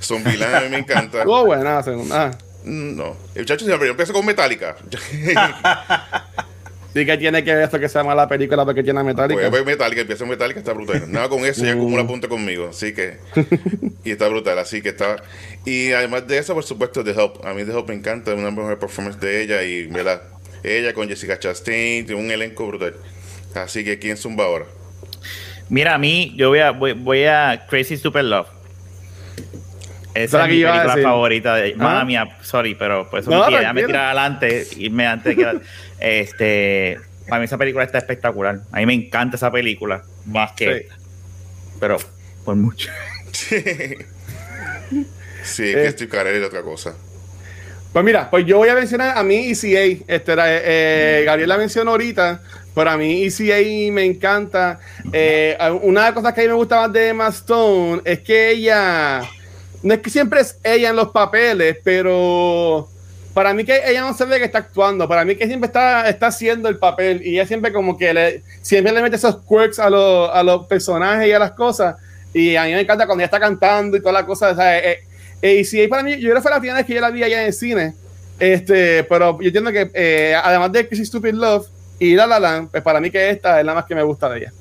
Zombieland 0.00 0.54
a 0.54 0.60
mí 0.60 0.68
me 0.68 0.78
encanta. 0.78 1.24
Oh, 1.26 1.44
buena 1.44 1.74
la 1.74 1.82
segunda. 1.82 2.30
No, 2.64 3.16
el 3.34 3.42
muchacho 3.42 3.64
siempre 3.64 3.88
empieza 3.88 4.12
con 4.12 4.24
Metallica. 4.24 4.76
¿Y 6.94 7.06
qué 7.06 7.16
tiene 7.16 7.42
que 7.42 7.54
ver 7.54 7.64
esto 7.64 7.80
que 7.80 7.88
se 7.88 7.98
llama 7.98 8.14
la 8.14 8.28
película 8.28 8.64
porque 8.64 8.82
tiene 8.82 9.02
Metallica? 9.02 9.40
Pues, 9.40 9.50
pues 9.50 9.64
Metallica, 9.64 10.02
empieza 10.02 10.24
en 10.24 10.30
Metallica, 10.30 10.58
está 10.60 10.72
brutal. 10.72 11.10
Nada 11.10 11.28
con 11.28 11.44
eso, 11.44 11.64
ya 11.64 11.72
acumula 11.72 12.02
uh. 12.02 12.06
punto 12.06 12.28
conmigo, 12.28 12.68
así 12.68 12.92
que... 12.92 13.16
y 14.04 14.10
está 14.10 14.28
brutal, 14.28 14.58
así 14.58 14.82
que 14.82 14.90
está... 14.90 15.22
Y 15.64 15.92
además 15.92 16.26
de 16.26 16.38
eso, 16.38 16.54
por 16.54 16.64
supuesto, 16.64 17.02
The 17.02 17.12
Help. 17.12 17.44
A 17.46 17.54
mí 17.54 17.64
The 17.64 17.72
Help 17.72 17.88
me 17.88 17.94
encanta, 17.94 18.34
una 18.34 18.50
mejor 18.50 18.78
performance 18.78 19.18
de 19.20 19.42
ella 19.42 19.62
y, 19.62 19.86
¿verdad? 19.86 20.22
Ella 20.62 20.92
con 20.92 21.08
Jessica 21.08 21.38
Chastain, 21.38 22.04
tiene 22.06 22.20
un 22.20 22.30
elenco 22.30 22.66
brutal. 22.66 22.94
Así 23.54 23.84
que, 23.84 23.98
¿quién 23.98 24.16
zumba 24.16 24.44
ahora? 24.44 24.66
Mira, 25.68 25.94
a 25.94 25.98
mí, 25.98 26.34
yo 26.36 26.50
voy 26.50 26.58
a, 26.58 26.70
voy, 26.72 27.24
a 27.24 27.66
Crazy 27.68 27.96
Super 27.96 28.24
Love. 28.24 28.46
Esa 30.14 30.42
es 30.42 30.48
mi 30.50 30.62
película 30.62 30.96
favorita 31.02 31.56
de. 31.56 31.74
Madre 31.74 32.04
mía, 32.04 32.36
sorry, 32.42 32.74
pero 32.74 33.08
pues 33.10 33.26
eso 33.26 33.50
me, 33.50 33.72
me 33.72 33.84
tirar 33.84 34.06
adelante 34.06 34.66
y 34.76 34.90
me 34.90 35.06
antes 35.06 35.36
de 35.36 35.42
que. 35.42 35.60
este. 36.00 37.00
Para 37.28 37.38
mí 37.38 37.44
esa 37.44 37.56
película 37.56 37.84
está 37.84 37.98
espectacular. 37.98 38.60
A 38.72 38.78
mí 38.78 38.86
me 38.86 38.94
encanta 38.94 39.36
esa 39.36 39.50
película. 39.50 40.02
Más 40.26 40.52
que. 40.52 40.88
Pero 41.80 41.98
por 42.44 42.56
mucho. 42.56 42.90
sí, 43.32 43.56
sí 45.42 45.62
que 45.62 45.82
eh. 45.82 45.86
estoy 45.86 46.08
cara 46.08 46.30
otra 46.46 46.62
cosa. 46.62 46.94
Pues 47.92 48.04
mira, 48.04 48.30
pues 48.30 48.46
yo 48.46 48.56
voy 48.56 48.70
a 48.70 48.74
mencionar 48.74 49.18
a 49.18 49.22
mí 49.22 49.50
ECA. 49.50 50.02
Este, 50.06 50.34
eh, 50.38 51.22
Gabriel 51.26 51.48
la 51.48 51.58
mencionó 51.58 51.90
ahorita, 51.90 52.40
pero 52.74 52.90
a 52.90 52.96
mí 52.96 53.24
ECA 53.24 53.92
me 53.92 54.04
encanta. 54.04 54.80
Eh, 55.12 55.56
una 55.82 56.00
de 56.00 56.06
las 56.06 56.14
cosas 56.14 56.32
que 56.32 56.40
a 56.40 56.44
mí 56.44 56.48
me 56.48 56.54
gusta 56.54 56.76
más 56.76 56.92
de 56.92 57.08
Emma 57.08 57.28
Stone 57.28 58.00
es 58.04 58.20
que 58.20 58.50
ella, 58.50 59.22
no 59.82 59.94
es 59.94 60.00
que 60.00 60.10
siempre 60.10 60.40
es 60.40 60.58
ella 60.62 60.90
en 60.90 60.96
los 60.96 61.08
papeles, 61.10 61.78
pero 61.82 62.88
para 63.34 63.54
mí 63.54 63.64
que 63.64 63.80
ella 63.86 64.02
no 64.02 64.14
se 64.14 64.24
ve 64.24 64.38
que 64.38 64.44
está 64.44 64.58
actuando, 64.58 65.08
para 65.08 65.24
mí 65.24 65.34
que 65.36 65.46
siempre 65.46 65.66
está, 65.66 66.08
está 66.08 66.26
haciendo 66.28 66.68
el 66.68 66.78
papel 66.78 67.22
y 67.24 67.34
ella 67.34 67.46
siempre 67.46 67.72
como 67.72 67.96
que 67.96 68.12
le, 68.12 68.42
siempre 68.60 68.92
le 68.92 69.02
mete 69.02 69.16
esos 69.16 69.38
quirks 69.48 69.78
a, 69.78 69.88
los, 69.88 70.30
a 70.30 70.42
los 70.42 70.66
personajes 70.66 71.28
y 71.28 71.32
a 71.32 71.38
las 71.38 71.52
cosas. 71.52 71.96
Y 72.34 72.56
a 72.56 72.64
mí 72.64 72.72
me 72.72 72.80
encanta 72.80 73.06
cuando 73.06 73.20
ella 73.20 73.26
está 73.26 73.40
cantando 73.40 73.96
y 73.96 74.00
toda 74.00 74.12
la 74.12 74.26
cosa. 74.26 74.50
O 74.50 74.54
sea, 74.54 74.78
eh, 74.78 75.00
eh, 75.42 75.56
y 75.56 75.64
si 75.64 75.86
para 75.88 76.02
mí, 76.02 76.12
yo 76.12 76.20
creo 76.30 76.36
que 76.36 76.40
fue 76.42 76.50
la 76.50 76.58
primera 76.58 76.78
vez 76.78 76.86
que 76.86 76.94
yo 76.94 77.00
la 77.00 77.10
vi 77.10 77.22
allá 77.22 77.40
en 77.42 77.46
el 77.48 77.52
cine. 77.52 77.94
Este, 78.38 79.04
pero 79.04 79.38
yo 79.40 79.46
entiendo 79.46 79.70
que 79.70 79.90
eh, 79.94 80.34
además 80.42 80.72
de 80.72 80.88
Crazy 80.88 81.04
Stupid 81.04 81.34
Love 81.34 81.66
y 81.98 82.14
La 82.14 82.26
La 82.26 82.40
Land, 82.40 82.70
pues 82.70 82.82
para 82.82 83.00
mí 83.00 83.10
que 83.10 83.30
esta 83.30 83.60
es 83.60 83.66
la 83.66 83.74
más 83.74 83.84
que 83.84 83.94
me 83.94 84.02
gusta 84.02 84.28
de 84.28 84.38
ella. 84.38 84.52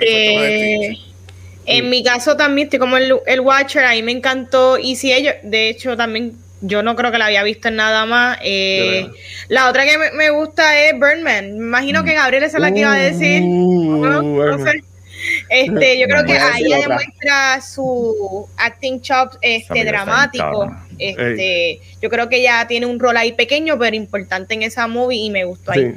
eh, 0.00 0.96
en 1.66 1.90
mi 1.90 2.02
caso 2.02 2.36
también 2.36 2.66
estoy 2.66 2.78
como 2.78 2.96
el, 2.96 3.14
el 3.26 3.40
Watcher, 3.40 3.84
ahí 3.84 4.02
me 4.02 4.12
encantó. 4.12 4.78
Y 4.78 4.96
si 4.96 5.12
ellos, 5.12 5.34
de 5.42 5.68
hecho, 5.68 5.96
también 5.96 6.36
yo 6.60 6.82
no 6.82 6.96
creo 6.96 7.12
que 7.12 7.18
la 7.18 7.26
había 7.26 7.42
visto 7.42 7.68
en 7.68 7.76
nada 7.76 8.06
más. 8.06 8.38
Eh, 8.42 9.08
la 9.48 9.68
otra 9.68 9.84
que 9.84 9.98
me, 9.98 10.12
me, 10.12 10.30
gusta 10.30 10.80
es 10.80 10.94
Birdman. 10.94 11.58
Me 11.58 11.64
imagino 11.64 12.04
que 12.04 12.14
Gabriel 12.14 12.44
esa 12.44 12.56
es 12.56 12.60
la 12.60 12.72
que 12.72 12.80
iba 12.80 12.92
a 12.92 12.98
decir. 12.98 13.42
Uh, 13.42 14.04
¿no? 14.04 14.22
no 14.22 14.64
sé. 14.64 14.82
Este, 15.48 15.98
yo 15.98 16.06
creo 16.06 16.24
que 16.24 16.38
ahí 16.38 16.64
demuestra 16.64 17.60
su 17.60 18.48
acting 18.56 19.00
chops 19.00 19.38
este, 19.40 19.84
dramático. 19.84 20.74
Este, 20.98 21.80
yo 22.00 22.10
creo 22.10 22.28
que 22.28 22.36
ella 22.36 22.66
tiene 22.66 22.86
un 22.86 22.98
rol 22.98 23.16
ahí 23.16 23.32
pequeño, 23.32 23.78
pero 23.78 23.96
importante 23.96 24.54
en 24.54 24.62
esa 24.62 24.86
movie 24.86 25.18
y 25.18 25.30
me 25.30 25.44
gustó 25.44 25.72
ahí. 25.72 25.94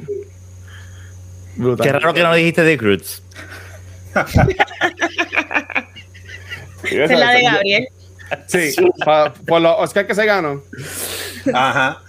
Qué 1.82 1.92
raro 1.92 2.14
que 2.14 2.22
no 2.22 2.34
dijiste 2.34 2.62
de 2.62 2.78
Cruz. 2.78 3.22
es 6.84 7.10
la 7.10 7.32
de 7.32 7.42
Gabriel. 7.42 7.88
Sí, 8.46 8.74
por 9.46 9.60
los 9.60 9.74
Oscar 9.78 10.06
que 10.06 10.14
se 10.14 10.26
ganó. 10.26 10.62
Ajá. 11.52 12.00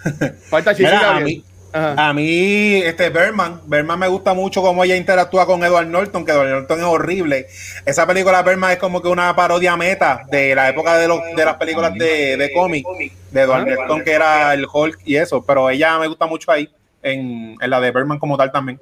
Falta 0.50 0.74
Gabriel. 0.74 1.44
A 1.72 2.14
mí, 2.14 2.82
este 2.84 3.10
Berman, 3.10 3.62
Berman 3.68 4.00
me 4.00 4.08
gusta 4.08 4.34
mucho 4.34 4.62
cómo 4.62 4.84
ella 4.84 4.96
interactúa 4.96 5.46
con 5.46 5.64
Edward 5.64 5.88
Norton, 5.88 6.26
que 6.26 6.32
Edward 6.32 6.50
Norton 6.50 6.80
es 6.80 6.86
horrible. 6.86 7.48
Esa 7.86 8.08
película 8.08 8.42
Berman 8.42 8.72
es 8.72 8.80
como 8.80 9.02
que 9.02 9.08
una 9.08 9.36
parodia 9.36 9.76
meta 9.76 10.24
de 10.32 10.56
la 10.56 10.70
época 10.70 10.98
de, 10.98 11.08
los, 11.08 11.22
de 11.36 11.46
las 11.46 11.58
películas 11.58 11.94
de, 11.94 12.38
de 12.38 12.52
cómic, 12.54 12.86
de 13.32 13.42
Edward 13.42 13.68
ah. 13.70 13.76
Norton, 13.76 14.04
que 14.04 14.12
era 14.12 14.54
el 14.54 14.66
Hulk 14.72 15.00
y 15.06 15.18
eso, 15.18 15.46
pero 15.46 15.70
ella 15.70 16.00
me 16.00 16.08
gusta 16.08 16.26
mucho 16.26 16.52
ahí, 16.52 16.70
en, 17.04 17.56
en 17.62 17.70
la 17.70 17.80
de 17.80 17.92
Berman 17.92 18.18
como 18.18 18.36
tal 18.36 18.52
también. 18.52 18.82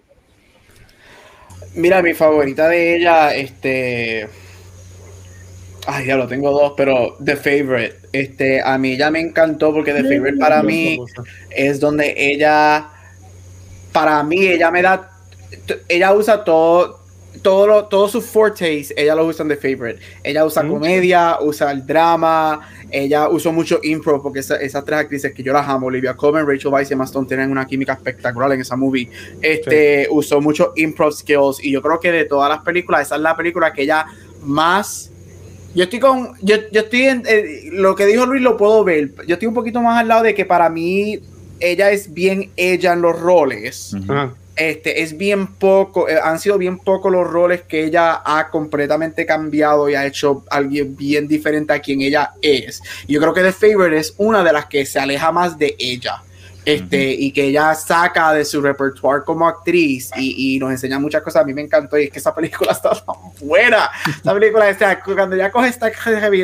Mira, 1.75 2.01
mi 2.01 2.13
favorita 2.13 2.67
de 2.69 2.95
ella, 2.95 3.35
este 3.35 4.27
Ay, 5.89 6.05
ya 6.05 6.17
lo 6.17 6.27
tengo 6.27 6.51
dos, 6.51 6.73
pero 6.75 7.15
The 7.23 7.37
Favorite. 7.37 7.95
Este, 8.11 8.61
a 8.61 8.77
mí 8.77 8.97
ya 8.97 9.09
me 9.09 9.21
encantó 9.21 9.73
porque 9.73 9.93
The 9.93 10.03
Favorite 10.03 10.37
para 10.37 10.61
mí 10.61 10.99
es 11.49 11.79
donde 11.79 12.13
ella, 12.17 12.89
para 13.93 14.21
mí, 14.23 14.47
ella 14.47 14.69
me 14.69 14.81
da, 14.81 15.09
ella 15.87 16.13
usa 16.13 16.43
todo, 16.43 16.99
todo 17.47 17.65
lo, 17.65 17.85
todos 17.85 18.11
sus 18.11 18.25
fortes, 18.25 18.93
ella 18.97 19.15
lo 19.15 19.25
usa 19.25 19.43
en 19.43 19.47
The 19.47 19.55
Favorite. 19.55 20.01
Ella 20.21 20.43
usa 20.43 20.67
comedia, 20.67 21.37
usa 21.39 21.71
el 21.71 21.87
drama, 21.87 22.59
ella 22.91 23.29
usó 23.29 23.53
mucho 23.53 23.79
impro 23.83 24.21
porque 24.21 24.39
esas 24.39 24.83
tres 24.83 24.99
actrices 24.99 25.33
que 25.33 25.43
yo 25.43 25.53
las 25.53 25.65
amo, 25.65 25.87
Olivia 25.87 26.13
Colman, 26.13 26.45
Rachel 26.45 26.73
Weisz 26.73 26.89
y 26.89 26.93
Emma 26.93 27.05
Stone, 27.05 27.25
tienen 27.25 27.49
una 27.49 27.65
química 27.65 27.93
espectacular 27.93 28.51
en 28.51 28.59
esa 28.59 28.75
movie. 28.75 29.09
Este, 29.41 30.09
usó 30.11 30.41
mucho 30.41 30.73
improv 30.75 31.13
skills 31.13 31.63
y 31.63 31.71
yo 31.71 31.81
creo 31.81 32.01
que 32.01 32.11
de 32.11 32.25
todas 32.25 32.49
las 32.49 32.59
películas, 32.63 33.03
esa 33.03 33.15
es 33.15 33.21
la 33.21 33.37
película 33.37 33.71
que 33.71 33.83
ella 33.83 34.05
más 34.43 35.09
yo 35.73 35.83
estoy 35.83 35.99
con. 35.99 36.33
Yo, 36.41 36.57
yo 36.73 36.81
estoy 36.81 37.03
en. 37.03 37.23
Eh, 37.25 37.69
lo 37.71 37.95
que 37.95 38.07
dijo 38.07 38.25
Luis 38.25 38.41
lo 38.41 38.57
puedo 38.57 38.83
ver. 38.83 39.13
Yo 39.25 39.35
estoy 39.35 39.47
un 39.47 39.53
poquito 39.53 39.81
más 39.81 40.01
al 40.01 40.09
lado 40.09 40.23
de 40.23 40.35
que 40.35 40.43
para 40.43 40.69
mí 40.69 41.21
ella 41.61 41.91
es 41.91 42.13
bien 42.13 42.51
ella 42.57 42.91
en 42.91 43.01
los 43.01 43.17
roles. 43.17 43.95
Este, 44.57 45.03
es 45.03 45.15
bien 45.15 45.47
poco, 45.47 46.09
eh, 46.09 46.19
han 46.21 46.39
sido 46.39 46.57
bien 46.57 46.79
pocos 46.79 47.11
los 47.11 47.27
roles 47.27 47.61
que 47.61 47.83
ella 47.83 48.23
ha 48.25 48.49
completamente 48.49 49.25
cambiado 49.25 49.87
y 49.87 49.93
ha 49.93 50.05
hecho 50.05 50.43
alguien 50.49 50.95
bien 50.95 51.27
diferente 51.27 51.73
a 51.73 51.79
quien 51.79 52.01
ella 52.01 52.31
es. 52.41 52.81
Yo 53.07 53.19
creo 53.21 53.33
que 53.35 53.41
The 53.41 53.53
Favorite 53.53 53.97
es 53.97 54.15
una 54.17 54.43
de 54.43 54.51
las 54.51 54.65
que 54.65 54.85
se 54.85 54.99
aleja 54.99 55.31
más 55.31 55.59
de 55.59 55.75
ella 55.77 56.23
este, 56.67 57.13
y 57.13 57.31
que 57.31 57.45
ella 57.45 57.73
saca 57.75 58.33
de 58.33 58.43
su 58.43 58.59
repertoire 58.59 59.23
como 59.23 59.47
actriz 59.47 60.11
y, 60.17 60.55
y, 60.55 60.59
nos 60.59 60.71
enseña 60.71 60.99
muchas 60.99 61.21
cosas. 61.21 61.43
A 61.43 61.45
mí 61.45 61.53
me 61.53 61.61
encantó 61.61 61.97
y 61.97 62.03
es 62.03 62.11
que 62.11 62.19
esa 62.19 62.35
película 62.35 62.71
está 62.73 62.89
tan 62.89 63.15
buena. 63.39 63.89
La 64.23 64.33
película, 64.33 64.69
esta, 64.69 64.99
cuando 65.01 65.37
ya 65.37 65.49
coge 65.49 65.69
esta, 65.69 65.89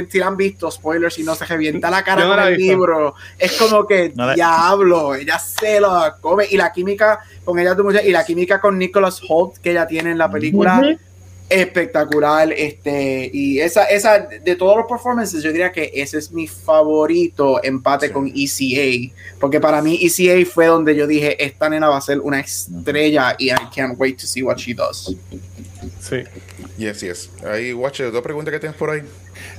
si 0.10 0.20
la 0.20 0.28
han 0.28 0.38
visto, 0.38 0.72
spoilers, 0.72 1.20
y 1.20 1.24
no 1.24 1.36
se 1.36 1.46
revienta 1.46 1.90
la 1.90 2.04
cara 2.04 2.26
con 2.26 2.40
el 2.40 2.58
libro, 2.58 3.16
es 3.38 3.52
como 3.54 3.86
que 3.86 4.14
no 4.16 4.34
diablo, 4.34 5.14
ella 5.14 5.38
se 5.40 5.82
lo 5.82 6.02
come. 6.22 6.46
Y 6.50 6.56
la 6.56 6.72
química 6.72 7.20
con 7.44 7.60
ella, 7.60 7.76
y 8.02 8.12
la 8.12 8.26
química 8.26 8.62
con 8.62 8.78
Nicholas 8.78 9.22
Holt 9.28 9.58
que 9.58 9.72
ella 9.72 9.86
tiene 9.86 10.12
en 10.12 10.18
la 10.18 10.32
película 10.32 10.82
espectacular. 11.50 12.52
Este, 12.52 13.30
y 13.34 13.60
esa, 13.60 13.86
esa, 13.86 14.20
de 14.20 14.56
todos 14.56 14.78
los 14.78 14.86
performances, 14.88 15.44
yo 15.44 15.52
diría 15.52 15.72
que 15.72 15.92
ese 15.94 16.18
es 16.18 16.32
mi 16.32 16.48
favorito 16.48 17.64
empate 17.64 18.12
con 18.12 18.32
ECA. 18.34 19.14
Porque 19.40 19.60
para 19.60 19.82
mí 19.82 20.00
ECA 20.02 20.50
fue 20.50 20.68
donde 20.68 20.96
yo 20.96 21.08
dije, 21.08 21.44
esta 21.44 21.70
nena 21.70 21.90
va 21.90 21.98
a 21.98 22.02
ser 22.02 22.20
una 22.20 22.40
estrella 22.40 23.36
y 23.38 23.52
I 23.52 23.56
can't 23.76 24.00
wait 24.00 24.20
to 24.20 24.28
see 24.28 24.44
what 24.44 24.58
she 24.58 24.74
does. 24.74 25.16
Sí. 26.00 26.24
Yes, 26.78 27.02
yes. 27.02 27.30
Ahí, 27.46 27.74
Watch, 27.74 28.02
dos 28.02 28.22
preguntas 28.22 28.52
que 28.52 28.60
tienes 28.60 28.78
por 28.78 28.90
ahí. 28.90 29.02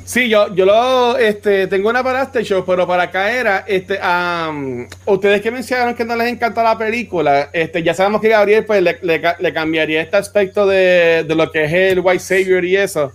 Sí, 0.05 0.29
yo, 0.29 0.55
yo 0.55 0.65
lo 0.65 1.17
este, 1.17 1.67
tengo 1.67 1.89
una 1.89 2.03
para 2.03 2.23
este 2.23 2.43
show, 2.45 2.65
pero 2.67 2.87
para 2.87 3.05
acá 3.05 3.33
era, 3.33 3.65
este, 3.67 3.99
ustedes 5.07 5.41
que 5.41 5.51
mencionaron 5.51 5.95
que 5.95 6.05
no 6.05 6.15
les 6.17 6.29
encanta 6.29 6.63
la 6.63 6.77
película, 6.77 7.49
este, 7.53 7.83
ya 7.83 7.95
sabemos 7.95 8.21
que 8.21 8.29
Gabriel 8.29 8.65
pues 8.65 8.83
le, 8.83 8.99
le, 9.03 9.53
cambiaría 9.53 10.03
este 10.03 10.17
aspecto 10.17 10.67
de, 10.67 11.25
de, 11.27 11.35
lo 11.35 11.51
que 11.51 11.65
es 11.65 11.73
el 11.73 12.01
White 12.01 12.21
Savior 12.21 12.65
y 12.65 12.77
eso. 12.77 13.13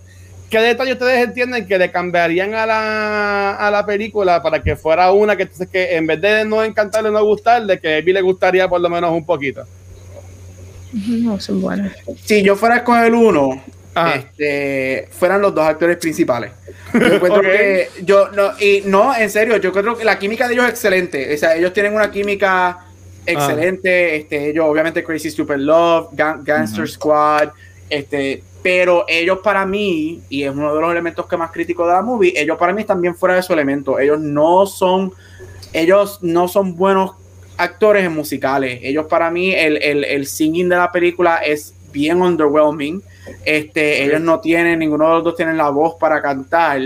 ¿Qué 0.50 0.58
detalle 0.58 0.94
ustedes 0.94 1.24
entienden 1.24 1.64
que 1.64 1.78
le 1.78 1.92
cambiarían 1.92 2.54
a 2.54 2.66
la, 2.66 3.54
a 3.54 3.70
la 3.70 3.86
película 3.86 4.42
para 4.42 4.60
que 4.60 4.74
fuera 4.74 5.12
una 5.12 5.36
que, 5.36 5.48
que 5.70 5.96
en 5.96 6.08
vez 6.08 6.20
de 6.20 6.44
no 6.44 6.64
encantarle, 6.64 7.12
no 7.12 7.24
gustarle, 7.24 7.78
que 7.78 7.98
a 7.98 8.00
le 8.00 8.20
gustaría 8.20 8.68
por 8.68 8.80
lo 8.80 8.90
menos 8.90 9.12
un 9.12 9.24
poquito? 9.24 9.64
No, 10.92 11.38
son 11.38 11.60
buenas. 11.60 11.92
Si 12.24 12.42
yo 12.42 12.56
fuera 12.56 12.82
con 12.82 12.98
el 12.98 13.14
uno, 13.14 13.62
este, 14.08 15.08
fueran 15.10 15.40
los 15.40 15.54
dos 15.54 15.64
actores 15.64 15.96
principales. 15.96 16.52
Yo 16.92 17.06
encuentro 17.06 17.40
que 17.42 17.88
yo 18.02 18.28
no, 18.30 18.52
y 18.58 18.82
no, 18.86 19.14
en 19.14 19.30
serio, 19.30 19.56
yo 19.58 19.72
creo 19.72 19.96
que 19.96 20.04
la 20.04 20.18
química 20.18 20.46
de 20.46 20.54
ellos 20.54 20.64
es 20.66 20.70
excelente. 20.70 21.34
O 21.34 21.38
sea, 21.38 21.56
ellos 21.56 21.72
tienen 21.72 21.94
una 21.94 22.10
química 22.10 22.86
excelente. 23.26 24.16
Este, 24.16 24.50
ellos, 24.50 24.66
obviamente, 24.68 25.04
Crazy 25.04 25.30
Super 25.30 25.58
Love, 25.58 26.08
Gangster 26.12 26.88
Squad, 26.88 27.50
este, 27.88 28.42
pero 28.62 29.04
ellos 29.08 29.38
para 29.42 29.64
mí, 29.64 30.22
y 30.28 30.42
es 30.42 30.50
uno 30.50 30.74
de 30.74 30.80
los 30.80 30.90
elementos 30.90 31.26
que 31.26 31.36
más 31.36 31.50
crítico 31.50 31.86
de 31.86 31.92
la 31.92 32.02
movie, 32.02 32.32
ellos 32.36 32.58
para 32.58 32.72
mí 32.72 32.82
están 32.82 33.00
bien 33.00 33.14
fuera 33.14 33.34
de 33.34 33.42
su 33.42 33.52
elemento. 33.52 33.98
Ellos 33.98 34.20
no 34.20 34.66
son, 34.66 35.12
ellos 35.72 36.18
no 36.22 36.48
son 36.48 36.76
buenos 36.76 37.12
actores 37.56 38.04
en 38.04 38.12
musicales. 38.12 38.80
Ellos 38.82 39.06
para 39.06 39.30
mí, 39.30 39.54
el, 39.54 39.76
el, 39.82 40.04
el 40.04 40.26
singing 40.26 40.68
de 40.68 40.76
la 40.76 40.92
película 40.92 41.38
es 41.38 41.74
bien 41.92 42.20
underwhelming. 42.20 43.02
Este, 43.44 44.04
ellos 44.04 44.20
no 44.20 44.40
tienen, 44.40 44.78
ninguno 44.78 45.08
de 45.08 45.14
los 45.14 45.24
dos 45.24 45.36
tienen 45.36 45.56
la 45.56 45.70
voz 45.70 45.94
para 45.98 46.20
cantar. 46.20 46.80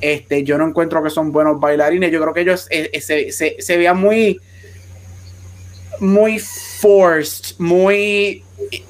Este, 0.00 0.44
yo 0.44 0.56
no 0.56 0.66
encuentro 0.66 1.02
que 1.02 1.10
son 1.10 1.30
buenos 1.32 1.60
bailarines. 1.60 2.10
Yo 2.10 2.20
creo 2.20 2.32
que 2.32 2.40
ellos 2.40 2.66
eh, 2.70 2.90
eh, 2.92 3.00
se, 3.00 3.32
se, 3.32 3.56
se 3.58 3.76
veían 3.76 3.98
muy, 3.98 4.40
muy 6.00 6.38
forced, 6.38 7.56
muy 7.58 8.42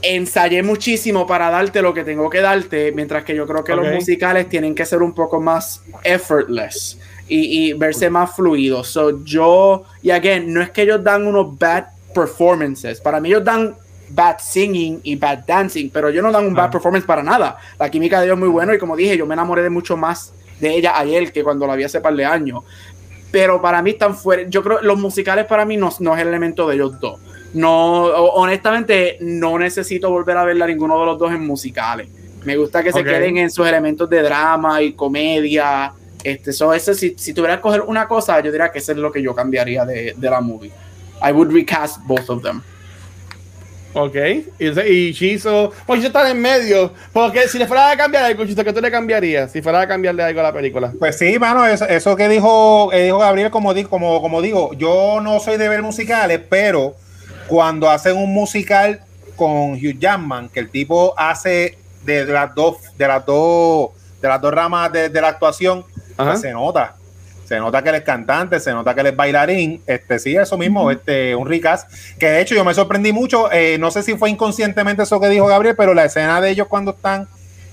ensayé 0.03 0.63
muchísimo 0.63 1.27
para 1.27 1.51
darte 1.51 1.81
lo 1.83 1.95
que 1.95 2.05
tengo 2.05 2.29
que 2.29 2.41
darte, 2.41 2.93
mientras 2.93 3.25
que 3.25 3.35
yo 3.35 3.47
creo 3.47 3.65
que 3.65 3.75
los 3.75 3.93
musicales 3.93 4.49
tienen 4.49 4.75
que 4.75 4.85
ser 4.85 5.03
un 5.03 5.15
poco 5.15 5.41
más 5.41 5.83
effortless 6.03 6.99
y, 7.29 7.71
y 7.71 7.73
verse 7.73 8.11
más 8.11 8.35
fluidos. 8.35 8.89
So 8.89 9.25
yo, 9.25 9.85
y 10.03 10.11
again, 10.11 10.53
no 10.53 10.61
es 10.61 10.71
que 10.71 10.83
ellos 10.83 11.03
dan 11.03 11.27
unos 11.27 11.59
bad 11.59 11.85
performances, 12.15 13.01
para 13.01 13.21
mí 13.21 13.29
ellos 13.29 13.45
dan 13.45 13.75
bad 14.11 14.39
singing 14.39 15.01
y 15.03 15.17
bad 15.17 15.45
dancing, 15.47 15.91
pero 15.91 16.09
ellos 16.09 16.23
no 16.23 16.33
dan 16.33 16.47
un 16.47 16.55
bad 16.55 16.71
performance 16.71 17.05
para 17.05 17.23
nada. 17.23 17.57
La 17.79 17.91
química 17.91 18.19
de 18.19 18.27
ellos 18.27 18.35
es 18.35 18.41
muy 18.41 18.49
buena 18.49 18.75
y 18.75 18.79
como 18.79 18.97
dije, 18.97 19.17
yo 19.17 19.27
me 19.27 19.35
enamoré 19.35 19.63
de 19.63 19.71
mucho 19.71 19.97
más 19.97 20.33
de 20.59 20.75
ella 20.75 20.99
ayer 20.99 21.33
que 21.33 21.43
cuando 21.43 21.67
la 21.67 21.77
vi 21.77 21.85
hace 21.85 22.01
par 22.01 22.15
de 22.15 22.25
años. 22.25 22.65
Pero 23.31 23.63
para 23.63 23.81
mí 23.81 23.91
están 23.91 24.17
fuera, 24.17 24.43
yo 24.49 24.63
creo 24.63 24.83
los 24.83 24.99
musicales 24.99 25.47
para 25.47 25.65
mí 25.65 25.77
no, 25.77 25.91
no 26.01 26.15
es 26.15 26.23
el 26.23 26.29
elemento 26.29 26.69
de 26.69 26.75
ellos 26.75 26.99
dos. 27.01 27.21
No, 27.55 28.05
honestamente, 28.05 29.19
no 29.21 29.59
necesito 29.59 30.11
volver 30.11 30.37
a 30.37 30.45
verla 30.45 30.67
ninguno 30.67 30.99
de 31.01 31.07
los 31.07 31.19
dos 31.19 31.33
en 31.33 31.47
musicales. 31.47 32.09
Me 32.45 32.57
gusta 32.57 32.83
que 32.83 32.93
se 32.93 33.05
queden 33.05 33.37
en 33.37 33.51
sus 33.51 33.67
elementos 33.67 34.09
de 34.09 34.23
drama 34.23 34.81
y 34.83 34.93
comedia. 34.93 35.93
Este, 36.23 36.53
so 36.53 36.73
ese, 36.73 36.95
si, 36.95 37.15
si 37.17 37.33
tuviera 37.33 37.57
que 37.57 37.63
coger 37.63 37.83
una 37.83 38.07
cosa, 38.07 38.41
yo 38.41 38.51
diría 38.51 38.71
que 38.71 38.79
eso 38.79 38.93
es 38.93 38.99
lo 38.99 39.11
que 39.11 39.23
yo 39.23 39.35
cambiaría 39.35 39.85
de, 39.85 40.15
de 40.17 40.31
la 40.31 40.41
movie. 40.41 40.71
I 41.23 41.33
would 41.33 41.53
recast 41.53 42.01
both 42.07 42.29
of 42.31 42.43
them. 42.43 42.63
Ok, 43.93 44.15
y, 44.59 44.81
y 44.81 45.15
Chizo, 45.15 45.73
pues 45.87 46.05
está 46.05 46.31
en 46.31 46.41
medio. 46.41 46.93
Porque 47.13 47.49
si 47.49 47.59
le 47.59 47.67
fuera 47.67 47.91
a 47.91 47.97
cambiar 47.97 48.25
algo, 48.25 48.47
Chizo, 48.47 48.65
¿qué 48.65 48.73
tú 48.73 48.81
le 48.81 48.91
cambiarías? 48.91 49.51
Si 49.51 49.63
fuera 49.63 49.81
a 49.81 49.89
cambiarle 49.89 50.23
algo 50.23 50.41
a 50.41 50.45
la 50.45 50.53
película. 50.53 50.93
Pues 50.99 51.19
sí, 51.19 51.39
mano, 51.39 51.67
eso, 51.67 51.87
eso 51.87 52.15
que 52.15 52.29
dijo, 52.29 52.91
dijo 52.93 53.19
Gabriel, 53.19 53.51
como, 53.51 53.75
como, 53.89 54.21
como 54.23 54.43
digo, 54.43 54.73
yo 54.75 55.21
no 55.21 55.41
soy 55.41 55.57
de 55.57 55.69
ver 55.69 55.83
musicales, 55.83 56.41
pero 56.49 56.95
cuando 57.49 57.91
hacen 57.91 58.17
un 58.17 58.33
musical 58.33 59.01
con 59.35 59.73
Hugh 59.73 59.99
Jackman, 59.99 60.49
que 60.49 60.61
el 60.61 60.71
tipo 60.71 61.15
hace 61.17 61.79
de, 62.05 62.25
las 62.27 62.55
dos, 62.55 62.77
de 62.97 63.09
las 63.09 63.27
dos, 63.27 63.91
de 64.21 64.29
las 64.29 64.41
dos 64.41 64.55
ramas 64.55 64.93
de, 64.93 65.21
la 65.21 65.29
actuación, 65.29 65.85
pues 66.17 66.41
se 66.41 66.53
nota. 66.53 66.95
Se 67.51 67.59
nota 67.59 67.83
que 67.83 67.89
él 67.89 67.97
es 67.97 68.03
cantante, 68.03 68.61
se 68.61 68.73
nota 68.73 68.95
que 68.95 69.01
él 69.01 69.09
es 69.09 69.17
bailarín. 69.17 69.83
Este, 69.85 70.21
sí, 70.21 70.37
eso 70.37 70.57
mismo, 70.57 70.89
este, 70.93 71.35
un 71.35 71.49
ricas. 71.49 71.85
Que 72.17 72.31
de 72.31 72.41
hecho 72.43 72.55
yo 72.55 72.65
me 72.65 72.73
sorprendí 72.75 73.13
mucho. 73.13 73.51
Eh, 73.51 73.77
no 73.77 73.91
sé 73.91 74.05
si 74.05 74.17
fue 74.17 74.31
inconscientemente 74.31 75.03
eso 75.03 75.21
que 75.21 75.29
dijo 75.29 75.47
Gabriel, 75.49 75.75
pero 75.77 75.93
la 75.93 76.05
escena 76.05 76.41
de 76.41 76.51
ellos 76.51 76.69
cuando 76.69 76.93
están, 76.93 77.27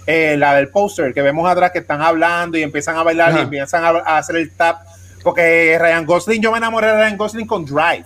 eh, 0.07 0.35
la 0.35 0.55
del 0.55 0.69
póster 0.69 1.13
que 1.13 1.21
vemos 1.21 1.47
atrás, 1.47 1.69
que 1.69 1.77
están 1.77 2.01
hablando 2.01 2.57
y 2.57 2.63
empiezan 2.63 2.95
a 2.95 3.03
bailar 3.03 3.37
y 3.37 3.41
empiezan 3.41 3.83
a, 3.83 4.17
hacer 4.17 4.37
el 4.37 4.49
tap. 4.49 4.81
Porque 5.23 5.77
Ryan 5.79 6.07
Gosling, 6.07 6.41
yo 6.41 6.51
me 6.51 6.57
enamoré 6.57 6.87
de 6.87 6.93
Ryan 6.93 7.15
Gosling 7.15 7.45
con 7.45 7.63
Drive. 7.63 8.05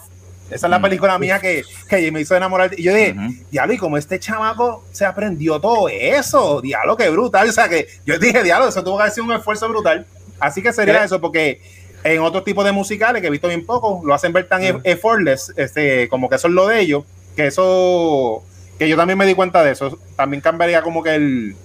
Esa 0.49 0.67
es 0.67 0.72
la 0.72 0.82
película 0.82 1.17
mía 1.17 1.39
que, 1.39 1.63
que, 1.88 2.11
me 2.11 2.19
hizo 2.19 2.36
enamorar. 2.36 2.78
Y 2.78 2.84
yo 2.84 2.93
dije, 2.93 3.15
diablo, 3.49 3.74
y 3.74 3.78
como 3.78 3.95
este 3.95 4.19
chamaco 4.19 4.84
se 4.91 5.05
aprendió 5.05 5.61
todo 5.61 5.88
eso, 5.88 6.59
diablo, 6.59 6.97
qué 6.97 7.09
brutal. 7.09 7.47
O 7.47 7.51
sea, 7.53 7.69
que 7.69 7.88
yo 8.05 8.19
dije, 8.19 8.43
diablo, 8.43 8.67
eso 8.67 8.84
tuvo 8.84 8.97
que 8.97 9.03
haber 9.03 9.13
sido 9.13 9.28
un 9.28 9.32
esfuerzo 9.32 9.69
brutal. 9.69 10.05
Así 10.42 10.62
que 10.62 10.74
sería 10.74 11.04
eso, 11.04 11.22
porque 11.22 11.62
en 12.04 12.20
otros 12.22 12.44
tipos 12.44 12.66
de 12.66 12.72
musicales 12.72 13.22
que 13.22 13.28
he 13.28 13.32
visto 13.32 13.48
bien 13.48 13.66
poco, 13.66 14.02
lo 14.04 14.14
hacen 14.14 14.34
ver 14.34 14.48
tan 14.48 14.62
effortless, 14.84 15.54
este, 15.56 16.10
como 16.10 16.30
que 16.30 16.36
eso 16.36 16.48
es 16.48 16.54
lo 16.54 16.68
de 16.68 16.80
ellos, 16.80 17.04
que 17.36 17.48
eso, 17.48 18.44
que 18.78 18.89
yo 18.89 18.98
también 18.98 19.18
me 19.18 19.26
di 19.26 19.36
cuenta 19.36 19.64
de 19.64 19.72
eso. 19.72 19.98
También 20.16 20.42
cambiaría 20.42 20.82
como 20.82 21.04
que 21.04 21.16
el, 21.16 21.56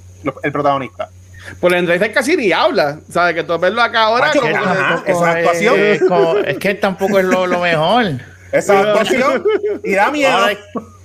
el 0.43 0.53
protagonista. 0.53 1.09
El 1.63 1.75
Andrés 1.75 2.11
casi 2.13 2.37
ni 2.37 2.53
habla, 2.53 2.99
¿sabes? 3.11 3.35
Que 3.35 3.45
tú 3.45 3.59
verlo 3.59 3.81
acá 3.81 4.05
ahora. 4.05 4.31
esa 5.07 5.31
actuación. 5.31 5.81
Es, 6.45 6.59
que 6.59 6.75
tampoco 6.75 7.19
es 7.19 7.25
lo, 7.25 7.47
lo 7.47 7.61
mejor. 7.61 8.21
Esa 8.57 8.81
actuación 8.81 9.45
y 9.85 9.93
da 9.93 10.11
miedo. 10.11 10.39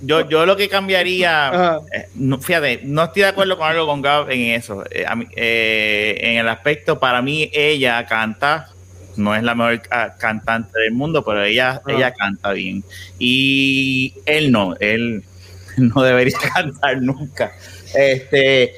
yo, 0.00 0.28
yo 0.28 0.46
lo 0.46 0.56
que 0.56 0.68
cambiaría, 0.68 1.80
eh, 1.92 2.08
no, 2.14 2.38
fíjate, 2.38 2.80
no 2.84 3.04
estoy 3.04 3.22
de 3.22 3.28
acuerdo 3.28 3.58
con 3.58 3.68
algo 3.68 3.86
con 3.86 4.00
Gab 4.00 4.30
en 4.30 4.52
eso. 4.52 4.84
Eh, 4.90 5.04
eh, 5.36 6.18
en 6.20 6.38
el 6.38 6.48
aspecto, 6.48 6.98
para 6.98 7.20
mí, 7.20 7.50
ella 7.52 8.06
canta, 8.06 8.70
no 9.16 9.34
es 9.34 9.42
la 9.42 9.54
mejor 9.54 9.82
cantante 10.18 10.80
del 10.80 10.92
mundo, 10.92 11.24
pero 11.24 11.44
ella, 11.44 11.82
ella 11.86 12.12
canta 12.12 12.52
bien. 12.52 12.82
Y 13.18 14.14
él 14.24 14.50
no, 14.50 14.74
él 14.80 15.22
no 15.76 16.02
debería 16.02 16.38
cantar 16.54 17.02
nunca. 17.02 17.52
Este, 17.94 18.74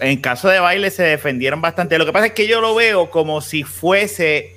en 0.00 0.20
caso 0.20 0.48
de 0.48 0.60
baile 0.60 0.90
se 0.90 1.04
defendieron 1.04 1.62
bastante. 1.62 1.96
Lo 1.96 2.04
que 2.04 2.12
pasa 2.12 2.26
es 2.26 2.32
que 2.32 2.46
yo 2.46 2.60
lo 2.60 2.74
veo 2.74 3.10
como 3.10 3.40
si 3.40 3.62
fuese 3.62 4.56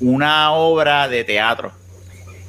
una 0.00 0.52
obra 0.52 1.08
de 1.08 1.24
teatro 1.24 1.79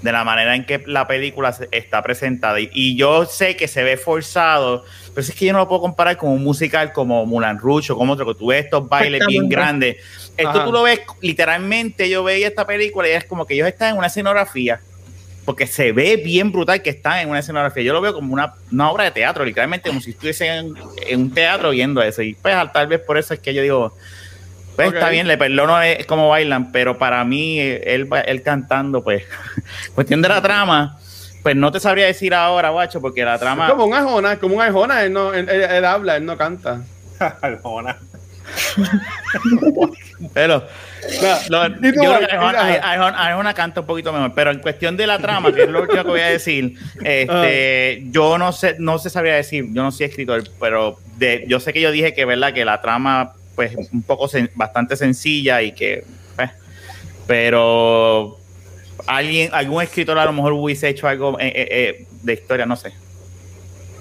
de 0.02 0.12
la 0.12 0.24
manera 0.24 0.56
en 0.56 0.66
que 0.66 0.84
la 0.86 1.08
película 1.08 1.56
está 1.72 2.02
presentada. 2.02 2.60
Y, 2.60 2.95
yo 2.95 3.26
sé 3.26 3.56
que 3.56 3.68
se 3.68 3.84
ve 3.84 3.97
forzado, 3.97 4.84
pero 5.14 5.22
es 5.22 5.32
que 5.34 5.45
yo 5.45 5.54
no 5.54 5.60
lo 5.60 5.68
puedo 5.68 5.82
comparar 5.82 6.18
con 6.18 6.32
un 6.32 6.43
musical 6.43 6.91
como 6.91 7.26
Mulan 7.26 7.60
Rouge 7.60 7.91
o 7.93 7.97
como 7.97 8.14
otro, 8.14 8.26
que 8.26 8.36
tú 8.36 8.47
ves 8.47 8.66
estos 8.66 8.88
bailes 8.88 9.26
bien 9.28 9.47
grandes. 9.47 9.97
Esto 10.38 10.66
tú 10.66 10.72
lo 10.72 10.84
ves, 10.84 11.02
literalmente 11.22 12.10
yo 12.10 12.24
veía 12.24 12.47
esta 12.47 12.66
película 12.66 13.08
y 13.08 13.12
es 13.12 13.26
como 13.26 13.45
que 13.45 13.54
ellos 13.54 13.68
están 13.68 13.91
en 13.91 13.97
una 13.97 14.08
escenografía, 14.08 14.82
porque 15.45 15.68
se 15.68 15.91
ve 15.91 16.18
bien 16.18 16.52
brutal 16.52 16.82
que 16.82 16.89
están 16.89 17.20
en 17.20 17.30
una 17.30 17.39
escenografía. 17.39 17.84
Yo 17.84 17.93
lo 17.93 18.02
veo 18.02 18.14
como 18.14 18.34
una, 18.34 18.91
obra 18.91 19.04
de 19.06 19.12
teatro, 19.12 19.45
literalmente 19.45 19.89
como 19.89 20.02
si 20.02 20.12
estuviesen 20.12 20.76
en, 21.08 21.20
un 21.20 21.32
teatro 21.32 21.70
viendo 21.72 22.02
eso. 22.02 22.22
Y 22.22 22.34
pues 22.34 22.56
tal 22.74 22.88
vez 22.88 22.99
por 22.99 23.18
eso 23.18 23.34
es 23.34 23.39
que 23.39 23.54
yo 23.54 23.62
digo, 23.62 23.93
pues 24.86 24.96
está 24.96 25.10
bien, 25.10 25.28
le 25.28 25.38
perdono 25.38 25.82
es 25.82 26.06
como 26.06 26.30
bailan, 26.30 26.72
pero 26.72 26.98
para 26.98 27.24
mí, 27.24 27.60
él, 27.60 28.08
él 28.26 28.42
cantando, 28.44 29.04
pues, 29.04 29.24
cuestión 29.96 30.22
de 30.22 30.30
la 30.30 30.42
trama, 30.42 30.98
pues 31.44 31.56
no 31.56 31.72
te 31.72 31.80
sabría 31.80 32.06
decir 32.06 32.34
ahora, 32.34 32.70
guacho, 32.70 33.02
porque 33.02 33.26
la 33.26 33.38
trama. 33.40 33.68
como 33.70 33.86
un 33.86 33.94
ajona, 33.94 34.38
como 34.38 34.56
un 34.56 34.62
ajona, 34.62 35.04
él, 35.04 35.14
no, 35.14 35.34
él, 35.34 35.86
habla, 35.86 36.18
él 36.18 36.26
no 36.26 36.38
canta. 36.38 36.82
Arjona. 37.42 37.98
Pero 40.34 40.64
lo- 41.50 41.68
yo 41.68 41.76
Y 41.82 41.94
tú, 41.94 42.00
creo 42.00 42.14
que 42.14 42.20
Mike, 42.22 42.36
Arjona- 42.36 42.60
ajá. 42.60 42.94
Arjona- 42.94 43.18
Arjona 43.18 43.54
canta 43.54 43.82
un 43.82 43.88
poquito 43.88 44.12
mejor, 44.14 44.34
pero 44.36 44.52
en 44.52 44.60
cuestión 44.60 44.98
de 44.98 45.08
la 45.08 45.18
trama, 45.20 45.52
que 45.54 45.64
es 45.64 45.70
lo 45.70 45.82
último 45.82 46.04
que 46.04 46.10
voy 46.10 46.20
a 46.22 46.28
decir, 46.28 46.76
este, 47.04 48.04
yo 48.12 48.38
no 48.38 48.52
sé, 48.52 48.76
no 48.80 49.00
se 49.00 49.10
sabría 49.10 49.36
decir, 49.36 49.66
yo 49.72 49.84
no 49.84 49.92
soy 49.92 50.08
escritor, 50.08 50.44
pero 50.60 50.98
de, 51.18 51.46
yo 51.48 51.60
sé 51.60 51.74
que 51.74 51.82
yo 51.82 51.92
dije 51.92 52.14
que 52.14 52.26
verdad 52.26 52.54
que 52.54 52.66
la 52.66 52.82
trama, 52.82 53.34
pues, 53.70 53.89
un 53.91 54.01
poco 54.03 54.28
sen- 54.28 54.49
bastante 54.55 54.95
sencilla 54.95 55.62
y 55.62 55.72
que, 55.74 56.03
pues, 56.36 56.49
pero 57.28 58.38
alguien, 59.07 59.49
algún 59.53 59.82
escritor 59.84 60.18
a 60.18 60.26
lo 60.26 60.34
mejor 60.34 60.53
hubiese 60.53 60.89
hecho 60.89 61.07
algo 61.07 61.39
eh, 61.39 61.47
eh, 61.47 61.68
eh, 61.70 62.05
de 62.24 62.34
historia, 62.34 62.66
no 62.66 62.76
sé. 62.76 62.91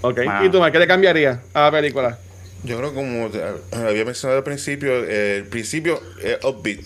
Ok. 0.02 0.20
Ah. 0.26 0.42
¿Y 0.44 0.48
tú, 0.50 0.58
Mike, 0.61 0.72
qué 0.72 0.78
le 0.78 0.86
cambiaría 0.86 1.40
a 1.52 1.62
la 1.62 1.70
película? 1.70 2.18
Yo 2.62 2.76
creo 2.78 2.92
como 2.94 3.28
te- 3.30 3.42
había 3.76 4.04
mencionado 4.04 4.38
al 4.38 4.44
principio, 4.44 5.04
eh, 5.04 5.36
el 5.38 5.44
principio 5.46 6.00
es 6.22 6.42
upbeat. 6.44 6.80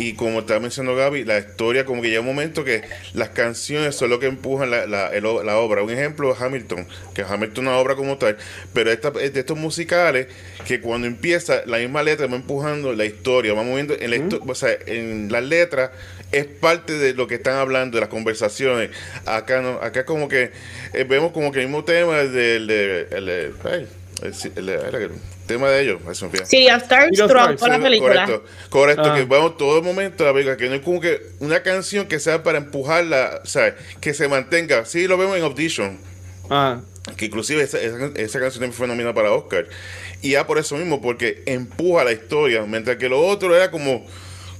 Y 0.00 0.12
como 0.14 0.38
estaba 0.40 0.60
mencionando 0.60 0.96
Gaby, 0.96 1.24
la 1.24 1.38
historia 1.38 1.84
como 1.84 2.02
que 2.02 2.08
llega 2.08 2.20
un 2.20 2.26
momento 2.26 2.62
que 2.64 2.82
las 3.14 3.30
canciones 3.30 3.96
son 3.96 4.10
lo 4.10 4.20
que 4.20 4.26
empujan 4.26 4.70
la, 4.70 4.86
la, 4.86 5.08
el 5.12 5.24
la 5.24 5.58
obra. 5.58 5.82
Un 5.82 5.90
ejemplo 5.90 6.32
es 6.32 6.40
Hamilton, 6.40 6.86
que 7.14 7.22
Hamilton 7.22 7.64
es 7.64 7.68
una 7.70 7.78
obra 7.78 7.96
como 7.96 8.16
tal, 8.16 8.36
pero 8.72 8.92
esta, 8.92 9.12
es 9.20 9.34
de 9.34 9.40
estos 9.40 9.58
musicales 9.58 10.28
que 10.66 10.80
cuando 10.80 11.08
empieza 11.08 11.62
la 11.66 11.78
misma 11.78 12.04
letra 12.04 12.28
va 12.28 12.36
empujando 12.36 12.92
la 12.92 13.06
historia, 13.06 13.54
va 13.54 13.64
moviendo 13.64 13.94
en 13.98 14.10
la 14.10 14.16
histo- 14.16 14.40
o 14.46 14.54
sea, 14.54 14.70
en 14.86 15.32
las 15.32 15.42
letras 15.42 15.90
es 16.30 16.44
parte 16.46 16.92
de 16.92 17.14
lo 17.14 17.26
que 17.26 17.34
están 17.36 17.54
hablando, 17.56 17.96
de 17.96 18.02
las 18.02 18.08
conversaciones. 18.10 18.90
Acá 19.26 19.60
no, 19.62 19.80
acá 19.82 20.04
como 20.04 20.28
que 20.28 20.52
eh, 20.92 21.04
vemos 21.08 21.32
como 21.32 21.50
que 21.50 21.58
el 21.58 21.66
mismo 21.66 21.82
tema 21.82 22.18
del 22.18 22.66
de, 22.68 23.08
el- 23.10 23.28
el- 23.28 23.54
el- 24.56 24.68
el 24.68 25.10
tema 25.48 25.68
de 25.68 25.82
ellos, 25.82 26.00
eso 26.08 26.30
fija. 26.30 26.46
Sí, 26.46 26.68
a 26.68 26.78
Starstruck 26.78 27.28
Stars, 27.30 27.60
por 27.60 27.68
la 27.70 27.80
película. 27.80 28.24
Correcto, 28.26 28.44
correcto 28.70 29.02
Ah. 29.06 29.16
que 29.16 29.24
vamos 29.24 29.56
todo 29.56 29.82
momento 29.82 30.24
la 30.24 30.32
película, 30.32 30.56
que 30.56 30.68
no 30.68 30.74
es 30.76 30.82
como 30.82 31.00
que 31.00 31.20
una 31.40 31.64
canción 31.64 32.06
que 32.06 32.20
sea 32.20 32.44
para 32.44 32.58
empujarla, 32.58 33.40
¿sabes? 33.44 33.74
Que 34.00 34.14
se 34.14 34.28
mantenga. 34.28 34.84
Sí, 34.84 35.08
lo 35.08 35.18
vemos 35.18 35.36
en 35.36 35.42
Audition, 35.42 35.98
Ah, 36.50 36.80
que 37.16 37.24
inclusive 37.26 37.62
esa, 37.62 37.80
esa, 37.80 37.96
esa 38.14 38.38
canción 38.38 38.52
también 38.60 38.72
fue 38.72 38.86
nominada 38.86 39.14
para 39.14 39.32
Oscar. 39.32 39.66
Y 40.22 40.30
ya 40.30 40.46
por 40.46 40.58
eso 40.58 40.76
mismo, 40.76 41.00
porque 41.00 41.42
empuja 41.46 42.04
la 42.04 42.12
historia, 42.12 42.62
mientras 42.62 42.96
que 42.98 43.08
lo 43.08 43.20
otro 43.20 43.54
era 43.56 43.70
como 43.70 44.06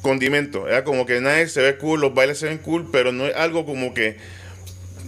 condimento, 0.03 0.69
era 0.69 0.85
como 0.85 1.07
que 1.07 1.21
nadie 1.21 1.49
se 1.49 1.61
ve 1.61 1.77
cool, 1.77 2.01
los 2.01 2.15
bailes 2.15 2.39
se 2.39 2.47
ven 2.47 2.59
cool, 2.59 2.89
pero 2.93 3.13
no 3.13 3.27
es 3.27 3.35
algo 3.37 3.65
como 3.67 3.93
que 3.95 4.17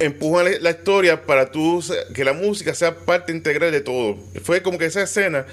empuja 0.00 0.42
la, 0.42 0.50
la 0.60 0.70
historia 0.70 1.22
para 1.22 1.50
tú 1.50 1.82
que 2.14 2.24
la 2.24 2.32
música 2.32 2.74
sea 2.74 2.94
parte 2.96 3.32
integral 3.32 3.70
de 3.70 3.80
todo. 3.80 4.18
Fue 4.42 4.62
como 4.62 4.78
que 4.78 4.86
esa 4.86 5.02
escena 5.02 5.46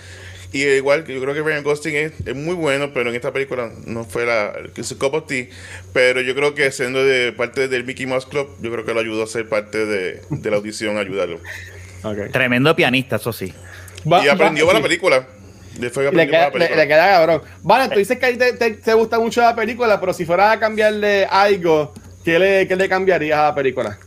y 0.54 0.64
igual 0.64 1.04
que 1.04 1.14
yo 1.14 1.22
creo 1.22 1.34
que 1.34 1.42
Ryan 1.42 1.62
Gosling 1.64 1.96
es, 1.96 2.14
es 2.26 2.36
muy 2.36 2.56
bueno, 2.56 2.92
pero 2.94 3.10
en 3.10 3.16
esta 3.16 3.34
película 3.34 3.70
no 3.86 4.06
fue 4.06 4.26
la 4.26 4.54
su 4.82 4.98
cup 4.98 5.14
of 5.14 5.28
tea, 5.28 5.48
pero 5.94 6.22
yo 6.22 6.34
creo 6.36 6.56
que 6.56 6.72
siendo 6.72 7.04
de 7.04 7.34
parte 7.34 7.68
del 7.68 7.84
Mickey 7.84 8.06
Mouse 8.06 8.26
Club, 8.26 8.48
yo 8.62 8.72
creo 8.72 8.86
que 8.86 8.94
lo 8.94 9.02
ayudó 9.02 9.24
a 9.24 9.28
ser 9.28 9.50
parte 9.50 9.86
de, 9.86 10.22
de 10.30 10.50
la 10.50 10.56
audición, 10.58 10.98
ayudarlo. 10.98 11.40
ok. 12.04 12.32
Tremendo 12.32 12.74
pianista, 12.76 13.18
eso 13.18 13.34
sí. 13.34 13.54
Va- 14.12 14.24
y 14.24 14.30
aprendió 14.30 14.66
va- 14.66 14.72
para 14.72 14.80
sí. 14.80 14.84
la 14.84 14.88
película. 14.90 15.28
Le 15.80 16.28
queda, 16.28 16.50
le, 16.50 16.76
le 16.76 16.88
queda 16.88 17.08
cabrón. 17.08 17.42
Vale, 17.62 17.94
tú 17.94 18.00
dices 18.00 18.18
que 18.18 18.26
a 18.26 18.30
ti 18.32 18.38
te, 18.38 18.54
te- 18.54 18.72
te 18.72 18.94
gusta 18.94 19.20
mucho 19.20 19.42
la 19.42 19.54
película, 19.56 20.00
pero 20.00 20.12
si 20.14 20.26
fuera 20.26 20.52
a 20.54 20.60
cambiarle 20.60 21.26
algo, 21.30 21.94
¿qué 22.26 22.40
le, 22.40 22.68
qué 22.68 22.76
le 22.76 22.90
cambiarías 22.90 23.38
a 23.38 23.44
la 23.50 23.56
película? 23.56 24.00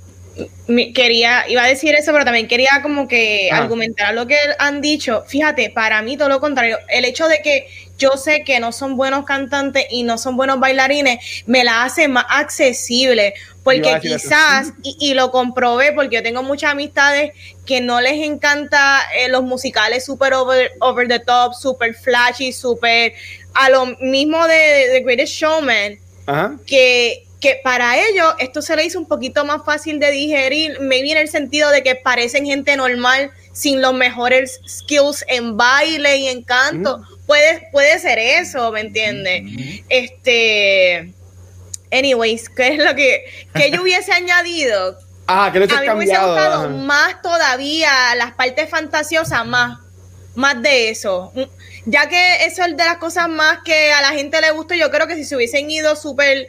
Quería, 0.95 1.45
iba 1.49 1.65
a 1.65 1.67
decir 1.67 1.95
eso, 1.95 2.13
pero 2.13 2.25
también 2.25 2.47
quería 2.47 2.81
como 2.83 3.09
que 3.09 3.49
Ajá. 3.51 3.63
argumentar 3.63 4.15
lo 4.15 4.27
que 4.27 4.37
han 4.59 4.81
dicho. 4.81 5.25
Fíjate, 5.27 5.71
para 5.71 6.01
mí 6.03 6.17
todo 6.17 6.29
lo 6.29 6.41
contrario. 6.41 6.79
El 6.89 7.05
hecho 7.05 7.27
de 7.27 7.41
que 7.43 7.67
yo 7.99 8.13
sé 8.13 8.45
que 8.45 8.61
no 8.61 8.73
son 8.73 8.97
buenos 8.97 9.27
cantantes 9.27 9.87
y 9.91 10.05
no 10.05 10.17
son 10.17 10.37
buenos 10.37 10.59
bailarines, 10.61 11.45
me 11.47 11.65
la 11.65 11.85
hace 11.85 12.09
más 12.09 12.25
accesible. 12.29 13.35
Porque 13.63 13.99
quizás, 14.01 14.73
y, 14.83 14.97
y 15.01 15.15
lo 15.15 15.31
comprobé, 15.31 15.93
porque 15.93 16.17
yo 16.17 16.23
tengo 16.23 16.43
muchas 16.43 16.73
amistades 16.73 17.33
que 17.67 17.81
no 17.81 18.01
les 18.01 18.25
encanta 18.25 19.01
eh, 19.17 19.29
los 19.29 19.43
musicales 19.43 20.05
super 20.05 20.33
over, 20.33 20.73
over 20.81 21.07
the 21.07 21.19
top, 21.19 21.53
super 21.53 21.95
flashy, 21.95 22.53
super 22.53 23.13
a 23.55 23.69
lo 23.69 23.87
mismo 24.01 24.47
de, 24.47 24.55
de 24.55 24.89
The 24.93 25.01
Greatest 25.01 25.35
Showman 25.35 25.99
Ajá. 26.27 26.57
que, 26.67 27.27
que 27.41 27.59
para 27.65 27.99
ellos 27.99 28.35
esto 28.39 28.61
se 28.61 28.77
le 28.77 28.85
hizo 28.85 28.99
un 28.99 29.07
poquito 29.07 29.45
más 29.45 29.65
fácil 29.65 29.99
de 29.99 30.11
digerir, 30.11 30.79
maybe 30.81 31.11
en 31.13 31.17
el 31.19 31.29
sentido 31.29 31.71
de 31.71 31.83
que 31.83 31.95
parecen 31.97 32.45
gente 32.45 32.77
normal 32.77 33.31
sin 33.53 33.81
los 33.81 33.95
mejores 33.95 34.61
skills 34.69 35.25
en 35.29 35.57
baile 35.57 36.19
y 36.19 36.29
en 36.29 36.43
canto. 36.43 37.01
Puede, 37.27 37.69
puede 37.73 37.99
ser 37.99 38.19
eso, 38.19 38.71
¿me 38.73 38.81
entiendes? 38.81 39.43
Este. 39.89 41.13
Anyways, 41.93 42.49
¿qué 42.51 42.69
es 42.75 42.79
lo 42.79 42.95
que, 42.95 43.25
que 43.55 43.71
yo 43.71 43.83
hubiese 43.83 44.13
añadido? 44.13 44.99
Ajá, 45.27 45.53
que 45.53 45.59
A 45.59 45.61
mí 45.61 45.67
me 45.67 45.95
hubiese 45.95 46.13
cambiado. 46.15 46.29
gustado 46.29 46.55
ajá. 46.67 46.69
más 46.69 47.23
todavía 47.23 47.91
las 48.17 48.33
partes 48.33 48.69
fantasiosas, 48.69 49.47
más, 49.47 49.79
más 50.35 50.61
de 50.63 50.91
eso. 50.91 51.33
Mm, 51.35 51.43
Ya 51.87 52.09
que 52.09 52.45
eso 52.45 52.65
es 52.65 52.77
de 52.77 52.85
las 52.85 52.99
cosas 52.99 53.29
más 53.29 53.59
que 53.65 53.93
a 53.93 54.03
la 54.03 54.11
gente 54.11 54.41
le 54.41 54.51
gusta, 54.51 54.77
yo 54.77 54.91
creo 54.91 55.07
que 55.07 55.15
si 55.15 55.25
se 55.25 55.37
hubiesen 55.37 55.71
ido 55.71 55.97
súper 55.97 56.49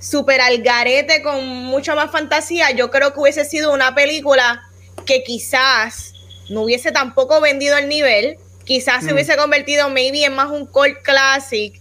súper 0.00 0.40
al 0.40 0.62
garete 0.62 1.22
con 1.22 1.44
mucha 1.46 1.94
más 1.94 2.10
fantasía, 2.10 2.70
yo 2.72 2.90
creo 2.90 3.12
que 3.12 3.20
hubiese 3.20 3.44
sido 3.44 3.72
una 3.72 3.94
película 3.94 4.62
que 5.04 5.22
quizás 5.22 6.12
no 6.50 6.62
hubiese 6.62 6.92
tampoco 6.92 7.40
vendido 7.40 7.76
el 7.76 7.88
nivel, 7.88 8.36
quizás 8.64 9.04
se 9.04 9.10
Mm. 9.10 9.14
hubiese 9.14 9.36
convertido 9.36 9.88
maybe 9.90 10.24
en 10.24 10.34
más 10.34 10.50
un 10.50 10.66
cult 10.66 10.98
classic, 11.02 11.80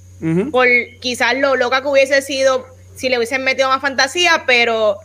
por 0.51 0.67
quizás 1.01 1.35
lo 1.35 1.55
loca 1.55 1.81
que 1.81 1.87
hubiese 1.87 2.21
sido 2.21 2.65
si 2.95 3.09
le 3.09 3.17
hubiesen 3.17 3.43
metido 3.43 3.69
más 3.69 3.81
fantasía, 3.81 4.43
pero 4.47 4.97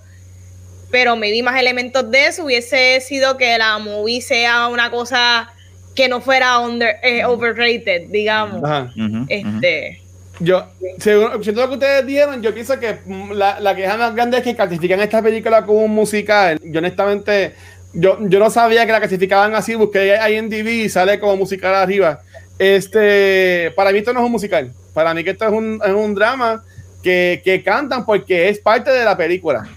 pero 0.91 1.15
me 1.15 1.31
vi 1.31 1.43
más 1.43 1.59
elementos 1.59 2.11
de 2.11 2.27
eso, 2.27 2.45
hubiese 2.45 3.01
sido 3.01 3.37
que 3.37 3.57
la 3.59 3.79
movie 3.79 4.21
sea 4.21 4.67
una 4.67 4.91
cosa 4.91 5.53
que 5.95 6.09
no 6.09 6.21
fuera 6.21 6.59
under, 6.59 6.97
eh, 7.05 7.25
overrated, 7.25 8.09
digamos. 8.09 8.63
Ajá. 8.65 8.91
Este, 9.29 10.00
Yo, 10.41 10.67
según 10.99 11.45
según 11.45 11.61
lo 11.61 11.69
que 11.69 11.75
ustedes 11.75 12.07
dijeron, 12.07 12.43
yo 12.43 12.55
pienso 12.55 12.81
que 12.81 12.99
mm, 13.05 13.33
la, 13.33 13.61
la 13.61 13.77
queja 13.77 13.97
más 13.97 14.15
grande 14.15 14.39
es 14.39 14.43
que 14.43 14.57
clasifican 14.57 15.01
esta 15.01 15.23
película 15.23 15.65
como 15.65 15.81
un 15.81 15.91
musical. 15.91 16.59
Yo 16.65 16.79
honestamente, 16.79 17.55
yo, 17.93 18.19
yo 18.21 18.39
no 18.39 18.49
sabía 18.51 18.87
que 18.87 18.93
la 18.93 19.01
clasificaban 19.01 19.55
así, 19.55 19.75
busqué 19.75 20.19
IMDb 20.31 20.85
y 20.85 20.89
sale 20.89 21.21
como 21.21 21.37
musical 21.37 21.75
arriba. 21.75 22.23
Este, 22.59 23.73
para 23.77 23.93
mí 23.93 23.99
esto 23.99 24.13
no 24.13 24.21
es 24.21 24.27
un 24.27 24.33
musical. 24.33 24.73
Para 24.95 25.13
mí 25.13 25.23
que 25.25 25.31
esto 25.31 25.47
es 25.47 25.53
un, 25.53 25.81
es 25.85 25.93
un 25.93 26.15
drama 26.15 26.65
que, 27.03 27.43
que 27.45 27.63
cantan 27.63 28.07
porque 28.07 28.49
es 28.49 28.59
parte 28.61 28.91
de 28.91 29.05
la 29.05 29.17
película. 29.17 29.69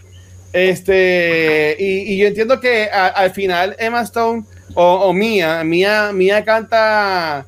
Este, 0.54 1.76
y, 1.78 2.14
y 2.14 2.18
yo 2.18 2.28
entiendo 2.28 2.60
que 2.60 2.88
al 2.90 3.32
final 3.32 3.76
Emma 3.80 4.02
Stone 4.02 4.44
o, 4.76 4.84
o 4.84 5.14
Mia, 5.14 5.64
Mia, 5.64 6.12
Mia 6.14 6.44
canta 6.46 7.46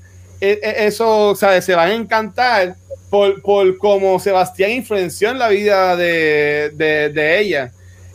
eso, 0.54 1.30
o 1.30 1.36
sea, 1.36 1.62
se 1.62 1.76
van 1.76 1.90
a 1.92 1.94
encantar 1.96 2.76
por, 3.10 3.42
por 3.42 3.78
cómo 3.78 4.20
Sebastián 4.20 4.72
influenció 4.72 5.30
en 5.32 5.40
la 5.40 5.50
vida 5.50 5.96
de, 5.96 6.72
de- 6.74 7.10
de 7.10 7.40
ella. 7.40 7.72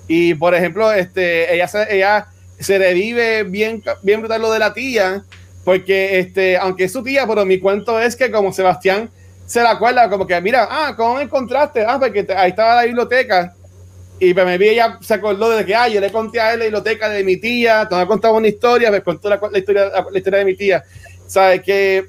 Y 0.08 0.34
por 0.34 0.54
ejemplo, 0.54 0.92
este, 0.92 1.54
ella, 1.54 1.68
se, 1.68 1.94
ella 1.96 2.26
se 2.58 2.78
revive 2.78 3.44
bien, 3.44 3.82
bien 4.02 4.20
brutal 4.20 4.42
lo 4.42 4.50
de 4.52 4.58
la 4.58 4.74
tía, 4.74 5.22
porque 5.64 6.18
este, 6.18 6.56
aunque 6.56 6.84
es 6.84 6.92
su 6.92 7.02
tía, 7.02 7.26
pero 7.26 7.44
mi 7.44 7.58
cuento 7.60 8.00
es 8.00 8.16
que 8.16 8.30
como 8.30 8.52
Sebastián 8.52 9.10
se 9.46 9.62
la 9.62 9.70
acuerda, 9.72 10.08
como 10.08 10.26
que 10.26 10.40
mira, 10.40 10.66
ah, 10.70 10.94
¿cómo 10.96 11.16
me 11.16 11.22
encontraste? 11.22 11.84
Ah, 11.86 11.98
porque 12.00 12.22
te- 12.24 12.34
ahí 12.34 12.50
estaba 12.50 12.76
la 12.76 12.84
biblioteca. 12.84 13.54
Y 14.22 14.34
pues 14.34 14.44
me 14.44 14.58
vi, 14.58 14.68
ella 14.68 14.98
se 15.00 15.14
acordó 15.14 15.48
de 15.50 15.64
que, 15.64 15.74
ah, 15.74 15.88
yo 15.88 15.98
le 16.00 16.12
conté 16.12 16.40
a 16.40 16.52
él 16.52 16.58
la 16.58 16.64
biblioteca 16.66 17.08
de 17.08 17.24
mi 17.24 17.38
tía, 17.38 17.86
te 17.88 17.94
me 17.96 18.06
contado 18.06 18.34
una 18.34 18.48
historia, 18.48 18.90
me 18.90 19.00
contó 19.02 19.30
la, 19.30 19.40
la 19.50 19.58
historia, 19.58 19.86
la, 19.86 20.06
la 20.10 20.18
historia 20.18 20.40
de 20.40 20.44
mi 20.44 20.54
tía. 20.56 20.84
¿Sabes? 21.26 21.62
Que 21.62 22.04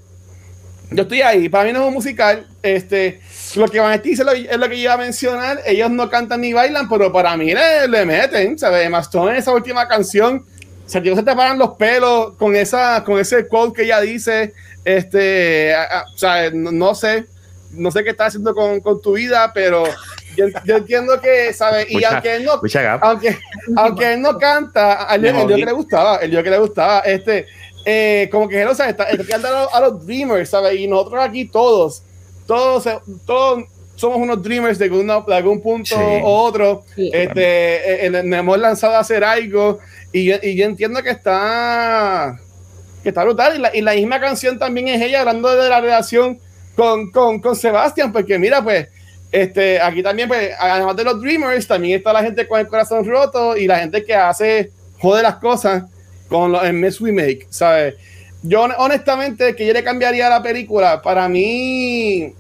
yo 0.92 1.04
estoy 1.04 1.22
ahí, 1.22 1.48
para 1.50 1.64
mí 1.66 1.72
no 1.74 1.82
es 1.82 1.88
un 1.88 1.94
musical. 1.94 2.46
Este, 2.62 3.20
lo 3.56 3.68
que 3.68 3.80
Van 3.80 4.00
lo, 4.04 4.32
es 4.34 4.58
lo 4.58 4.70
que 4.70 4.76
yo 4.78 4.84
iba 4.84 4.94
a 4.94 4.98
mencionar. 4.98 5.60
Ellos 5.66 5.90
no 5.90 6.10
cantan 6.10 6.42
ni 6.42 6.54
bailan, 6.54 6.88
pero 6.90 7.12
para 7.12 7.36
mí 7.38 7.54
le, 7.54 7.88
le 7.88 8.06
meten, 8.06 8.60
¿sabes? 8.60 8.90
Mastón 8.90 9.30
en 9.30 9.38
esa 9.38 9.52
última 9.54 9.88
canción, 9.88 10.46
se 10.86 11.02
se 11.04 11.24
te 11.24 11.36
paran 11.36 11.58
los 11.58 11.72
pelos 11.72 12.34
con, 12.38 12.56
esa, 12.56 13.04
con 13.06 13.20
ese 13.20 13.48
quote 13.48 13.74
que 13.78 13.84
ella 13.84 14.02
dice. 14.02 14.54
Este, 14.84 15.74
a- 15.74 15.84
a- 16.00 16.06
o 16.14 16.18
sea, 16.18 16.50
no, 16.52 16.72
no 16.72 16.94
sé, 16.96 17.26
no 17.72 17.90
sé 17.92 18.04
qué 18.04 18.10
estás 18.10 18.30
haciendo 18.30 18.54
con, 18.54 18.80
con 18.82 19.02
tu 19.02 19.14
vida, 19.14 19.52
pero 19.54 19.84
yo, 20.36 20.48
yo 20.66 20.78
entiendo 20.78 21.22
que, 21.22 21.54
¿sabes? 21.54 21.86
Y 21.90 21.96
Mucha- 21.96 22.10
aunque 22.14 22.36
él 22.36 22.44
no, 22.46 22.60
aunque, 23.02 23.38
aunque 23.78 24.14
él 24.14 24.22
no 24.22 24.38
canta, 24.38 25.10
a 25.10 25.16
él, 25.16 25.22
Me 25.22 25.30
el 25.30 25.34
día 25.36 25.44
jodí. 25.44 25.56
que 25.62 25.66
le 25.66 25.72
gustaba, 25.72 26.18
el 26.18 26.32
día 26.32 26.44
que 26.44 26.50
le 26.50 26.58
gustaba, 26.58 27.00
este, 27.02 27.46
eh, 27.86 28.30
como 28.32 28.48
que 28.48 28.66
o 28.66 28.76
sea, 28.76 28.90
está, 28.90 29.06
está 29.06 29.36
a, 29.36 29.62
los, 29.64 29.74
a 29.74 29.80
los 29.82 30.06
dreamers, 30.06 30.50
¿sabes? 30.50 30.80
Y 30.80 30.88
nosotros 30.88 31.24
aquí 31.24 31.46
todos, 31.46 32.04
todos, 32.48 32.86
eh, 32.88 33.00
todos 33.26 33.64
somos 33.96 34.18
unos 34.18 34.42
dreamers 34.42 34.80
de, 34.80 34.86
alguna- 34.86 35.22
de 35.22 35.36
algún 35.36 35.62
punto 35.62 35.96
Sí. 35.96 36.02
u 36.24 36.26
otro. 36.26 36.84
Sí. 36.96 37.10
Este, 37.14 37.42
eh, 37.44 38.06
eh, 38.08 38.10
nos 38.24 38.40
hemos 38.40 38.58
lanzado 38.60 38.96
a 38.96 39.00
hacer 39.00 39.24
algo 39.24 39.80
y 40.12 40.26
yo, 40.26 40.36
y 40.42 40.56
yo 40.56 40.66
entiendo 40.66 41.02
que 41.04 41.12
está 41.12 42.40
que 43.04 43.10
está 43.10 43.24
brutal. 43.24 43.56
Y 43.56 43.60
la, 43.60 43.76
y 43.76 43.82
la 43.82 43.94
misma 43.94 44.20
canción 44.20 44.60
también 44.60 44.88
es 44.88 45.02
ella 45.02 45.22
hablando 45.22 45.50
de 45.56 45.70
la 45.70 45.82
relación 45.82 46.40
con, 46.76 47.10
con, 47.12 47.40
con 47.42 47.56
Sebastián, 47.56 48.12
porque 48.12 48.38
mira, 48.40 48.64
pues, 48.64 48.88
este, 49.32 49.82
aquí 49.82 50.04
también, 50.04 50.28
pues, 50.28 50.52
además 50.60 50.96
de 50.96 51.04
los 51.06 51.20
Dreamers, 51.22 51.68
también 51.68 51.98
está 51.98 52.14
la 52.14 52.22
gente 52.24 52.48
con 52.48 52.60
el 52.60 52.68
corazón 52.68 53.06
roto 53.06 53.56
y 53.58 53.66
la 53.66 53.80
gente 53.80 54.04
que 54.04 54.14
hace, 54.14 54.72
jode 55.00 55.24
las 55.24 55.36
cosas 55.36 55.84
con 56.32 56.54
los 56.54 56.64
Mess 56.72 57.02
We 57.02 57.12
Make, 57.12 57.46
¿sabes? 57.50 57.96
Yo, 58.42 58.62
honestamente, 58.78 59.54
que 59.54 59.68
yo 59.68 59.74
le 59.74 59.84
cambiaría 59.84 60.30
la 60.30 60.42
película, 60.42 61.02
para 61.02 61.28
mí, 61.28 62.34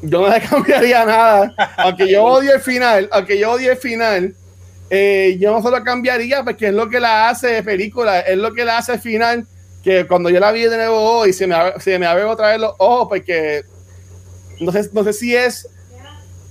yo 0.00 0.22
no 0.22 0.28
le 0.30 0.40
cambiaría 0.48 1.04
nada, 1.04 1.54
aunque 1.76 2.10
yo 2.10 2.24
odie 2.24 2.52
el 2.52 2.60
final, 2.62 3.06
aunque 3.12 3.38
yo 3.38 3.52
odie 3.52 3.72
el 3.72 3.76
final, 3.76 4.34
eh, 4.88 5.36
yo 5.38 5.52
no 5.52 5.60
solo 5.60 5.84
cambiaría 5.84 6.42
porque 6.42 6.68
es 6.68 6.74
lo 6.74 6.88
que 6.88 6.98
la 6.98 7.28
hace 7.28 7.48
de 7.48 7.62
película, 7.62 8.20
es 8.20 8.38
lo 8.38 8.54
que 8.54 8.64
la 8.64 8.78
hace 8.78 8.98
final, 8.98 9.46
que 9.82 10.06
cuando 10.06 10.30
yo 10.30 10.40
la 10.40 10.50
vi 10.50 10.62
de 10.62 10.74
nuevo 10.74 10.98
hoy 10.98 11.34
se 11.34 11.46
me, 11.46 11.54
se 11.80 11.98
me 11.98 12.06
abre 12.06 12.24
otra 12.24 12.48
vez 12.48 12.58
los 12.58 12.72
ojos 12.78 13.08
porque 13.10 13.64
no 14.60 14.72
sé, 14.72 14.88
no 14.94 15.04
sé 15.04 15.12
si 15.12 15.36
es 15.36 15.68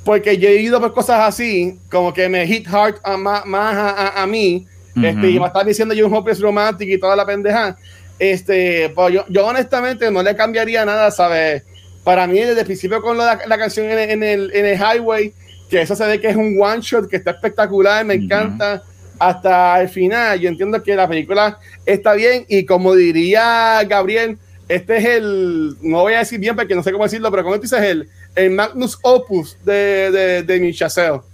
porque 0.05 0.37
yo 0.37 0.49
he 0.49 0.57
ido 0.57 0.79
por 0.79 0.93
cosas 0.93 1.21
así, 1.21 1.79
como 1.89 2.13
que 2.13 2.29
me 2.29 2.45
hit 2.45 2.67
hard 2.67 2.97
a, 3.03 3.17
más 3.17 3.43
a, 3.43 3.89
a, 3.89 4.21
a, 4.21 4.27
mí, 4.27 4.67
este, 4.95 5.29
y 5.29 5.39
me 5.39 5.47
están 5.47 5.65
diciendo 5.65 5.93
yo 5.93 6.07
un 6.07 6.13
Hope 6.13 6.31
es 6.31 6.39
romántico 6.39 6.91
y 6.91 6.99
toda 6.99 7.15
la 7.15 7.25
pendeja. 7.25 7.75
Este, 8.19 8.91
pues 8.93 9.13
yo, 9.13 9.25
yo 9.27 9.45
honestamente 9.45 10.09
no 10.11 10.21
le 10.21 10.35
cambiaría 10.35 10.85
nada, 10.85 11.09
¿sabes? 11.11 11.63
Para 12.03 12.27
mí, 12.27 12.39
desde 12.39 12.59
el 12.59 12.65
principio 12.65 13.01
con 13.01 13.17
la, 13.17 13.39
la 13.47 13.57
canción 13.57 13.89
en, 13.89 14.11
en, 14.11 14.23
el, 14.23 14.51
en 14.53 14.65
el 14.65 14.77
highway, 14.77 15.33
que 15.69 15.81
eso 15.81 15.95
se 15.95 16.05
ve 16.05 16.19
que 16.19 16.29
es 16.29 16.35
un 16.35 16.57
one 16.61 16.81
shot, 16.81 17.09
que 17.09 17.15
está 17.15 17.31
espectacular, 17.31 18.05
me 18.05 18.15
uh 18.15 18.17
-huh. 18.17 18.23
encanta, 18.23 18.83
hasta 19.17 19.81
el 19.81 19.89
final. 19.89 20.39
Yo 20.39 20.49
entiendo 20.49 20.83
que 20.83 20.95
la 20.95 21.07
película 21.07 21.57
está 21.85 22.13
bien, 22.13 22.45
y 22.47 22.65
como 22.65 22.93
diría 22.93 23.81
Gabriel, 23.87 24.37
este 24.67 24.97
es 24.97 25.05
el, 25.05 25.75
no 25.81 26.01
voy 26.01 26.13
a 26.13 26.19
decir 26.19 26.39
bien 26.39 26.55
porque 26.55 26.75
no 26.75 26.83
sé 26.83 26.91
cómo 26.91 27.03
decirlo, 27.03 27.29
pero 27.31 27.43
como 27.43 27.55
tú 27.55 27.63
dices, 27.63 27.81
el, 27.81 28.07
el 28.35 28.51
Magnus 28.51 28.97
Opus 29.01 29.57
de, 29.65 30.11
de, 30.11 30.43
de 30.43 30.59
Michaseo. 30.59 31.25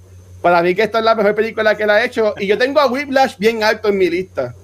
Para 0.42 0.62
mí 0.62 0.74
que 0.74 0.84
esta 0.84 1.00
es 1.00 1.06
la 1.06 1.16
mejor 1.16 1.36
película 1.36 1.76
que 1.76 1.84
él 1.84 1.90
ha 1.90 2.04
hecho. 2.04 2.34
Y 2.38 2.48
yo 2.48 2.58
tengo 2.58 2.80
a 2.80 2.88
Whiplash 2.88 3.38
bien 3.38 3.64
alto 3.64 3.90
en 3.90 3.98
mi 3.98 4.10
lista. 4.10 4.56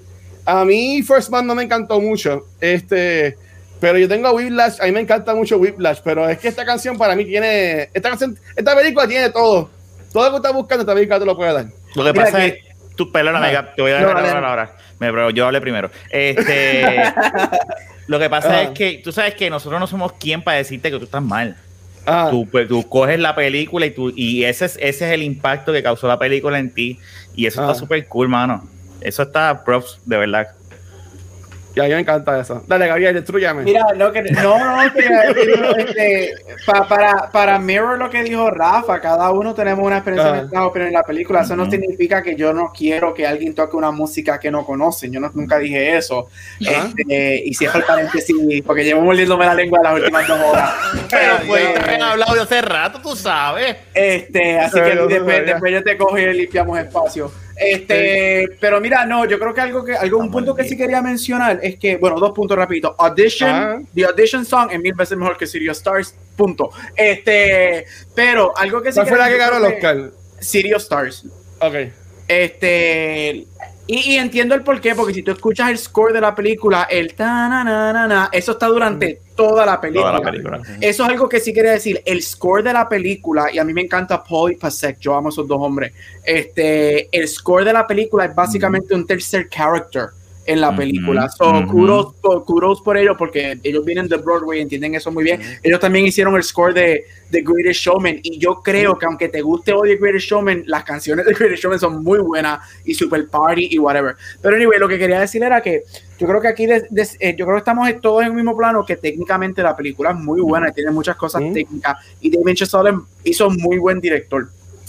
A 0.44 0.64
mí 0.64 1.02
First 1.02 1.30
Man 1.30 1.46
no 1.46 1.54
me 1.54 1.64
encantó 1.64 2.00
mucho. 2.00 2.46
Este, 2.60 3.36
pero 3.80 3.98
yo 3.98 4.08
tengo 4.08 4.28
a 4.28 4.32
Whiplash, 4.32 4.80
a 4.80 4.86
mí 4.86 4.92
me 4.92 5.00
encanta 5.00 5.34
mucho 5.34 5.58
Whiplash, 5.58 5.98
pero 6.02 6.28
es 6.28 6.38
que 6.38 6.48
esta 6.48 6.64
canción 6.64 6.96
para 6.96 7.14
mí 7.14 7.24
tiene, 7.24 7.90
esta 7.92 8.08
canción, 8.08 8.38
esta 8.54 8.74
película 8.74 9.06
tiene 9.06 9.28
todo. 9.30 9.70
Todo 10.12 10.24
lo 10.24 10.30
que 10.30 10.36
estás 10.36 10.52
buscando, 10.54 10.82
esta 10.82 10.94
película 10.94 11.18
te 11.18 11.26
lo 11.26 11.36
puede 11.36 11.52
dar. 11.52 11.66
Lo 11.94 12.04
que 12.04 12.12
Mira 12.12 12.24
pasa 12.24 12.38
que, 12.38 12.46
es, 12.46 12.96
tú, 12.96 13.12
perdóname, 13.12 13.52
no, 13.52 13.64
te 13.76 13.82
voy 13.82 13.90
a 13.90 13.94
dejar 13.96 14.12
no, 14.12 14.18
hablar 14.18 14.44
ahora. 14.44 14.76
Me, 14.98 15.10
pero 15.10 15.30
yo 15.30 15.46
hablé 15.46 15.60
primero. 15.60 15.90
Este, 16.10 17.12
lo 18.06 18.18
que 18.18 18.30
pasa 18.30 18.62
es 18.62 18.70
que 18.70 19.02
tú 19.04 19.12
sabes 19.12 19.34
que 19.34 19.50
nosotros 19.50 19.78
no 19.78 19.86
somos 19.86 20.12
quien 20.14 20.42
para 20.42 20.56
decirte 20.56 20.90
que 20.90 20.98
tú 20.98 21.04
estás 21.04 21.22
mal. 21.22 21.56
Ah. 22.06 22.28
Tú, 22.30 22.48
pues, 22.48 22.68
tú, 22.68 22.88
coges 22.88 23.18
la 23.18 23.34
película 23.34 23.84
y, 23.86 23.90
tú, 23.90 24.12
y 24.14 24.44
ese, 24.44 24.64
es, 24.66 24.76
ese 24.80 25.06
es 25.06 25.12
el 25.12 25.22
impacto 25.22 25.72
que 25.72 25.82
causó 25.82 26.06
la 26.06 26.18
película 26.18 26.58
en 26.58 26.70
ti. 26.70 26.98
Y 27.34 27.46
eso 27.46 27.60
ah. 27.60 27.64
está 27.64 27.74
súper 27.74 28.06
cool, 28.06 28.28
mano. 28.28 28.66
Eso 29.00 29.24
está 29.24 29.64
props, 29.64 30.00
de 30.04 30.16
verdad. 30.16 30.48
Y 31.76 31.80
a 31.80 31.84
mí 31.84 31.90
me 31.90 32.00
encanta 32.00 32.40
eso. 32.40 32.62
Dale, 32.66 32.86
Gabriel, 32.86 33.14
destruyame. 33.14 33.62
Mira, 33.62 33.84
no, 33.94 34.10
que, 34.10 34.22
no, 34.22 34.58
no, 34.58 34.92
que, 34.94 35.04
este, 35.76 36.34
pa, 36.64 36.88
para, 36.88 37.30
para 37.30 37.58
Mirror 37.58 37.98
lo 37.98 38.08
que 38.08 38.22
dijo 38.22 38.50
Rafa, 38.50 38.98
cada 38.98 39.30
uno 39.30 39.54
tenemos 39.54 39.84
una 39.84 39.98
experiencia 39.98 40.66
uh, 40.66 40.72
pero 40.72 40.86
en 40.86 40.94
la 40.94 41.02
película. 41.02 41.42
Eso 41.42 41.52
uh 41.52 41.56
-huh. 41.58 41.64
no 41.66 41.70
significa 41.70 42.22
que 42.22 42.34
yo 42.34 42.54
no 42.54 42.72
quiero 42.74 43.12
que 43.12 43.26
alguien 43.26 43.54
toque 43.54 43.76
una 43.76 43.90
música 43.90 44.40
que 44.40 44.50
no 44.50 44.64
conocen. 44.64 45.12
Yo 45.12 45.20
no, 45.20 45.30
nunca 45.34 45.58
dije 45.58 45.98
eso. 45.98 46.20
Uh 46.60 46.64
-huh. 46.64 46.94
este, 46.96 47.42
y 47.44 47.52
cierro 47.52 47.80
el 47.80 47.84
paréntesis, 47.84 48.62
porque 48.64 48.82
llevo 48.82 49.02
mordiéndome 49.02 49.44
la 49.44 49.54
lengua 49.54 49.80
las 49.82 49.96
últimas 49.96 50.26
dos 50.26 50.40
horas. 50.40 50.70
pero 51.10 51.34
pues 51.46 51.74
te 51.74 51.80
habían 51.80 52.02
hablado 52.02 52.34
de 52.36 52.40
hace 52.40 52.62
rato, 52.62 53.02
tú 53.02 53.14
sabes. 53.14 53.76
Este, 53.92 54.58
así 54.58 54.80
que 54.80 54.96
después, 54.96 55.44
después 55.44 55.72
yo 55.74 55.84
te 55.84 55.98
cojo 55.98 56.18
y 56.18 56.32
limpiamos 56.32 56.78
espacio. 56.78 57.30
Este, 57.56 58.48
pero 58.60 58.80
mira, 58.80 59.06
no, 59.06 59.24
yo 59.24 59.38
creo 59.38 59.54
que 59.54 59.60
algo 59.62 59.84
que 59.84 59.94
algo 59.94 60.18
un 60.18 60.30
punto 60.30 60.54
que 60.54 60.64
sí 60.64 60.76
quería 60.76 61.00
mencionar 61.00 61.58
es 61.62 61.78
que, 61.78 61.96
bueno, 61.96 62.20
dos 62.20 62.32
puntos 62.32 62.56
rapidito. 62.56 62.94
Audition, 62.98 63.50
ah. 63.50 63.82
the 63.94 64.04
audition 64.04 64.44
song 64.44 64.68
es 64.70 64.78
mil 64.78 64.94
veces 64.94 65.16
mejor 65.16 65.38
que 65.38 65.46
of 65.46 65.76
Stars, 65.76 66.14
punto. 66.36 66.70
Este, 66.94 67.86
pero 68.14 68.56
algo 68.56 68.82
que 68.82 68.92
sí 68.92 68.96
¿Cuál 68.96 69.08
fue 69.08 69.18
la 69.18 69.28
que 69.28 69.38
ganó 69.38 69.56
el 69.56 69.74
Oscar? 69.74 69.96
Of 70.76 70.82
Stars. 70.82 71.24
Ok. 71.60 71.74
Este, 72.28 73.46
y, 73.86 74.12
y, 74.12 74.18
entiendo 74.18 74.54
el 74.54 74.62
porqué, 74.62 74.94
porque 74.94 75.14
si 75.14 75.22
tú 75.22 75.30
escuchas 75.30 75.70
el 75.70 75.78
score 75.78 76.12
de 76.12 76.20
la 76.20 76.34
película, 76.34 76.84
el 76.90 77.14
ta 77.14 77.48
na 77.48 77.62
na 77.62 77.92
na, 77.92 78.06
na 78.08 78.28
eso 78.32 78.52
está 78.52 78.66
durante 78.66 79.20
toda 79.36 79.64
la, 79.64 79.80
película. 79.80 80.10
toda 80.10 80.18
la 80.18 80.30
película. 80.30 80.60
Eso 80.80 81.04
es 81.04 81.08
algo 81.08 81.28
que 81.28 81.38
sí 81.38 81.52
quería 81.52 81.72
decir. 81.72 82.02
El 82.04 82.22
score 82.22 82.64
de 82.64 82.72
la 82.72 82.88
película, 82.88 83.52
y 83.52 83.58
a 83.58 83.64
mí 83.64 83.72
me 83.72 83.82
encanta 83.82 84.22
Paul 84.24 84.52
y 84.52 84.56
Pasek, 84.56 84.98
yo 84.98 85.14
amo 85.14 85.28
a 85.28 85.30
esos 85.30 85.46
dos 85.46 85.58
hombres. 85.60 85.92
Este, 86.24 87.08
el 87.16 87.28
score 87.28 87.64
de 87.64 87.72
la 87.72 87.86
película 87.86 88.24
es 88.24 88.34
básicamente 88.34 88.94
un 88.94 89.06
tercer 89.06 89.48
character 89.48 90.08
en 90.46 90.60
la 90.60 90.74
película. 90.74 91.28
So, 91.28 91.44
uh 91.44 91.52
-huh. 91.52 91.66
kudos, 91.66 92.14
kudos, 92.44 92.80
por 92.80 92.96
ellos, 92.96 93.16
porque 93.18 93.58
ellos 93.62 93.84
vienen 93.84 94.08
de 94.08 94.16
Broadway, 94.16 94.60
entienden 94.60 94.94
eso 94.94 95.10
muy 95.10 95.24
bien. 95.24 95.40
Ellos 95.62 95.80
también 95.80 96.06
hicieron 96.06 96.36
el 96.36 96.42
score 96.42 96.72
de 96.72 97.04
The 97.30 97.42
Greatest 97.42 97.80
Showman, 97.80 98.20
y 98.22 98.38
yo 98.38 98.60
creo 98.62 98.96
que 98.96 99.06
aunque 99.06 99.28
te 99.28 99.42
guste 99.42 99.72
o 99.72 99.82
The 99.82 99.96
Greatest 99.96 100.28
Showman, 100.28 100.64
las 100.66 100.84
canciones 100.84 101.26
de 101.26 101.34
Greatest 101.34 101.62
Showman 101.62 101.80
son 101.80 102.02
muy 102.02 102.20
buenas, 102.20 102.60
y 102.84 102.94
Super 102.94 103.26
Party 103.28 103.68
y 103.72 103.78
whatever. 103.78 104.14
Pero 104.40 104.56
anyway, 104.56 104.78
lo 104.78 104.88
que 104.88 104.98
quería 104.98 105.20
decir 105.20 105.42
era 105.42 105.60
que 105.60 105.82
yo 106.18 106.26
creo 106.26 106.40
que 106.40 106.48
aquí, 106.48 106.66
de, 106.66 106.86
de, 106.88 107.02
eh, 107.20 107.34
yo 107.36 107.44
creo 107.44 107.56
que 107.56 107.58
estamos 107.58 107.88
todos 108.00 108.22
en 108.22 108.28
el 108.28 108.34
mismo 108.34 108.56
plano, 108.56 108.86
que 108.86 108.96
técnicamente 108.96 109.62
la 109.62 109.76
película 109.76 110.10
es 110.10 110.16
muy 110.16 110.40
buena, 110.40 110.68
y 110.70 110.72
tiene 110.72 110.90
muchas 110.90 111.16
cosas 111.16 111.42
técnicas, 111.52 111.96
y 112.20 112.30
David 112.30 112.54
Chazelle 112.54 112.98
hizo 113.24 113.50
muy 113.50 113.78
buen 113.78 114.00
director. 114.00 114.48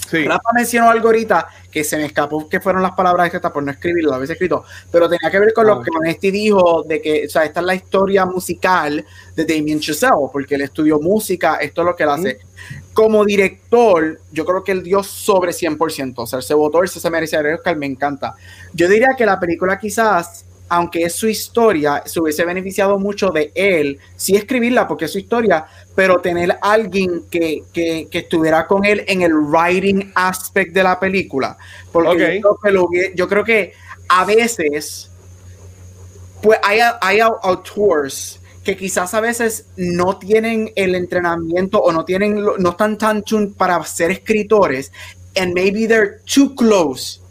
Sí. 0.10 0.26
Rafa 0.26 0.50
mencionó 0.56 0.90
algo 0.90 1.08
ahorita 1.08 1.48
que 1.70 1.84
se 1.84 1.98
me 1.98 2.06
escapó 2.06 2.48
que 2.48 2.62
fueron 2.62 2.82
las 2.82 2.94
palabras 2.94 3.34
estas 3.34 3.52
por 3.52 3.62
no 3.62 3.72
escribirlo, 3.72 4.14
a 4.14 4.18
veces 4.18 4.36
escrito, 4.36 4.64
pero 4.92 5.10
tenía 5.10 5.30
que 5.30 5.40
ver 5.40 5.54
con 5.54 5.68
lo 5.68 5.82
que 5.82 5.90
Onesti 5.96 6.32
dijo 6.32 6.84
de 6.84 7.02
que, 7.02 7.26
o 7.26 7.30
sea, 7.30 7.44
esta 7.44 7.60
es 7.60 7.66
la 7.66 7.76
historia 7.76 8.26
musical 8.26 9.06
de 9.36 9.46
Damien 9.46 9.80
Chazelle, 9.80 10.30
porque 10.32 10.56
él 10.56 10.62
estudió 10.62 11.00
música, 11.00 11.58
esto 11.58 11.82
es 11.82 11.86
lo 11.86 11.96
que 11.96 12.04
él 12.04 12.10
hace. 12.10 12.40
Mm. 12.40 12.94
Como 12.94 13.26
director, 13.26 14.20
yo 14.32 14.46
creo 14.46 14.64
que 14.64 14.72
él 14.72 14.84
dio 14.84 15.04
sobre 15.04 15.52
100%, 15.52 16.14
o 16.18 16.26
sea, 16.26 16.42
se 16.42 16.54
votó, 16.54 16.82
él 16.82 16.90
se 16.90 17.10
merece 17.10 17.36
el 17.36 17.54
Oscar, 17.54 17.76
me 17.76 17.86
encanta. 17.86 18.34
Yo 18.74 18.88
diría 18.88 19.10
que 19.18 19.26
la 19.26 19.40
película 19.40 19.78
quizás 19.78 20.47
aunque 20.70 21.04
es 21.04 21.14
su 21.14 21.28
historia, 21.28 22.04
se 22.06 22.20
hubiese 22.20 22.46
beneficiado 22.46 23.00
mucho 23.00 23.30
de 23.30 23.52
él, 23.56 24.00
sí 24.16 24.36
escribirla 24.36 24.88
porque 24.88 25.06
es 25.06 25.12
su 25.12 25.20
historia, 25.20 25.66
pero 25.96 26.20
tener 26.20 26.58
alguien 26.62 27.24
que, 27.30 27.64
que, 27.74 28.08
que 28.12 28.20
estuviera 28.20 28.68
con 28.68 28.86
él 28.86 29.04
en 29.08 29.22
el 29.22 29.34
writing 29.34 30.12
aspect 30.16 30.74
de 30.74 30.84
la 30.84 31.00
película. 31.00 31.58
Porque 31.92 32.10
okay. 32.10 32.42
yo, 32.42 32.56
creo 32.56 32.60
que 32.62 32.72
lo, 32.72 32.90
yo, 33.16 33.28
creo 33.28 33.44
que 33.44 33.74
a 34.10 34.26
veces, 34.26 35.10
pues 36.42 36.60
hay, 36.64 36.80
hay 37.02 37.20
autores 37.20 38.40
que 38.64 38.76
quizás 38.76 39.14
a 39.14 39.22
veces 39.22 39.68
no 39.78 40.18
tienen 40.18 40.72
el 40.76 40.94
entrenamiento 40.96 41.80
o 41.80 41.92
no 41.94 42.04
tienen, 42.04 42.44
no 42.44 42.70
están 42.70 42.98
tan 42.98 43.24
tuned 43.24 43.54
para 43.56 43.82
ser 43.86 44.12
escritores, 44.12 44.92
and 45.38 45.54
maybe 45.54 45.88
they're 45.88 46.20
too 46.26 46.54
close 46.56 47.22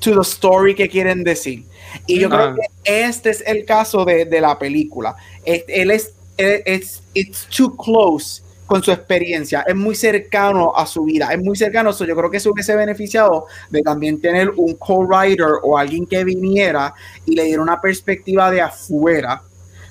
to 0.00 0.14
the 0.14 0.20
story 0.20 0.74
que 0.74 0.88
quieren 0.88 1.24
decir. 1.24 1.64
Y 2.06 2.18
yo 2.18 2.28
creo 2.28 2.54
que 2.54 2.62
este 2.84 3.30
es 3.30 3.42
el 3.46 3.64
caso 3.64 4.04
de, 4.04 4.24
de 4.24 4.40
la 4.40 4.58
película. 4.58 5.16
Él 5.44 5.90
es, 5.90 6.14
es, 6.36 7.02
it's 7.14 7.46
too 7.54 7.76
close 7.76 8.42
con 8.66 8.82
su 8.82 8.90
experiencia, 8.90 9.64
es 9.66 9.74
muy 9.74 9.94
cercano 9.94 10.72
a 10.74 10.86
su 10.86 11.04
vida, 11.04 11.28
es 11.30 11.42
muy 11.42 11.54
cercano, 11.56 11.90
yo 11.90 12.16
creo 12.16 12.30
que 12.30 12.40
se 12.40 12.48
hubiese 12.48 12.74
beneficiado 12.74 13.44
de 13.68 13.82
también 13.82 14.18
tener 14.18 14.48
un 14.56 14.74
co-writer 14.76 15.58
o 15.62 15.76
alguien 15.76 16.06
que 16.06 16.24
viniera 16.24 16.94
y 17.26 17.34
le 17.34 17.44
diera 17.44 17.60
una 17.60 17.78
perspectiva 17.82 18.50
de 18.50 18.62
afuera, 18.62 19.42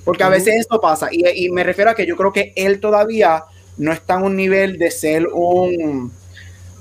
porque 0.03 0.23
a 0.23 0.29
veces 0.29 0.55
esto 0.61 0.81
pasa, 0.81 1.09
y, 1.11 1.45
y, 1.45 1.49
me 1.51 1.63
refiero 1.63 1.91
a 1.91 1.95
que 1.95 2.07
yo 2.07 2.17
creo 2.17 2.33
que 2.33 2.53
él 2.55 2.79
todavía 2.79 3.43
no 3.77 3.93
está 3.93 4.15
en 4.15 4.23
un 4.23 4.35
nivel 4.35 4.79
de 4.79 4.89
ser 4.89 5.27
un, 5.27 6.11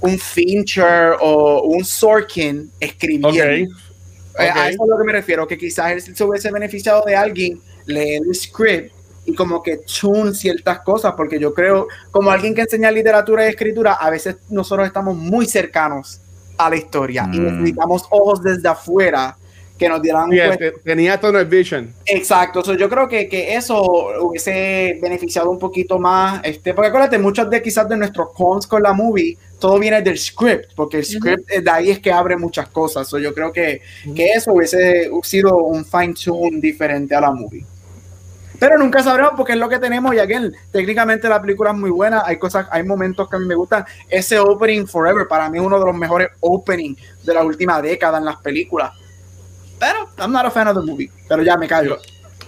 un 0.00 0.18
Fincher 0.18 1.16
o 1.20 1.62
un 1.64 1.84
Sorkin 1.84 2.70
escribiendo. 2.80 3.28
Okay 3.28 3.68
Okay. 4.48 4.62
A 4.62 4.68
eso 4.68 4.84
es 4.84 4.88
a 4.88 4.92
lo 4.92 4.98
que 4.98 5.04
me 5.04 5.12
refiero, 5.12 5.46
que 5.46 5.58
quizás 5.58 5.92
él 5.92 6.16
se 6.16 6.24
hubiese 6.24 6.50
beneficiado 6.50 7.02
de 7.06 7.16
alguien 7.16 7.60
leer 7.86 8.22
el 8.26 8.34
script 8.34 8.94
y 9.26 9.34
como 9.34 9.62
que 9.62 9.78
tune 9.78 10.34
ciertas 10.34 10.80
cosas, 10.80 11.14
porque 11.16 11.38
yo 11.38 11.52
creo, 11.52 11.88
como 12.10 12.30
alguien 12.30 12.54
que 12.54 12.62
enseña 12.62 12.90
literatura 12.90 13.46
y 13.46 13.50
escritura, 13.50 13.94
a 13.94 14.10
veces 14.10 14.36
nosotros 14.48 14.86
estamos 14.86 15.16
muy 15.16 15.46
cercanos 15.46 16.20
a 16.56 16.70
la 16.70 16.76
historia 16.76 17.26
mm. 17.26 17.34
y 17.34 17.38
necesitamos 17.38 18.04
ojos 18.10 18.42
desde 18.42 18.68
afuera 18.68 19.36
que 19.80 19.88
nos 19.88 20.02
dieran 20.02 20.30
yeah, 20.30 20.58
tenía 20.84 21.18
tunnel 21.18 21.46
vision 21.46 21.92
exacto 22.04 22.62
so, 22.62 22.74
yo 22.74 22.86
creo 22.86 23.08
que, 23.08 23.26
que 23.26 23.56
eso 23.56 23.80
hubiese 24.20 24.98
beneficiado 25.00 25.50
un 25.50 25.58
poquito 25.58 25.98
más 25.98 26.42
este 26.44 26.74
porque 26.74 26.88
acuérdate 26.88 27.18
muchos 27.18 27.48
de 27.48 27.62
quizás 27.62 27.88
de 27.88 27.96
nuestros 27.96 28.28
cons 28.34 28.66
con 28.66 28.82
la 28.82 28.92
movie 28.92 29.38
todo 29.58 29.78
viene 29.78 30.02
del 30.02 30.18
script 30.18 30.72
porque 30.76 30.98
el 30.98 31.06
script 31.06 31.50
uh 31.50 31.54
-huh. 31.54 31.62
de 31.62 31.70
ahí 31.70 31.90
es 31.90 31.98
que 31.98 32.12
abre 32.12 32.36
muchas 32.36 32.68
cosas 32.68 33.08
so, 33.08 33.18
yo 33.18 33.32
creo 33.32 33.50
que, 33.50 33.80
uh 34.04 34.10
-huh. 34.10 34.14
que 34.14 34.32
eso 34.32 34.52
hubiese 34.52 35.10
sido 35.22 35.56
un 35.56 35.82
fine 35.82 36.12
tune 36.12 36.60
diferente 36.60 37.14
a 37.14 37.22
la 37.22 37.32
movie 37.32 37.64
Pero 38.58 38.76
nunca 38.76 39.02
sabremos 39.02 39.32
porque 39.34 39.54
es 39.54 39.58
lo 39.58 39.70
que 39.70 39.78
tenemos 39.78 40.14
y 40.14 40.18
again, 40.18 40.52
técnicamente 40.70 41.26
la 41.26 41.40
película 41.40 41.70
es 41.70 41.76
muy 41.78 41.88
buena, 41.88 42.22
hay 42.26 42.38
cosas, 42.38 42.66
hay 42.70 42.82
momentos 42.82 43.26
que 43.30 43.36
a 43.36 43.38
mí 43.38 43.46
me 43.46 43.54
gustan. 43.54 43.86
Ese 44.06 44.38
opening 44.38 44.86
Forever 44.86 45.26
para 45.26 45.48
mí 45.48 45.56
es 45.56 45.64
uno 45.64 45.78
de 45.78 45.86
los 45.86 45.96
mejores 45.96 46.28
openings 46.40 46.98
de 47.24 47.32
la 47.32 47.42
última 47.42 47.80
década 47.80 48.18
en 48.18 48.26
las 48.26 48.36
películas. 48.36 48.92
Pero 49.80 50.08
I'm 50.18 50.30
not 50.30 50.46
a 50.46 50.50
fan 50.52 50.68
of 50.68 50.76
the 50.76 50.82
movie, 50.88 51.10
pero 51.28 51.42
ya 51.42 51.56
me 51.56 51.66
callo. 51.66 51.98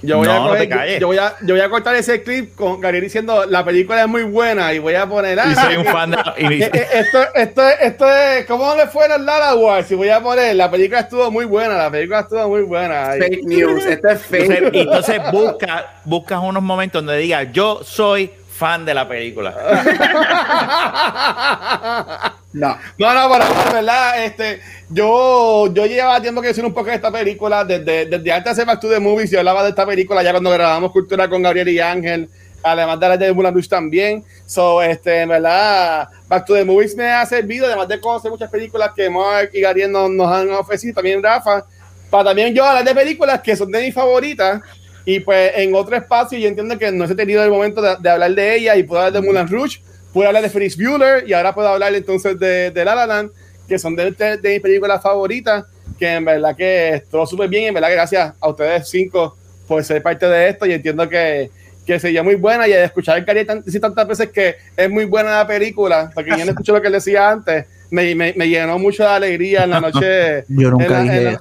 Yo 0.04 0.16
voy, 0.18 0.26
No, 0.26 0.52
a 0.52 0.58
coger- 0.58 0.98
yo, 0.98 1.06
voy 1.06 1.18
a, 1.18 1.36
yo 1.42 1.54
voy 1.54 1.60
a 1.60 1.70
cortar 1.70 1.94
ese 1.94 2.24
clip 2.24 2.56
con 2.56 2.80
Gabriel 2.80 3.04
diciendo 3.04 3.44
la 3.46 3.64
película 3.64 4.02
es 4.02 4.08
muy 4.08 4.24
buena 4.24 4.72
y 4.72 4.80
voy 4.80 4.96
a 4.96 5.06
poner 5.08 5.38
Y 5.38 5.40
ah, 5.40 5.54
soy 5.54 5.76
un 5.76 5.84
fan 5.86 6.10
de 6.10 6.16
la- 6.16 6.34
y- 6.38 6.60
Eh, 6.60 6.70
eh, 6.74 6.88
esto, 6.94 7.18
esto, 7.36 7.62
esto 7.68 8.10
es 8.12 8.44
¿cómo 8.46 8.74
le 8.74 8.88
fue 8.88 9.06
en 9.06 9.12
el 9.12 9.24
Lala 9.24 9.54
Wars? 9.54 9.88
Y 9.92 9.94
voy 9.94 10.08
a 10.08 10.20
poner 10.20 10.56
la 10.56 10.68
película 10.68 10.98
estuvo 11.00 11.30
muy 11.30 11.44
buena, 11.44 11.76
la 11.76 11.88
película 11.88 12.18
estuvo 12.20 12.48
muy 12.48 12.62
buena. 12.62 13.12
Fake 13.16 13.44
news, 13.44 13.86
esto 13.86 14.08
es 14.08 14.22
Entonces, 14.32 14.58
fake. 14.58 14.74
y 14.74 14.80
entonces 14.80 15.20
busca, 15.30 15.86
buscas 16.04 16.40
unos 16.42 16.62
momentos 16.64 17.00
donde 17.04 17.18
diga 17.20 17.44
yo 17.44 17.82
soy 17.84 18.28
fan 18.50 18.84
de 18.84 18.94
la 18.94 19.06
película. 19.08 19.54
No. 22.52 22.76
No, 22.98 23.14
no, 23.14 23.28
para, 23.30 23.48
para, 23.48 23.72
verdad, 23.72 24.24
este, 24.24 24.60
yo, 24.90 25.72
yo 25.72 25.86
llevaba 25.86 26.20
tiempo 26.20 26.42
que 26.42 26.48
decir 26.48 26.64
un 26.64 26.74
poco 26.74 26.90
de 26.90 26.96
esta 26.96 27.10
película, 27.10 27.64
desde, 27.64 28.06
desde 28.06 28.32
antes 28.32 28.56
de 28.56 28.64
Back 28.64 28.80
to 28.80 28.90
the 28.90 29.00
Movies, 29.00 29.30
yo 29.30 29.38
hablaba 29.38 29.62
de 29.62 29.70
esta 29.70 29.86
película 29.86 30.22
ya 30.22 30.32
cuando 30.32 30.50
grabamos 30.50 30.92
Cultura 30.92 31.28
con 31.28 31.42
Gabriel 31.42 31.70
y 31.70 31.80
Ángel, 31.80 32.28
además 32.62 33.00
de 33.00 33.08
la 33.08 33.16
de 33.16 33.32
Mulan 33.32 33.54
Rouge 33.54 33.68
también, 33.68 34.22
so, 34.44 34.82
este, 34.82 35.22
en 35.22 35.30
verdad, 35.30 36.08
Back 36.28 36.44
to 36.44 36.54
the 36.54 36.64
Movies 36.64 36.94
me 36.94 37.10
ha 37.10 37.24
servido, 37.24 37.66
además 37.66 37.88
de 37.88 37.98
conocer 37.98 38.30
muchas 38.30 38.50
películas 38.50 38.90
que 38.94 39.08
Mark 39.08 39.50
y 39.54 39.60
Gabriel 39.60 39.90
nos, 39.90 40.30
han 40.30 40.50
ofrecido, 40.50 40.94
también 40.94 41.22
Rafa, 41.22 41.64
para 42.10 42.24
también 42.24 42.54
yo 42.54 42.64
hablar 42.64 42.84
de 42.84 42.94
películas 42.94 43.40
que 43.40 43.56
son 43.56 43.70
de 43.70 43.80
mis 43.80 43.94
favoritas, 43.94 44.60
y 45.06 45.20
pues 45.20 45.52
en 45.56 45.74
otro 45.74 45.96
espacio 45.96 46.38
yo 46.38 46.48
entiendo 46.48 46.78
que 46.78 46.92
no 46.92 47.06
he 47.06 47.14
tenido 47.14 47.42
el 47.42 47.50
momento 47.50 47.80
de, 47.80 47.96
de 47.98 48.10
hablar 48.10 48.30
de 48.34 48.56
ella 48.56 48.76
y 48.76 48.82
puedo 48.82 49.00
hablar 49.00 49.20
de 49.20 49.26
Mulan 49.26 49.48
Rouge, 49.48 49.80
pude 50.12 50.26
hablar 50.26 50.42
de 50.42 50.50
Ferris 50.50 50.76
Bueller 50.76 51.24
y 51.28 51.32
ahora 51.32 51.54
puedo 51.54 51.68
hablar 51.68 51.94
entonces 51.94 52.38
de, 52.38 52.70
de 52.70 52.84
La 52.84 52.94
La 52.94 53.06
Land, 53.06 53.30
que 53.68 53.78
son 53.78 53.96
de, 53.96 54.10
de- 54.12 54.36
de 54.38 54.48
mis 54.54 54.60
películas 54.60 55.02
favoritas, 55.02 55.64
que 55.98 56.12
en 56.14 56.24
verdad 56.24 56.56
que 56.56 56.94
estuvo 56.96 57.26
súper 57.26 57.48
bien, 57.48 57.64
y 57.64 57.66
en 57.68 57.74
verdad 57.74 57.88
que 57.88 57.94
gracias 57.94 58.34
a 58.40 58.48
ustedes 58.48 58.88
cinco 58.88 59.36
por 59.68 59.82
ser 59.84 60.02
parte 60.02 60.26
de 60.26 60.48
esto 60.48 60.66
y 60.66 60.72
entiendo 60.72 61.08
que, 61.08 61.50
que 61.86 61.98
sería 61.98 62.22
muy 62.22 62.34
buena 62.34 62.66
y 62.68 62.72
de 62.72 62.84
escuchar 62.84 63.18
el 63.18 63.24
Cari 63.24 63.44
decir 63.64 63.80
tantas 63.80 64.06
veces 64.06 64.28
que 64.30 64.56
es 64.76 64.90
muy 64.90 65.04
buena 65.04 65.38
la 65.38 65.46
película, 65.46 66.10
porque 66.14 66.30
yo 66.30 66.44
no 66.44 66.50
escuché 66.50 66.72
lo 66.72 66.80
que 66.80 66.88
él 66.88 66.92
decía 66.92 67.30
antes, 67.30 67.66
me, 67.90 68.14
me, 68.14 68.34
me 68.36 68.48
llenó 68.48 68.78
mucho 68.78 69.02
de 69.04 69.08
alegría 69.10 69.64
en 69.64 69.70
la 69.70 69.80
noche. 69.80 70.44
Yo 70.48 70.70
nunca 70.72 70.84
en 70.84 70.92
la- 70.92 71.02
dije 71.02 71.16
en 71.18 71.24
la- 71.24 71.38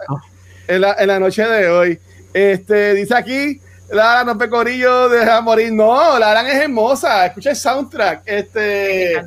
en 0.68 0.82
la, 0.82 0.96
en 1.00 1.08
la 1.08 1.20
noche 1.20 1.44
de 1.46 1.68
hoy. 1.70 2.00
Este, 2.34 2.94
dice 2.94 3.16
aquí, 3.16 3.60
Lara 3.92 4.24
no 4.24 4.38
pecorillo 4.38 5.10
deja 5.10 5.42
morir. 5.42 5.72
No, 5.74 6.18
Lara 6.18 6.42
es 6.50 6.56
hermosa. 6.56 7.26
Escucha 7.26 7.50
el 7.52 7.56
soundtrack. 7.56 8.22
Este, 8.26 9.22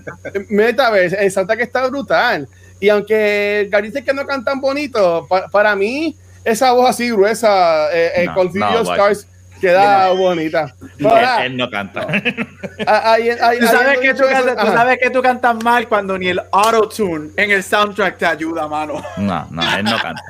Metaverse, 0.48 1.16
el 1.24 1.30
soundtrack 1.30 1.60
está 1.60 1.86
brutal. 1.86 2.48
Y 2.80 2.88
aunque 2.88 3.68
Gary 3.70 3.88
dice 3.88 4.02
que 4.04 4.12
no 4.14 4.26
cantan 4.26 4.60
bonito, 4.60 5.26
pa- 5.28 5.48
para 5.48 5.74
mí, 5.76 6.16
esa 6.44 6.72
voz 6.72 6.90
así 6.90 7.10
gruesa, 7.10 7.90
eh, 7.92 8.12
eh, 8.16 8.26
No, 8.26 8.34
con 8.34 8.50
no. 8.52 8.80
Stars, 8.82 9.26
queda 9.60 10.10
bonita. 10.12 10.74
No, 10.98 11.08
Ahora, 11.10 11.46
él, 11.46 11.52
él 11.52 11.56
no 11.56 11.70
canta. 11.70 12.06
Tú 12.06 13.66
sabes, 13.66 13.98
que 14.00 14.14
tú, 14.14 14.24
sabes 14.74 14.98
que 15.00 15.10
tú 15.10 15.22
cantas 15.22 15.56
mal 15.62 15.88
cuando 15.88 16.18
ni 16.18 16.28
el 16.28 16.40
auto-tune 16.52 17.30
en 17.36 17.50
el 17.52 17.62
soundtrack 17.62 18.18
te 18.18 18.26
ayuda, 18.26 18.66
mano. 18.68 19.02
No, 19.16 19.46
no, 19.50 19.76
él 19.76 19.84
no 19.84 19.98
canta. 19.98 20.22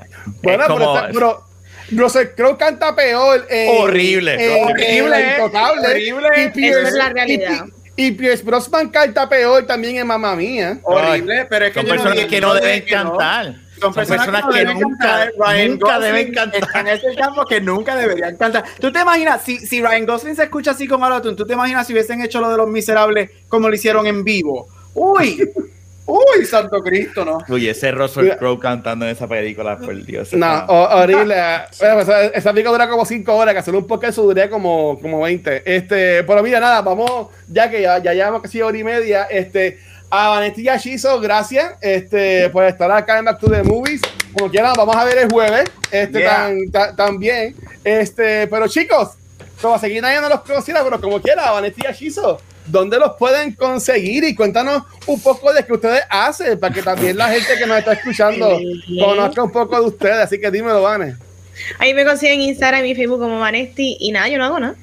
Bueno, 0.42 0.62
es 0.62 0.68
como, 0.68 0.94
pero, 0.94 1.12
pero 1.12 1.44
Russell 1.90 2.28
Crowe 2.36 2.56
canta 2.56 2.94
peor. 2.94 3.46
en- 3.50 3.78
Horrible. 3.78 4.34
en- 4.34 4.64
Horrible, 4.64 5.30
Intocable. 5.38 5.88
horrible. 5.88 6.28
Y 6.36 6.40
Esa 6.40 6.52
Pierce- 6.52 6.88
es 6.88 6.92
la 6.94 7.08
realidad. 7.10 7.66
Y, 7.96 8.06
y 8.06 8.10
Pierce 8.12 8.42
Brosnan 8.44 8.88
canta 8.88 9.28
peor 9.28 9.64
también 9.66 9.96
en 9.96 10.06
Mamma 10.06 10.34
Mía. 10.36 10.78
Horrible, 10.82 11.46
pero 11.48 11.66
es 11.66 11.72
que 11.72 11.80
son 11.80 11.88
personas 11.88 12.14
dije- 12.16 12.28
que 12.28 12.40
no 12.40 12.54
deben 12.54 12.84
que 12.84 12.96
no. 12.96 13.10
cantar. 13.16 13.54
Son 13.80 13.92
personas, 13.92 14.24
que, 14.24 14.32
no 14.32 14.52
deben 14.52 14.80
nunca, 14.80 14.98
cantar. 14.98 15.32
Ryan 15.36 15.70
nunca 15.72 15.98
deben 16.00 16.32
cantar. 16.32 16.62
En 16.74 16.86
ese 16.86 17.14
campo 17.16 17.44
que 17.44 17.60
nunca 17.60 17.96
deberían 17.96 18.36
cantar. 18.36 18.64
¿Tú 18.80 18.90
te 18.92 19.00
imaginas, 19.00 19.42
si, 19.42 19.58
si 19.58 19.82
Ryan 19.82 20.06
Gosling 20.06 20.36
se 20.36 20.44
escucha 20.44 20.70
así 20.70 20.86
con 20.86 21.02
Autotune, 21.02 21.36
¿tú 21.36 21.44
te 21.44 21.52
imaginas 21.54 21.86
si 21.86 21.92
hubiesen 21.92 22.22
hecho 22.22 22.40
lo 22.40 22.50
de 22.50 22.56
los 22.56 22.68
miserables 22.68 23.30
como 23.48 23.68
lo 23.68 23.74
hicieron 23.74 24.06
en 24.06 24.22
vivo? 24.24 24.68
Uy, 24.94 25.50
uy, 26.06 26.44
santo 26.44 26.82
Cristo, 26.82 27.24
¿no? 27.24 27.38
Oye, 27.48 27.70
ese 27.70 27.90
Russell. 27.92 28.30
Crowe 28.38 28.58
cantando 28.58 29.04
en 29.06 29.12
esa 29.12 29.26
película, 29.26 29.78
por 29.78 29.94
Dios. 30.04 30.32
No, 30.32 30.64
horrible. 30.66 31.34
Bueno, 31.78 32.00
esa, 32.00 32.24
esa 32.26 32.50
película 32.52 32.72
dura 32.72 32.88
como 32.88 33.04
5 33.04 33.34
horas, 33.34 33.54
que 33.54 33.60
hacer 33.60 33.74
un 33.74 33.86
podcast 33.86 34.16
duraría 34.18 34.50
como, 34.50 34.98
como 35.00 35.20
20. 35.22 35.62
Este, 35.76 36.22
pero 36.24 36.42
mira, 36.42 36.60
nada, 36.60 36.82
vamos, 36.82 37.28
ya 37.48 37.70
que 37.70 37.80
ya, 37.82 37.98
ya 37.98 38.12
llevamos 38.12 38.42
casi 38.42 38.60
hora 38.62 38.76
y 38.76 38.84
media. 38.84 39.24
Este, 39.24 39.78
a 40.10 40.28
Vanetti 40.28 40.62
y 40.62 40.68
a 40.68 40.76
Shizo, 40.76 41.20
gracias 41.20 41.74
este, 41.80 42.48
por 42.50 42.64
estar 42.64 42.90
acá 42.92 43.18
en 43.18 43.24
Back 43.24 43.40
to 43.40 43.50
the 43.50 43.62
Movies. 43.62 44.00
Como 44.36 44.50
quieran, 44.50 44.74
vamos 44.76 44.94
a 44.96 45.04
ver 45.04 45.18
el 45.18 45.28
jueves. 45.30 45.64
Este, 45.90 46.20
Yeah. 46.20 46.36
tan- 46.36 46.70
ta- 46.70 46.94
también. 46.96 47.54
Este, 47.82 48.46
pero 48.48 48.68
chicos, 48.68 49.10
como 49.60 49.78
seguir 49.78 50.02
nadie 50.02 50.20
no 50.20 50.28
los 50.28 50.40
conociera, 50.42 50.84
pero 50.84 51.00
como 51.00 51.20
quiera, 51.20 51.50
Vanetti 51.52 51.82
y 51.84 51.86
a 51.86 51.92
Shizo, 51.92 52.40
¿dónde 52.66 52.98
los 52.98 53.14
pueden 53.16 53.54
conseguir? 53.54 54.24
Y 54.24 54.34
cuéntanos 54.34 54.82
un 55.06 55.20
poco 55.20 55.52
de 55.52 55.64
qué 55.64 55.72
ustedes 55.72 56.02
hacen, 56.08 56.58
para 56.58 56.74
que 56.74 56.82
también 56.82 57.16
la 57.16 57.28
gente 57.28 57.56
que 57.58 57.66
nos 57.66 57.78
está 57.78 57.92
escuchando 57.92 58.58
conozca 58.98 59.42
un 59.42 59.52
poco 59.52 59.80
de 59.80 59.86
ustedes. 59.86 60.16
Así 60.16 60.40
que 60.40 60.50
dímelo, 60.50 60.82
Vane. 60.82 61.16
Ahí 61.78 61.94
me 61.94 62.04
consiguen 62.04 62.40
Instagram 62.40 62.84
y 62.84 62.94
Facebook 62.94 63.20
como 63.20 63.38
Vanesti 63.38 63.96
y 64.00 64.12
nada, 64.12 64.28
yo 64.28 64.38
no 64.38 64.44
hago 64.44 64.60
nada. 64.60 64.74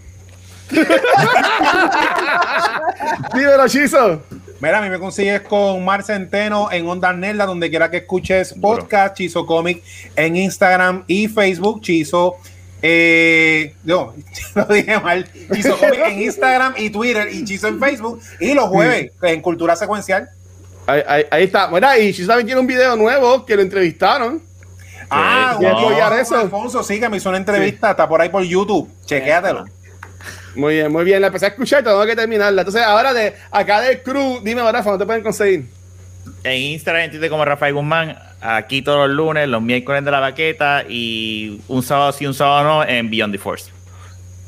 Dímelo, 3.34 3.68
Chizo. 3.68 4.22
Mira, 4.62 4.78
a 4.78 4.82
mí 4.82 4.90
me 4.90 5.00
consigues 5.00 5.42
con 5.42 5.84
Mar 5.84 6.04
Centeno 6.04 6.72
en 6.72 6.88
Onda 6.88 7.12
Nerda, 7.14 7.46
donde 7.46 7.70
quiera 7.70 7.90
que 7.90 7.98
escuches 7.98 8.54
podcast, 8.54 9.18
Chizo 9.18 9.46
Comic 9.46 9.84
en 10.16 10.38
Instagram 10.38 11.04
y 11.08 11.28
Facebook, 11.28 11.82
Chizo. 11.82 12.36
Eh, 12.82 13.76
no, 13.84 14.14
lo 14.56 14.66
dije 14.66 15.00
mal. 15.00 15.28
Chizo 15.54 15.78
Comic 15.78 16.00
en 16.06 16.22
Instagram 16.22 16.74
y 16.78 16.90
Twitter 16.90 17.28
y 17.32 17.44
Chizo 17.46 17.68
en 17.68 17.80
Facebook. 17.80 18.22
Y 18.40 18.54
los 18.54 18.66
jueves 18.66 19.12
en 19.22 19.42
Cultura 19.42 19.76
Secuencial. 19.76 20.30
Ahí, 20.88 21.02
ahí- 21.08 21.26
ahí 21.30 21.44
está. 21.44 21.68
Bueno, 21.68 21.88
y 21.98 22.14
Chizo 22.14 22.28
también 22.28 22.48
tiene 22.48 22.62
un 22.62 22.68
video 22.68 22.96
nuevo 22.96 23.46
que 23.46 23.56
lo 23.56 23.62
entrevistaron. 23.62 24.42
Ah, 25.10 25.56
¿Quieres 25.60 25.78
no, 25.78 25.88
apoyar 25.90 26.14
eso? 26.20 26.38
Alfonso, 26.38 26.84
sí, 26.84 27.00
que 27.00 27.10
me 27.10 27.18
hizo 27.18 27.28
una 27.30 27.38
entrevista, 27.38 27.92
está 27.92 28.08
por 28.08 28.22
ahí 28.22 28.30
por 28.30 28.44
YouTube. 28.44 28.90
Chequéatelo. 29.06 29.66
Muy 30.56 30.76
bien, 30.76 30.92
muy 30.92 31.04
bien. 31.04 31.22
La 31.22 31.28
empecé 31.28 31.46
a 31.46 31.50
escuchar, 31.50 31.84
tengo 31.84 32.06
que 32.06 32.16
terminarla. 32.16 32.62
Entonces, 32.62 32.82
ahora 32.82 33.14
de 33.14 33.36
acá 33.52 33.82
del 33.82 34.02
crew, 34.04 34.40
dime, 34.44 34.62
Rafa, 34.72 34.90
¿dónde 34.92 35.04
te 35.04 35.08
pueden 35.08 35.24
conseguir? 35.24 35.66
En 36.44 36.54
Instagram, 36.62 37.04
en 37.04 37.12
Twitter 37.12 37.30
como 37.30 37.44
Rafael 37.46 37.74
Guzmán, 37.74 38.18
aquí 38.42 38.82
todos 38.82 39.08
los 39.08 39.16
lunes, 39.16 39.48
los 39.48 39.62
miércoles 39.62 40.04
de 40.04 40.12
la 40.12 40.20
baqueta 40.20 40.84
y 40.88 41.62
un 41.68 41.84
sábado 41.84 42.12
sí, 42.12 42.26
un 42.26 42.34
sábado 42.34 42.64
no 42.64 42.88
en 42.88 43.10
Beyond 43.10 43.34
the 43.34 43.40
Force. 43.40 43.72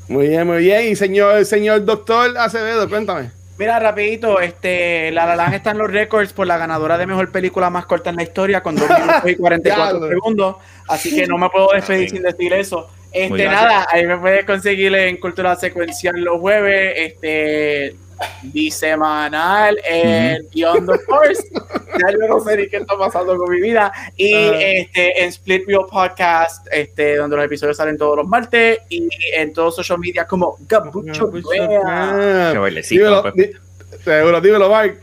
Muy 0.07 0.27
bien, 0.27 0.45
muy 0.47 0.57
bien. 0.57 0.91
Y 0.91 0.95
señor, 0.95 1.45
señor 1.45 1.85
doctor 1.85 2.37
Acevedo, 2.37 2.89
cuéntame. 2.89 3.31
Mira, 3.57 3.79
rapidito, 3.79 4.39
este, 4.41 5.11
La 5.11 5.25
La 5.27 5.35
Land 5.35 5.53
está 5.53 5.71
en 5.71 5.77
los 5.77 5.89
récords 5.91 6.33
por 6.33 6.47
la 6.47 6.57
ganadora 6.57 6.97
de 6.97 7.05
mejor 7.05 7.31
película 7.31 7.69
más 7.69 7.85
corta 7.85 8.09
en 8.09 8.15
la 8.15 8.23
historia 8.23 8.61
con 8.63 8.75
2 8.75 8.89
minutos 8.89 9.29
y 9.31 9.35
44 9.37 9.99
Diablo. 9.99 10.07
segundos, 10.09 10.55
así 10.87 11.15
que 11.15 11.27
no 11.27 11.37
me 11.37 11.49
puedo 11.49 11.69
despedir 11.73 12.09
sin 12.09 12.23
decir 12.23 12.51
eso. 12.53 12.89
Este, 13.11 13.45
nada, 13.45 13.85
ahí 13.91 14.07
me 14.07 14.17
puedes 14.17 14.43
conseguir 14.43 14.93
en 14.95 15.17
Cultura 15.17 15.55
Secuencial 15.55 16.19
los 16.19 16.39
jueves, 16.39 16.93
este, 16.97 17.95
bisemanal 18.43 19.77
en 19.87 20.47
Beyond 20.53 20.91
the 20.91 20.99
Force. 20.99 21.43
Ya 21.93 22.09
yo 22.11 22.27
no 22.27 22.39
sé 22.39 22.57
ni 22.57 22.67
qué 22.69 22.77
está 22.77 22.97
pasando 22.97 23.37
con 23.37 23.51
mi 23.53 23.61
vida. 23.61 23.91
Y 24.17 24.33
Ah. 24.33 24.59
este, 24.59 25.21
en 25.21 25.29
Split 25.29 25.67
View 25.67 25.85
Podcast, 25.85 26.65
este, 26.71 27.17
donde 27.17 27.35
los 27.35 27.45
episodios 27.45 27.77
salen 27.77 27.99
todos 27.99 28.17
los 28.17 28.27
martes, 28.27 28.79
y 28.89 29.07
en 29.35 29.53
todos 29.53 29.75
social 29.75 29.99
media 29.99 30.25
como 30.25 30.57
Gabucho 30.67 31.31
Qué 31.31 32.57
bailecito, 32.57 33.03
dímelo, 33.03 33.21
pues. 33.21 34.41
dímelo, 34.41 34.75
Mike. 34.75 34.97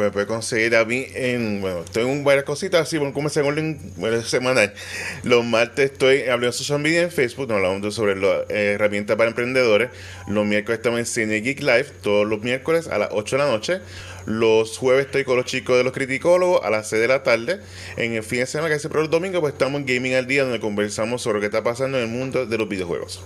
Pues 0.00 0.12
puede 0.12 0.26
conseguir 0.26 0.74
a 0.76 0.86
mí 0.86 1.04
en, 1.14 1.60
bueno, 1.60 1.80
estoy 1.80 2.10
en 2.10 2.24
varias 2.24 2.46
cositas 2.46 2.80
así, 2.80 2.96
bueno, 2.96 3.12
como 3.12 3.28
se 3.28 3.42
orden 3.42 3.78
semanal. 4.24 4.72
Los 5.24 5.44
martes 5.44 5.92
estoy 5.92 6.22
hablando 6.22 6.52
social 6.52 6.78
media 6.78 7.02
en 7.02 7.10
Facebook, 7.10 7.48
nos 7.48 7.56
hablamos 7.58 7.94
sobre 7.94 8.16
las 8.16 8.48
herramientas 8.48 9.18
para 9.18 9.28
emprendedores. 9.28 9.90
Los 10.26 10.46
miércoles 10.46 10.78
estamos 10.78 11.00
en 11.00 11.04
Cine 11.04 11.42
Geek 11.42 11.60
Live, 11.60 11.88
todos 12.02 12.26
los 12.26 12.40
miércoles 12.40 12.88
a 12.88 12.96
las 12.96 13.10
8 13.12 13.36
de 13.36 13.42
la 13.42 13.50
noche. 13.50 13.80
Los 14.24 14.78
jueves 14.78 15.04
estoy 15.04 15.24
con 15.24 15.36
los 15.36 15.44
chicos 15.44 15.76
de 15.76 15.84
los 15.84 15.92
criticólogos 15.92 16.64
a 16.64 16.70
las 16.70 16.88
6 16.88 17.02
de 17.02 17.08
la 17.08 17.22
tarde. 17.22 17.60
En 17.98 18.14
el 18.14 18.22
fin 18.22 18.38
de 18.38 18.46
semana, 18.46 18.70
que 18.70 18.76
es 18.76 18.84
el 18.86 19.10
domingo, 19.10 19.42
pues 19.42 19.52
estamos 19.52 19.82
en 19.82 19.86
Gaming 19.86 20.14
al 20.14 20.26
Día, 20.26 20.44
donde 20.44 20.60
conversamos 20.60 21.20
sobre 21.20 21.40
qué 21.40 21.46
está 21.46 21.62
pasando 21.62 21.98
en 21.98 22.04
el 22.04 22.10
mundo 22.10 22.46
de 22.46 22.56
los 22.56 22.66
videojuegos. 22.66 23.22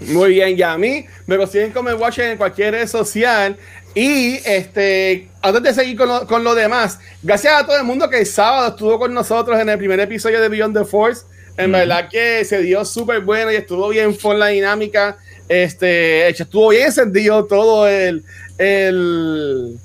Muy 0.00 0.30
bien, 0.30 0.56
ya 0.56 0.72
a 0.72 0.78
mí 0.78 1.06
me 1.26 1.36
consiguen 1.36 1.72
como 1.72 1.88
el 1.88 1.96
Watcher 1.96 2.30
en 2.30 2.36
cualquier 2.36 2.74
red 2.74 2.86
social. 2.86 3.56
Y 3.94 4.40
este, 4.44 5.28
antes 5.40 5.62
de 5.62 5.74
seguir 5.74 5.96
con 5.96 6.08
lo, 6.08 6.26
con 6.26 6.42
lo 6.42 6.54
demás, 6.54 6.98
gracias 7.22 7.54
a 7.54 7.64
todo 7.64 7.76
el 7.76 7.84
mundo 7.84 8.10
que 8.10 8.18
el 8.18 8.26
sábado 8.26 8.68
estuvo 8.68 8.98
con 8.98 9.14
nosotros 9.14 9.58
en 9.60 9.68
el 9.68 9.78
primer 9.78 10.00
episodio 10.00 10.40
de 10.40 10.48
Beyond 10.48 10.76
the 10.76 10.84
Force. 10.84 11.22
En 11.56 11.70
verdad 11.70 12.08
que 12.10 12.44
se 12.44 12.58
dio 12.62 12.84
súper 12.84 13.20
bueno 13.20 13.52
y 13.52 13.54
estuvo 13.54 13.88
bien 13.88 14.14
fue 14.16 14.36
la 14.36 14.48
dinámica. 14.48 15.16
Este, 15.48 16.28
estuvo 16.28 16.70
bien 16.70 16.86
encendido 16.86 17.44
todo 17.44 17.86
el, 17.86 18.24
el, 18.58 19.78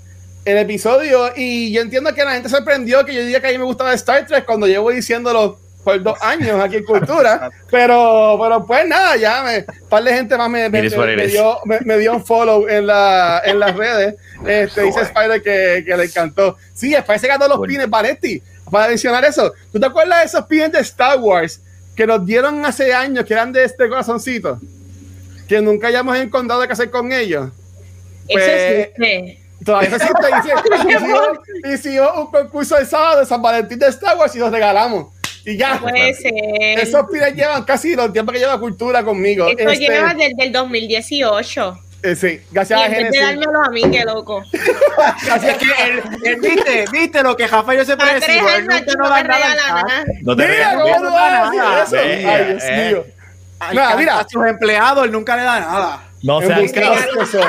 el 0.45 0.57
episodio 0.57 1.31
y 1.35 1.71
yo 1.71 1.81
entiendo 1.81 2.13
que 2.15 2.23
la 2.23 2.33
gente 2.33 2.49
sorprendió 2.49 3.05
que 3.05 3.13
yo 3.13 3.23
diga 3.23 3.39
que 3.39 3.47
a 3.47 3.51
mí 3.51 3.59
me 3.59 3.65
gustaba 3.65 3.93
Star 3.93 4.25
Trek 4.25 4.45
cuando 4.45 4.65
llevo 4.65 4.89
diciéndolo 4.89 5.59
por 5.83 6.01
dos 6.03 6.17
años 6.21 6.59
aquí 6.61 6.77
en 6.77 6.83
Cultura, 6.83 7.49
pero, 7.71 8.37
pero 8.41 8.65
pues 8.65 8.85
nada, 8.87 9.15
ya 9.15 9.43
me, 9.43 9.59
un 9.81 9.87
par 9.89 10.03
de 10.03 10.13
gente 10.13 10.37
más 10.37 10.49
me, 10.49 10.69
dio, 10.69 11.59
me, 11.65 11.79
me 11.81 11.97
dio 11.97 12.13
un 12.13 12.25
follow 12.25 12.67
en, 12.67 12.85
la, 12.87 13.41
en 13.45 13.59
las 13.59 13.75
redes. 13.75 14.15
Este, 14.45 14.83
dice 14.83 15.01
Spider 15.01 15.41
que, 15.41 15.83
que 15.85 15.97
le 15.97 16.05
encantó. 16.05 16.55
Sí, 16.73 16.93
Spider 16.95 17.19
se 17.19 17.27
ganó 17.27 17.45
los 17.49 17.57
Cool. 17.57 17.67
pines, 17.67 17.89
Vanetti, 17.89 18.41
para 18.71 18.87
mencionar 18.87 19.25
eso. 19.25 19.51
¿Tú 19.69 19.79
te 19.81 19.85
acuerdas 19.85 20.19
de 20.19 20.25
esos 20.27 20.45
pines 20.45 20.71
de 20.71 20.79
Star 20.79 21.19
Wars 21.19 21.59
que 21.93 22.07
nos 22.07 22.25
dieron 22.25 22.65
hace 22.65 22.93
años, 22.93 23.25
que 23.25 23.33
eran 23.33 23.51
de 23.51 23.65
este 23.65 23.89
corazoncito? 23.89 24.57
Que 25.47 25.59
nunca 25.61 25.87
hayamos 25.87 26.15
encontrado 26.17 26.65
qué 26.65 26.71
hacer 26.71 26.89
con 26.89 27.11
ellos. 27.11 27.49
Pues, 28.31 28.47
Eso 28.47 28.79
existe. 29.01 29.39
Todavía 29.65 29.89
se 29.89 29.95
existe. 29.97 30.29
Hice- 30.29 30.95
hicimos, 30.95 31.27
hicimos 31.73 32.11
un 32.17 32.31
concurso 32.31 32.75
de 32.77 32.85
sábado 32.85 33.19
de 33.19 33.25
San 33.25 33.41
Valentín 33.41 33.77
de 33.77 33.87
Star 33.87 34.15
Wars 34.17 34.33
y 34.35 34.39
los 34.39 34.51
regalamos. 34.51 35.07
Y 35.45 35.57
ya. 35.57 35.75
No 35.75 35.81
puede 35.81 36.13
ser. 36.13 36.33
Esos 36.79 37.05
pines 37.11 37.33
llevan 37.35 37.63
casi 37.63 37.95
los 37.95 38.11
tiempos 38.11 38.33
que 38.33 38.39
lleva 38.39 38.59
cultura 38.59 39.03
conmigo. 39.03 39.47
Esto 39.49 39.69
Este, 39.69 39.85
lleva 39.87 40.13
desde 40.13 40.35
el 40.43 40.51
2018. 40.51 41.79
eh, 42.03 42.15
sí, 42.15 42.27
Y 42.27 42.53
gracias 42.53 42.79
a 42.79 42.83
vez 42.83 42.91
de 42.91 42.97
Genesis. 42.97 43.21
dármelos 43.21 43.67
a 43.67 43.69
mí, 43.71 43.81
qué 43.91 44.03
loco. 44.05 44.43
Es 44.51 45.57
que 45.57 45.65
él, 45.83 46.01
él- 46.23 46.39
viste, 46.41 46.85
viste 46.91 47.23
lo 47.23 47.35
que 47.35 47.47
Rafa 47.47 47.73
yo 47.73 47.85
siempre 47.85 48.13
decimos, 48.19 48.51
él 48.53 48.67
nunca 48.67 48.93
no 48.97 49.09
nada. 49.23 50.05
No 50.21 50.35
te 50.35 50.47
Mira. 50.47 50.75
¿cómo 50.75 50.99
no 50.99 51.11
vas 51.11 51.33
a 51.33 51.45
decir 51.45 51.59
nada. 51.59 51.83
eso? 51.83 51.95
Ay, 52.29 52.45
Dios 52.45 52.63
eh. 52.65 52.87
mío. 52.89 53.05
Nada, 53.73 53.89
chat, 53.89 53.99
mira. 53.99 54.19
A 54.19 54.27
sus 54.29 54.45
empleados 54.45 55.05
él 55.05 55.11
nunca 55.11 55.35
le 55.35 55.43
da 55.43 55.59
nada. 55.59 56.03
No 56.21 56.41
Embustero 56.41 56.93
asqueroso. 56.93 57.39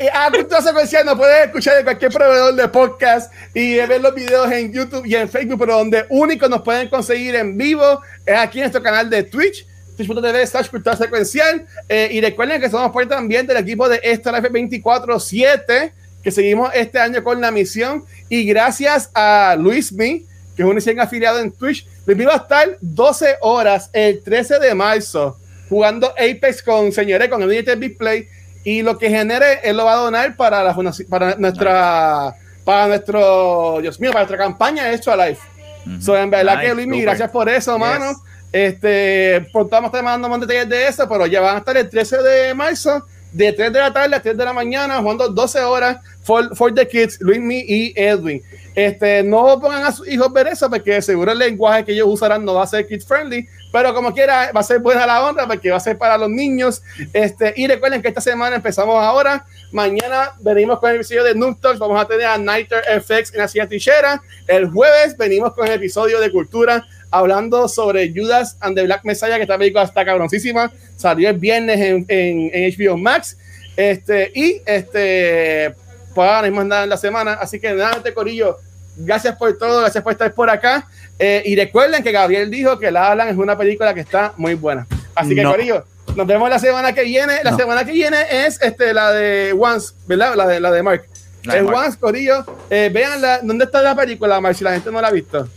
A, 0.00 0.26
a 0.26 0.30
Cultura 0.30 0.62
Secuencial 0.62 1.04
nos 1.04 1.16
puedes 1.16 1.46
escuchar 1.46 1.76
de 1.76 1.82
cualquier 1.82 2.12
proveedor 2.12 2.54
de 2.54 2.68
podcast 2.68 3.32
y 3.52 3.76
ver 3.76 4.00
los 4.00 4.14
videos 4.14 4.50
en 4.52 4.72
YouTube 4.72 5.04
y 5.04 5.16
en 5.16 5.28
Facebook, 5.28 5.58
pero 5.58 5.78
donde 5.78 6.06
único 6.08 6.48
nos 6.48 6.62
pueden 6.62 6.88
conseguir 6.88 7.34
en 7.34 7.56
vivo 7.56 8.00
es 8.24 8.36
aquí 8.36 8.58
en 8.58 8.64
nuestro 8.64 8.82
canal 8.82 9.10
de 9.10 9.24
Twitch, 9.24 9.66
twitch.tv 9.96 10.46
slash 10.46 10.68
cultura 10.68 10.96
secuencial. 10.96 11.66
Eh, 11.88 12.10
y 12.12 12.20
recuerden 12.20 12.60
que 12.60 12.70
somos 12.70 12.92
parte 12.92 13.08
también 13.08 13.46
del 13.46 13.56
equipo 13.56 13.88
de 13.88 14.00
Extra 14.02 14.38
Life 14.38 14.50
24-7, 14.50 15.92
que 16.22 16.30
seguimos 16.30 16.70
este 16.74 17.00
año 17.00 17.24
con 17.24 17.40
la 17.40 17.50
misión. 17.50 18.04
Y 18.28 18.44
gracias 18.44 19.10
a 19.14 19.56
Luis 19.58 19.92
Me, 19.92 20.22
que 20.54 20.62
es 20.62 20.64
un 20.64 20.74
recién 20.74 21.00
afiliado 21.00 21.40
en 21.40 21.50
Twitch, 21.50 21.86
Me 22.06 22.24
va 22.24 22.34
a 22.34 22.36
estar 22.36 22.78
12 22.80 23.38
horas 23.40 23.90
el 23.92 24.22
13 24.22 24.60
de 24.60 24.74
marzo 24.74 25.38
jugando 25.68 26.08
Apex 26.10 26.62
con 26.62 26.92
señores, 26.92 27.28
con 27.28 27.42
el 27.42 27.76
Big 27.76 27.98
Play. 27.98 28.28
Y 28.70 28.82
lo 28.82 28.98
que 28.98 29.08
genere, 29.08 29.60
él 29.64 29.78
lo 29.78 29.86
va 29.86 29.94
a 29.94 29.96
donar 29.96 30.36
para, 30.36 30.62
la, 30.62 30.76
para 31.08 31.36
nuestra, 31.36 32.34
para 32.64 32.86
nuestro, 32.88 33.78
Dios 33.80 33.98
mío, 33.98 34.10
para 34.10 34.26
nuestra 34.26 34.36
campaña 34.36 34.92
Extra 34.92 35.16
Life. 35.16 35.40
Ujú. 35.86 36.02
So, 36.02 36.16
en 36.18 36.28
verdad 36.28 36.56
Nice, 36.56 36.66
que 36.68 36.74
Luis, 36.74 36.86
super. 36.86 37.00
gracias 37.02 37.30
por 37.30 37.48
eso, 37.48 37.72
Yes. 37.72 37.80
mano. 37.80 38.12
Este, 38.52 39.46
por 39.52 39.70
vamos 39.70 39.88
a 39.88 39.96
estar 39.96 40.02
mandando 40.04 40.28
más 40.28 40.40
detalles 40.46 40.68
de 40.68 40.86
eso, 40.86 41.08
pero 41.08 41.26
ya 41.26 41.40
van 41.40 41.54
a 41.56 41.58
estar 41.60 41.76
el 41.78 41.88
13 41.88 42.18
de 42.18 42.52
marzo, 42.54 43.06
de 43.32 43.52
3 43.54 43.72
de 43.72 43.78
la 43.78 43.90
tarde 43.92 44.16
a 44.16 44.20
3 44.20 44.36
de 44.36 44.44
la 44.44 44.52
mañana, 44.52 44.98
jugando 45.00 45.28
12 45.28 45.60
horas 45.60 45.98
for, 46.22 46.54
for 46.54 46.74
the 46.74 46.86
kids, 46.86 47.18
Luis, 47.20 47.40
me 47.40 47.60
y 47.66 47.94
Edwin. 47.96 48.42
Este, 48.78 49.24
no 49.24 49.58
pongan 49.60 49.82
a 49.82 49.90
sus 49.90 50.06
hijos 50.08 50.32
ver 50.32 50.46
eso, 50.46 50.70
porque 50.70 51.02
seguro 51.02 51.32
el 51.32 51.38
lenguaje 51.38 51.84
que 51.84 51.92
ellos 51.92 52.06
usarán 52.08 52.44
no 52.44 52.54
va 52.54 52.62
a 52.62 52.66
ser 52.68 52.86
kids 52.86 53.04
friendly, 53.04 53.44
pero 53.72 53.92
como 53.92 54.14
quiera, 54.14 54.52
va 54.54 54.60
a 54.60 54.62
ser 54.62 54.78
buena 54.78 55.04
la 55.04 55.20
onda, 55.28 55.48
porque 55.48 55.68
va 55.72 55.78
a 55.78 55.80
ser 55.80 55.98
para 55.98 56.16
los 56.16 56.30
niños. 56.30 56.80
Este, 57.12 57.52
y 57.56 57.66
recuerden 57.66 58.00
que 58.00 58.06
esta 58.06 58.20
semana 58.20 58.54
empezamos 58.54 58.94
ahora. 59.02 59.44
Mañana 59.72 60.32
venimos 60.38 60.78
con 60.78 60.90
el 60.90 60.96
episodio 60.96 61.24
de 61.24 61.34
Noob 61.34 61.60
Talks. 61.60 61.80
Vamos 61.80 62.00
a 62.00 62.06
tener 62.06 62.26
a 62.26 62.38
Nighter 62.38 62.82
FX 63.02 63.34
en 63.34 63.40
la 63.40 63.48
silla 63.48 63.66
trinchera. 63.66 64.22
El 64.46 64.70
jueves 64.70 65.16
venimos 65.16 65.52
con 65.54 65.66
el 65.66 65.72
episodio 65.72 66.20
de 66.20 66.30
Cultura 66.30 66.86
hablando 67.10 67.66
sobre 67.68 68.12
Judas 68.14 68.56
and 68.60 68.76
the 68.76 68.84
Black 68.84 69.00
Messiah, 69.04 69.36
que 69.36 69.42
esta 69.42 69.58
película 69.58 69.82
está 69.82 70.04
cabroncísima. 70.04 70.70
Salió 70.96 71.30
el 71.30 71.38
viernes 71.38 71.80
en, 71.80 72.04
en- 72.06 72.50
en 72.54 72.72
HBO 72.78 72.96
Max. 72.96 73.36
Este, 73.76 74.30
y 74.34 74.62
este, 74.64 75.74
pues 76.14 76.28
ahora 76.30 76.42
mismo 76.48 76.62
nada 76.62 76.84
en 76.84 76.90
la 76.90 76.96
semana. 76.96 77.32
Así 77.34 77.58
que 77.60 77.72
nada, 77.72 77.94
este 77.96 78.14
Corillo, 78.14 78.56
gracias 78.98 79.36
por 79.36 79.56
todo, 79.58 79.80
gracias 79.80 80.02
por 80.04 80.12
estar 80.12 80.32
por 80.32 80.50
acá. 80.50 80.86
Eh, 81.18 81.42
y 81.46 81.56
recuerden 81.56 82.02
que 82.02 82.12
Gabriel 82.12 82.50
dijo 82.50 82.78
que 82.78 82.90
La 82.90 83.10
Hablan 83.10 83.28
es 83.28 83.36
una 83.36 83.56
película 83.56 83.92
que 83.94 84.00
está 84.00 84.32
muy 84.36 84.54
buena. 84.54 84.86
Así 85.14 85.34
que, 85.34 85.42
No. 85.42 85.50
Corillo, 85.52 85.84
nos 86.14 86.26
vemos 86.26 86.48
la 86.48 86.58
semana 86.58 86.92
que 86.92 87.02
viene. 87.04 87.42
La 87.42 87.50
No. 87.52 87.56
semana 87.56 87.84
que 87.84 87.92
viene 87.92 88.18
es 88.46 88.60
este, 88.62 88.92
la 88.94 89.12
de 89.12 89.52
Once, 89.58 89.94
¿verdad? 90.06 90.34
La 90.36 90.46
de, 90.46 90.60
la 90.60 90.70
de 90.70 90.82
Mark. 90.82 91.04
La 91.44 91.54
de 91.54 91.58
el 91.60 91.64
Mark. 91.66 91.76
Once, 91.86 91.98
Corillo. 91.98 92.44
Eh, 92.70 92.90
veanla. 92.92 93.40
¿Dónde 93.42 93.64
está 93.64 93.82
la 93.82 93.94
película, 93.96 94.40
Mark? 94.40 94.54
Si 94.56 94.62
la 94.64 94.72
gente 94.72 94.90
no 94.92 95.00
la 95.00 95.08
ha 95.08 95.12
visto. 95.12 95.48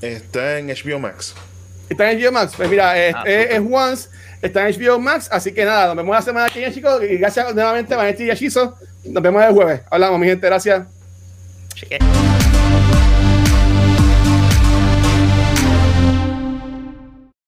Está 0.00 0.58
en 0.58 0.68
HBO 0.68 0.98
Max. 0.98 1.34
Está 1.88 2.10
en 2.10 2.20
HBO 2.20 2.32
Max. 2.32 2.52
Pues 2.56 2.68
mira, 2.68 2.98
es, 2.98 3.14
Ah, 3.14 3.22
es- 3.26 3.42
súper. 3.44 3.56
es 3.56 3.62
Once, 3.72 4.08
está 4.42 4.68
en 4.68 4.74
HBO 4.74 4.98
Max. 4.98 5.28
Así 5.30 5.52
que 5.52 5.64
nada, 5.64 5.86
nos 5.86 5.96
vemos 5.96 6.14
la 6.16 6.22
semana 6.22 6.48
que 6.48 6.58
viene, 6.58 6.74
chicos. 6.74 7.00
Y 7.02 7.16
gracias 7.16 7.54
nuevamente 7.54 7.94
a 7.94 7.96
Vanetti 7.96 8.24
y 8.24 8.30
a 8.30 8.34
Shizo. 8.34 8.76
Nos 9.04 9.22
vemos 9.22 9.42
el 9.44 9.52
jueves. 9.52 9.82
Hablamos, 9.90 10.18
mi 10.18 10.26
gente. 10.26 10.46
Gracias. 10.46 10.82
Cheque. 11.74 11.98